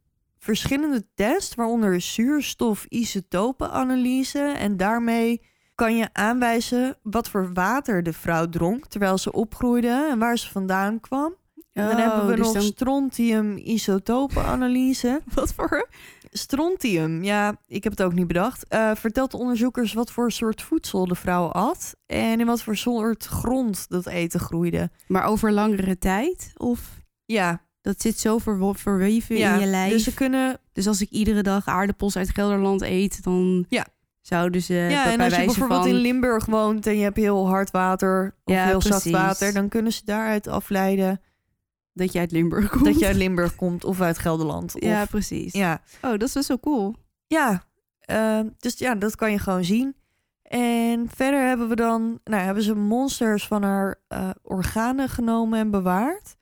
verschillende 0.44 1.04
tests, 1.16 1.56
waaronder 1.56 2.02
zuurstof-isotopenanalyse. 2.02 4.40
En 4.40 4.78
daarmee 4.78 5.42
kan 5.76 5.96
je 5.98 6.10
aanwijzen 6.14 6.96
wat 7.04 7.30
voor 7.30 7.54
water 7.54 8.04
de 8.04 8.14
vrouw 8.14 8.50
dronk 8.50 8.88
terwijl 8.88 9.18
ze 9.18 9.32
opgroeide 9.32 10.08
en 10.12 10.20
waar 10.20 10.38
ze 10.38 10.52
vandaan 10.52 11.00
kwam. 11.00 11.36
En 11.74 11.88
dan 11.88 11.98
hebben 11.98 12.28
we 12.28 12.36
dus 12.36 12.46
nog 12.46 12.54
dan- 12.54 12.62
strontium-isotopenanalyse. 12.64 15.22
Wat 15.36 15.54
voor? 15.54 15.90
Strontium, 16.32 17.24
ja, 17.24 17.56
ik 17.68 17.84
heb 17.84 17.94
het 17.94 18.04
ook 18.04 18.14
niet 18.14 18.28
bedacht. 18.28 18.68
eh, 18.68 18.92
vertelt 18.96 19.32
de 19.32 19.38
onderzoekers 19.38 19.94
wat 19.94 20.12
voor 20.12 20.32
soort 20.32 20.62
voedsel 20.62 21.08
de 21.08 21.16
vrouw 21.16 21.48
at 21.48 21.96
en 22.06 22.40
in 22.40 22.46
wat 22.46 22.64
voor 22.64 22.76
soort 22.76 23.26
grond 23.26 23.86
dat 23.90 24.06
eten 24.08 24.40
groeide. 24.40 24.90
Maar 25.08 25.24
over 25.24 25.52
langere 25.52 25.98
tijd? 25.98 26.52
Of 26.58 27.02
Ja, 27.26 27.62
dat 27.84 28.02
zit 28.02 28.20
zo 28.20 28.38
verweven 28.74 29.38
ja. 29.38 29.54
in 29.54 29.60
je 29.60 29.66
lijf? 29.66 29.92
dus 29.92 30.04
ze 30.04 30.14
kunnen. 30.14 30.60
Dus 30.74 30.88
als 30.88 31.02
ik 31.02 31.10
iedere 31.10 31.44
dag 31.44 31.66
aardappels 31.68 32.18
uit 32.18 32.30
Gelderland 32.30 32.82
eet, 32.82 33.24
dan 33.24 33.66
Ja. 33.70 33.86
zouden 34.22 34.62
ze 34.62 34.74
ja, 34.74 35.12
en 35.12 35.20
als 35.22 35.36
je 35.36 35.46
bijvoorbeeld 35.46 35.80
van... 35.82 35.90
in 35.90 35.96
Limburg 35.96 36.46
woont 36.46 36.88
en 36.88 36.98
je 36.98 37.04
hebt 37.04 37.18
heel 37.18 37.48
hard 37.48 37.72
water 37.72 38.36
of 38.44 38.54
Ja, 38.54 38.66
heel 38.66 38.82
zacht 38.82 39.10
water, 39.10 39.54
dan 39.54 39.70
kunnen 39.70 39.92
ze 39.94 40.02
daaruit 40.06 40.48
afleiden 40.48 41.22
dat 41.94 42.12
je 42.14 42.20
uit 42.20 42.32
Limburg 42.32 42.70
komt. 42.70 42.86
dat 42.86 43.00
je 43.00 43.06
uit 43.06 43.16
Limburg 43.16 43.56
komt 43.56 43.84
of 43.84 44.02
uit 44.02 44.18
Gelderland. 44.18 44.76
Of, 44.76 44.82
Ja, 44.84 45.06
precies. 45.06 45.54
ja. 45.54 45.82
Oh, 46.02 46.12
dat 46.12 46.22
is 46.22 46.34
best 46.34 46.48
wel 46.48 46.60
cool. 46.60 46.96
Ja, 47.28 47.64
ehm, 48.00 48.48
dus 48.60 48.78
ja, 48.78 48.96
dat 48.96 49.16
kan 49.16 49.32
je 49.32 49.40
gewoon 49.40 49.64
zien. 49.64 49.96
En 50.44 51.10
verder 51.16 51.48
hebben 51.48 51.70
we 51.70 51.76
dan, 51.76 52.20
nou, 52.24 52.44
hebben 52.44 52.64
ze 52.64 52.76
monsters 52.76 53.48
van 53.48 53.64
haar 53.64 54.00
eh, 54.08 54.30
organen 54.42 55.10
genomen 55.10 55.60
en 55.60 55.72
bewaard. 55.72 56.36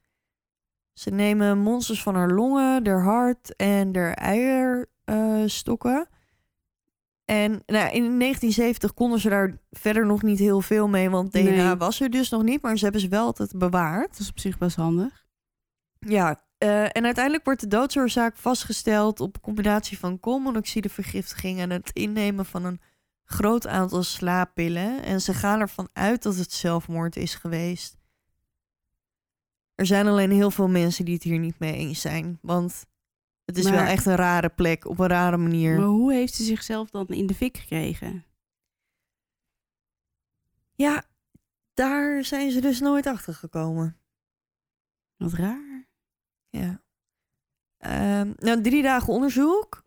Ze 0.94 1.10
nemen 1.10 1.58
monsters 1.58 2.02
van 2.04 2.16
haar 2.16 2.32
longen, 2.32 2.88
haar 2.88 3.04
hart 3.04 3.55
en 3.55 3.96
haar 3.96 4.13
eierstokken. 4.13 6.08
en 7.26 7.51
nou, 7.51 7.92
in 7.92 8.20
1970 8.20 8.93
konden 8.93 9.20
ze 9.20 9.30
daar 9.30 9.58
verder 9.72 10.05
nog 10.05 10.22
niet 10.22 10.39
heel 10.39 10.62
veel 10.62 10.88
mee, 10.88 11.09
want 11.09 11.32
DNA 11.32 11.50
Nee. 11.68 11.76
was 11.76 12.01
er 12.01 12.09
dus 12.09 12.30
nog 12.30 12.43
niet, 12.43 12.62
maar 12.62 12.78
ze 12.78 12.84
hebben 12.84 13.01
ze 13.01 13.08
wel 13.08 13.26
altijd 13.26 13.58
bewaard. 13.58 14.09
Dat 14.09 14.20
is 14.20 14.30
op 14.30 14.39
zich 14.39 14.58
best 14.58 14.76
handig. 14.76 15.26
Ja, 16.00 16.43
eh, 16.58 16.84
en 16.84 17.05
uiteindelijk 17.05 17.46
wordt 17.46 17.59
de 17.62 17.68
doodsoorzaak 17.68 18.38
vastgesteld 18.38 19.20
op 19.20 19.36
een 19.36 19.42
combinatie 19.42 20.00
van 20.00 20.20
koolmonoxidevergiftiging 20.20 21.59
en 21.59 21.70
het 21.70 21.89
innemen 21.93 22.46
van 22.46 22.66
een 22.66 22.82
groot 23.24 23.68
aantal 23.68 24.04
slaappillen. 24.04 25.04
En 25.04 25.22
ze 25.22 25.34
gaan 25.34 25.59
ervan 25.59 25.89
uit 25.93 26.24
dat 26.24 26.36
het 26.36 26.51
zelfmoord 26.54 27.16
is 27.16 27.36
geweest. 27.36 27.97
Er 29.76 29.86
zijn 29.86 30.08
alleen 30.08 30.32
heel 30.32 30.52
veel 30.52 30.68
mensen 30.70 31.06
die 31.06 31.14
het 31.14 31.24
hier 31.24 31.39
niet 31.39 31.60
mee 31.60 31.74
eens 31.74 32.02
zijn, 32.02 32.39
want 32.42 32.86
het 33.46 33.58
is 33.58 33.70
wel 33.70 33.84
echt 33.84 34.06
een 34.06 34.16
rare 34.16 34.50
plek 34.50 34.86
op 34.86 35.00
een 35.00 35.08
rare 35.08 35.38
manier. 35.38 35.78
Maar 35.80 35.88
hoe 35.88 36.14
heeft 36.14 36.34
ze 36.34 36.43
zichzelf 36.43 36.89
dan 36.89 37.08
in 37.08 37.28
de 37.28 37.34
fik 37.34 37.58
gekregen? 37.58 38.26
Ja, 40.74 41.04
daar 41.74 42.24
zijn 42.24 42.52
ze 42.52 42.62
dus 42.62 42.80
nooit 42.80 43.06
achter 43.08 43.34
gekomen. 43.34 43.98
Wat 45.18 45.34
raar. 45.34 45.88
Ja. 46.50 46.82
Ehm, 47.78 48.34
nou, 48.36 48.62
drie 48.62 48.82
dagen 48.84 49.14
onderzoek. 49.14 49.84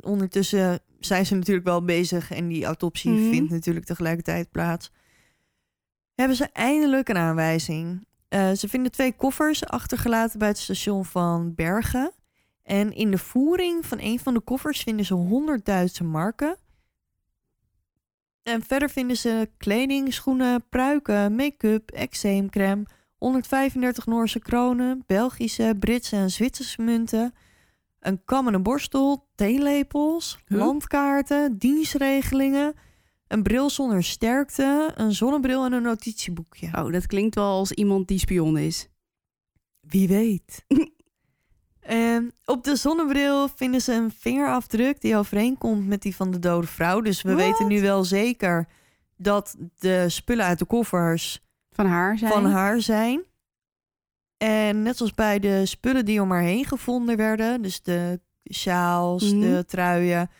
Ondertussen 0.00 0.80
zijn 1.00 1.26
ze 1.26 1.34
natuurlijk 1.34 1.66
wel 1.66 1.84
bezig 1.84 2.30
en 2.30 2.48
die 2.48 2.64
autopsie 2.64 3.10
Mhm. 3.10 3.30
vindt 3.30 3.50
natuurlijk 3.50 3.86
tegelijkertijd 3.86 4.50
plaats. 4.50 4.92
Hebben 6.14 6.36
ze 6.36 6.44
eindelijk 6.52 7.08
een 7.08 7.16
aanwijzing. 7.16 8.06
Eh, 8.32 8.52
ze 8.52 8.68
vinden 8.68 8.92
twee 8.92 9.12
koffers 9.12 9.64
achtergelaten 9.66 10.38
bij 10.38 10.48
het 10.48 10.58
station 10.58 11.04
van 11.04 11.54
Bergen. 11.54 12.12
En 12.62 12.92
in 12.92 13.10
de 13.10 13.18
voering 13.18 13.86
van 13.86 13.98
een 14.00 14.18
van 14.20 14.34
de 14.34 14.40
koffers 14.40 14.82
vinden 14.82 15.06
ze 15.06 15.14
100 15.14 15.64
Duitse 15.64 16.04
marken. 16.04 16.56
En 18.42 18.62
verder 18.62 18.90
vinden 18.90 19.16
ze 19.16 19.50
kleding, 19.56 20.14
schoenen, 20.14 20.68
pruiken, 20.68 21.34
make-up, 21.34 21.90
eczeemcrème, 21.90 22.84
135 23.16 24.06
Noorse 24.06 24.38
kronen, 24.38 25.02
Belgische, 25.06 25.76
Britse 25.78 26.16
en 26.16 26.30
Zwitserse 26.30 26.82
munten, 26.82 27.34
een 28.00 28.24
kam 28.24 28.46
en 28.46 28.54
een 28.54 28.62
borstel, 28.62 29.28
theelepels, 29.34 30.38
Huh? 30.46 30.58
landkaarten, 30.58 31.58
dienstregelingen, 31.58 32.74
een 33.32 33.42
bril 33.42 33.70
zonder 33.70 34.04
sterkte, 34.04 34.92
een 34.94 35.12
zonnebril 35.12 35.64
en 35.64 35.72
een 35.72 35.82
notitieboekje. 35.82 36.66
Oh, 36.66 36.92
dat 36.92 37.06
klinkt 37.06 37.34
wel 37.34 37.44
als 37.50 37.72
iemand 37.72 38.08
die 38.08 38.18
spion 38.18 38.58
is. 38.58 38.88
Wie 39.80 40.08
weet. 40.08 40.64
En 41.80 42.32
op 42.44 42.64
de 42.64 42.76
zonnebril 42.76 43.48
vinden 43.48 43.80
ze 43.80 43.92
een 43.92 44.10
vingerafdruk 44.10 45.00
die 45.00 45.16
overeenkomt 45.16 45.86
met 45.86 46.02
die 46.02 46.16
van 46.16 46.30
de 46.30 46.38
dode 46.38 46.66
vrouw. 46.66 47.00
Dus 47.00 47.22
we 47.22 47.34
weten 47.34 47.66
nu 47.66 47.80
wel 47.80 48.04
zeker 48.04 48.68
dat 49.16 49.56
de 49.78 50.08
spullen 50.08 50.44
uit 50.44 50.58
de 50.58 50.64
koffers 50.64 51.40
Van 51.70 51.86
haar 51.86 52.18
zijn. 52.18 52.32
van 52.32 52.44
haar 52.46 52.80
zijn. 52.80 53.24
En 54.36 54.82
net 54.82 54.96
zoals 54.96 55.12
bij 55.14 55.38
de 55.38 55.66
spullen 55.66 56.04
die 56.04 56.20
om 56.22 56.30
haar 56.30 56.42
heen 56.42 56.64
gevonden 56.64 57.16
werden, 57.16 57.62
dus 57.62 57.82
de 57.82 58.20
sjaals, 58.52 59.32
Mhm. 59.32 59.40
de 59.40 59.64
truien, 59.66 60.30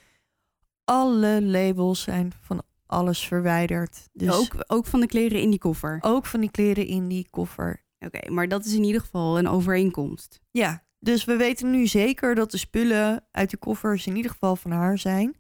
alle 0.85 1.43
labels 1.43 2.03
zijn 2.03 2.33
van 2.41 2.63
alles 2.93 3.27
verwijderd. 3.27 4.09
Dus 4.13 4.31
ook, 4.31 4.55
ook, 4.55 4.65
ook 4.67 4.87
van 4.87 5.01
de 5.01 5.07
kleren 5.07 5.41
in 5.41 5.51
die 5.51 5.59
koffer. 5.59 5.99
ook 6.01 6.27
van 6.27 6.41
die 6.41 6.51
kleren 6.51 6.87
in 6.87 7.09
die 7.09 7.27
koffer. 7.31 7.85
Oké, 7.99 8.31
maar 8.31 8.49
dat 8.49 8.65
is 8.65 8.75
in 8.75 8.85
ieder 8.85 9.01
geval 9.01 9.39
een 9.39 9.49
overeenkomst. 9.49 10.41
Ja, 10.51 10.85
dus 10.99 11.25
we 11.25 11.37
weten 11.37 11.71
nu 11.71 11.87
zeker 11.87 12.35
dat 12.35 12.51
de 12.51 12.57
spullen 12.59 13.25
uit 13.31 13.51
de 13.51 13.57
koffers 13.57 14.07
in 14.07 14.17
ieder 14.17 14.31
geval 14.31 14.57
van 14.57 14.71
haar 14.71 14.99
zijn. 14.99 15.37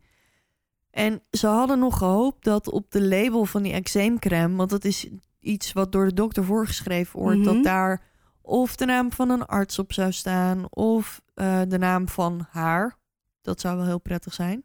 En 0.91 1.23
ze 1.31 1.47
hadden 1.47 1.79
nog 1.79 1.99
gehoopt 1.99 2.45
dat 2.45 2.71
op 2.71 2.91
de 2.91 3.03
label 3.03 3.45
van 3.45 3.63
die 3.63 3.73
eczeemcrème, 3.73 4.57
want 4.57 4.71
dat 4.71 4.85
is 4.85 5.09
iets 5.41 5.73
wat 5.73 5.93
door 5.93 6.05
de 6.07 6.15
dokter 6.15 6.45
voorgeschreven 6.45 7.21
wordt, 7.21 7.39
Mhm. 7.39 7.55
dat 7.55 7.65
daar 7.65 8.03
of 8.41 8.77
de 8.77 8.85
naam 8.87 9.13
van 9.13 9.31
een 9.31 9.47
arts 9.47 9.79
op 9.79 9.93
zou 9.93 10.13
staan 10.13 10.67
of 10.71 11.23
eh, 11.35 11.61
de 11.69 11.79
naam 11.79 12.09
van 12.09 12.47
haar. 12.51 12.99
Dat 13.41 13.61
zou 13.61 13.77
wel 13.77 13.87
heel 13.87 14.01
prettig 14.01 14.33
zijn. 14.35 14.65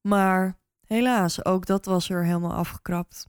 Maar 0.00 0.58
helaas, 0.88 1.44
ook 1.44 1.66
dat 1.66 1.84
was 1.84 2.10
er 2.10 2.24
helemaal 2.24 2.52
afgekrapt. 2.52 3.26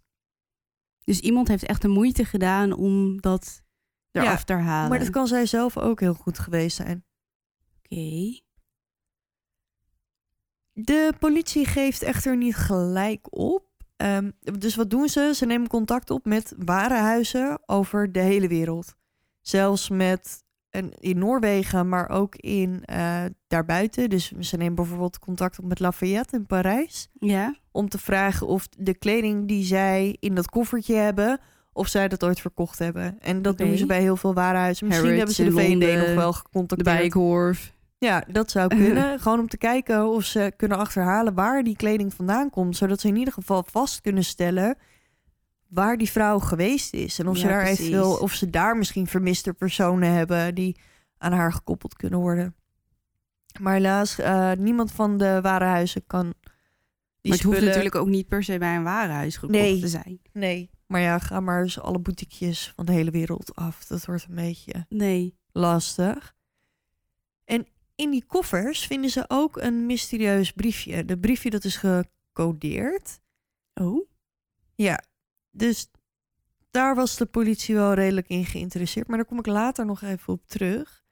Dus 1.04 1.20
iemand 1.20 1.48
heeft 1.48 1.66
echt 1.66 1.82
de 1.82 1.88
moeite 1.88 2.26
gedaan 2.26 2.74
om 2.74 3.22
dat 3.22 3.64
eraf 4.12 4.38
Ja, 4.40 4.44
te 4.44 4.54
halen. 4.54 4.90
Maar 4.90 5.00
dat 5.00 5.10
kan 5.10 5.28
zij 5.28 5.46
zelf 5.46 5.78
ook 5.78 6.00
heel 6.00 6.14
goed 6.14 6.40
geweest 6.40 6.76
zijn. 6.76 7.06
Oké. 7.78 8.40
De 10.74 11.14
politie 11.20 11.66
geeft 11.66 12.02
echter 12.02 12.38
niet 12.38 12.56
gelijk 12.56 13.28
op. 13.38 13.68
Ehm, 13.96 14.32
dus 14.40 14.76
wat 14.76 14.90
doen 14.90 15.08
ze? 15.08 15.32
Ze 15.36 15.46
nemen 15.46 15.68
contact 15.68 16.10
op 16.10 16.26
met 16.26 16.54
warenhuizen 16.58 17.60
over 17.66 18.12
de 18.12 18.20
hele 18.20 18.48
wereld. 18.48 18.96
Zelfs 19.42 19.90
met 19.90 20.44
en 20.70 20.92
in 21.00 21.18
Noorwegen, 21.18 21.90
maar 21.90 22.10
ook 22.10 22.36
in 22.36 22.86
eh, 22.86 23.24
daarbuiten. 23.48 24.10
Dus 24.10 24.32
ze 24.32 24.58
nemen 24.58 24.76
bijvoorbeeld 24.76 25.20
contact 25.20 25.60
op 25.60 25.66
met 25.66 25.80
Lafayette 25.80 26.36
in 26.36 26.46
Parijs. 26.46 27.10
Ja. 27.14 27.56
Om 27.72 27.90
te 27.90 27.98
vragen 27.98 28.48
of 28.48 28.68
de 28.78 28.94
kleding 28.94 29.48
die 29.48 29.66
zij 29.66 30.18
in 30.20 30.36
dat 30.36 30.50
koffertje 30.50 30.96
hebben, 30.96 31.40
of 31.74 31.88
zij 31.88 32.08
dat 32.08 32.24
ooit 32.24 32.42
verkocht 32.42 32.80
hebben. 32.80 33.18
En 33.20 33.42
dat 33.42 33.58
doen 33.58 33.78
ze 33.78 33.86
bij 33.86 34.02
heel 34.02 34.18
veel 34.18 34.34
warenhuizen. 34.34 34.88
Misschien 34.88 35.10
Harrods 35.10 35.38
hebben 35.38 35.56
ze 35.56 35.64
de 35.64 35.88
VND 35.92 36.08
nog 36.08 36.16
wel 36.16 36.32
De 36.32 36.38
gecontacteerd. 36.38 36.98
Bijenkorf. 36.98 37.74
Ja, 37.98 38.24
dat 38.32 38.52
zou 38.52 38.68
kunnen. 38.84 39.20
Gewoon 39.20 39.40
om 39.40 39.48
te 39.48 39.58
kijken 39.58 40.08
of 40.08 40.24
ze 40.24 40.54
kunnen 40.58 40.78
achterhalen 40.78 41.34
waar 41.34 41.64
die 41.64 41.76
kleding 41.76 42.14
vandaan 42.14 42.50
komt. 42.50 42.78
Zodat 42.78 43.00
ze 43.00 43.08
in 43.08 43.16
ieder 43.16 43.34
geval 43.34 43.64
vast 43.72 44.02
kunnen 44.02 44.24
stellen 44.24 44.78
waar 45.70 45.98
die 45.98 46.10
vrouw 46.10 46.40
geweest 46.40 46.94
is. 46.94 47.20
En 47.20 47.28
of, 47.28 47.38
ze, 47.38 47.48
daar 47.48 47.64
precies. 47.64 47.80
eventueel, 47.80 48.18
of 48.18 48.34
ze 48.34 48.50
daar 48.50 48.78
misschien 48.78 49.08
vermiste 49.08 49.54
personen 49.54 50.12
hebben 50.12 50.56
die 50.56 50.80
aan 51.18 51.32
haar 51.32 51.54
gekoppeld 51.54 51.96
kunnen 51.96 52.20
worden. 52.20 52.56
Maar 53.62 53.74
helaas, 53.74 54.20
eh, 54.20 54.52
niemand 54.52 54.92
van 54.92 55.18
de 55.18 55.40
warenhuizen 55.42 56.04
kan 56.08 56.34
die 57.22 57.32
maar 57.32 57.38
het 57.38 57.42
hoeft 57.42 57.62
natuurlijk 57.62 57.96
ook 57.96 58.08
niet 58.08 58.28
per 58.28 58.44
se 58.44 58.58
bij 58.58 58.76
een 58.76 58.84
warenhuis 58.84 59.38
gekocht 59.38 59.60
Nee. 59.60 59.80
te 59.80 59.88
zijn. 59.88 60.22
Nee, 60.34 60.70
maar 60.88 61.02
ja, 61.02 61.20
ga 61.20 61.40
maar 61.40 61.62
eens 61.62 61.80
alle 61.80 62.00
boutiquejes 62.00 62.72
van 62.76 62.86
de 62.86 62.92
hele 62.92 63.12
wereld 63.12 63.56
af. 63.56 63.86
Dat 63.86 64.06
wordt 64.06 64.26
een 64.30 64.36
beetje 64.36 64.86
Nee. 64.90 65.38
lastig. 65.52 66.36
En 67.46 67.68
in 67.96 68.10
die 68.12 68.26
koffers 68.26 68.86
vinden 68.86 69.10
ze 69.10 69.26
ook 69.28 69.58
een 69.58 69.86
mysterieus 69.86 70.52
briefje. 70.52 71.06
De 71.06 71.18
briefje 71.20 71.50
dat 71.50 71.64
is 71.64 71.76
gecodeerd. 71.76 73.20
Oh? 73.74 74.08
Ja, 74.76 75.04
dus 75.52 75.92
daar 76.72 76.96
was 76.96 77.18
de 77.18 77.26
politie 77.26 77.76
wel 77.76 77.94
redelijk 77.94 78.28
in 78.28 78.46
geïnteresseerd. 78.46 79.08
Maar 79.08 79.18
daar 79.18 79.26
kom 79.26 79.40
ik 79.40 79.46
later 79.46 79.86
nog 79.86 80.02
even 80.02 80.34
op 80.34 80.48
terug. 80.48 81.04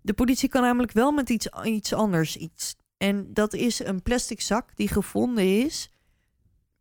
De 0.00 0.12
politie 0.12 0.48
kan 0.48 0.62
namelijk 0.62 0.92
wel 0.92 1.12
met 1.12 1.30
iets, 1.30 1.48
iets 1.64 1.92
anders 1.92 2.36
iets. 2.36 2.76
En 2.96 3.34
dat 3.34 3.54
is 3.54 3.78
een 3.84 4.02
plastic 4.02 4.40
zak 4.40 4.76
die 4.76 4.88
gevonden 4.88 5.64
is. 5.64 5.90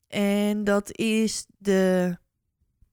En 0.07 0.63
dat 0.63 0.97
is 0.97 1.45
de 1.57 2.17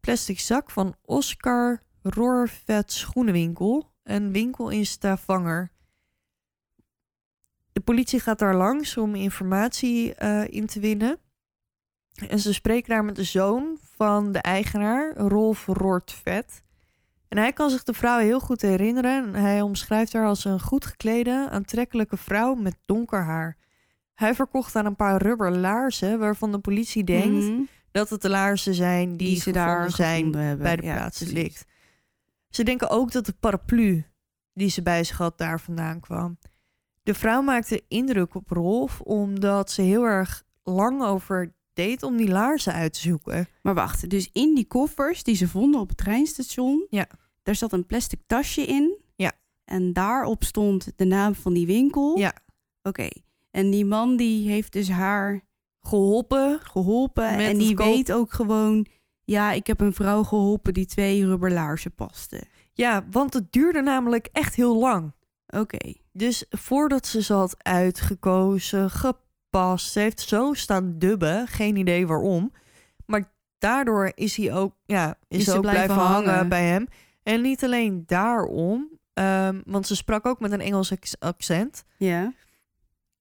plastic 0.00 0.40
zak 0.40 0.70
van 0.70 0.96
Oscar 1.02 1.82
Roorvet 2.02 2.92
Schoenenwinkel. 2.92 3.94
Een 4.02 4.32
winkel 4.32 4.70
in 4.70 4.86
Stavanger. 4.86 5.72
De 7.72 7.80
politie 7.80 8.20
gaat 8.20 8.38
daar 8.38 8.56
langs 8.56 8.96
om 8.96 9.14
informatie 9.14 10.14
eh, 10.14 10.44
in 10.48 10.66
te 10.66 10.80
winnen. 10.80 11.18
En 12.28 12.38
ze 12.38 12.54
spreken 12.54 12.88
daar 12.88 13.04
met 13.04 13.16
de 13.16 13.24
zoon 13.24 13.78
van 13.96 14.32
de 14.32 14.38
eigenaar, 14.38 15.16
Rolf 15.16 15.66
Roortvet. 15.66 16.62
En 17.28 17.38
hij 17.38 17.52
kan 17.52 17.70
zich 17.70 17.82
de 17.82 17.92
vrouw 17.92 18.18
heel 18.18 18.40
goed 18.40 18.62
herinneren. 18.62 19.34
En 19.34 19.42
hij 19.42 19.60
omschrijft 19.60 20.12
haar 20.12 20.26
als 20.26 20.44
een 20.44 20.60
goed 20.60 20.84
geklede, 20.86 21.48
aantrekkelijke 21.50 22.16
vrouw 22.16 22.54
met 22.54 22.76
donker 22.84 23.22
haar. 23.24 23.56
Hij 24.14 24.34
verkocht 24.34 24.76
aan 24.76 24.86
een 24.86 24.96
paar 24.96 25.22
rubber 25.22 25.56
laarzen 25.56 26.18
waarvan 26.18 26.52
de 26.52 26.58
politie 26.58 27.04
denkt 27.04 27.44
Mhm. 27.44 27.60
dat 27.90 28.10
het 28.10 28.22
de 28.22 28.28
laarzen 28.28 28.74
zijn 28.74 29.16
die, 29.16 29.28
Die 29.28 29.40
ze 29.40 29.50
daar 29.52 29.90
zijn 29.90 30.34
hebben. 30.34 30.58
bij 30.62 30.76
de 30.76 30.82
Ja, 30.86 30.94
plaats 30.94 31.20
ligt. 31.20 31.64
Ze 32.50 32.62
denken 32.64 32.90
ook 32.90 33.12
dat 33.12 33.26
de 33.26 33.34
paraplu 33.40 34.04
die 34.54 34.68
ze 34.70 34.82
bij 34.82 35.04
zich 35.04 35.16
had 35.16 35.38
daar 35.38 35.60
vandaan 35.60 36.00
kwam. 36.00 36.38
De 37.02 37.14
vrouw 37.14 37.42
maakte 37.42 37.84
indruk 37.88 38.34
op 38.34 38.48
Rolf 38.50 39.00
omdat 39.00 39.70
ze 39.70 39.82
heel 39.82 40.04
erg 40.04 40.42
lang 40.62 41.02
over 41.02 41.54
deed 41.76 42.02
om 42.02 42.16
die 42.16 42.28
laarzen 42.28 42.72
uit 42.72 42.92
te 42.92 43.00
zoeken. 43.00 43.48
Maar 43.62 43.74
wacht, 43.74 44.10
dus 44.10 44.28
in 44.32 44.54
die 44.54 44.66
koffers 44.66 45.22
die 45.22 45.34
ze 45.36 45.48
vonden 45.48 45.80
op 45.80 45.88
het 45.88 45.96
treinstation, 45.96 46.86
Ja. 46.90 47.06
daar 47.42 47.54
zat 47.54 47.72
een 47.72 47.86
plastic 47.86 48.20
tasje 48.26 48.62
in. 48.62 48.98
Ja. 49.16 49.32
En 49.64 49.92
daarop 49.92 50.44
stond 50.44 50.92
de 50.96 51.04
naam 51.04 51.34
van 51.34 51.52
die 51.54 51.66
winkel. 51.66 52.18
Ja. 52.18 52.32
Oké. 52.82 53.08
En 53.50 53.70
die 53.70 53.84
man 53.84 54.16
die 54.16 54.48
heeft 54.48 54.72
dus 54.72 54.88
haar 54.88 55.44
Geholpen. 55.80 56.60
geholpen 56.62 57.36
Met 57.36 57.46
en 57.46 57.58
die 57.58 57.76
weet 57.76 58.12
ook 58.12 58.32
gewoon, 58.32 58.86
ja, 59.24 59.52
ik 59.52 59.66
heb 59.66 59.80
een 59.80 59.92
vrouw 59.92 60.22
geholpen 60.22 60.74
die 60.74 60.86
twee 60.86 61.26
rubberlaarzen 61.26 61.94
paste. 61.94 62.42
Ja, 62.72 63.06
want 63.10 63.34
het 63.34 63.52
duurde 63.52 63.82
namelijk 63.82 64.28
echt 64.32 64.54
heel 64.54 64.76
lang. 64.78 65.12
Oké. 65.46 65.94
Dus 66.12 66.44
voordat 66.50 67.06
ze 67.06 67.22
ze 67.22 67.32
had 67.32 67.56
uitgekozen, 67.64 68.90
gepast, 69.56 69.92
ze 69.92 70.00
heeft 70.00 70.20
zo 70.20 70.52
staan 70.52 70.98
dubben, 70.98 71.46
geen 71.46 71.76
idee 71.76 72.06
waarom. 72.06 72.52
Maar 73.06 73.32
daardoor 73.58 74.12
is 74.14 74.36
hij 74.36 74.54
ook, 74.54 74.74
ja, 74.84 75.18
is, 75.28 75.50
ook 75.50 75.60
blijven, 75.60 75.84
blijven 75.84 76.06
hangen. 76.06 76.30
hangen. 76.30 76.48
bij 76.48 76.64
hem. 76.64 76.86
En 77.22 77.40
niet 77.40 77.64
alleen 77.64 78.02
daarom, 78.06 78.88
ehm, 79.12 79.60
want 79.64 79.86
ze 79.86 79.96
sprak 79.96 80.26
ook 80.26 80.40
met 80.40 80.52
een 80.52 80.60
Engels 80.60 80.92
accent. 81.18 81.84
Ja. 81.96 82.32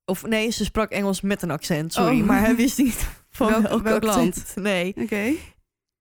Of 0.05 0.25
nee, 0.25 0.49
ze 0.49 0.63
sprak 0.63 0.91
Engels 0.91 1.21
met 1.21 1.41
een 1.41 1.51
accent, 1.51 1.93
sorry. 1.93 2.19
Oh. 2.19 2.25
Maar 2.27 2.39
hij 2.39 2.55
wist 2.55 2.77
niet 2.77 3.09
van 3.29 3.61
Welk- 3.61 3.83
welk, 3.83 4.03
land? 4.03 4.55
Nee. 4.55 4.93
Oké. 4.97 5.33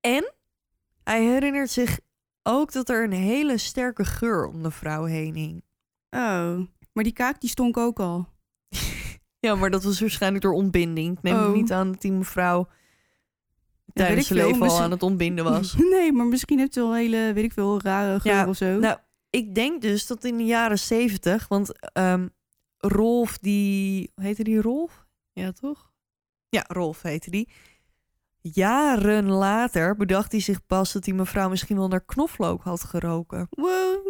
En 0.01 0.33
hij 1.03 1.23
herinnert 1.23 1.71
zich 1.71 1.99
ook 2.43 2.73
dat 2.73 2.89
er 2.89 3.05
een 3.05 3.13
hele 3.13 3.59
sterke 3.59 4.05
geur 4.05 4.47
om 4.47 4.63
de 4.63 4.71
vrouw 4.71 5.05
heen 5.05 5.35
hing. 5.35 5.65
Oh. 6.11 6.59
Maar 6.93 7.05
die 7.05 7.13
kaak 7.13 7.41
die 7.41 7.51
stonk 7.51 7.77
ook 7.77 8.01
al. 8.01 8.34
Ja, 9.45 9.55
maar 9.55 9.71
dat 9.71 9.85
was 9.85 10.01
waarschijnlijk 10.01 10.43
door 10.43 10.53
ontbinding. 10.53 11.17
Ik 11.17 11.23
neem 11.23 11.35
Oh. 11.35 11.53
niet 11.53 11.73
aan 11.73 11.93
dat 11.93 12.01
die 12.01 12.13
mevrouw 12.13 12.69
tijdens 13.93 14.27
zijn 14.27 14.47
leven 14.47 14.69
al 14.69 14.81
aan 14.81 14.91
het 14.91 15.03
ontbinden 15.03 15.45
was. 15.45 15.75
Nee, 15.95 16.13
maar 16.13 16.27
misschien 16.27 16.59
heeft 16.59 16.73
ze 16.73 16.81
wel 16.81 16.91
een 16.91 16.97
hele, 16.97 17.33
weet 17.33 17.45
ik 17.45 17.53
veel, 17.53 17.81
rare 17.81 18.21
geur 18.21 18.33
Ja, 18.33 18.49
of 18.49 18.57
zo. 18.57 18.79
Nou, 18.79 18.97
ik 19.31 19.55
denk 19.55 19.83
dus 19.83 20.07
dat 20.07 20.25
in 20.25 20.37
de 20.37 20.45
jaren 20.45 20.79
zeventig, 20.79 21.49
want 21.49 21.93
ehm, 21.93 22.29
Rolf, 22.79 23.39
die 23.39 24.13
heette 24.15 24.43
die 24.43 24.61
Rolf? 24.61 25.07
Ja, 25.33 25.53
toch? 25.53 25.91
Ja, 26.49 26.65
Rolf 26.69 27.03
heette 27.03 27.31
die. 27.31 27.49
Jaren 28.41 29.29
later 29.31 29.97
bedacht 29.97 30.33
hij 30.33 30.41
zich 30.41 30.67
pas 30.67 30.93
dat 30.93 31.05
die 31.05 31.15
mevrouw 31.15 31.49
misschien 31.49 31.77
wel 31.77 31.89
naar 31.89 32.05
knoflook 32.05 32.63
had 32.63 32.85
geroken. 32.85 33.47
Wow. 33.51 34.07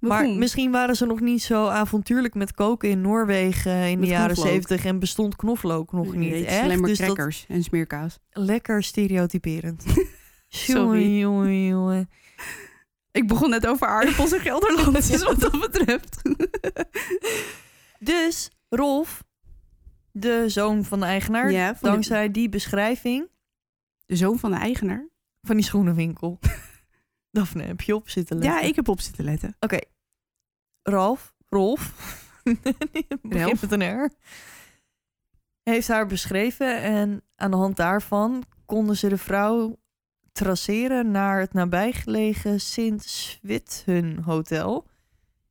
Maar 0.00 0.28
misschien 0.28 0.70
waren 0.70 0.96
ze 0.96 1.06
nog 1.06 1.20
niet 1.20 1.42
zo 1.42 1.66
avontuurlijk 1.66 2.34
met 2.34 2.52
koken 2.54 2.88
in 2.90 3.00
Noorwegen 3.00 3.88
in 3.88 4.00
de 4.00 4.06
jaren 4.06 4.36
zeventig 4.36 4.84
en 4.84 4.98
bestond 4.98 5.36
knoflook 5.36 5.92
nog 5.92 6.14
niet 6.14 6.44
echt. 6.44 6.62
alleen 6.62 6.78
maar 6.80 6.88
dus 6.88 6.98
dat 6.98 7.06
crackers 7.06 7.44
en 7.48 7.62
smeerkaas. 7.62 8.18
lekker 8.30 8.82
stereotyperend. 8.82 9.84
Sorry. 10.48 11.18
Jongen. 11.18 12.10
Ik 13.12 13.26
begon 13.28 13.50
net 13.50 13.66
over 13.66 13.86
aardappels 13.86 14.32
en 14.32 14.40
Gelderland, 14.40 15.08
dus 15.10 15.22
wat 15.32 15.40
dat 15.40 15.60
betreft. 15.60 16.22
Dus 17.98 18.50
Rolf, 18.68 19.24
de 20.12 20.44
zoon 20.46 20.84
van 20.84 21.00
de 21.00 21.06
eigenaar, 21.06 21.50
Ja, 21.52 21.66
van 21.66 21.76
de- 21.80 21.88
dankzij 21.88 22.30
die 22.30 22.48
beschrijving 22.48 23.28
De 24.06 24.16
zoon 24.16 24.38
van 24.38 24.50
de 24.50 24.56
eigenaar. 24.56 25.08
van 25.42 25.56
die 25.56 25.64
schoenenwinkel. 25.64 26.38
Daphne, 27.38 27.62
heb 27.62 27.80
je 27.80 27.94
op 27.94 28.08
zitten 28.08 28.38
letten? 28.38 28.60
Ja, 28.60 28.66
ik 28.66 28.76
heb 28.76 28.88
op 28.88 29.00
zitten 29.00 29.24
letten. 29.24 29.56
Oké. 29.60 29.78
Ralf, 30.82 31.34
Rolf, 31.48 31.92
Ralf. 33.22 33.60
met 33.60 33.72
een 33.72 34.04
R, 34.04 34.10
heeft 35.62 35.88
haar 35.88 36.06
beschreven. 36.06 36.82
En 36.82 37.22
aan 37.36 37.50
de 37.50 37.56
hand 37.56 37.76
daarvan 37.76 38.44
konden 38.66 38.96
ze 38.96 39.08
de 39.08 39.18
vrouw 39.18 39.76
traceren 40.32 41.10
naar 41.10 41.40
het 41.40 41.52
nabijgelegen 41.52 42.60
Sint 42.60 43.04
Swithun 43.04 44.18
Hotel. 44.18 44.86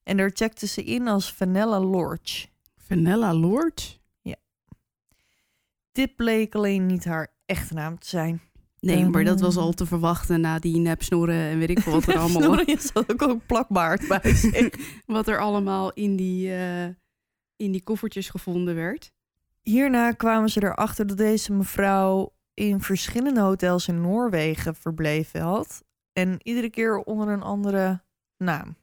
En 0.03 0.17
daar 0.17 0.31
checkten 0.33 0.67
ze 0.67 0.83
in 0.83 1.07
als 1.07 1.33
Vanilla 1.33 1.79
Lodge. 1.79 2.47
Vanilla 2.75 3.33
Lord? 3.33 3.99
Dit 5.91 6.15
bleek 6.15 6.55
alleen 6.55 6.85
niet 6.85 7.05
haar 7.05 7.27
echte 7.45 7.73
naam 7.73 7.99
te 7.99 8.07
zijn. 8.07 8.41
Nee, 8.95 9.05
maar 9.05 9.23
dat 9.23 9.39
was 9.39 9.55
Ehm. 9.55 9.63
al 9.63 9.71
te 9.73 9.85
verwachten 9.85 10.41
na 10.41 10.59
die 10.59 10.77
nepsnoeren 10.77 11.35
en 11.49 11.59
weet 11.59 11.69
ik 11.69 11.79
veel 11.79 11.91
wat 11.93 12.07
er 12.07 12.17
allemaal, 12.19 12.41
Snorri 12.41 12.77
zat 12.79 13.11
ook 13.11 13.21
ook 13.21 13.45
plakbaard 13.45 14.07
bij 14.07 14.21
wat 15.05 15.27
er 15.27 15.39
allemaal 15.39 15.93
in 15.93 16.15
die, 16.15 16.53
eh, 16.53 16.85
in 17.55 17.71
die 17.71 17.83
koffertjes 17.83 18.29
gevonden 18.29 18.75
werd. 18.75 19.11
Hierna 19.61 20.11
kwamen 20.11 20.49
ze 20.49 20.63
erachter 20.63 21.07
dat 21.07 21.17
deze 21.17 21.53
mevrouw 21.53 22.33
in 22.53 22.81
verschillende 22.81 23.41
hotels 23.41 23.87
in 23.87 24.01
Noorwegen 24.01 24.75
verbleven 24.75 25.41
had. 25.41 25.83
En 26.13 26.37
iedere 26.43 26.69
keer 26.69 26.97
onder 26.97 27.27
een 27.27 27.41
andere 27.41 28.01
naam. 28.37 28.75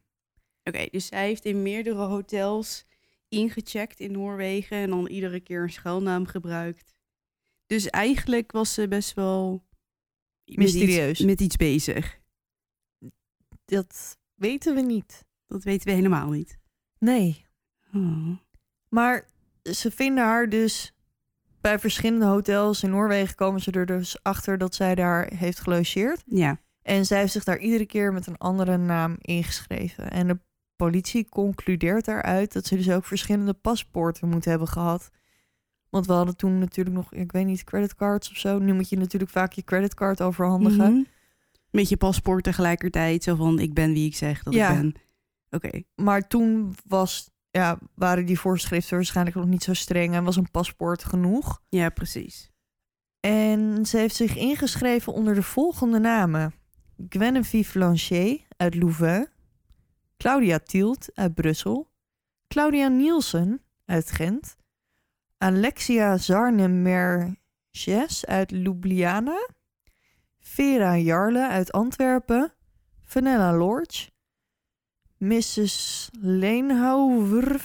Oké, 0.64 0.86
dus 0.90 1.06
zij 1.06 1.26
heeft 1.26 1.44
in 1.44 1.62
meerdere 1.62 2.02
hotels 2.02 2.84
ingecheckt 3.28 4.00
in 4.00 4.12
Noorwegen 4.12 4.76
en 4.76 4.90
dan 4.90 5.06
iedere 5.06 5.40
keer 5.40 5.62
een 5.62 5.70
schuilnaam 5.72 6.26
gebruikt. 6.26 6.94
Dus 7.66 7.86
eigenlijk 7.90 8.52
was 8.52 8.74
ze 8.74 8.88
best 8.88 9.14
wel 9.14 9.62
met 10.44 10.56
Mysterieus. 10.56 11.10
iets, 11.10 11.20
met 11.20 11.40
iets 11.40 11.56
bezig. 11.56 12.18
Dat 13.64 14.18
weten 14.34 14.74
we 14.74 14.80
niet. 14.80 15.24
Dat 15.46 15.64
weten 15.64 15.86
we 15.86 15.92
helemaal 15.94 16.30
niet. 16.30 16.58
Nee. 16.98 17.46
Oh. 17.94 18.36
Maar 18.88 19.28
ze 19.62 19.90
vinden 19.90 20.24
haar 20.24 20.48
dus 20.48 20.94
bij 21.60 21.78
verschillende 21.78 22.26
hotels 22.26 22.82
in 22.82 22.90
Noorwegen 22.90 23.34
komen 23.34 23.60
ze 23.60 23.70
er 23.70 23.86
dus 23.86 24.22
achter 24.22 24.58
dat 24.58 24.74
zij 24.74 24.94
daar 24.94 25.32
heeft 25.34 25.60
gelogeerd. 25.60 26.22
Ja, 26.26 26.60
En 26.82 27.06
zij 27.06 27.18
heeft 27.20 27.32
zich 27.32 27.44
daar 27.44 27.58
iedere 27.58 27.86
keer 27.86 28.12
met 28.12 28.26
een 28.26 28.38
andere 28.38 28.76
naam 28.76 29.16
ingeschreven. 29.20 30.10
En 30.10 30.26
de 30.26 30.38
politie 30.76 31.28
concludeert 31.28 32.04
daaruit 32.04 32.52
dat 32.52 32.66
ze 32.66 32.76
dus 32.76 32.90
ook 32.90 33.04
verschillende 33.04 33.52
paspoorten 33.52 34.28
moet 34.28 34.44
hebben 34.44 34.68
gehad. 34.68 35.10
Want 35.94 36.06
we 36.06 36.12
hadden 36.12 36.36
toen 36.36 36.58
natuurlijk 36.58 36.96
nog, 36.96 37.12
ik 37.12 37.32
weet 37.32 37.46
niet, 37.46 37.64
creditcards 37.64 38.30
of 38.30 38.36
zo. 38.36 38.58
Nu 38.58 38.72
moet 38.72 38.88
je 38.88 38.96
natuurlijk 38.96 39.30
vaak 39.30 39.52
je 39.52 39.62
creditcard 39.64 40.22
overhandigen. 40.22 40.92
Mhm. 40.92 41.02
Met 41.70 41.88
je 41.88 41.96
paspoort 41.96 42.44
tegelijkertijd, 42.44 43.22
zo 43.22 43.34
van 43.34 43.58
ik 43.58 43.74
ben 43.74 43.92
wie 43.92 44.06
ik 44.06 44.16
zeg 44.16 44.42
dat 44.42 44.54
Ja. 44.54 44.70
ik 44.70 44.76
ben. 44.76 44.94
Oké, 45.50 45.82
Maar 45.94 46.28
toen 46.28 46.74
was, 46.86 47.30
ja, 47.50 47.78
waren 47.94 48.26
die 48.26 48.38
voorschriften 48.38 48.96
waarschijnlijk 48.96 49.36
nog 49.36 49.46
niet 49.46 49.62
zo 49.62 49.74
streng 49.74 50.14
en 50.14 50.24
was 50.24 50.36
een 50.36 50.50
paspoort 50.50 51.04
genoeg. 51.04 51.60
ja 51.68 51.88
precies. 51.90 52.50
En 53.20 53.86
ze 53.86 53.96
heeft 53.98 54.14
zich 54.14 54.36
ingeschreven 54.36 55.12
onder 55.12 55.34
de 55.34 55.42
volgende 55.42 55.98
namen. 55.98 56.54
Geneviève 57.08 57.72
Blanchet 57.72 58.40
uit 58.56 58.74
Louvain. 58.74 59.28
Claudia 60.16 60.58
Tielt 60.58 61.08
uit 61.14 61.34
Brussel. 61.34 61.90
Claudia 62.48 62.88
Nielsen 62.88 63.62
uit 63.84 64.10
Gent. 64.10 64.56
Alexia 65.44 66.16
Zarnemerges 66.16 68.26
uit 68.26 68.50
Ljubljana. 68.50 69.48
Vera 70.38 70.96
Jarle 70.96 71.48
uit 71.48 71.72
Antwerpen. 71.72 72.52
Vanella 73.02 73.56
Lorch. 73.56 74.10
Mrs. 75.18 76.08
Leenhouwer. 76.20 77.60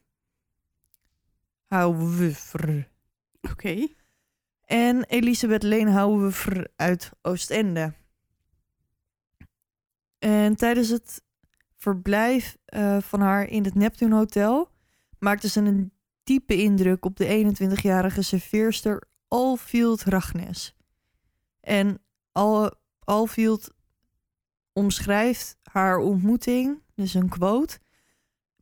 Houwer. 1.66 2.88
Oké. 3.50 3.86
En 4.72 5.04
Elisabeth 5.04 5.62
Leenhouwer 5.62 6.68
uit 6.76 7.10
Oostende. 7.22 7.92
En 10.18 10.56
tijdens 10.56 10.88
het 10.88 11.22
verblijf 11.76 12.56
eh, 12.64 13.00
van 13.00 13.20
haar 13.20 13.48
in 13.48 13.64
het 13.64 13.74
Neptune 13.74 14.14
Hotel 14.14 14.70
maakte 15.18 15.48
ze 15.48 15.60
een 15.60 15.92
diepe 16.24 16.56
indruk 16.56 17.04
op 17.04 17.16
de 17.16 17.54
21-jarige 17.60 18.22
serveerster 18.22 19.02
Alfield 19.28 20.02
Ragnes. 20.02 20.76
En 21.60 22.02
Al 22.32 22.74
Alfield 22.98 23.70
omschrijft 24.72 25.56
haar 25.62 25.98
ontmoeting, 25.98 26.82
dus 26.94 27.14
een 27.14 27.28
quote. 27.28 27.78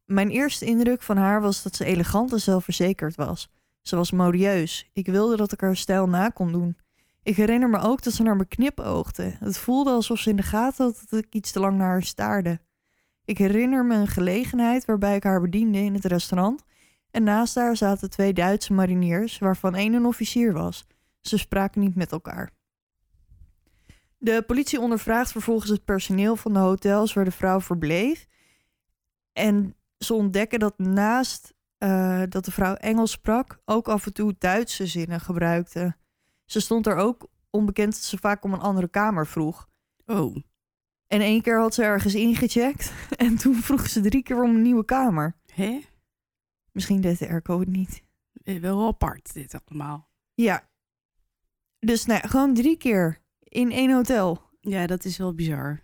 Mijn 0.05 0.31
eerste 0.31 0.65
indruk 0.65 1.03
van 1.03 1.17
haar 1.17 1.41
was 1.41 1.63
dat 1.63 1.77
ze 1.77 1.85
elegant 1.85 2.33
en 2.33 2.41
zelfverzekerd 2.41 3.15
was. 3.15 3.51
Ze 3.83 3.97
was 3.97 4.11
modieus. 4.11 4.91
Ik 4.93 5.07
wilde 5.07 5.37
dat 5.37 5.53
ik 5.53 5.61
haar 5.61 5.77
stijl 5.77 6.09
na 6.09 6.29
kon 6.29 6.53
doen. 6.53 6.77
Ik 7.23 7.37
herinner 7.37 7.69
me 7.69 7.79
ook 7.79 8.03
dat 8.03 8.13
ze 8.13 8.23
naar 8.23 8.37
me 8.37 8.45
knipoogde. 8.45 9.37
Het 9.39 9.59
voelde 9.59 9.91
alsof 9.91 10.19
ze 10.19 10.31
in 10.31 10.37
de 10.37 10.43
gaten 10.43 10.85
had 10.85 11.05
dat 11.09 11.25
ik 11.25 11.35
iets 11.35 11.53
te 11.53 11.61
lang 11.61 11.79
naar 11.79 11.89
haar 11.89 12.03
staarde. 12.03 12.61
Ik 13.25 13.39
herinner 13.39 13.85
me 13.85 13.95
een 13.95 14.09
gelegenheid 14.09 14.85
waarbij 14.85 15.17
ik 15.17 15.23
haar 15.23 15.41
bediende 15.41 15.79
in 15.79 15.95
het 15.95 16.05
restaurant. 16.05 16.63
En 17.11 17.23
naast 17.23 17.55
haar 17.55 17.77
zaten 17.77 18.11
twee 18.11 18.33
Duitse 18.33 18.73
mariniers, 18.73 19.39
waarvan 19.39 19.75
één 19.75 19.93
een 19.93 20.07
officier 20.07 20.53
was. 20.53 20.87
Ze 21.21 21.39
spraken 21.39 21.81
niet 21.81 21.95
met 21.95 22.13
elkaar. 22.13 22.51
De 24.19 24.43
politie 24.43 24.81
ondervraagt 24.81 25.33
vervolgens 25.33 25.71
het 25.71 25.85
personeel 25.85 26.37
van 26.37 26.53
de 26.53 26.59
hotels 26.59 27.13
waar 27.13 27.25
de 27.25 27.31
vrouw 27.31 27.61
verbleef. 27.61 28.27
En 29.33 29.75
ze 29.99 30.15
ontdekken 30.15 30.59
dat 30.59 30.79
naast 30.79 31.55
eh, 31.81 32.23
dat 32.29 32.45
de 32.45 32.51
vrouw 32.51 32.75
Engels 32.75 33.11
sprak, 33.11 33.61
ook 33.65 33.89
af 33.89 34.07
en 34.07 34.13
toe 34.13 34.35
Duitse 34.39 34.87
zinnen 34.87 35.21
gebruikte. 35.21 35.97
Ze 36.45 36.61
stond 36.61 36.87
er 36.87 36.97
ook 36.97 37.29
onbekend 37.51 37.93
dat 37.93 38.03
ze 38.03 38.19
vaak 38.19 38.45
om 38.45 38.53
een 38.53 38.61
andere 38.61 38.89
kamer 38.89 39.27
vroeg. 39.27 39.69
Oh, 40.07 40.37
En 41.07 41.21
één 41.21 41.43
keer 41.43 41.61
had 41.61 41.75
ze 41.75 41.83
ergens 41.83 42.15
ingecheckt 42.15 42.93
en 43.17 43.37
toen 43.37 43.55
vroeg 43.55 43.89
ze 43.89 44.01
drie 44.01 44.23
keer 44.23 44.43
om 44.43 44.55
een 44.55 44.63
nieuwe 44.63 44.85
kamer. 44.85 45.37
hè? 45.55 45.81
Misschien 46.73 47.01
deed 47.01 47.19
de 47.19 47.29
airco 47.29 47.59
het 47.61 47.69
niet. 47.69 48.03
Eh, 48.43 48.61
Wel 48.61 48.87
apart 48.87 49.33
dit 49.33 49.61
allemaal. 49.65 50.09
Ja. 50.35 50.69
Dus 51.79 52.05
nou, 52.07 52.21
ja, 52.23 52.29
gewoon 52.29 52.55
drie 52.55 52.77
keer 52.77 53.19
in 53.39 53.73
één 53.73 53.93
hotel. 53.95 54.43
Ja, 54.61 54.87
dat 54.87 55.05
is 55.05 55.17
wel 55.17 55.35
bizar. 55.35 55.83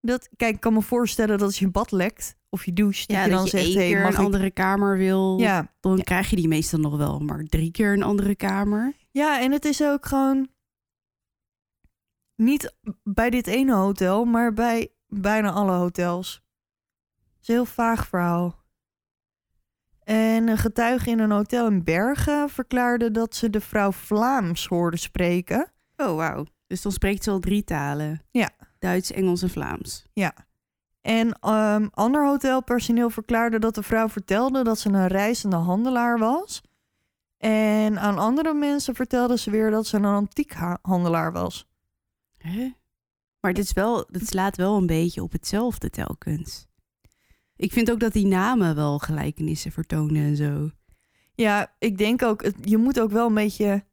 Dat, 0.00 0.28
kijk, 0.36 0.54
ik 0.54 0.60
kan 0.60 0.72
me 0.72 0.82
voorstellen 0.82 1.38
dat 1.38 1.46
als 1.46 1.58
je 1.58 1.70
bad 1.70 1.90
lekt 1.90 2.36
of 2.50 2.64
je 2.64 2.72
doucht, 2.72 3.08
dat 3.08 3.16
Ja, 3.16 3.22
dat 3.22 3.32
dan 3.32 3.44
je 3.44 3.50
zegt, 3.50 3.64
één 3.64 3.76
hey, 3.76 3.86
keer 3.88 4.04
een 4.04 4.12
ik... 4.12 4.18
andere 4.18 4.50
kamer 4.50 4.96
wil, 4.96 5.38
Ja, 5.38 5.74
dan 5.80 5.96
Ja. 5.96 6.02
krijg 6.02 6.30
je 6.30 6.36
die 6.36 6.48
meestal 6.48 6.78
nog 6.78 6.96
wel. 6.96 7.18
Maar 7.18 7.44
drie 7.44 7.70
keer 7.70 7.92
een 7.92 8.02
andere 8.02 8.34
kamer? 8.36 8.94
ja, 9.10 9.40
en 9.40 9.52
het 9.52 9.64
is 9.64 9.82
ook 9.82 10.06
gewoon 10.06 10.48
niet 12.36 12.74
bij 13.02 13.30
dit 13.30 13.46
ene 13.46 13.74
hotel, 13.74 14.24
maar 14.24 14.52
bij 14.52 14.88
bijna 15.06 15.50
alle 15.50 15.72
hotels. 15.72 16.34
Het 17.32 17.42
is 17.42 17.48
een 17.48 17.54
heel 17.54 17.64
vaag 17.64 18.06
verhaal. 18.08 18.58
En 20.04 20.48
een 20.48 20.58
getuige 20.58 21.10
in 21.10 21.18
een 21.18 21.30
hotel 21.30 21.66
in 21.66 21.84
Bergen 21.84 22.48
verklaarde 22.48 23.10
dat 23.10 23.34
ze 23.34 23.50
de 23.50 23.60
vrouw 23.60 23.92
Vlaams 23.92 24.66
hoorde 24.66 24.96
spreken. 24.96 25.72
Oh, 25.96 26.16
wauw. 26.16 26.44
Dus 26.66 26.82
dan 26.82 26.92
spreekt 26.92 27.24
ze 27.24 27.30
al 27.30 27.38
drie 27.40 27.64
talen. 27.64 28.22
Ja. 28.30 28.50
Duits, 28.78 29.12
Engels 29.12 29.42
en 29.42 29.50
Vlaams. 29.50 30.06
En 31.00 31.38
ehm, 31.40 31.88
ander 31.90 32.26
hotelpersoneel 32.26 33.10
verklaarde 33.10 33.58
dat 33.58 33.74
de 33.74 33.82
vrouw 33.82 34.08
vertelde 34.08 34.64
dat 34.64 34.78
ze 34.78 34.88
een 34.88 35.06
reizende 35.06 35.56
handelaar 35.56 36.18
was. 36.18 36.62
En 37.38 37.98
aan 37.98 38.18
andere 38.18 38.54
mensen 38.54 38.94
vertelde 38.94 39.38
ze 39.38 39.50
weer 39.50 39.70
dat 39.70 39.86
ze 39.86 39.96
een 39.96 40.04
antiekhandelaar 40.04 41.32
was. 41.32 41.68
Hè? 42.36 42.72
Maar 43.40 43.52
dit, 43.52 43.64
is 43.64 43.72
wel, 43.72 44.06
dit 44.10 44.26
slaat 44.28 44.56
wel 44.56 44.76
een 44.76 44.86
beetje 44.86 45.22
op 45.22 45.32
hetzelfde 45.32 45.90
telkens. 45.90 46.66
Ik 47.56 47.72
vind 47.72 47.90
ook 47.90 48.00
dat 48.00 48.12
die 48.12 48.26
namen 48.26 48.74
wel 48.74 48.98
gelijkenissen 48.98 49.72
vertonen 49.72 50.22
en 50.22 50.36
zo. 50.36 50.70
Ja, 51.34 51.74
ik 51.78 51.98
denk 51.98 52.22
ook, 52.22 52.50
je 52.60 52.76
moet 52.76 53.00
ook 53.00 53.10
wel 53.10 53.26
een 53.26 53.34
beetje 53.34 53.84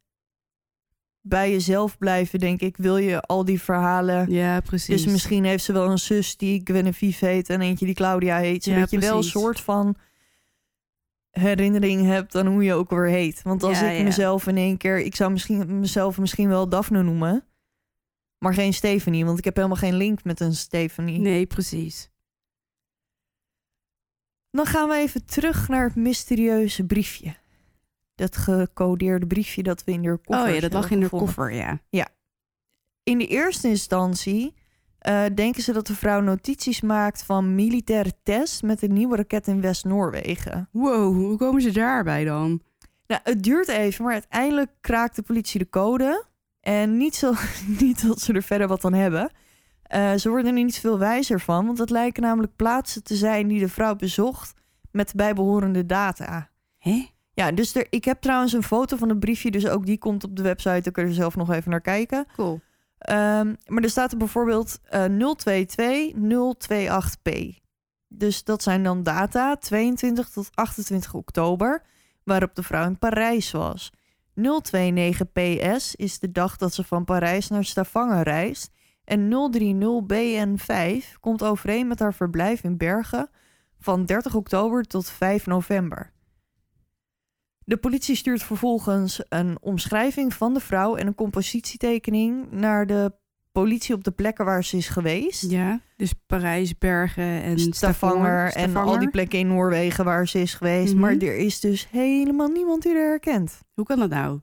bij 1.27 1.51
jezelf 1.51 1.97
blijven, 1.97 2.39
denk 2.39 2.61
ik. 2.61 2.77
Wil 2.77 2.97
je 2.97 3.21
al 3.21 3.45
die 3.45 3.61
verhalen. 3.61 4.31
Ja, 4.31 4.59
precies. 4.59 5.01
Dus 5.03 5.11
misschien 5.11 5.43
heeft 5.43 5.63
ze 5.63 5.73
wel 5.73 5.89
een 5.91 5.97
zus 5.97 6.37
die 6.37 6.61
Genevieve 6.63 7.25
heet 7.25 7.49
en 7.49 7.61
eentje 7.61 7.85
die 7.85 7.95
Claudia 7.95 8.37
heet. 8.37 8.65
Ja, 8.65 8.73
Zodat 8.73 8.91
je 8.91 8.99
wel 8.99 9.17
een 9.17 9.23
soort 9.23 9.59
van 9.59 9.95
herinnering 11.31 12.05
hebt 12.05 12.35
aan 12.35 12.47
hoe 12.47 12.63
je 12.63 12.73
ook 12.73 12.89
weer 12.89 13.07
heet. 13.07 13.41
Want 13.41 13.63
als 13.63 13.79
Ja, 13.79 13.89
ik 13.89 13.97
ja. 13.97 14.03
mezelf 14.03 14.47
in 14.47 14.57
één 14.57 14.77
keer... 14.77 14.99
Ik 14.99 15.15
zou 15.15 15.31
misschien, 15.31 15.79
mezelf 15.79 16.17
misschien 16.17 16.49
wel 16.49 16.69
Daphne 16.69 17.03
noemen. 17.03 17.45
Maar 18.37 18.53
geen 18.53 18.73
Stephanie, 18.73 19.25
want 19.25 19.37
ik 19.37 19.43
heb 19.43 19.55
helemaal 19.55 19.77
geen 19.77 19.95
link 19.95 20.23
met 20.23 20.39
een 20.39 20.55
Stephanie. 20.55 21.19
Nee, 21.19 21.45
precies. 21.45 22.09
Dan 24.51 24.65
gaan 24.65 24.89
we 24.89 24.95
even 24.95 25.25
terug 25.25 25.67
naar 25.67 25.85
het 25.85 25.95
mysterieuze 25.95 26.85
briefje. 26.85 27.35
Dat 28.17 28.37
gecodeerde 28.37 29.27
briefje 29.27 29.63
dat 29.63 29.83
we 29.83 29.91
in 29.91 30.01
de 30.01 30.17
koffer 30.25 30.47
oh 30.47 30.53
ja, 30.53 30.61
dat 30.61 30.73
lag 30.73 30.91
in 30.91 30.99
de 30.99 31.09
koffer, 31.09 31.53
ja. 31.53 31.79
In 33.03 33.17
de 33.17 33.27
eerste 33.27 33.67
instantie 33.67 34.53
eh, 34.99 35.23
denken 35.35 35.63
ze 35.63 35.73
dat 35.73 35.87
de 35.87 35.95
vrouw 35.95 36.21
notities 36.21 36.81
maakt 36.81 37.23
van 37.23 37.55
militaire 37.55 38.11
tests 38.23 38.61
met 38.61 38.81
een 38.81 38.93
nieuwe 38.93 39.15
raket 39.15 39.47
in 39.47 39.61
West-Noorwegen. 39.61 40.69
Wow, 40.71 41.15
hoe 41.15 41.37
komen 41.37 41.61
ze 41.61 41.71
daarbij 41.71 42.23
dan? 42.23 42.61
Nou, 43.07 43.21
het 43.23 43.43
duurt 43.43 43.67
even, 43.67 44.03
maar 44.03 44.13
uiteindelijk 44.13 44.71
kraakt 44.81 45.15
de 45.15 45.21
politie 45.21 45.59
de 45.59 45.69
code. 45.69 46.25
En 46.61 46.97
niet, 46.97 47.15
zo, 47.15 47.33
niet 47.79 48.07
dat 48.07 48.21
ze 48.21 48.33
er 48.33 48.43
verder 48.43 48.67
wat 48.67 48.85
aan 48.85 48.93
hebben. 48.93 49.31
Eh, 49.83 50.13
ze 50.13 50.29
worden 50.29 50.57
er 50.57 50.63
niet 50.63 50.79
veel 50.79 50.99
wijzer 50.99 51.39
van, 51.39 51.65
want 51.65 51.77
het 51.77 51.89
lijken 51.89 52.23
namelijk 52.23 52.55
plaatsen 52.55 53.03
te 53.03 53.15
zijn 53.15 53.47
die 53.47 53.59
de 53.59 53.69
vrouw 53.69 53.95
bezocht 53.95 54.53
met 54.91 55.07
de 55.07 55.17
bijbehorende 55.17 55.85
data. 55.85 56.49
Hè? 56.77 57.05
Ja, 57.37 57.51
dus 57.51 57.75
er, 57.75 57.87
ik 57.89 58.05
heb 58.05 58.21
trouwens 58.21 58.53
een 58.53 58.63
foto 58.63 58.97
van 58.97 59.09
het 59.09 59.19
briefje, 59.19 59.51
dus 59.51 59.67
ook 59.67 59.85
die 59.85 59.97
komt 59.97 60.23
op 60.23 60.35
de 60.35 60.41
website. 60.41 60.81
Dan 60.81 60.91
kun 60.91 61.03
je 61.03 61.09
er 61.09 61.15
zelf 61.15 61.35
nog 61.35 61.51
even 61.51 61.71
naar 61.71 61.81
kijken. 61.81 62.25
Cool. 62.35 62.59
Ehm, 62.97 63.53
maar 63.65 63.83
er 63.83 63.89
staat 63.89 64.11
er 64.11 64.17
bijvoorbeeld 64.17 64.79
eh 64.83 65.05
022-028p. 65.05 67.59
Dus 68.07 68.43
dat 68.43 68.63
zijn 68.63 68.83
dan 68.83 69.03
data 69.03 69.55
22 69.55 70.29
tot 70.29 70.49
28 70.53 71.13
oktober, 71.13 71.83
waarop 72.23 72.55
de 72.55 72.63
vrouw 72.63 72.85
in 72.85 72.97
Parijs 72.97 73.51
was. 73.51 73.91
029PS 74.33 75.95
is 75.95 76.19
de 76.19 76.31
dag 76.31 76.57
dat 76.57 76.73
ze 76.73 76.83
van 76.83 77.05
Parijs 77.05 77.47
naar 77.47 77.65
Stavanger 77.65 78.23
reist. 78.23 78.71
En 79.03 79.29
030BN5 79.29 81.19
komt 81.19 81.43
overeen 81.43 81.87
met 81.87 81.99
haar 81.99 82.13
verblijf 82.13 82.63
in 82.63 82.77
Bergen 82.77 83.29
van 83.79 84.05
30 84.05 84.35
oktober 84.35 84.83
tot 84.83 85.09
5 85.09 85.45
november. 85.45 86.15
De 87.67 87.77
politie 87.77 88.15
stuurt 88.15 88.43
vervolgens 88.43 89.21
een 89.29 89.57
omschrijving 89.61 90.33
van 90.33 90.53
de 90.53 90.59
vrouw 90.59 90.95
en 90.95 91.07
een 91.07 91.15
compositietekening 91.15 92.51
naar 92.51 92.87
de 92.87 93.11
politie 93.51 93.95
op 93.95 94.03
de 94.03 94.11
plekken 94.11 94.45
waar 94.45 94.63
ze 94.63 94.77
is 94.77 94.87
geweest. 94.87 95.51
Ja, 95.51 95.79
dus 95.95 96.13
Parijs, 96.27 96.77
Bergen 96.77 97.41
en 97.41 97.59
Stavanger 97.73 98.53
en 98.53 98.75
al 98.75 98.99
die 98.99 99.09
plekken 99.09 99.39
in 99.39 99.47
Noorwegen 99.47 100.05
waar 100.05 100.27
ze 100.27 100.41
is 100.41 100.53
geweest. 100.53 100.91
Mhm. 100.91 101.01
Maar 101.01 101.15
er 101.15 101.37
is 101.37 101.59
dus 101.59 101.87
helemaal 101.91 102.47
niemand 102.47 102.83
die 102.83 102.91
er 102.91 103.07
herkent. 103.07 103.59
Hoe 103.73 103.85
kan 103.85 103.99
dat 103.99 104.09
nou? 104.09 104.39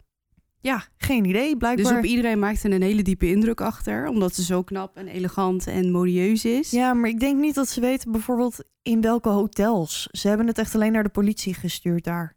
Ja, 0.61 0.85
geen 0.97 1.25
idee. 1.25 1.49
Dus 1.49 1.59
Blijkbaar. 1.59 1.99
op 1.99 2.05
iedereen 2.05 2.39
maakt 2.39 2.65
er 2.65 2.73
een 2.73 2.83
hele 2.83 3.03
diepe 3.03 3.31
indruk 3.31 3.61
achter, 3.61 4.09
omdat 4.09 4.35
ze 4.35 4.43
zo 4.43 4.63
knap 4.63 4.97
en 4.97 5.09
elegant 5.09 5.67
en 5.67 5.91
modieus 5.91 6.45
is. 6.45 6.71
Ja, 6.71 6.95
maar 6.95 7.11
ik 7.11 7.21
denk 7.21 7.41
niet 7.41 7.55
dat 7.55 7.69
ze 7.69 7.81
weten 7.81 8.13
bijvoorbeeld 8.13 8.65
in 8.83 9.01
welke 9.01 9.29
hotels. 9.29 10.09
Ze 10.11 10.29
hebben 10.29 10.47
het 10.47 10.59
echt 10.59 10.75
alleen 10.75 10.93
naar 10.93 11.03
de 11.03 11.09
politie 11.09 11.55
gestuurd 11.55 12.05
daar. 12.05 12.37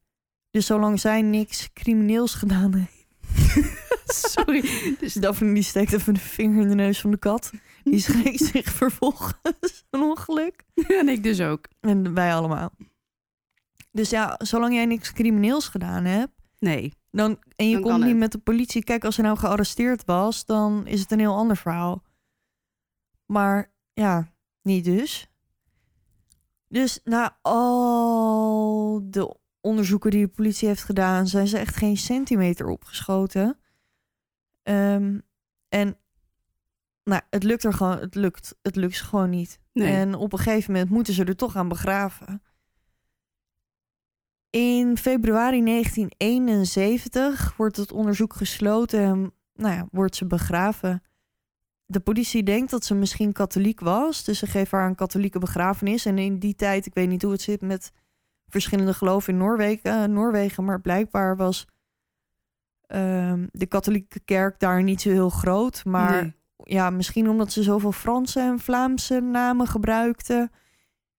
Dus 0.51 0.65
zolang 0.65 0.99
zij 0.99 1.21
niks 1.21 1.73
crimineels 1.73 2.33
gedaan 2.33 2.73
heeft. 2.73 3.05
Sorry. 4.33 4.61
Dus 4.99 5.13
Daphne 5.13 5.53
die 5.53 5.63
steekt 5.63 5.93
even 5.93 6.13
de 6.13 6.19
vinger 6.19 6.61
in 6.61 6.67
de 6.69 6.75
neus 6.75 7.01
van 7.01 7.11
de 7.11 7.17
kat. 7.17 7.51
Die 7.83 7.99
schreekt 7.99 8.43
zich 8.53 8.65
vervolgens 8.65 9.85
een 9.89 10.01
ongeluk. 10.01 10.63
en 10.87 11.09
ik 11.09 11.23
dus 11.23 11.41
ook. 11.41 11.65
En 11.79 12.13
wij 12.13 12.33
allemaal. 12.35 12.71
Dus 13.91 14.09
ja, 14.09 14.35
zolang 14.37 14.73
jij 14.73 14.85
niks 14.85 15.13
crimineels 15.13 15.67
gedaan 15.67 16.05
hebt. 16.05 16.33
Nee. 16.59 16.93
Dan, 17.11 17.39
en 17.55 17.67
je 17.69 17.73
Dan 17.73 17.81
komt 17.81 17.97
niet 17.97 18.07
het. 18.07 18.17
met 18.17 18.31
de 18.31 18.37
politie. 18.37 18.83
Kijk, 18.83 19.05
als 19.05 19.15
hij 19.17 19.25
nou 19.25 19.37
gearresteerd 19.37 20.05
was, 20.05 20.45
dan 20.45 20.87
is 20.87 20.99
het 20.99 21.11
een 21.11 21.19
heel 21.19 21.35
ander 21.35 21.57
verhaal. 21.57 22.03
Maar 23.25 23.71
ja, 23.93 24.31
niet 24.61 24.83
dus. 24.85 25.29
Dus 26.67 26.99
na 27.03 27.37
al 27.41 29.01
de 29.03 29.35
onderzoeken 29.67 30.11
die 30.11 30.25
de 30.25 30.31
politie 30.31 30.67
heeft 30.67 30.83
gedaan, 30.83 31.27
zijn 31.27 31.47
ze 31.47 31.57
echt 31.57 31.75
geen 31.75 31.97
centimeter 31.97 32.67
opgeschoten. 32.67 33.59
Ehm, 34.63 35.19
en 35.69 35.97
nou, 37.03 37.21
het 37.29 37.43
lukt 37.43 37.63
er 37.63 37.73
gewoon, 37.73 37.99
het 37.99 38.15
lukt, 38.15 38.55
het 38.61 38.75
lukt 38.75 38.95
ze 38.95 39.03
gewoon 39.03 39.29
niet. 39.29 39.59
Nee. 39.73 39.93
En 39.93 40.15
op 40.15 40.33
een 40.33 40.39
gegeven 40.39 40.71
moment 40.71 40.91
moeten 40.91 41.13
ze 41.13 41.23
er 41.23 41.35
toch 41.35 41.55
aan 41.55 41.67
begraven. 41.67 42.41
In 44.49 44.97
februari 44.97 45.63
1971 45.63 47.53
wordt 47.57 47.77
het 47.77 47.91
onderzoek 47.91 48.33
gesloten 48.33 48.99
en 48.99 49.33
nou 49.53 49.75
ja, 49.75 49.87
wordt 49.91 50.15
ze 50.15 50.25
begraven. 50.25 51.03
De 51.85 51.99
politie 51.99 52.43
denkt 52.43 52.71
dat 52.71 52.85
ze 52.85 52.95
misschien 52.95 53.31
katholiek 53.31 53.79
was, 53.79 54.23
dus 54.23 54.39
ze 54.39 54.47
geven 54.47 54.77
haar 54.77 54.87
een 54.87 54.95
katholieke 54.95 55.39
begrafenis. 55.39 56.05
En 56.05 56.17
in 56.17 56.39
die 56.39 56.55
tijd, 56.55 56.85
ik 56.85 56.93
weet 56.93 57.09
niet 57.09 57.21
hoe 57.21 57.31
het 57.31 57.41
zit 57.41 57.61
met 57.61 57.91
verschillende 58.47 58.93
geloven 58.93 59.33
in 59.33 59.39
Noorwegen, 59.39 59.91
eh, 60.01 60.03
Noorwegen 60.03 60.63
maar 60.63 60.81
blijkbaar 60.81 61.35
was 61.37 61.67
ehm, 62.87 63.47
de 63.51 63.65
katholieke 63.65 64.19
kerk 64.19 64.59
daar 64.59 64.83
niet 64.83 65.01
zo 65.01 65.09
heel 65.09 65.29
groot. 65.29 65.85
Maar 65.85 66.21
Nee. 66.21 66.33
ja, 66.63 66.89
misschien 66.89 67.29
omdat 67.29 67.51
ze 67.51 67.63
zoveel 67.63 67.91
Franse 67.91 68.39
en 68.39 68.59
Vlaamse 68.59 69.19
namen 69.19 69.67
gebruikten, 69.67 70.51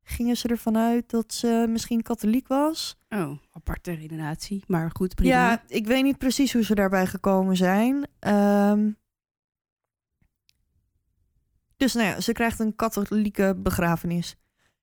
gingen 0.03 0.37
ze 0.37 0.49
ervan 0.49 0.77
uit 0.77 1.11
dat 1.11 1.33
ze 1.33 1.67
misschien 1.69 2.03
katholiek 2.03 2.49
was. 2.49 2.99
Oh, 3.09 3.39
aparte 3.53 3.93
redenatie. 3.93 4.65
Maar 4.67 4.91
goed, 4.95 5.15
prima. 5.15 5.31
Ja, 5.35 5.63
ik 5.67 5.87
weet 5.87 6.03
niet 6.03 6.19
precies 6.19 6.53
hoe 6.53 6.65
ze 6.65 6.75
daarbij 6.75 7.07
gekomen 7.07 7.57
zijn. 7.57 8.07
Ehm, 8.19 8.91
dus 11.77 11.95
nou 11.95 12.07
ja, 12.07 12.21
ze 12.21 12.33
krijgt 12.33 12.59
een 12.61 12.77
katholieke 12.77 13.55
begrafenis. 13.59 14.37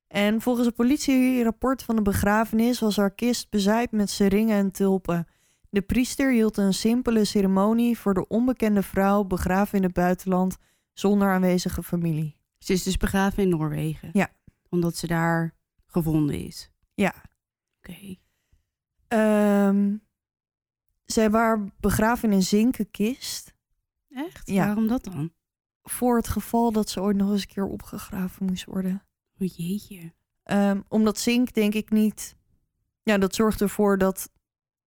En 0.07 0.41
volgens 0.41 0.65
het 0.65 0.75
politierapport 0.75 1.83
van 1.83 1.95
de 1.95 2.01
begrafenis 2.01 2.79
was 2.79 2.97
haar 2.97 3.15
kist 3.15 3.49
bezaaid 3.49 3.91
met 3.91 4.09
seringen 4.09 4.57
en 4.57 4.71
tulpen. 4.71 5.27
De 5.69 5.81
priester 5.81 6.31
hield 6.31 6.57
een 6.57 6.73
simpele 6.73 7.25
ceremonie 7.25 7.97
voor 7.97 8.13
de 8.13 8.27
onbekende 8.27 8.81
vrouw 8.81 9.23
begraven 9.23 9.77
in 9.77 9.83
het 9.83 9.93
buitenland 9.93 10.57
zonder 10.93 11.29
aanwezige 11.29 11.83
familie. 11.83 12.37
Ze 12.57 12.73
is 12.73 12.83
dus 12.83 12.97
begraven 12.97 13.43
in 13.43 13.49
Noorwegen. 13.49 14.09
Ja. 14.13 14.29
Omdat 14.69 14.95
ze 14.95 15.07
daar 15.07 15.53
gevonden 15.85 16.39
is. 16.39 16.71
Ja. 16.93 17.13
Oké. 17.77 18.15
Ehm 19.07 19.93
ze 21.05 21.19
hebben 21.19 21.39
haar 21.39 21.65
begraven 21.79 22.29
in 22.29 22.35
een 22.35 22.43
zinken 22.43 22.91
kist. 22.91 23.53
Echt? 24.09 24.49
Ja. 24.49 24.65
Waarom 24.65 24.87
dat 24.87 25.03
dan? 25.03 25.31
Voor 25.83 26.15
het 26.15 26.27
geval 26.27 26.71
dat 26.71 26.89
ze 26.89 27.01
ooit 27.01 27.17
nog 27.17 27.31
eens 27.31 27.41
een 27.41 27.47
keer 27.47 27.67
opgegraven 27.67 28.45
moest 28.45 28.65
worden. 28.65 29.03
O 29.41 29.45
jeetje. 29.45 30.13
Ehm, 30.43 30.81
omdat 30.87 31.17
zink 31.19 31.53
denk 31.53 31.73
ik 31.73 31.89
niet... 31.89 32.35
Ja, 33.03 33.17
dat 33.17 33.35
zorgt 33.35 33.61
ervoor 33.61 33.97
dat, 33.97 34.29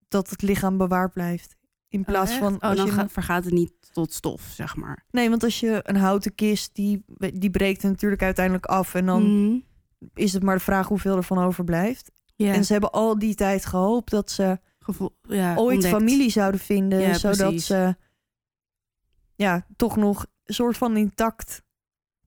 dat 0.09 0.31
het 0.31 0.43
lichaam 0.43 0.77
bewaard 0.77 1.13
blijft. 1.13 1.57
In 1.89 2.05
plaats 2.05 2.33
oh, 2.33 2.39
van... 2.39 2.53
echt? 2.53 2.63
Als 2.63 2.71
Oh, 2.73 2.77
dan 2.77 2.87
je, 2.87 2.93
gaat- 2.93 3.13
vergaat 3.13 3.45
het 3.45 3.53
niet 3.53 3.73
tot 3.93 4.13
stof, 4.13 4.43
zeg 4.43 4.77
maar. 4.77 5.05
Nee, 5.11 5.29
want 5.31 5.43
als 5.43 5.61
je 5.61 5.81
een 5.83 5.97
houten 5.97 6.35
kist... 6.35 6.75
Die, 6.75 7.05
die 7.35 7.51
breekt 7.51 7.83
natuurlijk 7.83 8.23
uiteindelijk 8.23 8.67
af. 8.67 8.95
En 8.95 9.07
dan 9.07 9.45
Mhm. 9.47 9.59
is 10.15 10.33
het 10.33 10.43
maar 10.43 10.57
de 10.57 10.63
vraag 10.63 10.89
hoeveel 10.89 11.17
ervan 11.17 11.39
overblijft. 11.39 12.11
Ja. 12.37 12.53
En 12.53 12.65
ze 12.65 12.73
hebben 12.73 12.91
al 12.93 13.19
die 13.19 13.35
tijd 13.35 13.67
gehoopt 13.67 14.11
dat 14.11 14.31
ze 14.31 14.59
Gevo- 14.79 15.15
ja, 15.23 15.57
ooit 15.57 15.75
ontdekt. 15.75 15.95
familie 15.95 16.31
zouden 16.31 16.61
vinden. 16.61 17.01
Ja, 17.01 17.15
zodat 17.19 17.37
precies. 17.39 17.67
ze 17.67 17.97
ja, 19.35 19.67
toch 19.77 19.97
nog 19.97 20.27
een 20.45 20.55
soort 20.55 20.77
van 20.77 20.97
intact 20.97 21.63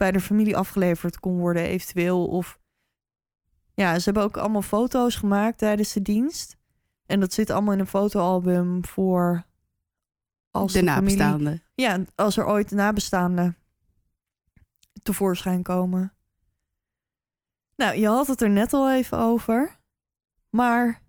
bij 0.02 0.12
de 0.12 0.20
familie 0.20 0.58
afgeleverd 0.58 1.20
kon 1.20 1.38
worden, 1.38 1.64
eventueel. 1.64 2.28
Of 2.28 2.60
ja, 3.74 3.98
ze 3.98 4.04
hebben 4.04 4.24
ook 4.24 4.38
allemaal 4.38 4.62
foto's 4.62 5.16
gemaakt 5.16 5.58
tijdens 5.58 5.94
de 5.94 6.02
dienst. 6.02 6.58
En 7.06 7.20
dat 7.20 7.34
zit 7.34 7.50
allemaal 7.50 7.74
in 7.74 7.80
een 7.80 7.88
fotoalbum 7.88 8.86
voor 8.86 9.46
als 10.52 10.74
de 10.74 10.80
de, 10.80 10.86
familie. 10.86 11.18
nabestaanden. 11.18 11.64
Ja, 11.76 12.04
als 12.16 12.38
er 12.38 12.46
ooit 12.46 12.72
nabestaanden 12.72 13.58
tevoorschijn 15.04 15.64
komen. 15.64 16.14
Nou, 17.76 17.96
je 17.98 18.08
had 18.08 18.28
het 18.28 18.42
er 18.42 18.50
net 18.50 18.74
al 18.74 18.92
even 18.92 19.18
over. 19.18 19.80
Maar 20.50 21.02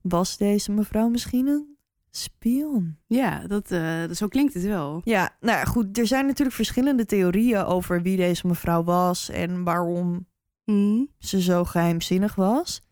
was 0.00 0.36
deze 0.36 0.72
mevrouw 0.72 1.08
misschien 1.08 1.46
een 1.46 1.77
spion? 2.10 2.96
Ja, 3.06 3.46
dat, 3.46 3.70
eh, 3.70 4.00
dat- 4.06 4.16
zo 4.16 4.28
klinkt 4.28 4.54
het 4.54 4.62
wel. 4.62 5.00
Ja, 5.04 5.36
nou 5.40 5.58
ja, 5.58 5.64
goed. 5.64 5.98
Er 5.98 6.06
zijn 6.06 6.26
natuurlijk 6.26 6.56
verschillende 6.56 7.06
theorieën 7.06 7.64
over 7.64 8.02
wie 8.02 8.16
deze 8.16 8.46
mevrouw 8.46 8.84
was 8.84 9.28
en 9.30 9.64
waarom 9.64 10.26
Mhm. 10.64 11.04
ze 11.18 11.42
zo 11.42 11.64
geheimzinnig 11.64 12.34
was. 12.34 12.82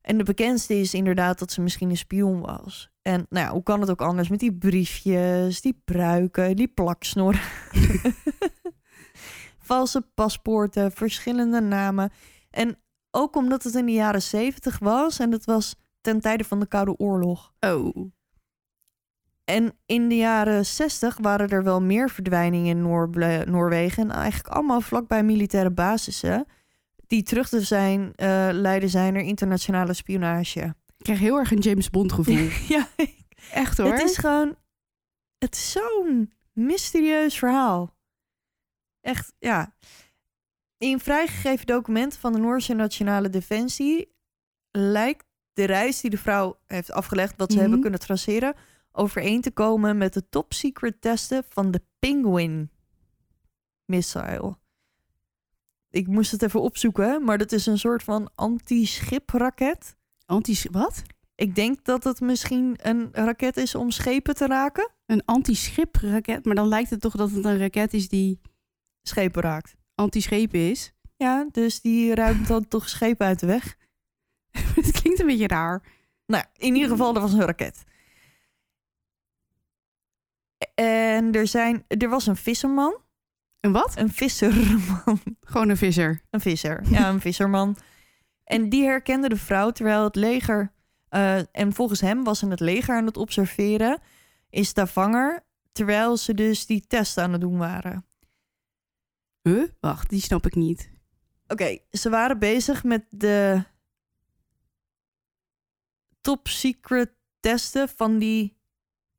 En 0.00 0.18
de 0.18 0.24
bekendste 0.24 0.74
is 0.80 0.94
inderdaad 0.94 1.38
dat 1.38 1.52
ze 1.52 1.60
misschien 1.60 1.90
een 1.90 1.96
spion 1.96 2.40
was. 2.40 2.90
En 3.02 3.26
nou 3.28 3.46
ja, 3.46 3.52
hoe 3.52 3.62
kan 3.62 3.80
het 3.80 3.90
ook 3.90 4.02
anders 4.02 4.28
met 4.28 4.38
die 4.40 4.54
briefjes, 4.54 5.60
die 5.60 5.80
pruiken, 5.84 6.56
die 6.56 6.68
plaksnor. 6.68 7.40
Valse 9.58 10.00
paspoorten, 10.14 10.92
verschillende 10.92 11.60
namen. 11.60 12.10
En 12.50 12.78
ook 13.10 13.36
omdat 13.36 13.62
het 13.62 13.74
in 13.74 13.86
de 13.86 13.92
jaren 13.92 14.22
zeventig 14.22 14.78
was 14.78 15.18
en 15.18 15.32
het 15.32 15.44
was 15.44 15.74
ten 16.00 16.20
tijde 16.20 16.44
van 16.44 16.60
de 16.60 16.66
Koude 16.66 16.96
Oorlog. 16.96 17.52
Oh. 17.60 18.10
En 19.44 19.78
in 19.86 20.08
de 20.08 20.16
jaren 20.16 20.66
60 20.66 21.16
waren 21.20 21.48
er 21.48 21.62
wel 21.62 21.80
meer 21.82 22.10
verdwijningen 22.10 22.76
in 22.76 22.82
Noor- 22.82 23.46
Noorwegen. 23.48 24.02
En 24.02 24.16
eigenlijk 24.16 24.54
allemaal 24.54 24.80
vlakbij 24.80 25.22
militaire 25.22 25.70
basissen. 25.70 26.46
Die 27.06 27.22
terug 27.22 27.48
te 27.48 27.60
zijn, 27.60 28.12
eh 28.14 28.48
leiden 28.52 28.88
zijn 28.88 29.12
naar 29.12 29.22
internationale 29.22 29.92
spionage. 29.92 30.60
Ik 30.96 31.04
krijg 31.06 31.18
heel 31.18 31.36
erg 31.38 31.50
een 31.50 31.58
James 31.58 31.90
Bond 31.90 32.12
gevoel. 32.12 32.48
ja, 32.76 32.88
Echt 33.52 33.78
hoor. 33.78 33.92
het 33.92 34.02
is 34.02 34.16
gewoon... 34.16 34.56
Het 35.38 35.54
is 35.54 35.70
zo'n 35.72 36.32
mysterieus 36.52 37.38
verhaal. 37.38 37.96
Echt, 39.00 39.32
ja. 39.38 39.74
In 40.78 41.00
vrijgegeven 41.00 41.66
documenten 41.66 42.20
van 42.20 42.32
de 42.32 42.38
Noorse 42.38 42.74
Nationale 42.74 43.30
Defensie... 43.30 44.14
lijkt 44.70 45.26
de 45.60 45.66
reis 45.66 46.00
die 46.00 46.10
de 46.10 46.18
vrouw 46.18 46.58
heeft 46.66 46.92
afgelegd... 46.92 47.34
wat 47.36 47.48
ze 47.50 47.54
Mhm. 47.54 47.62
hebben 47.64 47.80
kunnen 47.80 48.00
traceren... 48.00 48.54
overeen 48.92 49.40
te 49.40 49.50
komen 49.50 49.98
met 49.98 50.12
de 50.12 50.28
top 50.28 50.52
secret 50.52 51.00
testen 51.00 51.44
van 51.48 51.70
de 51.70 51.82
Penguin 51.98 52.70
missile. 53.84 54.58
Ik 55.90 56.06
moest 56.06 56.30
het 56.30 56.42
even 56.42 56.60
opzoeken, 56.60 57.24
maar 57.24 57.38
dat 57.38 57.52
is 57.52 57.66
een 57.66 57.78
soort 57.78 58.02
van 58.02 58.30
anti-schipraket. 58.34 59.96
Anti 60.26 60.56
wat? 60.70 61.02
Ik 61.34 61.54
denk 61.54 61.84
dat 61.84 62.04
het 62.04 62.20
misschien 62.20 62.76
een 62.82 63.08
raket 63.12 63.56
is 63.56 63.74
om 63.74 63.90
schepen 63.90 64.34
te 64.34 64.46
raken. 64.46 64.90
Een 65.06 65.24
anti-schipraket. 65.24 66.44
Maar 66.44 66.54
dan 66.54 66.68
lijkt 66.68 66.90
het 66.90 67.00
toch 67.00 67.16
dat 67.16 67.30
het 67.30 67.44
een 67.44 67.58
raket 67.58 67.94
is 67.94 68.08
die 68.08 68.40
Schepen 69.02 69.42
raakt. 69.42 69.74
anti-schepen 69.94 70.70
is. 70.70 70.92
Ja, 71.16 71.46
dus 71.52 71.80
die 71.80 72.14
ruimt 72.14 72.46
dan 72.46 72.68
toch 72.68 72.88
schepen 72.88 73.26
uit 73.26 73.40
de 73.40 73.46
weg. 73.46 73.76
het 74.74 74.90
klinkt 74.90 75.20
een 75.20 75.26
beetje 75.26 75.46
raar. 75.46 75.82
Nou, 76.26 76.44
in 76.56 76.74
ieder 76.74 76.90
geval, 76.90 77.14
er 77.14 77.20
was 77.20 77.32
een 77.32 77.44
raket. 77.44 77.84
En 80.74 81.32
er, 81.32 81.46
zijn, 81.46 81.84
er 81.88 82.08
was 82.08 82.26
een 82.26 82.36
visserman. 82.36 82.96
Een 83.60 83.72
wat? 83.72 83.98
Een 83.98 84.10
visserman. 84.10 85.20
Gewoon 85.40 85.68
een 85.68 85.76
visser. 85.76 86.22
Een 86.30 86.40
visser. 86.40 86.90
Ja, 86.90 87.08
een 87.08 87.20
visserman. 87.20 87.76
En 88.44 88.68
die 88.68 88.84
herkende 88.84 89.28
de 89.28 89.36
vrouw 89.36 89.70
terwijl 89.70 90.04
het 90.04 90.16
leger... 90.16 90.72
eh, 91.08 91.38
en 91.56 91.72
volgens 91.72 92.00
hem 92.00 92.24
was 92.24 92.42
in 92.42 92.50
het 92.50 92.60
leger 92.60 92.96
aan 92.96 93.06
het 93.06 93.16
observeren... 93.16 94.00
is 94.50 94.68
Stavanger, 94.68 95.44
terwijl 95.72 96.16
ze 96.16 96.34
dus 96.34 96.66
die 96.66 96.86
test 96.86 97.18
aan 97.18 97.32
het 97.32 97.40
doen 97.40 97.58
waren. 97.58 98.04
Huh? 99.42 99.68
Wacht, 99.80 100.10
die 100.10 100.20
snap 100.20 100.46
ik 100.46 100.54
niet. 100.54 100.90
Oké, 101.46 101.78
ze 101.90 102.10
waren 102.10 102.38
bezig 102.38 102.84
met 102.84 103.04
de 103.08 103.64
top 106.20 106.48
secret 106.48 107.10
testen 107.40 107.88
van 107.88 108.18
die 108.18 108.56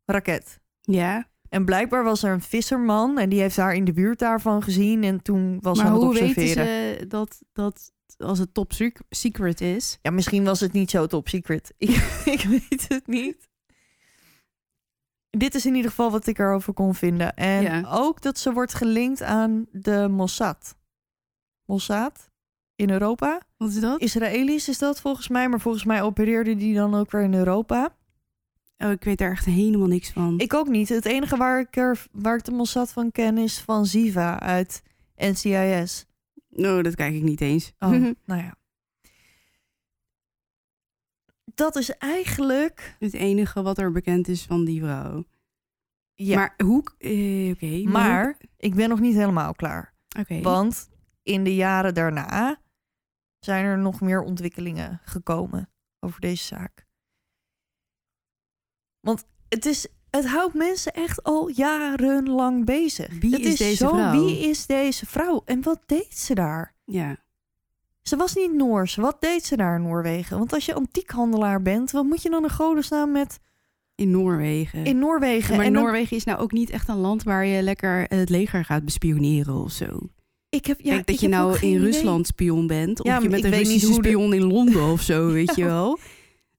raket. 0.05 0.59
Ja, 0.81 1.29
En 1.49 1.65
blijkbaar 1.65 2.03
was 2.03 2.23
er 2.23 2.31
een 2.33 2.41
visserman 2.41 3.17
en 3.19 3.29
die 3.29 3.39
heeft 3.39 3.57
haar 3.57 3.73
in 3.75 3.85
de 3.85 3.93
buurt 3.93 4.19
daarvan 4.19 4.63
gezien 4.63 5.03
en 5.03 5.21
toen 5.21 5.57
was 5.61 5.77
maar 5.77 5.85
aan 5.87 5.93
het 5.93 6.01
hoe 6.03 6.13
weten 6.13 6.27
observeren. 6.27 6.99
ze 6.99 7.07
dat, 7.07 7.41
dat 7.53 7.91
als 8.17 8.39
het 8.39 8.53
top 8.53 8.71
sec- 8.73 9.01
secret 9.09 9.61
is? 9.61 9.97
Ja, 10.01 10.11
misschien 10.11 10.43
was 10.43 10.59
het 10.59 10.71
niet 10.71 10.89
zo 10.89 11.07
top 11.07 11.27
secret. 11.27 11.73
Ik, 11.77 11.89
ik 12.25 12.41
weet 12.41 12.85
het 12.87 13.07
niet. 13.07 13.49
Dit 15.29 15.55
is 15.55 15.65
in 15.65 15.75
ieder 15.75 15.89
geval 15.89 16.11
wat 16.11 16.27
ik 16.27 16.39
erover 16.39 16.73
kon 16.73 16.95
vinden. 16.95 17.35
En 17.35 17.61
Ja. 17.61 17.83
ook 17.89 18.21
dat 18.21 18.37
ze 18.39 18.53
wordt 18.53 18.73
gelinkt 18.73 19.21
aan 19.21 19.65
de 19.71 20.07
Mossad. 20.09 20.75
Mossad 21.65 22.29
in 22.75 22.89
Europa. 22.89 23.41
Wat 23.57 23.69
is 23.69 23.79
dat? 23.79 24.01
Israëlisch 24.01 24.69
is 24.69 24.77
dat 24.77 25.01
volgens 25.01 25.27
mij, 25.27 25.49
maar 25.49 25.59
volgens 25.59 25.83
mij 25.83 26.01
opereerde 26.01 26.55
die 26.55 26.75
dan 26.75 26.95
ook 26.95 27.11
weer 27.11 27.21
in 27.21 27.33
Europa. 27.33 27.95
Oh, 28.77 28.91
ik 28.91 29.03
weet 29.03 29.17
daar 29.17 29.31
echt 29.31 29.45
helemaal 29.45 29.87
niks 29.87 30.09
van. 30.11 30.39
Ik 30.39 30.53
ook 30.53 30.67
niet. 30.67 30.89
Het 30.89 31.05
enige 31.05 31.37
waar 31.37 31.59
ik, 31.59 31.75
er, 31.75 32.05
waar 32.11 32.37
ik 32.37 32.43
de 32.43 32.51
Mossad 32.51 32.91
van 32.91 33.11
ken 33.11 33.37
is 33.37 33.59
van 33.59 33.85
Ziva 33.85 34.39
uit 34.39 34.83
NCIS. 35.15 36.05
No, 36.49 36.81
dat 36.81 36.95
kijk 36.95 37.13
ik 37.13 37.21
niet 37.23 37.41
eens. 37.41 37.71
Oh, 37.79 37.89
nou 38.25 38.41
ja. 38.41 38.55
Dat 41.55 41.75
is 41.75 41.89
eigenlijk... 41.97 42.95
Het 42.99 43.13
enige 43.13 43.61
wat 43.61 43.77
er 43.77 43.91
bekend 43.91 44.27
is 44.27 44.43
van 44.43 44.65
die 44.65 44.81
vrouw. 44.81 45.23
Ja, 46.13 46.35
Maar 46.35 46.53
hoe... 46.65 46.83
eh, 46.97 47.49
Oké. 47.51 47.89
maar 47.89 48.37
ik 48.57 48.75
ben 48.75 48.89
nog 48.89 48.99
niet 48.99 49.15
helemaal 49.15 49.53
klaar. 49.53 49.93
Oké. 50.19 50.41
Want 50.41 50.89
in 51.23 51.43
de 51.43 51.55
jaren 51.55 51.93
daarna 51.93 52.61
zijn 53.39 53.65
er 53.65 53.77
nog 53.77 54.01
meer 54.01 54.21
ontwikkelingen 54.21 55.01
gekomen 55.03 55.69
over 55.99 56.19
deze 56.21 56.43
zaak. 56.43 56.85
Want 58.99 59.25
het, 59.49 59.65
is, 59.65 59.87
het 60.09 60.25
houdt 60.27 60.53
mensen 60.53 60.93
echt 60.93 61.23
al 61.23 61.47
jarenlang 61.49 62.65
bezig. 62.65 63.19
Wie 63.19 63.33
het 63.33 63.45
is 63.45 63.57
deze 63.57 63.75
zo, 63.75 63.87
vrouw? 63.89 64.11
Wie 64.25 64.49
is 64.49 64.65
deze 64.65 65.05
vrouw? 65.05 65.41
En 65.45 65.61
wat 65.63 65.81
deed 65.85 66.17
ze 66.17 66.33
daar? 66.33 66.75
Ja. 66.85 67.17
Ze 68.01 68.15
was 68.15 68.35
niet 68.35 68.53
Noors. 68.53 68.95
Wat 68.95 69.21
deed 69.21 69.45
ze 69.45 69.57
daar 69.57 69.75
in 69.75 69.81
Noorwegen? 69.81 70.37
Want 70.37 70.53
als 70.53 70.65
je 70.65 70.73
antiekhandelaar 70.73 71.61
bent, 71.61 71.91
wat 71.91 72.03
moet 72.05 72.21
je 72.21 72.29
dan 72.29 72.43
in 72.43 72.49
godesnaam 72.49 73.11
met 73.11 73.39
In 73.95 74.11
Noorwegen. 74.11 74.85
in 74.85 74.99
Noorwegen? 74.99 75.55
maar 75.55 75.65
en 75.65 75.73
dan- 75.73 75.83
Noorwegen 75.83 76.17
is 76.17 76.23
nou 76.23 76.39
ook 76.39 76.51
niet 76.51 76.69
echt 76.69 76.87
een 76.87 76.97
land 76.97 77.23
waar 77.23 77.45
je 77.45 77.61
lekker 77.61 78.03
het 78.07 78.29
leger 78.29 78.65
gaat 78.65 78.85
bespioneren 78.85 79.55
of 79.55 79.71
zo. 79.71 79.99
Ik 80.51 80.65
heb, 80.65 80.79
ja, 80.81 80.93
Kijk, 80.93 81.07
dat 81.07 81.19
je 81.19 81.27
nou 81.27 81.57
in 81.59 81.67
idee. 81.69 81.79
Rusland 81.79 82.27
spion 82.27 82.67
bent. 82.67 82.99
Of 82.99 83.05
Ja, 83.05 83.19
je 83.19 83.29
met 83.29 83.43
een 83.43 83.51
Russische 83.51 83.87
de- 83.87 83.93
spion 83.93 84.33
in 84.33 84.43
Londen 84.43 84.83
of 84.91 85.01
zo, 85.01 85.27
weet 85.31 85.55
je 85.55 85.63
wel. 85.65 85.97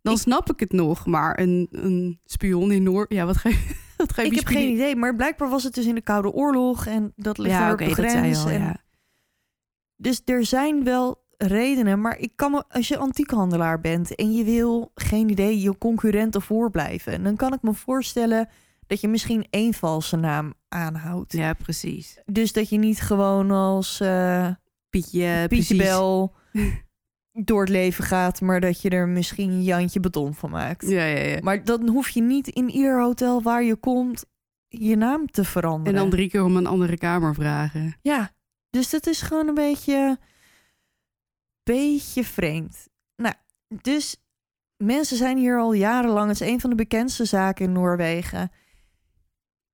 Dan 0.02 0.14
Ik- 0.14 0.20
snap 0.20 0.50
ik 0.52 0.60
het 0.60 0.72
nog. 0.72 1.06
Maar 1.06 1.38
een, 1.40 1.68
een 1.70 2.20
spion 2.24 2.72
in 2.72 2.82
Noor... 2.82 3.06
Ja, 3.08 3.26
wat 3.26 3.36
ga 3.36 3.48
je, 3.48 3.58
wat 3.96 4.12
ga 4.12 4.22
je 4.22 4.28
Ik 4.30 4.34
heb 4.36 4.46
geen 4.46 4.72
idee, 4.72 4.96
maar 4.96 5.16
blijkbaar 5.16 5.48
was 5.50 5.62
het 5.62 5.74
dus 5.74 5.86
in 5.86 5.94
de 5.94 6.00
Koude 6.02 6.30
Oorlog 6.32 6.86
en 6.86 7.12
dat 7.16 7.38
ligt 7.38 7.54
Ja, 7.54 7.72
oké, 7.72 7.84
op 7.88 7.94
de 7.94 8.02
dat 8.02 8.10
zei 8.10 8.26
je 8.26 8.32
grens. 8.34 8.44
al, 8.44 8.50
en- 8.50 8.60
ja. 8.60 8.76
Dus 9.96 10.22
er 10.24 10.44
zijn 10.44 10.84
wel 10.84 11.20
redenen, 11.36 12.00
maar 12.00 12.18
ik 12.18 12.32
kan 12.36 12.50
me, 12.50 12.64
als 12.68 12.88
je 12.88 12.96
antiekhandelaar 12.96 13.80
bent 13.80 14.14
en 14.14 14.32
je 14.32 14.44
wil, 14.44 14.90
geen 14.94 15.28
idee, 15.28 15.60
je 15.60 15.78
concurrenten 15.78 16.42
voorblijven, 16.42 17.22
dan 17.22 17.36
kan 17.36 17.52
ik 17.52 17.62
me 17.62 17.74
voorstellen 17.74 18.48
dat 18.86 19.00
je 19.00 19.08
misschien 19.08 19.46
één 19.50 19.74
valse 19.74 20.16
naam 20.16 20.54
aanhoudt. 20.72 21.32
Ja, 21.32 21.52
precies. 21.52 22.18
Dus 22.24 22.52
dat 22.52 22.68
je 22.68 22.78
niet 22.78 23.00
gewoon 23.00 23.50
als 23.50 24.00
eh 24.00 24.48
Pietje, 24.90 25.44
Pietje. 25.48 25.76
Bel 25.76 26.34
door 27.32 27.60
het 27.60 27.68
leven 27.68 28.04
gaat, 28.04 28.40
maar 28.40 28.60
dat 28.60 28.80
je 28.80 28.90
er 28.90 29.08
misschien 29.08 29.62
Jantje 29.62 30.00
Beton 30.00 30.34
van 30.34 30.50
maakt. 30.50 30.88
Ja, 30.88 31.04
ja, 31.04 31.24
ja. 31.24 31.38
Maar 31.42 31.64
dan 31.64 31.88
hoef 31.88 32.08
je 32.08 32.22
niet 32.22 32.48
in 32.48 32.70
ieder 32.70 33.00
hotel 33.00 33.42
waar 33.42 33.62
je 33.62 33.76
komt 33.76 34.24
je 34.68 34.96
naam 34.96 35.26
te 35.26 35.40
En 35.40 35.46
veranderen. 35.46 35.98
dan 35.98 36.10
drie 36.10 36.28
keer 36.28 36.44
om 36.44 36.56
een 36.56 36.66
andere 36.66 36.98
kamer 36.98 37.34
vragen. 37.34 37.96
Ja, 38.02 38.30
dus 38.70 38.90
dat 38.90 39.06
is 39.06 39.22
gewoon 39.22 39.48
een 39.48 39.54
beetje, 39.54 40.18
beetje 41.62 42.24
vreemd. 42.24 42.88
Nou, 43.16 43.34
dus 43.68 44.16
mensen 44.76 45.16
zijn 45.16 45.36
hier 45.38 45.58
al 45.58 45.72
jarenlang. 45.72 46.28
Het 46.28 46.40
is 46.40 46.48
een 46.48 46.60
van 46.60 46.70
de 46.70 46.76
bekendste 46.76 47.24
zaken 47.24 47.64
in 47.64 47.72
Noorwegen. 47.72 48.50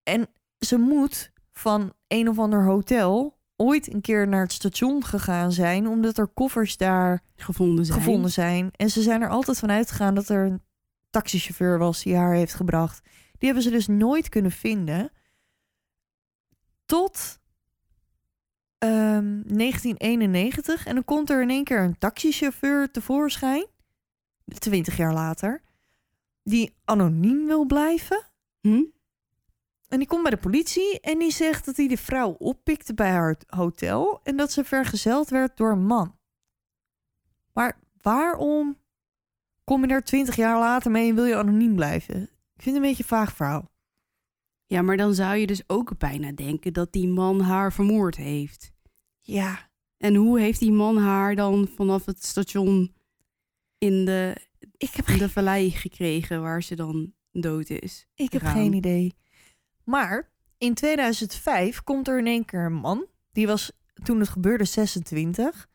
En 0.03 0.29
ze 0.59 0.79
moet 0.79 1.33
van 1.53 1.93
een 2.09 2.29
of 2.29 2.39
ander 2.39 2.65
hotel 2.65 3.39
ooit 3.57 3.93
een 3.93 4.01
keer 4.01 4.29
naar 4.29 4.43
het 4.43 4.53
station 4.53 5.05
gegaan 5.05 5.53
zijn, 5.53 5.89
omdat 5.89 6.19
er 6.19 6.27
koffers 6.27 6.77
daar 6.77 7.23
Gevonden 7.37 7.85
zijn. 7.85 7.99
gevonden 7.99 8.31
zijn. 8.31 8.71
En 8.77 8.91
ze 8.91 9.03
zijn 9.03 9.23
er 9.23 9.29
altijd 9.29 9.59
van 9.59 9.71
uitgegaan 9.71 10.15
dat 10.15 10.29
er 10.29 10.47
een 10.47 10.63
taxichauffeur 11.11 11.79
was 11.79 12.03
die 12.03 12.17
haar 12.17 12.35
heeft 12.35 12.55
gebracht. 12.55 13.01
Die 13.39 13.47
hebben 13.47 13.63
ze 13.63 13.71
dus 13.71 13.87
nooit 13.87 14.29
kunnen 14.29 14.51
vinden. 14.51 15.11
Tot 16.87 17.39
ehm, 18.79 19.43
1991. 19.47 20.87
En 20.87 20.95
dan 20.95 21.05
komt 21.05 21.31
er 21.31 21.43
in 21.43 21.51
één 21.51 21.65
keer 21.65 21.81
een 21.81 21.99
taxichauffeur 21.99 22.91
tevoorschijn. 22.91 23.67
20 24.59 24.97
jaar 24.97 25.13
later. 25.13 25.63
Die 26.43 26.77
anoniem 26.85 27.47
wil 27.47 27.67
blijven. 27.67 28.27
Hm? 28.61 28.85
En 29.89 29.99
die 29.99 30.07
komt 30.07 30.23
bij 30.23 30.31
de 30.31 30.37
politie 30.37 31.01
en 31.01 31.19
die 31.19 31.31
zegt 31.33 31.65
dat 31.65 31.77
hij 31.77 31.89
de 31.89 31.97
vrouw 31.97 32.31
oppikte 32.31 32.95
bij 32.95 33.11
haar 33.11 33.37
hotel 33.47 34.21
en 34.23 34.37
dat 34.37 34.53
ze 34.53 34.65
vergezeld 34.65 35.29
werd 35.29 35.57
door 35.57 35.71
een 35.71 35.87
man. 35.87 36.17
Maar 37.53 37.81
waarom 38.01 38.79
kom 39.65 39.81
je 39.81 39.87
daar 39.87 40.05
twintig 40.05 40.37
jaar 40.37 40.59
later 40.59 40.91
mee 40.91 41.09
en 41.09 41.15
wil 41.15 41.25
je 41.25 41.37
anoniem 41.37 41.75
blijven? 41.75 42.23
Ik 42.23 42.63
vind 42.63 42.65
het 42.65 42.75
een 42.75 42.91
beetje 42.91 43.03
een 43.03 43.09
vaag 43.09 43.37
verhaal. 43.37 43.71
Ja, 44.67 44.83
maar 44.83 44.97
dan 44.97 45.15
zou 45.15 45.37
je 45.37 45.47
dus 45.47 45.63
ook 45.67 45.99
bijna 45.99 46.33
denken 46.33 46.73
dat 46.73 46.93
die 46.93 47.09
man 47.09 47.41
haar 47.41 47.73
vermoord 47.73 48.17
heeft. 48.17 48.73
Ja, 49.21 49.71
En 49.97 50.15
hoe 50.15 50.41
heeft 50.41 50.61
die 50.61 50.73
man 50.73 50.97
haar 50.97 51.35
dan 51.35 51.69
vanaf 51.77 52.05
het 52.05 52.25
station 52.25 52.95
in 53.79 54.05
de, 54.05 54.37
ik 54.77 54.95
heb, 54.95 55.07
de 55.07 55.29
vallei 55.29 55.71
gekregen 55.71 56.43
waar 56.43 56.63
ze 56.63 56.77
dan 56.77 57.13
dood 57.31 57.71
is? 57.71 58.07
ik 58.15 58.33
heb 58.33 58.43
geen 58.43 58.73
idee. 58.73 59.15
Maar 59.89 60.31
in 60.59 60.75
2005 60.75 61.83
komt 61.83 62.09
er 62.09 62.19
in 62.19 62.27
één 62.27 62.45
keer 62.45 62.65
een 62.65 62.73
man. 62.73 63.07
Die 63.33 63.47
was 63.47 63.73
toen 64.03 64.21
het 64.21 64.29
gebeurde 64.29 64.65
26. 64.65 65.69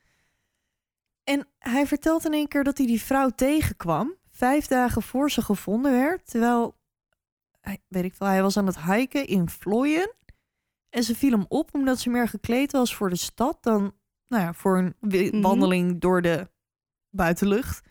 En 1.23 1.47
hij 1.59 1.87
vertelt 1.87 2.25
in 2.25 2.33
één 2.33 2.47
keer 2.47 2.63
dat 2.63 2.77
hij 2.77 2.87
die 2.87 3.01
vrouw 3.01 3.29
tegenkwam. 3.29 4.15
Vijf 4.31 4.67
dagen 4.67 5.01
voor 5.01 5.31
ze 5.31 5.41
gevonden 5.41 5.91
werd. 5.91 6.29
Terwijl, 6.29 6.77
hij, 7.61 7.81
weet 7.87 8.03
ik 8.03 8.15
wel, 8.15 8.29
hij 8.29 8.41
was 8.41 8.57
aan 8.57 8.65
het 8.67 8.81
hiken 8.81 9.27
in 9.27 9.49
Vlooien. 9.49 10.13
En 10.89 11.03
ze 11.03 11.15
viel 11.15 11.31
hem 11.31 11.45
op 11.47 11.73
omdat 11.73 11.99
ze 11.99 12.09
meer 12.09 12.27
gekleed 12.27 12.71
was 12.71 12.95
voor 12.95 13.09
de 13.09 13.15
stad 13.15 13.57
dan 13.63 13.93
nou 14.27 14.43
ja, 14.43 14.53
voor 14.53 14.77
een 14.77 14.95
Mhm. 14.99 15.41
wandeling 15.41 16.01
door 16.01 16.21
de 16.21 16.49
buitenlucht. 17.09 17.81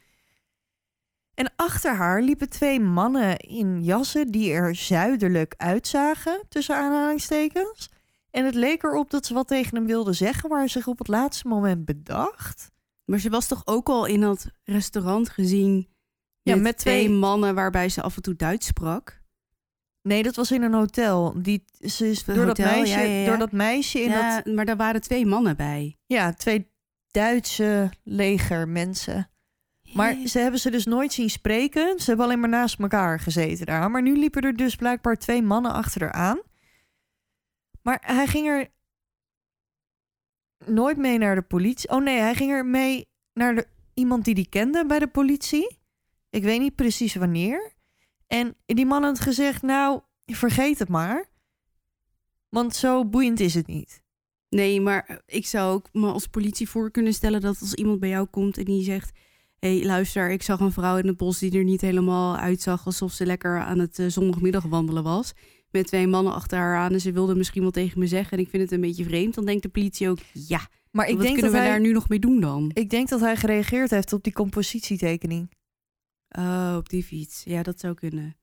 En 1.35 1.53
achter 1.57 1.95
haar 1.95 2.23
liepen 2.23 2.49
twee 2.49 2.81
mannen 2.81 3.37
in 3.37 3.83
jassen 3.83 4.29
die 4.29 4.53
er 4.53 4.75
zuidelijk 4.75 5.55
uitzagen, 5.57 6.43
tussen 6.49 6.77
aanhalingstekens. 6.77 7.89
En 8.31 8.45
het 8.45 8.55
leek 8.55 8.83
erop 8.83 9.11
dat 9.11 9.27
ze 9.27 9.35
wat 9.35 9.49
tegen 9.49 9.77
hem 9.77 9.87
wilden 9.87 10.15
zeggen, 10.15 10.51
maar 10.51 10.69
zich 10.69 10.87
op 10.87 10.99
het 10.99 11.09
laatste 11.09 11.49
moment 11.49 11.85
bedacht. 11.85 12.71
Maar 13.05 13.19
ze 13.19 13.31
was 13.31 13.47
toch 13.47 13.63
ook 13.65 13.89
al 13.89 14.07
in 14.07 14.21
dat 14.21 14.47
restaurant 14.65 15.29
gezien 15.29 15.89
Ja, 16.43 16.55
met, 16.55 16.63
met 16.63 16.79
twee 16.79 17.05
twee- 17.05 17.19
mannen 17.19 17.55
waarbij 17.55 17.89
ze 17.89 18.03
af 18.03 18.17
en 18.17 18.23
toe 18.23 18.37
Duits 18.37 18.67
sprak. 18.67 19.21
Nee, 20.03 20.23
dat 20.23 20.37
was 20.37 20.51
in 20.51 20.63
een 20.63 20.75
hotel. 20.75 21.35
Die, 21.43 21.65
ze 21.79 22.11
is 22.11 22.25
door, 22.25 22.47
dat 22.47 22.59
meisje, 22.59 22.99
ja, 22.99 23.01
ja, 23.01 23.21
ja. 23.21 23.27
door 23.27 23.39
dat 23.39 23.53
meisje 23.53 24.01
in 24.01 24.11
ja, 24.11 24.37
dat... 24.43 24.55
maar 24.55 24.65
daar 24.65 24.77
waren 24.77 25.01
twee 25.01 25.27
mannen 25.27 25.57
bij. 25.57 25.99
Ja, 26.07 26.33
twee 26.33 26.71
Duitse 27.11 27.91
legermensen. 28.03 29.31
Maar 29.95 30.17
ze 30.27 30.39
hebben 30.39 30.61
ze 30.61 30.71
dus 30.71 30.85
nooit 30.85 31.13
zien 31.13 31.31
spreken. 31.31 31.99
Ze 31.99 32.05
hebben 32.07 32.27
alleen 32.27 32.41
maar 32.41 32.49
naast 32.49 32.79
elkaar 32.79 33.21
gezeten 33.21 33.67
daar. 33.67 33.91
Maar 33.91 34.03
nu 34.03 34.17
liepen 34.19 34.43
er 34.43 34.57
dus 34.57 34.77
blijkbaar 34.77 35.17
twee 35.17 35.43
mannen 35.43 35.73
achter 35.73 36.01
haar 36.01 36.13
aan. 36.13 36.41
Maar 37.83 38.03
hij 38.07 38.27
ging 38.27 38.49
er 38.49 38.69
nooit 40.67 40.97
mee 40.97 41.19
naar 41.19 41.35
de 41.35 41.43
politie. 41.43 41.91
Oh 41.91 42.03
nee, 42.03 42.19
hij 42.19 42.35
ging 42.35 42.51
er 42.51 42.67
mee 42.67 43.09
naar 43.33 43.55
de, 43.55 43.67
iemand 43.95 44.25
die 44.25 44.35
die 44.35 44.49
kende 44.49 44.87
bij 44.87 44.99
de 44.99 45.07
politie. 45.07 45.79
Ik 46.31 46.43
weet 46.43 46.61
niet 46.61 46.75
precies 46.75 47.15
wanneer. 47.15 47.73
En 48.27 48.57
die 48.67 48.87
man 48.87 49.03
had 49.03 49.21
gezegd, 49.21 49.63
nou, 49.63 50.01
vergeet 50.27 50.79
het 50.79 50.89
maar. 50.89 51.31
Want 52.49 52.75
zo 52.75 53.05
boeiend 53.05 53.41
is 53.41 53.55
het 53.55 53.67
niet. 53.67 54.03
Nee, 54.49 54.81
maar 54.81 55.23
ik 55.27 55.47
zou 55.47 55.73
ook 55.73 55.89
me 55.93 56.13
als 56.13 56.27
politie 56.27 56.69
voor 56.69 56.91
kunnen 56.91 57.15
stellen 57.15 57.41
dat 57.41 57.61
als 57.61 57.75
iemand 57.75 58.01
bij 58.01 58.09
jou 58.09 58.27
komt 58.27 58.59
en 58.59 58.65
die 58.65 58.85
zegt: 58.85 59.19
Hé, 59.67 59.77
hey, 59.77 59.87
luister, 59.87 60.31
ik 60.31 60.43
zag 60.43 60.61
een 60.61 60.73
vrouw 60.73 60.97
in 60.97 61.07
het 61.07 61.17
bos 61.17 61.39
die 61.39 61.59
er 61.59 61.65
niet 61.65 61.81
helemaal 61.81 62.37
uitzag 62.37 62.87
alsof 62.87 63.13
ze 63.13 63.27
lekker 63.27 63.61
aan 63.61 63.79
het 63.79 63.99
eh, 63.99 64.07
zondagmiddag 64.07 64.65
wandelen 64.65 65.03
was. 65.03 65.33
Met 65.71 65.87
twee 65.87 66.07
mannen 66.07 66.35
achter 66.35 66.59
haar 66.59 66.77
aan 66.77 66.93
en 66.93 67.01
ze 67.01 67.13
wilde 67.13 67.35
misschien 67.35 67.63
wat 67.63 67.73
tegen 67.73 67.99
me 67.99 68.07
zeggen 68.07 68.39
en 68.39 68.45
ik 68.45 68.51
vind 68.51 68.63
het 68.63 68.73
een 68.73 68.81
beetje 68.81 69.05
vreemd. 69.05 69.35
Dan 69.35 69.45
denkt 69.45 69.63
de 69.63 69.69
politie 69.69 70.09
ook: 70.09 70.19
Ja, 70.33 70.69
Maar 70.91 71.07
ik 71.09 71.15
wat 71.15 71.23
denk, 71.23 71.35
kunnen 71.35 71.53
dat 71.53 71.61
we 71.61 71.67
hij, 71.67 71.77
daar 71.77 71.87
nu 71.87 71.93
nog 71.93 72.09
mee 72.09 72.19
doen 72.19 72.41
dan? 72.41 72.71
ik 72.75 72.91
denk 72.91 73.09
dat 73.09 73.21
hij 73.21 73.37
gereageerd 73.37 73.91
heeft 73.91 74.13
op 74.13 74.23
die 74.23 74.33
compositietekening. 74.33 75.51
Oh, 76.29 76.75
op 76.79 76.89
die 76.89 77.05
fiets. 77.05 77.43
Ja, 77.45 77.63
dat 77.63 77.81
zou 77.81 77.95
kunnen. 77.95 78.37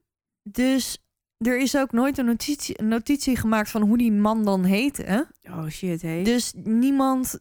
Dus 0.44 0.98
er 1.38 1.60
is 1.60 1.78
ook 1.78 1.92
nooit 1.92 2.18
een 2.18 2.26
notitie, 2.26 2.82
notitie 2.84 3.36
gemaakt 3.36 3.70
van 3.70 3.82
hoe 3.82 3.98
die 3.98 4.12
man 4.12 4.46
dan 4.46 4.64
heette. 4.64 5.28
Oh 5.50 5.68
shit, 5.68 6.02
hé. 6.02 6.24
Dus 6.24 6.54
niemand 6.64 7.40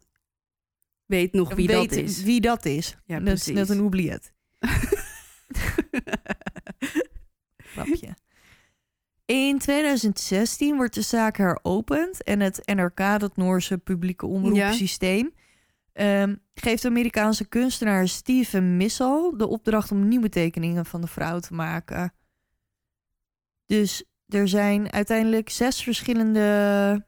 Weet 1.09 1.32
nog 1.32 1.55
wie 1.55 1.66
weet 1.66 1.89
dat 1.89 1.98
is. 1.98 2.22
wie 2.22 2.40
dat 2.40 2.64
is. 2.64 2.97
Ja, 3.05 3.20
dat 3.20 3.35
is 3.35 3.47
net 3.47 3.68
een 3.68 3.80
oubliet. 3.80 4.32
Grapje. 7.72 8.16
In 9.24 9.59
2016 9.59 10.76
wordt 10.76 10.94
de 10.94 11.02
zaak 11.02 11.36
heropend 11.36 12.22
en 12.22 12.40
het 12.40 12.62
NRK, 12.64 13.18
dat 13.18 13.36
Noorse 13.36 13.78
publieke 13.78 14.26
omroepsysteem, 14.26 15.35
ehm, 15.93 16.35
geeft 16.55 16.82
de 16.82 16.89
Amerikaanse 16.89 17.48
kunstenaar 17.48 18.09
Steven 18.09 18.76
Missel 18.76 19.36
de 19.36 19.47
opdracht 19.47 19.93
om 19.93 20.09
nieuwe 20.09 20.28
tekeningen 20.28 20.86
van 20.86 21.01
de 21.01 21.06
vrouw 21.06 21.39
te 21.39 21.55
maken. 21.55 22.14
Dus 23.66 24.05
er 24.26 24.48
zijn 24.48 24.93
uiteindelijk 24.93 25.51
zes 25.51 25.82
verschillende 25.82 27.06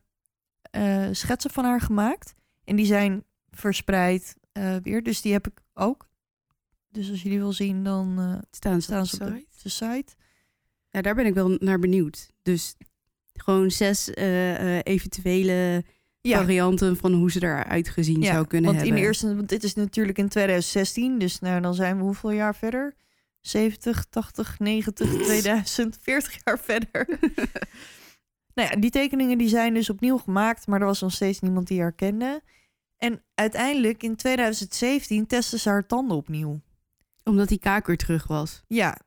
eh, 0.70 1.08
schetsen 1.12 1.50
van 1.50 1.64
haar 1.64 1.80
gemaakt. 1.80 2.34
En 2.64 2.76
die 2.76 2.86
zijn 2.86 3.24
verspreid 3.50 4.36
eh, 4.52 4.76
weer. 4.82 5.02
Dus 5.02 5.20
die 5.20 5.32
heb 5.32 5.46
ik 5.46 5.60
ook. 5.74 6.08
Dus 6.88 7.10
als 7.10 7.22
je 7.22 7.28
die 7.28 7.38
wil 7.38 7.52
zien, 7.52 7.84
dan 7.84 8.18
eh, 8.18 8.38
Staan 8.50 8.74
ze, 8.74 8.80
staan 8.80 9.00
op 9.00 9.06
ze 9.06 9.18
de 9.18 9.24
op 9.24 9.30
site? 9.30 9.46
de, 9.50 9.62
de 9.62 9.68
site. 9.68 10.12
Ja, 10.88 11.02
daar 11.02 11.14
ben 11.14 11.26
ik 11.26 11.34
wel 11.34 11.56
naar 11.60 11.78
benieuwd. 11.78 12.30
Dus 12.42 12.76
gewoon 13.32 13.70
zes 13.70 14.10
eh, 14.10 14.78
eventuele 14.78 15.84
varianten 16.22 16.96
van 16.96 17.12
hoe 17.12 17.30
ze 17.30 17.42
eruit 17.42 17.88
gezien 17.88 18.24
zou 18.24 18.46
kunnen 18.46 18.70
want 18.70 18.82
hebben. 18.82 18.98
in 18.98 19.04
eerste, 19.04 19.36
want 19.36 19.48
dit 19.48 19.64
is 19.64 19.74
natuurlijk 19.74 20.18
in 20.18 20.28
2016, 20.28 21.18
dus 21.18 21.38
nou, 21.38 21.60
dan 21.60 21.74
zijn 21.74 21.96
we 21.96 22.02
hoeveel 22.02 22.30
jaar 22.30 22.56
verder? 22.56 22.94
70, 23.40 24.04
80, 24.04 24.58
90, 24.58 25.22
2000, 25.22 25.98
40 26.02 26.38
jaar 26.44 26.58
verder. 26.58 27.06
nou 28.54 28.68
ja, 28.68 28.76
die 28.76 28.90
tekeningen 28.90 29.38
die 29.38 29.48
zijn 29.48 29.74
dus 29.74 29.90
opnieuw 29.90 30.18
gemaakt, 30.18 30.66
maar 30.66 30.80
er 30.80 30.86
was 30.86 31.00
nog 31.00 31.12
steeds 31.12 31.40
niemand 31.40 31.68
die 31.68 31.80
haar 31.80 31.92
kende. 31.92 32.42
En 33.00 33.22
uiteindelijk 33.34 34.02
in 34.02 34.16
2017 34.16 35.26
testten 35.26 35.58
ze 35.58 35.68
haar 35.68 35.86
tanden 35.86 36.16
opnieuw. 36.16 36.60
Omdat 37.24 37.48
die 37.48 37.58
kaak 37.58 37.86
weer 37.86 37.96
terug 37.96 38.26
was. 38.26 38.62
Ja, 38.66 38.98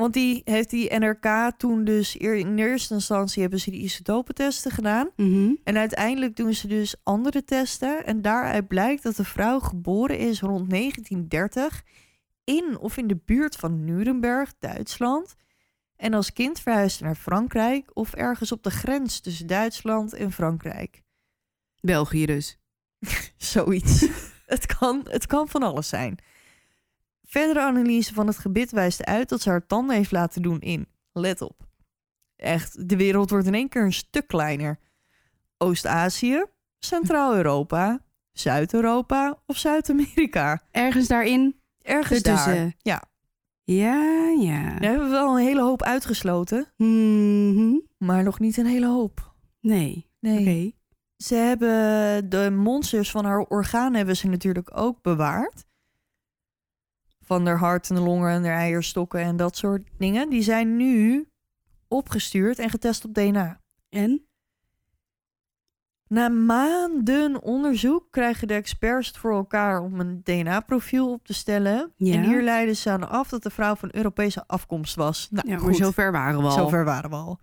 want 0.00 0.14
die 0.14 0.42
heeft 0.44 0.70
die 0.70 0.98
NRK 0.98 1.52
toen 1.56 1.84
dus 1.84 2.16
in 2.16 2.58
eerste 2.58 2.94
instantie 2.94 3.42
hebben 3.42 3.60
ze 3.60 3.70
die 3.70 3.82
isotopentesten 3.82 4.70
gedaan. 4.70 5.10
Mhm. 5.16 5.54
En 5.64 5.76
uiteindelijk 5.76 6.36
doen 6.36 6.54
ze 6.54 6.66
dus 6.66 6.94
andere 7.02 7.44
testen. 7.44 8.06
En 8.06 8.22
daaruit 8.22 8.68
blijkt 8.68 9.02
dat 9.02 9.16
de 9.16 9.24
vrouw 9.24 9.60
geboren 9.60 10.18
is 10.18 10.40
rond 10.40 10.70
1930 10.70 11.84
in 12.44 12.78
of 12.78 12.96
in 12.96 13.06
de 13.06 13.20
buurt 13.24 13.56
van 13.56 13.84
Nuremberg, 13.84 14.54
Duitsland. 14.58 15.34
En 15.96 16.14
als 16.14 16.32
kind 16.32 16.60
verhuisde 16.60 17.04
naar 17.04 17.16
Frankrijk 17.16 17.90
of 17.96 18.14
ergens 18.14 18.52
op 18.52 18.62
de 18.62 18.70
grens 18.70 19.20
tussen 19.20 19.46
Duitsland 19.46 20.12
en 20.12 20.32
Frankrijk. 20.32 21.02
België 21.80 22.26
dus. 22.26 22.59
Zoiets. 23.36 24.06
het, 24.46 24.66
kan, 24.78 25.06
het 25.10 25.26
kan 25.26 25.48
van 25.48 25.62
alles 25.62 25.88
zijn. 25.88 26.18
Verdere 27.24 27.60
analyse 27.60 28.14
van 28.14 28.26
het 28.26 28.38
gebit 28.38 28.70
wijst 28.70 29.04
uit 29.04 29.28
dat 29.28 29.40
ze 29.40 29.48
haar 29.50 29.66
tanden 29.66 29.96
heeft 29.96 30.10
laten 30.12 30.42
doen 30.42 30.60
in, 30.60 30.86
let 31.12 31.40
op, 31.40 31.66
echt, 32.36 32.88
de 32.88 32.96
wereld 32.96 33.30
wordt 33.30 33.46
in 33.46 33.54
één 33.54 33.68
keer 33.68 33.82
een 33.84 33.92
stuk 33.92 34.26
kleiner. 34.26 34.78
Oost-Azië, 35.58 36.44
Centraal-Europa, 36.78 38.04
Zuid-Europa 38.32 39.42
of 39.46 39.56
Zuid-Amerika. 39.56 40.62
Ergens 40.70 41.08
daarin. 41.08 41.60
Ergens 41.82 42.22
daar. 42.22 42.36
Ertussen. 42.38 42.74
Ja, 42.78 43.02
Ja, 43.64 44.28
ja. 44.40 44.62
daar 44.78 44.90
hebben 44.90 45.06
we 45.06 45.12
wel 45.12 45.36
een 45.38 45.44
hele 45.44 45.62
hoop 45.62 45.82
uitgesloten, 45.82 46.72
Mhm. 46.76 47.74
maar 47.98 48.22
nog 48.22 48.38
niet 48.38 48.56
een 48.56 48.66
hele 48.66 48.86
hoop. 48.86 49.34
Nee. 49.60 50.06
Nee. 50.20 50.78
Ze 51.20 51.34
hebben 51.34 52.28
de 52.30 52.50
monsters 52.50 53.10
van 53.10 53.24
haar 53.24 53.38
orgaan 53.38 53.94
hebben 53.94 54.16
ze 54.16 54.28
natuurlijk 54.28 54.76
ook 54.76 55.02
bewaard. 55.02 55.64
Van 57.22 57.46
haar 57.46 57.58
hart 57.58 57.88
en 57.88 57.94
de 57.94 58.00
longen 58.02 58.30
en 58.30 58.44
haar 58.44 58.56
eierstokken 58.58 59.20
en 59.20 59.36
dat 59.36 59.56
soort 59.56 59.88
dingen. 59.98 60.30
Die 60.30 60.42
zijn 60.42 60.76
nu 60.76 61.28
opgestuurd 61.88 62.58
en 62.58 62.70
getest 62.70 63.04
op 63.04 63.14
DNA. 63.14 63.60
En? 63.88 64.24
Na 66.08 66.28
maanden 66.28 67.42
onderzoek 67.42 68.06
krijgen 68.10 68.48
de 68.48 68.54
experts 68.54 69.06
het 69.08 69.16
voor 69.16 69.32
elkaar 69.32 69.80
om 69.80 70.00
een 70.00 70.20
DNA-profiel 70.22 71.12
op 71.12 71.24
te 71.24 71.32
stellen. 71.34 71.92
Ja. 71.96 72.14
En 72.14 72.22
hier 72.22 72.42
leiden 72.42 72.76
ze 72.76 72.90
aan 72.90 73.08
af 73.08 73.28
dat 73.28 73.42
de 73.42 73.50
vrouw 73.50 73.74
van 73.76 73.88
Europese 73.92 74.44
afkomst 74.46 74.94
was. 74.94 75.28
Nou, 75.30 75.48
Ja, 75.48 75.54
maar 75.54 75.62
goed. 75.64 75.76
zover 75.76 76.12
waren 76.12 76.38
we 76.40 76.44
al. 76.44 76.50
Zover 76.50 76.84
waren 76.84 77.10
we 77.10 77.16
al. 77.16 77.40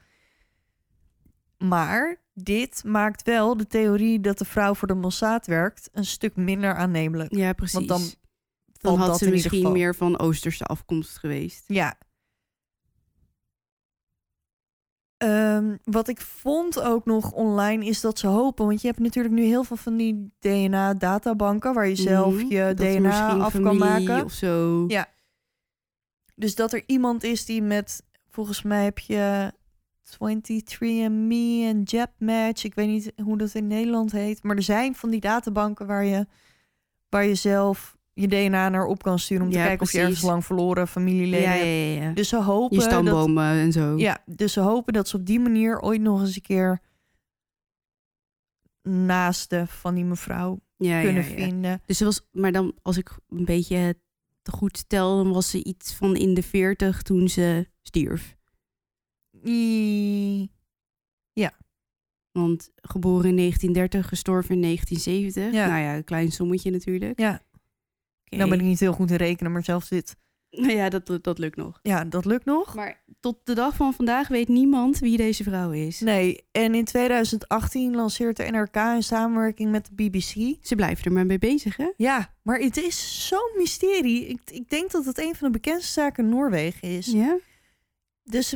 Maar 1.57 2.25
dit 2.43 2.83
maakt 2.85 3.23
wel 3.23 3.57
de 3.57 3.67
theorie 3.67 4.19
dat 4.19 4.37
de 4.37 4.45
vrouw 4.45 4.73
voor 4.73 4.87
de 4.87 4.93
Mossad 4.93 5.45
werkt 5.47 5.89
een 5.91 6.05
stuk 6.05 6.35
minder 6.35 6.75
aannemelijk. 6.75 7.35
Ja, 7.35 7.53
precies. 7.53 7.73
Want 7.73 7.87
dan 7.87 8.01
dan 8.77 8.99
had 8.99 9.17
ze 9.17 9.29
misschien 9.29 9.71
meer 9.71 9.95
van 9.95 10.19
Oosterse 10.19 10.63
afkomst 10.63 11.17
geweest. 11.17 11.63
Ja. 11.67 11.97
Ehm, 15.17 15.77
wat 15.83 16.07
ik 16.07 16.21
vond 16.21 16.81
ook 16.81 17.05
nog 17.05 17.31
online 17.31 17.85
is 17.85 18.01
dat 18.01 18.19
ze 18.19 18.27
hopen, 18.27 18.65
want 18.65 18.81
je 18.81 18.87
hebt 18.87 18.99
natuurlijk 18.99 19.33
nu 19.35 19.43
heel 19.43 19.63
veel 19.63 19.77
van 19.77 19.97
die 19.97 20.31
DNA-databanken 20.39 21.73
waar 21.73 21.87
je 21.87 21.95
zelf 21.95 22.33
Mhm. 22.33 22.45
je 22.53 22.73
Dat 22.75 22.79
er 22.87 22.99
DNA 22.99 23.37
af 23.37 23.61
kan 23.61 23.77
maken. 23.77 24.23
Of 24.23 24.31
zo. 24.31 24.85
Ja. 24.87 25.07
Dus 26.35 26.55
dat 26.55 26.73
er 26.73 26.83
iemand 26.85 27.23
is 27.23 27.45
die 27.45 27.61
met, 27.61 28.03
volgens 28.29 28.61
mij 28.61 28.83
heb 28.83 28.99
je 28.99 29.53
23andMe 30.13 31.63
en 31.63 31.81
JabMatch. 31.83 32.63
Ik 32.63 32.75
weet 32.75 32.87
niet 32.87 33.11
hoe 33.23 33.37
dat 33.37 33.53
in 33.53 33.67
Nederland 33.67 34.11
heet. 34.11 34.43
Maar 34.43 34.55
er 34.55 34.63
zijn 34.63 34.95
van 34.95 35.09
die 35.09 35.19
databanken 35.19 35.87
waar 35.87 36.05
je, 36.05 36.25
waar 37.09 37.25
je 37.25 37.35
zelf 37.35 37.97
je 38.13 38.27
DNA 38.27 38.69
naar 38.69 38.85
op 38.85 39.03
kan 39.03 39.19
sturen. 39.19 39.45
Om 39.45 39.51
te 39.51 39.57
kijken 39.57 39.81
of 39.81 39.91
je 39.91 39.99
ergens 39.99 40.21
lang 40.21 40.45
verloren 40.45 40.87
familieleden 40.87 41.49
ja, 41.49 41.53
ja, 41.53 42.01
hebt. 42.01 42.15
Dus 42.15 42.29
ze 42.29 42.41
hopen 42.41 42.77
Je 42.77 42.83
dat, 42.83 42.91
stambomen 42.91 43.45
en 43.45 43.71
zo. 43.71 43.97
ja, 43.97 44.23
dus 44.25 44.53
ze 44.53 44.59
hopen 44.59 44.93
dat 44.93 45.07
ze 45.07 45.15
op 45.15 45.25
die 45.25 45.39
manier 45.39 45.81
ooit 45.81 46.01
nog 46.01 46.21
eens 46.21 46.35
een 46.35 46.41
keer 46.41 46.81
naasten 48.81 49.67
van 49.67 49.95
die 49.95 50.05
mevrouw 50.05 50.59
ja, 50.77 51.01
kunnen 51.01 51.23
ja, 51.23 51.29
ja. 51.29 51.35
vinden. 51.35 51.81
Dus 51.85 51.97
ze 51.97 52.03
was, 52.03 52.27
maar 52.31 52.51
dan 52.51 52.73
als 52.81 52.97
ik 52.97 53.17
een 53.29 53.45
beetje 53.45 53.97
te 54.41 54.51
goed 54.51 54.77
stel, 54.77 55.23
dan 55.23 55.33
was 55.33 55.49
ze 55.49 55.63
iets 55.63 55.93
van 55.93 56.15
in 56.15 56.33
de 56.33 56.43
40 56.43 57.01
toen 57.01 57.29
ze 57.29 57.67
stierf. 57.81 58.36
I- 59.45 60.49
Want 62.31 62.71
geboren 62.81 63.29
in 63.29 63.35
1930, 63.35 64.07
gestorven 64.07 64.55
in 64.55 64.61
1970. 64.61 65.53
Ja. 65.53 65.67
Nou 65.67 65.81
ja, 65.81 65.95
een 65.95 66.03
klein 66.03 66.31
sommetje 66.31 66.71
natuurlijk. 66.71 67.19
Ja. 67.19 67.41
Oké. 68.25 68.35
Nou 68.37 68.49
ben 68.49 68.59
ik 68.59 68.65
niet 68.65 68.79
heel 68.79 68.93
goed 68.93 69.11
in 69.11 69.15
rekenen, 69.15 69.51
maar 69.51 69.63
zelfs 69.63 69.89
dit. 69.89 70.15
Nou 70.49 70.71
ja, 70.81 70.89
dat, 70.89 71.23
dat 71.23 71.37
lukt 71.39 71.55
nog. 71.55 71.79
Ja, 71.81 72.03
dat 72.05 72.25
lukt 72.25 72.45
nog. 72.45 72.75
Maar 72.75 73.03
tot 73.19 73.39
de 73.43 73.53
dag 73.53 73.75
van 73.75 73.93
vandaag 73.93 74.27
weet 74.27 74.47
niemand 74.47 74.99
wie 74.99 75.17
deze 75.17 75.43
vrouw 75.43 75.71
is. 75.71 75.99
Nee, 75.99 76.45
en 76.51 76.75
in 76.75 76.85
2018 76.85 77.95
lanceert 77.95 78.37
de 78.37 78.43
NRK 78.51 78.75
in 78.95 79.03
samenwerking 79.03 79.71
met 79.71 79.85
de 79.85 79.93
BBC. 79.95 80.57
Ze 80.65 80.75
blijven 80.75 81.05
er 81.05 81.11
maar 81.11 81.25
mee 81.25 81.39
bezig, 81.39 81.77
hè? 81.77 81.91
Ja, 81.97 82.33
maar 82.43 82.59
het 82.59 82.77
is 82.77 83.27
zo'n 83.27 83.53
mysterie. 83.57 84.27
Ik, 84.27 84.41
ik 84.51 84.69
denk 84.69 84.91
dat 84.91 85.05
het 85.05 85.17
een 85.17 85.35
van 85.35 85.51
de 85.51 85.59
bekendste 85.59 85.91
zaken 85.91 86.23
in 86.23 86.29
Noorwegen 86.29 86.87
is. 86.87 87.05
Ja? 87.05 87.37
Dus 88.23 88.55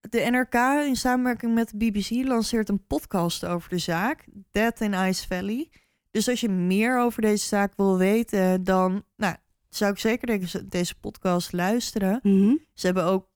de 0.00 0.28
NRK 0.30 0.86
in 0.86 0.96
samenwerking 0.96 1.54
met 1.54 1.70
de 1.70 1.76
BBC 1.76 2.10
lanceert 2.26 2.68
een 2.68 2.86
podcast 2.86 3.44
over 3.44 3.68
de 3.68 3.78
zaak, 3.78 4.26
Death 4.50 4.80
in 4.80 4.92
Ice 4.92 5.26
Valley. 5.26 5.70
Dus 6.10 6.28
als 6.28 6.40
je 6.40 6.48
meer 6.48 6.98
over 6.98 7.22
deze 7.22 7.46
zaak 7.46 7.72
wil 7.76 7.98
weten, 7.98 8.64
dan 8.64 9.04
nou, 9.16 9.36
zou 9.68 9.92
ik 9.92 9.98
zeker 9.98 10.26
deze, 10.26 10.68
deze 10.68 10.94
podcast 10.94 11.52
luisteren. 11.52 12.20
Mhm. 12.22 12.56
Ze 12.72 12.86
hebben 12.86 13.04
ook, 13.04 13.28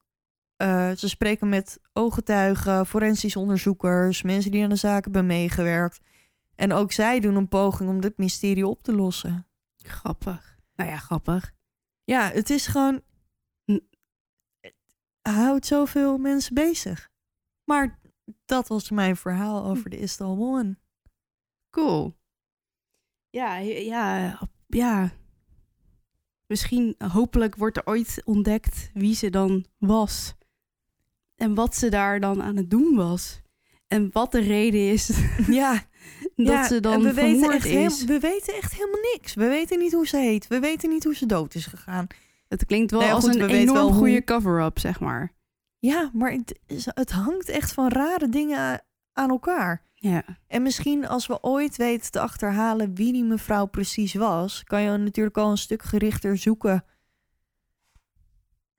eh, 0.56 0.90
ze 0.90 1.08
spreken 1.08 1.48
met 1.48 1.78
ooggetuigen, 1.92 2.86
forensisch 2.86 3.36
onderzoekers, 3.36 4.22
mensen 4.22 4.50
die 4.50 4.62
aan 4.62 4.68
de 4.68 4.76
zaak 4.76 5.04
hebben 5.04 5.26
meegewerkt. 5.26 6.00
En 6.54 6.72
ook 6.72 6.92
zij 6.92 7.20
doen 7.20 7.34
een 7.34 7.48
poging 7.48 7.90
om 7.90 8.00
dit 8.00 8.18
mysterie 8.18 8.66
op 8.66 8.82
te 8.82 8.92
lossen. 8.92 9.46
Grappig. 9.76 10.58
Nou 10.76 10.90
ja, 10.90 10.96
grappig. 10.96 11.52
Ja, 12.04 12.30
het 12.30 12.50
is 12.50 12.66
gewoon. 12.66 13.00
Houdt 15.32 15.66
zoveel 15.66 16.18
mensen 16.18 16.54
bezig. 16.54 17.10
Maar 17.64 17.98
dat 18.44 18.68
was 18.68 18.90
mijn 18.90 19.16
verhaal 19.16 19.64
over 19.64 19.90
de 19.90 19.98
Istal 19.98 20.36
Woman. 20.36 20.76
Cool. 21.70 22.14
Ja, 23.30 23.56
ja, 23.56 24.38
ja. 24.66 25.12
Misschien, 26.46 26.94
hopelijk 26.98 27.56
wordt 27.56 27.76
er 27.76 27.86
ooit 27.86 28.22
ontdekt 28.24 28.90
wie 28.94 29.14
ze 29.14 29.30
dan 29.30 29.64
was. 29.78 30.34
En 31.34 31.54
wat 31.54 31.76
ze 31.76 31.88
daar 31.88 32.20
dan 32.20 32.42
aan 32.42 32.56
het 32.56 32.70
doen 32.70 32.94
was. 32.96 33.40
En 33.86 34.08
wat 34.12 34.32
de 34.32 34.40
reden 34.40 34.90
is 34.92 35.08
Ja, 35.46 35.72
dat 36.36 36.46
ja, 36.46 36.66
ze 36.66 36.80
dan 36.80 37.02
we 37.02 37.12
weten, 37.12 37.52
echt 37.52 37.64
is. 37.64 37.70
heel- 37.98 38.06
we 38.06 38.18
weten 38.20 38.54
echt 38.54 38.72
helemaal 38.72 39.00
niks. 39.12 39.34
We 39.34 39.48
weten 39.48 39.78
niet 39.78 39.92
hoe 39.92 40.06
ze 40.06 40.16
heet. 40.16 40.46
We 40.46 40.58
weten 40.60 40.90
niet 40.90 41.04
hoe 41.04 41.14
ze 41.14 41.26
dood 41.26 41.54
is 41.54 41.66
gegaan. 41.66 42.06
Het 42.60 42.64
klinkt 42.66 42.90
wel 42.90 43.00
Nou 43.00 43.12
als 43.12 43.24
goed, 43.24 43.34
een 43.34 43.46
we 43.46 43.52
enorm 43.52 43.78
hoe- 43.78 43.92
goede 43.92 44.24
cover-up, 44.24 44.78
zeg 44.78 45.00
maar. 45.00 45.32
Ja, 45.78 46.10
maar 46.12 46.32
het, 46.32 46.58
is- 46.66 46.88
het 46.94 47.10
hangt 47.12 47.48
echt 47.48 47.72
van 47.72 47.88
rare 47.88 48.28
dingen 48.28 48.82
aan 49.12 49.30
elkaar. 49.30 49.82
Ja. 49.94 50.22
En 50.46 50.62
misschien 50.62 51.06
als 51.08 51.26
we 51.26 51.42
ooit 51.42 51.76
weten 51.76 52.10
te 52.10 52.20
achterhalen 52.20 52.94
wie 52.94 53.12
die 53.12 53.24
mevrouw 53.24 53.66
precies 53.66 54.14
was, 54.14 54.64
kan 54.64 54.82
je 54.82 54.96
natuurlijk 54.96 55.36
al 55.38 55.50
een 55.50 55.56
stuk 55.58 55.82
gerichter 55.82 56.36
zoeken 56.38 56.84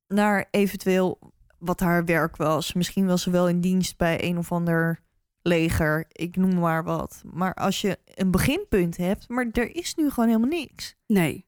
naar 0.08 0.48
eventueel 0.52 1.34
wat 1.60 1.80
haar 1.80 2.06
werk 2.06 2.36
was. 2.36 2.74
Misschien 2.74 3.06
was 3.06 3.22
ze 3.22 3.30
wel 3.30 3.48
in 3.50 3.62
dienst 3.62 3.98
bij 3.98 4.24
een 4.24 4.38
of 4.38 4.52
ander 4.52 5.04
leger, 5.42 6.06
ik 6.12 6.36
noem 6.36 6.60
maar 6.60 6.84
wat. 6.84 7.22
Maar 7.34 7.54
als 7.54 7.82
je 7.82 7.98
een 8.06 8.32
beginpunt 8.32 8.98
hebt, 8.98 9.30
maar 9.30 9.48
er 9.52 9.76
is 9.76 9.96
nu 9.96 10.10
gewoon 10.10 10.30
helemaal 10.30 10.60
niks. 10.60 10.96
Nee. 11.08 11.45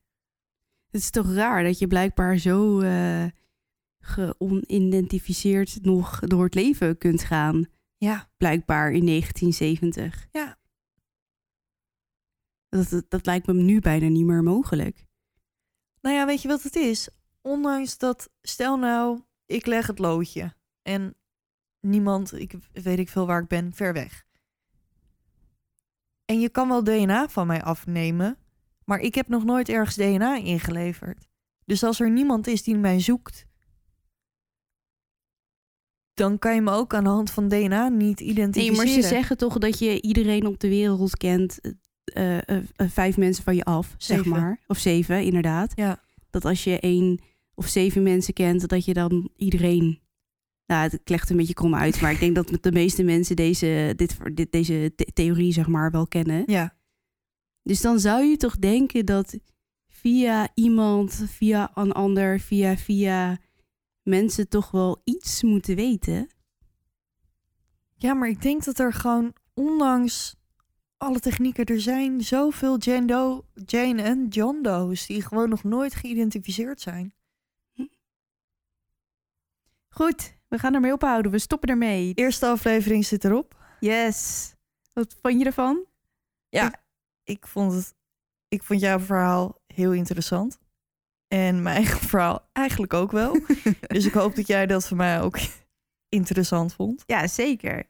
Het 0.91 1.01
is 1.01 1.09
toch 1.09 1.33
raar 1.33 1.63
dat 1.63 1.79
je 1.79 1.87
blijkbaar 1.87 2.37
zo 2.37 2.79
eh 2.79 3.25
geonidentificeerd 4.07 5.79
nog 5.81 6.19
door 6.19 6.43
het 6.43 6.55
leven 6.55 6.97
kunt 6.97 7.23
gaan. 7.23 7.65
Ja, 7.97 8.29
Blijkbaar 8.37 8.91
in 8.91 9.05
1970. 9.05 10.27
Ja. 10.31 10.57
Dat, 12.69 12.89
dat, 12.89 13.09
dat 13.09 13.25
lijkt 13.25 13.47
me 13.47 13.53
nu 13.53 13.79
bijna 13.79 14.07
niet 14.07 14.25
meer 14.25 14.43
mogelijk. 14.43 15.05
nou 16.01 16.15
ja, 16.15 16.25
weet 16.25 16.41
je 16.41 16.47
wat 16.47 16.63
het 16.63 16.75
is? 16.75 17.09
Ondanks 17.41 17.97
dat, 17.97 18.29
stel 18.41 18.77
nou, 18.77 19.21
ik 19.45 19.65
leg 19.65 19.87
het 19.87 19.99
loodje 19.99 20.55
en 20.81 21.15
niemand, 21.79 22.33
ik 22.33 22.55
weet 22.71 22.99
ik 22.99 23.09
veel 23.09 23.25
waar 23.25 23.41
ik 23.41 23.47
ben, 23.47 23.73
ver 23.73 23.93
weg. 23.93 24.25
En 26.25 26.39
je 26.39 26.49
kan 26.49 26.67
wel 26.67 26.83
DNA 26.83 27.29
van 27.29 27.47
mij 27.47 27.63
afnemen, 27.63 28.37
maar 28.89 28.99
ik 28.99 29.15
heb 29.15 29.27
nog 29.27 29.43
nooit 29.45 29.69
ergens 29.69 29.95
DNA 29.95 30.35
ingeleverd. 30.37 31.27
Dus 31.65 31.83
als 31.83 31.99
er 31.99 32.11
niemand 32.11 32.47
is 32.47 32.63
die 32.63 32.77
mij 32.77 32.99
zoekt, 32.99 33.45
dan 36.13 36.39
kan 36.39 36.55
je 36.55 36.61
me 36.61 36.71
ook 36.71 36.93
aan 36.93 37.03
de 37.03 37.09
hand 37.09 37.31
van 37.31 37.47
DNA 37.47 37.87
niet 37.87 38.19
Nee, 38.19 38.29
identificeren. 38.29 38.77
maar 38.77 38.87
ze 38.87 39.01
zeggen 39.01 39.37
toch 39.37 39.57
dat 39.57 39.79
je 39.79 40.01
iedereen 40.01 40.45
op 40.45 40.59
de 40.59 40.67
wereld 40.69 41.17
kent. 41.17 41.59
eh, 42.03 42.37
eh, 42.37 42.63
eh, 42.75 42.89
vijf 42.89 43.17
mensen 43.17 43.43
van 43.43 43.55
je 43.55 43.63
af, 43.63 43.95
zeg 43.97 44.25
maar. 44.25 44.59
Of 44.67 44.77
zeven, 44.77 45.23
inderdaad. 45.23 45.71
Ja. 45.75 46.03
Dat 46.29 46.45
als 46.45 46.63
je 46.63 46.79
één 46.79 47.19
of 47.53 47.67
zeven 47.67 48.03
mensen 48.03 48.33
kent, 48.33 48.67
dat 48.67 48.85
je 48.85 48.93
dan 48.93 49.29
iedereen... 49.35 49.99
Nou, 50.65 50.89
het 50.89 51.09
legt 51.09 51.29
een 51.29 51.37
beetje 51.37 51.53
krom 51.53 51.75
uit, 51.75 52.01
maar 52.01 52.11
ik 52.11 52.19
denk 52.19 52.35
dat 52.35 52.57
de 52.61 52.71
meeste 52.71 53.03
mensen 53.03 53.35
deze, 53.35 53.93
dit, 53.95 54.17
dit, 54.33 54.51
deze 54.51 54.91
the- 54.95 55.11
theorie, 55.13 55.51
zeg 55.53 55.67
maar, 55.67 55.91
wel 55.91 56.07
kennen. 56.07 56.43
Ja, 56.45 56.76
Dus 57.67 57.81
dan 57.81 57.99
zou 57.99 58.23
je 58.23 58.37
toch 58.37 58.57
denken 58.57 59.05
dat 59.05 59.39
via 59.87 60.49
iemand, 60.53 61.23
via 61.27 61.71
een 61.73 61.91
ander, 61.91 62.39
via 62.39 62.77
via 62.77 63.37
mensen 64.03 64.49
toch 64.49 64.71
wel 64.71 65.01
iets 65.03 65.43
moeten 65.43 65.75
weten. 65.75 66.27
Ja, 67.97 68.13
maar 68.13 68.29
ik 68.29 68.41
denk 68.41 68.63
dat 68.63 68.79
er 68.79 68.93
gewoon, 68.93 69.33
ondanks 69.53 70.35
alle 70.97 71.19
technieken, 71.19 71.65
er 71.65 71.81
zijn 71.81 72.21
zoveel 72.21 72.77
Jane, 72.77 73.05
Doe, 73.05 73.43
Jane 73.65 74.01
en 74.01 74.27
John 74.27 74.61
Doe's 74.61 75.05
die 75.05 75.21
gewoon 75.21 75.49
nog 75.49 75.63
nooit 75.63 75.95
geïdentificeerd 75.95 76.81
zijn. 76.81 77.13
Goed, 79.89 80.35
we 80.47 80.57
gaan 80.59 80.73
ermee 80.73 80.93
ophouden. 80.93 81.31
We 81.31 81.39
stoppen 81.39 81.69
ermee. 81.69 82.13
Eerste 82.13 82.45
aflevering 82.45 83.05
zit 83.05 83.23
erop. 83.23 83.55
Yes. 83.79 84.53
Wat 84.93 85.17
vond 85.21 85.39
je 85.39 85.45
ervan? 85.45 85.85
Ik 86.49 86.85
vond, 87.47 87.73
het, 87.73 87.95
ik 88.47 88.63
vond 88.63 88.79
jouw 88.79 88.99
verhaal 88.99 89.61
heel 89.73 89.93
interessant. 89.93 90.59
En 91.27 91.61
mijn 91.61 91.75
eigen 91.83 91.99
verhaal 91.99 92.49
eigenlijk 92.53 92.93
ook 92.93 93.11
wel. 93.11 93.39
dus 93.87 94.05
ik 94.05 94.13
hoop 94.13 94.35
dat 94.35 94.47
jij 94.47 94.65
dat 94.65 94.87
voor 94.87 94.97
mij 94.97 95.21
ook 95.21 95.39
interessant 96.19 96.73
vond. 96.73 97.03
Ja, 97.05 97.27
zeker. 97.27 97.83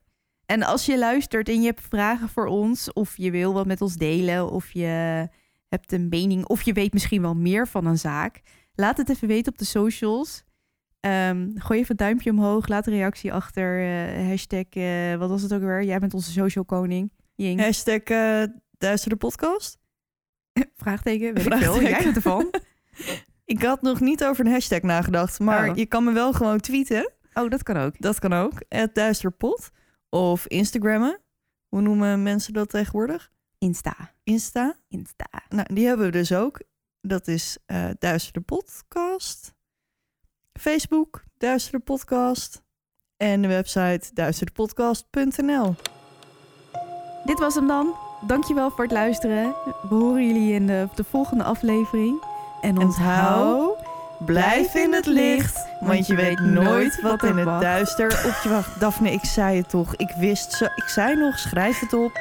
En 0.46 0.64
als 0.64 0.86
je 0.86 0.98
luistert 0.98 1.50
en 1.50 1.60
je 1.62 1.66
hebt 1.68 1.82
vragen 1.90 2.30
voor 2.30 2.46
ons, 2.46 2.94
of 2.94 3.18
je 3.18 3.32
wil 3.32 3.54
wat 3.54 3.66
met 3.66 3.82
ons 3.82 3.96
delen, 3.96 4.52
of 4.52 4.72
je 4.72 5.28
hebt 5.68 5.92
een 5.92 6.10
mening, 6.10 6.46
of 6.46 6.62
je 6.62 6.74
weet 6.74 6.94
misschien 6.94 7.22
wel 7.22 7.36
meer 7.36 7.68
van 7.68 7.86
een 7.86 7.98
zaak, 7.98 8.42
laat 8.74 8.98
het 8.98 9.10
even 9.10 9.28
weten 9.28 9.52
op 9.52 9.58
de 9.58 9.66
socials. 9.66 10.44
Ehm, 11.00 11.50
gooi 11.56 11.80
even 11.80 11.92
een 11.92 11.98
duimpje 11.98 12.32
omhoog, 12.32 12.68
laat 12.68 12.88
een 12.88 12.94
reactie 12.94 13.34
achter. 13.34 13.80
eh, 13.80 14.28
hashtag, 14.28 14.66
eh, 14.70 15.16
wat 15.16 15.30
was 15.30 15.42
het 15.42 15.54
ook 15.54 15.62
weer? 15.62 15.84
Jij 15.84 16.00
bent 16.00 16.14
onze 16.14 16.32
social 16.32 16.66
koning. 16.66 17.12
Hashtag 17.36 18.02
eh 18.02 18.44
Duister 18.78 19.10
de 19.10 19.16
podcast. 19.16 19.78
Vraagteken, 20.78 21.34
weet 21.34 21.46
ik 21.46 21.54
veel. 21.54 21.82
Jij 21.82 22.04
bent 22.04 22.16
ervan. 22.16 22.50
Ik 23.46 23.64
had 23.64 23.82
nog 23.82 24.00
niet 24.00 24.24
over 24.24 24.46
een 24.46 24.52
hashtag 24.52 24.82
nagedacht. 24.82 25.40
Maar 25.40 25.70
Oh. 25.70 25.76
je 25.76 25.86
kan 25.86 26.04
me 26.04 26.12
wel 26.12 26.34
gewoon 26.34 26.60
tweeten. 26.60 27.12
Oh, 27.34 27.50
dat 27.50 27.64
kan 27.64 27.78
ook. 27.78 28.02
Dat 28.02 28.20
kan 28.20 28.34
ook. 28.34 28.54
Het 28.70 28.96
Duisterpot. 28.96 29.70
Of 30.10 30.48
Instagrammen. 30.48 31.20
Hoe 31.68 31.82
noemen 31.82 32.24
mensen 32.24 32.54
dat 32.54 32.70
tegenwoordig? 32.70 33.32
Insta. 33.58 33.96
Insta. 34.24 34.76
Insta. 34.88 35.26
Nou, 35.50 35.74
die 35.74 35.88
hebben 35.88 36.06
we 36.06 36.12
dus 36.12 36.32
ook. 36.34 36.62
Dat 37.02 37.28
is 37.28 37.58
eh 37.66 37.90
Duister 38.00 38.34
de 38.34 38.42
Podcast. 38.42 39.54
Facebook, 40.54 41.24
Duister 41.38 41.72
de 41.72 41.84
Podcast. 41.84 42.64
En 43.18 43.42
de 43.42 43.48
website 43.48 44.10
duisterdepodcast.nl. 44.14 45.76
Dit 47.26 47.40
was 47.40 47.56
hem 47.56 47.68
dan. 47.68 47.96
Dankjewel 48.20 48.70
voor 48.70 48.84
het 48.84 48.94
luisteren. 48.94 49.54
We 49.90 49.96
horen 49.96 50.28
jullie 50.28 50.54
in 50.54 50.68
de, 50.68 50.88
de 50.96 51.04
volgende 51.04 51.44
aflevering. 51.44 52.24
En 52.62 52.78
onthoud, 52.78 53.78
Blijf 54.18 54.76
in 54.76 54.94
het 54.94 55.06
licht, 55.06 55.68
want 55.80 56.08
je 56.08 56.16
weet 56.16 56.40
nooit 56.40 57.02
wat 57.02 57.24
in 57.24 57.38
het 57.38 57.62
duister 57.62 58.06
op 58.26 58.40
je 58.44 58.50
wacht. 58.50 58.80
Daphne, 58.80 59.12
ik 59.12 59.26
zei 59.26 59.58
het 59.58 59.70
toch. 59.70 59.96
Ik 59.96 60.12
wist 60.20 60.52
zo. 60.52 60.66
Ik 60.66 60.88
zei 60.88 61.16
nog, 61.16 61.40
schrijf 61.40 61.80
het 61.80 61.94
op. 61.94 62.12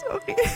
Sorry. 0.00 0.34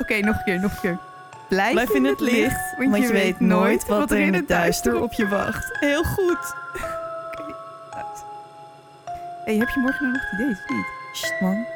Oké, 0.00 0.18
nog 0.20 0.36
een 0.36 0.44
keer, 0.44 0.60
nog 0.60 0.72
een 0.72 0.80
keer. 0.80 0.98
Blijf, 1.48 1.72
Blijf 1.72 1.90
in 1.90 2.04
het 2.04 2.20
licht, 2.20 2.74
want 2.78 2.96
je 2.96 3.12
weet 3.12 3.40
nooit 3.40 3.86
wat 3.86 4.10
er 4.10 4.18
in 4.18 4.34
het 4.34 4.48
duister 4.48 5.02
op 5.02 5.12
je 5.12 5.28
wacht. 5.28 5.78
Heel 5.80 6.02
goed. 6.04 6.54
Hey, 9.44 9.56
heb 9.56 9.68
je 9.68 9.80
morgen 9.80 10.12
nog 10.12 10.32
ideeën 10.32 10.50
of 10.50 10.68
niet? 10.68 10.86
Sst 11.12 11.40
man, 11.40 11.66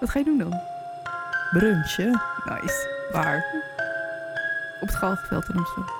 Wat 0.00 0.10
ga 0.10 0.18
je 0.18 0.24
doen 0.24 0.38
dan? 0.38 0.60
brunchen. 1.52 2.20
Nice. 2.44 2.88
Waar? 3.12 3.44
Op 4.80 4.88
het 4.88 4.96
Galgenveld 4.96 5.48
in 5.48 5.56
Amsterdam. 5.56 5.92